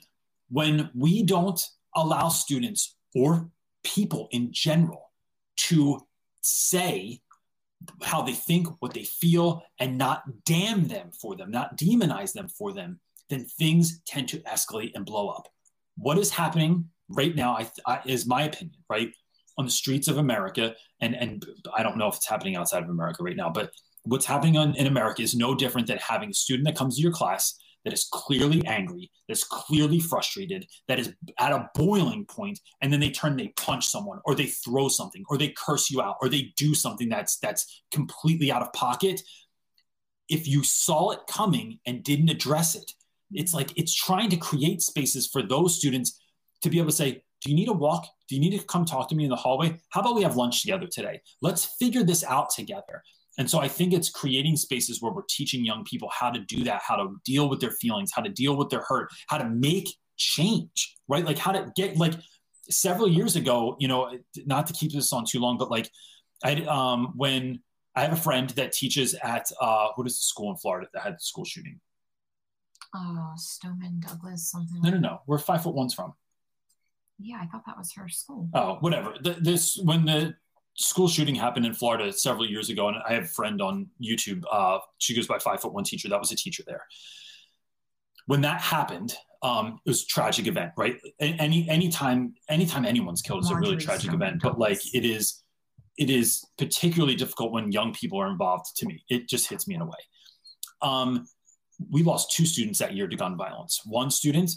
when 0.51 0.91
we 0.95 1.23
don't 1.25 1.61
allow 1.97 2.29
students 2.29 2.95
or 3.15 3.49
people 3.83 4.29
in 4.31 4.53
general 4.53 5.11
to 5.57 6.07
say 6.43 7.21
how 8.03 8.21
they 8.23 8.33
think, 8.33 8.69
what 8.81 8.93
they 8.93 9.05
feel, 9.05 9.63
and 9.79 9.97
not 9.97 10.23
damn 10.45 10.87
them 10.87 11.11
for 11.19 11.35
them, 11.35 11.51
not 11.51 11.77
demonize 11.79 12.33
them 12.33 12.47
for 12.47 12.73
them, 12.73 13.01
then 13.31 13.45
things 13.45 14.01
tend 14.07 14.29
to 14.29 14.39
escalate 14.41 14.93
and 14.95 15.07
blow 15.07 15.29
up. 15.29 15.49
What 15.97 16.19
is 16.19 16.31
happening 16.31 16.91
right 17.09 17.35
now 17.35 17.57
I, 17.57 17.71
I, 17.87 18.01
is 18.05 18.27
my 18.27 18.43
opinion, 18.43 18.77
right? 18.89 19.13
On 19.57 19.65
the 19.65 19.71
streets 19.71 20.09
of 20.09 20.19
America, 20.19 20.75
and, 21.01 21.15
and 21.15 21.45
I 21.75 21.83
don't 21.83 21.97
know 21.97 22.09
if 22.09 22.17
it's 22.17 22.29
happening 22.29 22.57
outside 22.57 22.83
of 22.83 22.91
America 22.91 23.23
right 23.23 23.37
now, 23.37 23.51
but 23.51 23.73
what's 24.05 24.27
happening 24.27 24.57
on, 24.57 24.75
in 24.77 24.87
America 24.87 25.23
is 25.23 25.35
no 25.35 25.55
different 25.55 25.87
than 25.87 25.99
having 25.99 26.31
a 26.31 26.35
student 26.35 26.67
that 26.67 26.77
comes 26.77 26.97
to 26.97 27.03
your 27.03 27.13
class 27.13 27.59
that 27.85 27.93
is 27.93 28.09
clearly 28.13 28.63
angry, 28.67 29.11
that's 29.27 29.45
clearly 29.45 30.01
frustrated, 30.01 30.67
that 30.89 30.99
is 30.99 31.15
at 31.39 31.53
a 31.53 31.71
boiling 31.75 32.27
point, 32.27 32.61
and 32.83 32.93
then 32.93 33.01
they 33.01 33.11
turn, 33.11 33.37
they 33.37 33.49
punch 33.57 33.87
someone, 33.87 34.21
or 34.25 34.35
they 34.35 34.47
throw 34.47 34.89
something, 34.89 35.25
or 35.31 35.39
they 35.39 35.49
curse 35.57 35.91
you 35.91 36.03
out, 36.03 36.17
or 36.21 36.29
they 36.29 36.53
do 36.57 36.75
something 36.75 37.09
that's 37.09 37.39
that's 37.39 37.83
completely 37.91 38.53
out 38.53 38.63
of 38.63 38.73
pocket. 38.73 39.23
If 40.29 40.47
you 40.47 40.63
saw 40.63 41.11
it 41.11 41.21
coming 41.29 41.79
and 41.87 42.05
didn't 42.05 42.29
address 42.29 42.75
it, 42.75 42.93
it's 43.33 43.55
like 43.55 43.77
it's 43.79 43.95
trying 43.95 44.29
to 44.31 44.37
create 44.37 44.83
spaces 44.83 45.27
for 45.27 45.43
those 45.43 45.77
students 45.77 46.21
to 46.63 46.69
be 46.69 46.79
able 46.79 46.91
to 46.91 46.97
say, 46.97 47.23
do 47.41 47.51
you 47.51 47.57
need 47.57 47.69
a 47.69 47.73
walk? 47.73 48.07
Do 48.29 48.35
you 48.35 48.41
need 48.41 48.59
to 48.59 48.65
come 48.67 48.85
talk 48.85 49.09
to 49.09 49.15
me 49.15 49.25
in 49.25 49.31
the 49.31 49.37
hallway? 49.37 49.81
How 49.89 50.03
about 50.03 50.15
we 50.15 50.23
have 50.23 50.37
lunch 50.37 50.61
together 50.61 50.87
today? 50.87 51.23
Let's 51.41 51.65
figure 51.65 52.05
this 52.05 52.23
out 52.25 52.51
together. 52.51 53.03
And 53.39 53.49
so 53.49 53.59
I 53.61 53.69
think 53.69 53.93
it's 53.93 54.11
creating 54.11 54.57
spaces 54.57 55.01
where 55.01 55.13
we're 55.13 55.23
teaching 55.29 55.65
young 55.65 55.85
people 55.85 56.11
how 56.13 56.31
to 56.31 56.41
do 56.41 56.65
that, 56.65 56.83
how 56.87 56.97
to 56.97 57.17
deal 57.25 57.49
with 57.49 57.61
their 57.61 57.71
feelings, 57.71 58.11
how 58.15 58.23
to 58.23 58.29
deal 58.29 58.57
with 58.57 58.71
their 58.71 58.83
hurt, 58.87 59.11
how 59.29 59.39
to 59.39 59.49
make 59.49 59.89
change, 60.17 60.97
right? 61.09 61.25
Like 61.25 61.39
how 61.39 61.53
to 61.53 61.73
get 61.77 61.97
like 61.97 62.15
several 62.71 63.09
years 63.09 63.37
ago, 63.37 63.77
you 63.79 63.89
know, 63.89 64.17
not 64.47 64.67
to 64.67 64.73
keep 64.73 64.93
this 64.93 65.13
on 65.13 65.25
too 65.25 65.41
long, 65.41 65.59
but 65.59 65.71
like 65.71 65.91
I 66.45 66.55
um 66.65 67.13
when 67.17 67.61
I 67.97 68.03
have 68.03 68.13
a 68.13 68.17
friend 68.17 68.51
that 68.51 68.73
teaches 68.73 69.15
at 69.15 69.51
uh 69.61 69.89
what 69.95 70.07
is 70.07 70.17
the 70.19 70.23
school 70.23 70.51
in 70.51 70.57
Florida 70.57 70.89
that 70.93 71.03
had 71.03 71.15
the 71.15 71.21
school 71.21 71.45
shooting? 71.45 71.81
Oh, 72.95 73.33
Stoneman 73.37 74.01
Douglas, 74.01 74.51
something. 74.51 74.81
No, 74.83 74.91
no, 74.91 74.99
no. 74.99 75.21
Where 75.27 75.39
five 75.39 75.63
foot 75.63 75.75
one's 75.75 75.95
from? 75.95 76.15
Yeah, 77.19 77.39
I 77.41 77.47
thought 77.47 77.65
that 77.67 77.79
was 77.79 77.93
her 77.95 78.09
school. 78.09 78.49
Oh, 78.55 78.77
whatever. 78.81 79.15
The, 79.23 79.37
this 79.41 79.79
when 79.85 80.05
the 80.07 80.35
school 80.75 81.09
shooting 81.09 81.35
happened 81.35 81.67
in 81.67 81.75
Florida 81.75 82.13
several 82.13 82.49
years 82.49 82.71
ago, 82.71 82.89
and 82.89 82.97
I 83.07 83.15
have 83.15 83.25
a 83.25 83.29
friend 83.29 83.61
on 83.61 83.89
YouTube. 84.03 84.45
Uh, 84.51 84.79
she 84.99 85.15
goes 85.15 85.27
by 85.27 85.39
Five 85.39 85.61
Foot 85.61 85.73
One 85.73 85.85
Teacher. 85.85 86.09
That 86.09 86.21
was 86.21 86.33
a 86.33 86.37
teacher 86.37 86.63
there. 86.67 86.85
When 88.27 88.41
that 88.43 88.61
happened, 88.61 89.15
um, 89.43 89.81
it 89.85 89.91
was 89.91 90.03
a 90.03 90.07
tragic 90.07 90.47
event, 90.47 90.73
right? 90.77 90.97
Any 91.19 91.69
anytime 91.69 92.35
anytime 92.49 92.85
anyone's 92.85 93.23
killed 93.23 93.45
is 93.45 93.51
a 93.51 93.57
really 93.57 93.77
tragic 93.77 94.13
event. 94.13 94.41
But 94.43 94.59
like 94.59 94.81
it 94.95 95.05
is, 95.05 95.43
it 95.97 96.11
is 96.11 96.45
particularly 96.59 97.15
difficult 97.15 97.53
when 97.53 97.73
young 97.73 97.93
people 97.93 98.21
are 98.21 98.31
involved. 98.31 98.77
To 98.77 98.87
me, 98.87 99.03
it 99.09 99.29
just 99.29 99.49
hits 99.49 99.67
me 99.67 99.75
in 99.75 99.81
a 99.81 99.87
way. 99.87 99.99
Um, 100.83 101.27
we 101.91 102.03
lost 102.03 102.33
two 102.33 102.45
students 102.45 102.79
that 102.79 102.95
year 102.95 103.09
to 103.09 103.17
gun 103.17 103.37
violence. 103.37 103.81
One 103.87 104.11
student 104.11 104.51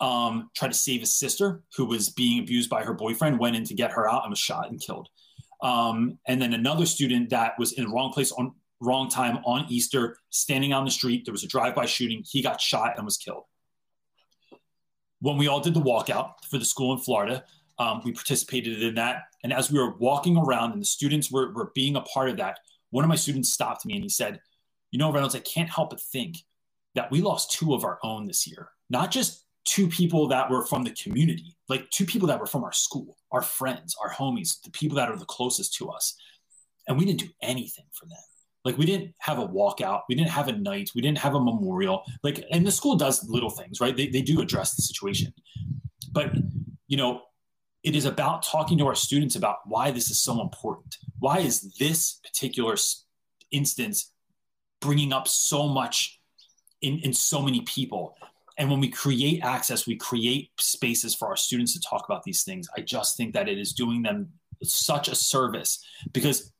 um, 0.00 0.50
tried 0.54 0.72
to 0.72 0.78
save 0.78 1.00
his 1.00 1.14
sister 1.14 1.62
who 1.76 1.86
was 1.86 2.10
being 2.10 2.40
abused 2.40 2.70
by 2.70 2.84
her 2.84 2.94
boyfriend, 2.94 3.38
went 3.38 3.56
in 3.56 3.64
to 3.64 3.74
get 3.74 3.90
her 3.92 4.08
out 4.08 4.24
and 4.24 4.30
was 4.30 4.38
shot 4.38 4.70
and 4.70 4.80
killed. 4.80 5.08
Um, 5.62 6.18
and 6.26 6.40
then 6.40 6.54
another 6.54 6.86
student 6.86 7.30
that 7.30 7.58
was 7.58 7.72
in 7.72 7.84
the 7.84 7.90
wrong 7.90 8.12
place 8.12 8.32
on 8.32 8.54
wrong 8.80 9.08
time 9.08 9.38
on 9.44 9.66
Easter, 9.68 10.16
standing 10.30 10.72
on 10.72 10.84
the 10.84 10.90
street. 10.90 11.24
There 11.24 11.32
was 11.32 11.42
a 11.42 11.48
drive-by 11.48 11.86
shooting. 11.86 12.22
He 12.24 12.42
got 12.42 12.60
shot 12.60 12.94
and 12.96 13.04
was 13.04 13.16
killed. 13.16 13.44
When 15.20 15.36
we 15.36 15.48
all 15.48 15.60
did 15.60 15.74
the 15.74 15.80
walkout 15.80 16.44
for 16.48 16.58
the 16.58 16.64
school 16.64 16.92
in 16.92 17.00
Florida, 17.00 17.44
um, 17.78 18.02
we 18.04 18.12
participated 18.12 18.82
in 18.82 18.94
that. 18.94 19.22
And 19.42 19.52
as 19.52 19.70
we 19.70 19.78
were 19.78 19.96
walking 19.96 20.36
around 20.36 20.72
and 20.72 20.80
the 20.80 20.86
students 20.86 21.30
were, 21.30 21.52
were 21.52 21.72
being 21.74 21.96
a 21.96 22.02
part 22.02 22.30
of 22.30 22.36
that, 22.36 22.58
one 22.90 23.04
of 23.04 23.08
my 23.08 23.16
students 23.16 23.52
stopped 23.52 23.84
me 23.84 23.94
and 23.94 24.02
he 24.02 24.08
said, 24.08 24.40
You 24.90 24.98
know, 24.98 25.12
Reynolds, 25.12 25.34
I 25.34 25.40
can't 25.40 25.68
help 25.68 25.90
but 25.90 26.00
think 26.00 26.36
that 26.94 27.10
we 27.10 27.20
lost 27.20 27.52
two 27.52 27.74
of 27.74 27.84
our 27.84 27.98
own 28.02 28.26
this 28.26 28.46
year. 28.46 28.68
Not 28.90 29.10
just 29.10 29.44
two 29.68 29.86
people 29.86 30.28
that 30.28 30.50
were 30.50 30.64
from 30.64 30.82
the 30.82 30.90
community, 30.90 31.54
like 31.68 31.88
two 31.90 32.06
people 32.06 32.26
that 32.28 32.40
were 32.40 32.46
from 32.46 32.64
our 32.64 32.72
school, 32.72 33.18
our 33.30 33.42
friends, 33.42 33.94
our 34.02 34.10
homies, 34.10 34.62
the 34.62 34.70
people 34.70 34.96
that 34.96 35.10
are 35.10 35.16
the 35.16 35.26
closest 35.26 35.74
to 35.74 35.90
us. 35.90 36.16
And 36.86 36.96
we 36.96 37.04
didn't 37.04 37.20
do 37.20 37.28
anything 37.42 37.84
for 37.92 38.06
them. 38.06 38.18
Like 38.64 38.78
we 38.78 38.86
didn't 38.86 39.14
have 39.18 39.38
a 39.38 39.46
walkout, 39.46 40.02
we 40.08 40.14
didn't 40.14 40.30
have 40.30 40.48
a 40.48 40.52
night, 40.52 40.90
we 40.94 41.02
didn't 41.02 41.18
have 41.18 41.34
a 41.34 41.40
memorial. 41.40 42.02
Like, 42.22 42.44
and 42.50 42.66
the 42.66 42.72
school 42.72 42.96
does 42.96 43.28
little 43.28 43.50
things, 43.50 43.80
right? 43.80 43.94
They, 43.94 44.08
they 44.08 44.22
do 44.22 44.40
address 44.40 44.74
the 44.74 44.82
situation. 44.82 45.32
But, 46.12 46.34
you 46.86 46.96
know, 46.96 47.22
it 47.84 47.94
is 47.94 48.06
about 48.06 48.42
talking 48.42 48.78
to 48.78 48.86
our 48.86 48.94
students 48.94 49.36
about 49.36 49.58
why 49.66 49.90
this 49.90 50.10
is 50.10 50.18
so 50.18 50.40
important. 50.40 50.96
Why 51.18 51.38
is 51.40 51.74
this 51.78 52.20
particular 52.24 52.76
instance 53.50 54.12
bringing 54.80 55.12
up 55.12 55.28
so 55.28 55.68
much 55.68 56.20
in, 56.80 56.98
in 57.00 57.12
so 57.12 57.42
many 57.42 57.60
people? 57.62 58.14
And 58.58 58.70
when 58.70 58.80
we 58.80 58.88
create 58.88 59.42
access, 59.42 59.86
we 59.86 59.96
create 59.96 60.50
spaces 60.58 61.14
for 61.14 61.28
our 61.28 61.36
students 61.36 61.72
to 61.74 61.80
talk 61.80 62.04
about 62.06 62.24
these 62.24 62.42
things. 62.42 62.68
I 62.76 62.80
just 62.80 63.16
think 63.16 63.32
that 63.34 63.48
it 63.48 63.56
is 63.56 63.72
doing 63.72 64.02
them 64.02 64.28
such 64.62 65.08
a 65.08 65.14
service 65.14 65.82
because, 66.12 66.52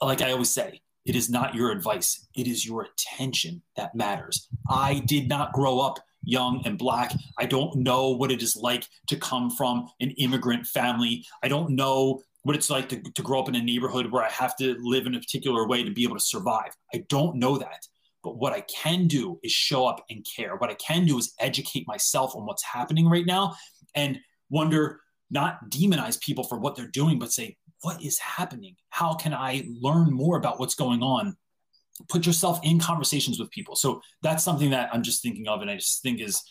like 0.00 0.20
I 0.20 0.32
always 0.32 0.50
say, 0.50 0.80
it 1.06 1.16
is 1.16 1.30
not 1.30 1.54
your 1.54 1.70
advice, 1.70 2.26
it 2.34 2.46
is 2.46 2.66
your 2.66 2.82
attention 2.82 3.62
that 3.76 3.94
matters. 3.94 4.48
I 4.68 5.00
did 5.06 5.28
not 5.28 5.52
grow 5.52 5.80
up 5.80 5.98
young 6.22 6.60
and 6.66 6.76
black. 6.76 7.12
I 7.38 7.46
don't 7.46 7.76
know 7.76 8.10
what 8.10 8.32
it 8.32 8.42
is 8.42 8.56
like 8.56 8.86
to 9.06 9.16
come 9.16 9.48
from 9.48 9.88
an 10.00 10.10
immigrant 10.12 10.66
family. 10.66 11.24
I 11.42 11.48
don't 11.48 11.70
know 11.70 12.20
what 12.42 12.56
it's 12.56 12.68
like 12.68 12.88
to, 12.90 13.00
to 13.00 13.22
grow 13.22 13.40
up 13.40 13.48
in 13.48 13.54
a 13.54 13.62
neighborhood 13.62 14.10
where 14.10 14.24
I 14.24 14.30
have 14.30 14.56
to 14.56 14.76
live 14.80 15.06
in 15.06 15.14
a 15.14 15.20
particular 15.20 15.66
way 15.66 15.84
to 15.84 15.90
be 15.90 16.04
able 16.04 16.16
to 16.16 16.22
survive. 16.22 16.76
I 16.92 17.04
don't 17.08 17.36
know 17.36 17.56
that. 17.56 17.86
But 18.26 18.38
what 18.38 18.52
I 18.52 18.62
can 18.62 19.06
do 19.06 19.38
is 19.44 19.52
show 19.52 19.86
up 19.86 20.04
and 20.10 20.26
care. 20.36 20.56
What 20.56 20.68
I 20.68 20.74
can 20.74 21.06
do 21.06 21.16
is 21.16 21.32
educate 21.38 21.86
myself 21.86 22.34
on 22.34 22.44
what's 22.44 22.64
happening 22.64 23.08
right 23.08 23.24
now 23.24 23.54
and 23.94 24.18
wonder, 24.50 25.00
not 25.30 25.70
demonize 25.70 26.20
people 26.20 26.42
for 26.42 26.58
what 26.58 26.74
they're 26.74 26.88
doing, 26.88 27.20
but 27.20 27.30
say, 27.30 27.56
what 27.82 28.02
is 28.02 28.18
happening? 28.18 28.74
How 28.90 29.14
can 29.14 29.32
I 29.32 29.68
learn 29.80 30.12
more 30.12 30.38
about 30.38 30.58
what's 30.58 30.74
going 30.74 31.04
on? 31.04 31.36
Put 32.08 32.26
yourself 32.26 32.58
in 32.64 32.80
conversations 32.80 33.38
with 33.38 33.48
people. 33.52 33.76
So 33.76 34.00
that's 34.22 34.42
something 34.42 34.70
that 34.70 34.90
I'm 34.92 35.04
just 35.04 35.22
thinking 35.22 35.46
of, 35.46 35.62
and 35.62 35.70
I 35.70 35.76
just 35.76 36.02
think 36.02 36.20
is 36.20 36.42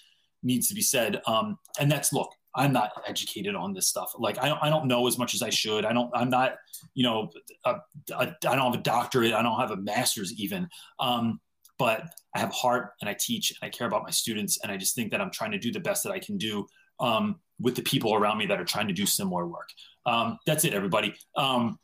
needs 0.43 0.69
to 0.69 0.75
be 0.75 0.81
said. 0.81 1.21
Um, 1.27 1.57
and 1.77 1.91
that's 1.91 2.13
look, 2.13 2.31
I'm 2.55 2.71
not 2.71 2.91
educated 3.05 3.53
on 3.53 3.73
this 3.73 3.89
stuff. 3.89 4.13
Like 4.17 4.41
I 4.41 4.47
don't, 4.47 4.63
I 4.63 4.69
don't 4.69 4.87
know 4.87 5.07
as 5.07 5.17
much 5.17 5.33
as 5.33 5.41
I 5.41 5.49
should. 5.49 5.83
I 5.83 5.91
don't, 5.91 6.09
I'm 6.15 6.29
not, 6.29 6.53
you 6.93 7.03
know, 7.03 7.31
a, 7.65 7.75
a, 8.13 8.35
I 8.47 8.55
don't 8.55 8.71
have 8.71 8.79
a 8.79 8.83
doctorate. 8.83 9.33
I 9.33 9.41
don't 9.41 9.59
have 9.59 9.71
a 9.71 9.77
master's 9.77 10.31
even. 10.39 10.69
Um, 11.01 11.41
but 11.77 12.03
I 12.35 12.39
have 12.39 12.51
heart 12.51 12.91
and 13.01 13.09
I 13.09 13.15
teach 13.19 13.51
and 13.51 13.65
I 13.65 13.69
care 13.69 13.87
about 13.87 14.03
my 14.03 14.11
students. 14.11 14.59
And 14.61 14.71
I 14.71 14.77
just 14.77 14.95
think 14.95 15.11
that 15.11 15.21
I'm 15.21 15.31
trying 15.31 15.51
to 15.51 15.59
do 15.59 15.71
the 15.71 15.79
best 15.79 16.03
that 16.03 16.11
I 16.11 16.19
can 16.19 16.37
do 16.37 16.67
um, 16.99 17.39
with 17.59 17.75
the 17.75 17.81
people 17.81 18.13
around 18.13 18.37
me 18.37 18.45
that 18.47 18.59
are 18.59 18.65
trying 18.65 18.87
to 18.87 18.93
do 18.93 19.05
similar 19.05 19.47
work. 19.47 19.69
Um, 20.05 20.37
that's 20.45 20.63
it, 20.63 20.73
everybody. 20.73 21.15
Um, 21.35 21.79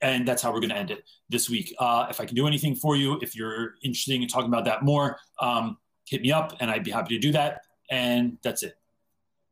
and 0.00 0.26
that's 0.26 0.42
how 0.42 0.52
we're 0.52 0.60
going 0.60 0.70
to 0.70 0.76
end 0.76 0.90
it 0.90 1.04
this 1.28 1.48
week. 1.48 1.74
Uh, 1.78 2.06
if 2.10 2.20
I 2.20 2.24
can 2.24 2.34
do 2.34 2.46
anything 2.46 2.74
for 2.74 2.96
you, 2.96 3.18
if 3.22 3.36
you're 3.36 3.74
interested 3.82 4.20
in 4.20 4.26
talking 4.28 4.48
about 4.48 4.64
that 4.64 4.82
more, 4.82 5.18
um, 5.40 5.78
hit 6.06 6.22
me 6.22 6.32
up 6.32 6.56
and 6.60 6.70
I'd 6.70 6.84
be 6.84 6.90
happy 6.90 7.14
to 7.14 7.20
do 7.20 7.32
that. 7.32 7.62
And 7.90 8.38
that's 8.42 8.62
it. 8.62 8.74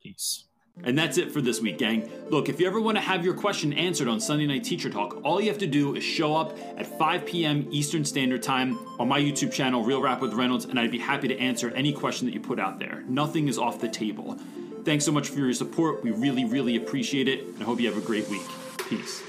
Peace. 0.03 0.50
And 0.83 0.99
that's 0.99 1.19
it 1.19 1.31
for 1.31 1.41
this 1.41 1.61
week, 1.61 1.79
gang. 1.79 2.11
Look, 2.31 2.49
if 2.49 2.59
you 2.59 2.67
ever 2.67 2.81
want 2.81 2.97
to 2.97 3.03
have 3.03 3.25
your 3.25 3.35
question 3.35 3.73
answered 3.73 4.09
on 4.09 4.19
Sunday 4.19 4.47
Night 4.47 4.65
Teacher 4.65 4.89
Talk, 4.89 5.21
all 5.25 5.41
you 5.41 5.49
have 5.49 5.59
to 5.59 5.67
do 5.67 5.95
is 5.95 6.03
show 6.03 6.35
up 6.35 6.57
at 6.77 6.87
5 6.87 7.27
p.m. 7.27 7.69
Eastern 7.71 8.05
Standard 8.05 8.43
Time 8.43 8.79
on 8.99 9.09
my 9.09 9.21
YouTube 9.21 9.53
channel, 9.53 9.85
Real 9.85 10.01
Rap 10.01 10.21
with 10.21 10.33
Reynolds, 10.33 10.65
and 10.65 10.81
I'd 10.81 10.91
be 10.91 10.99
happy 10.99 11.29
to 11.29 11.39
answer 11.39 11.71
any 11.71 11.93
question 11.93 12.27
that 12.27 12.33
you 12.33 12.41
put 12.41 12.59
out 12.59 12.79
there. 12.79 13.05
Nothing 13.09 13.49
is 13.49 13.59
off 13.59 13.81
the 13.81 13.89
table. 13.89 14.39
Thanks 14.85 15.05
so 15.05 15.13
much 15.13 15.29
for 15.29 15.41
your 15.41 15.53
support. 15.53 16.03
We 16.03 16.13
really, 16.13 16.47
really 16.47 16.77
appreciate 16.77 17.29
it, 17.29 17.45
and 17.45 17.61
I 17.61 17.65
hope 17.65 17.81
you 17.81 17.93
have 17.93 18.03
a 18.03 18.07
great 18.07 18.29
week. 18.29 18.43
Peace. 18.89 19.23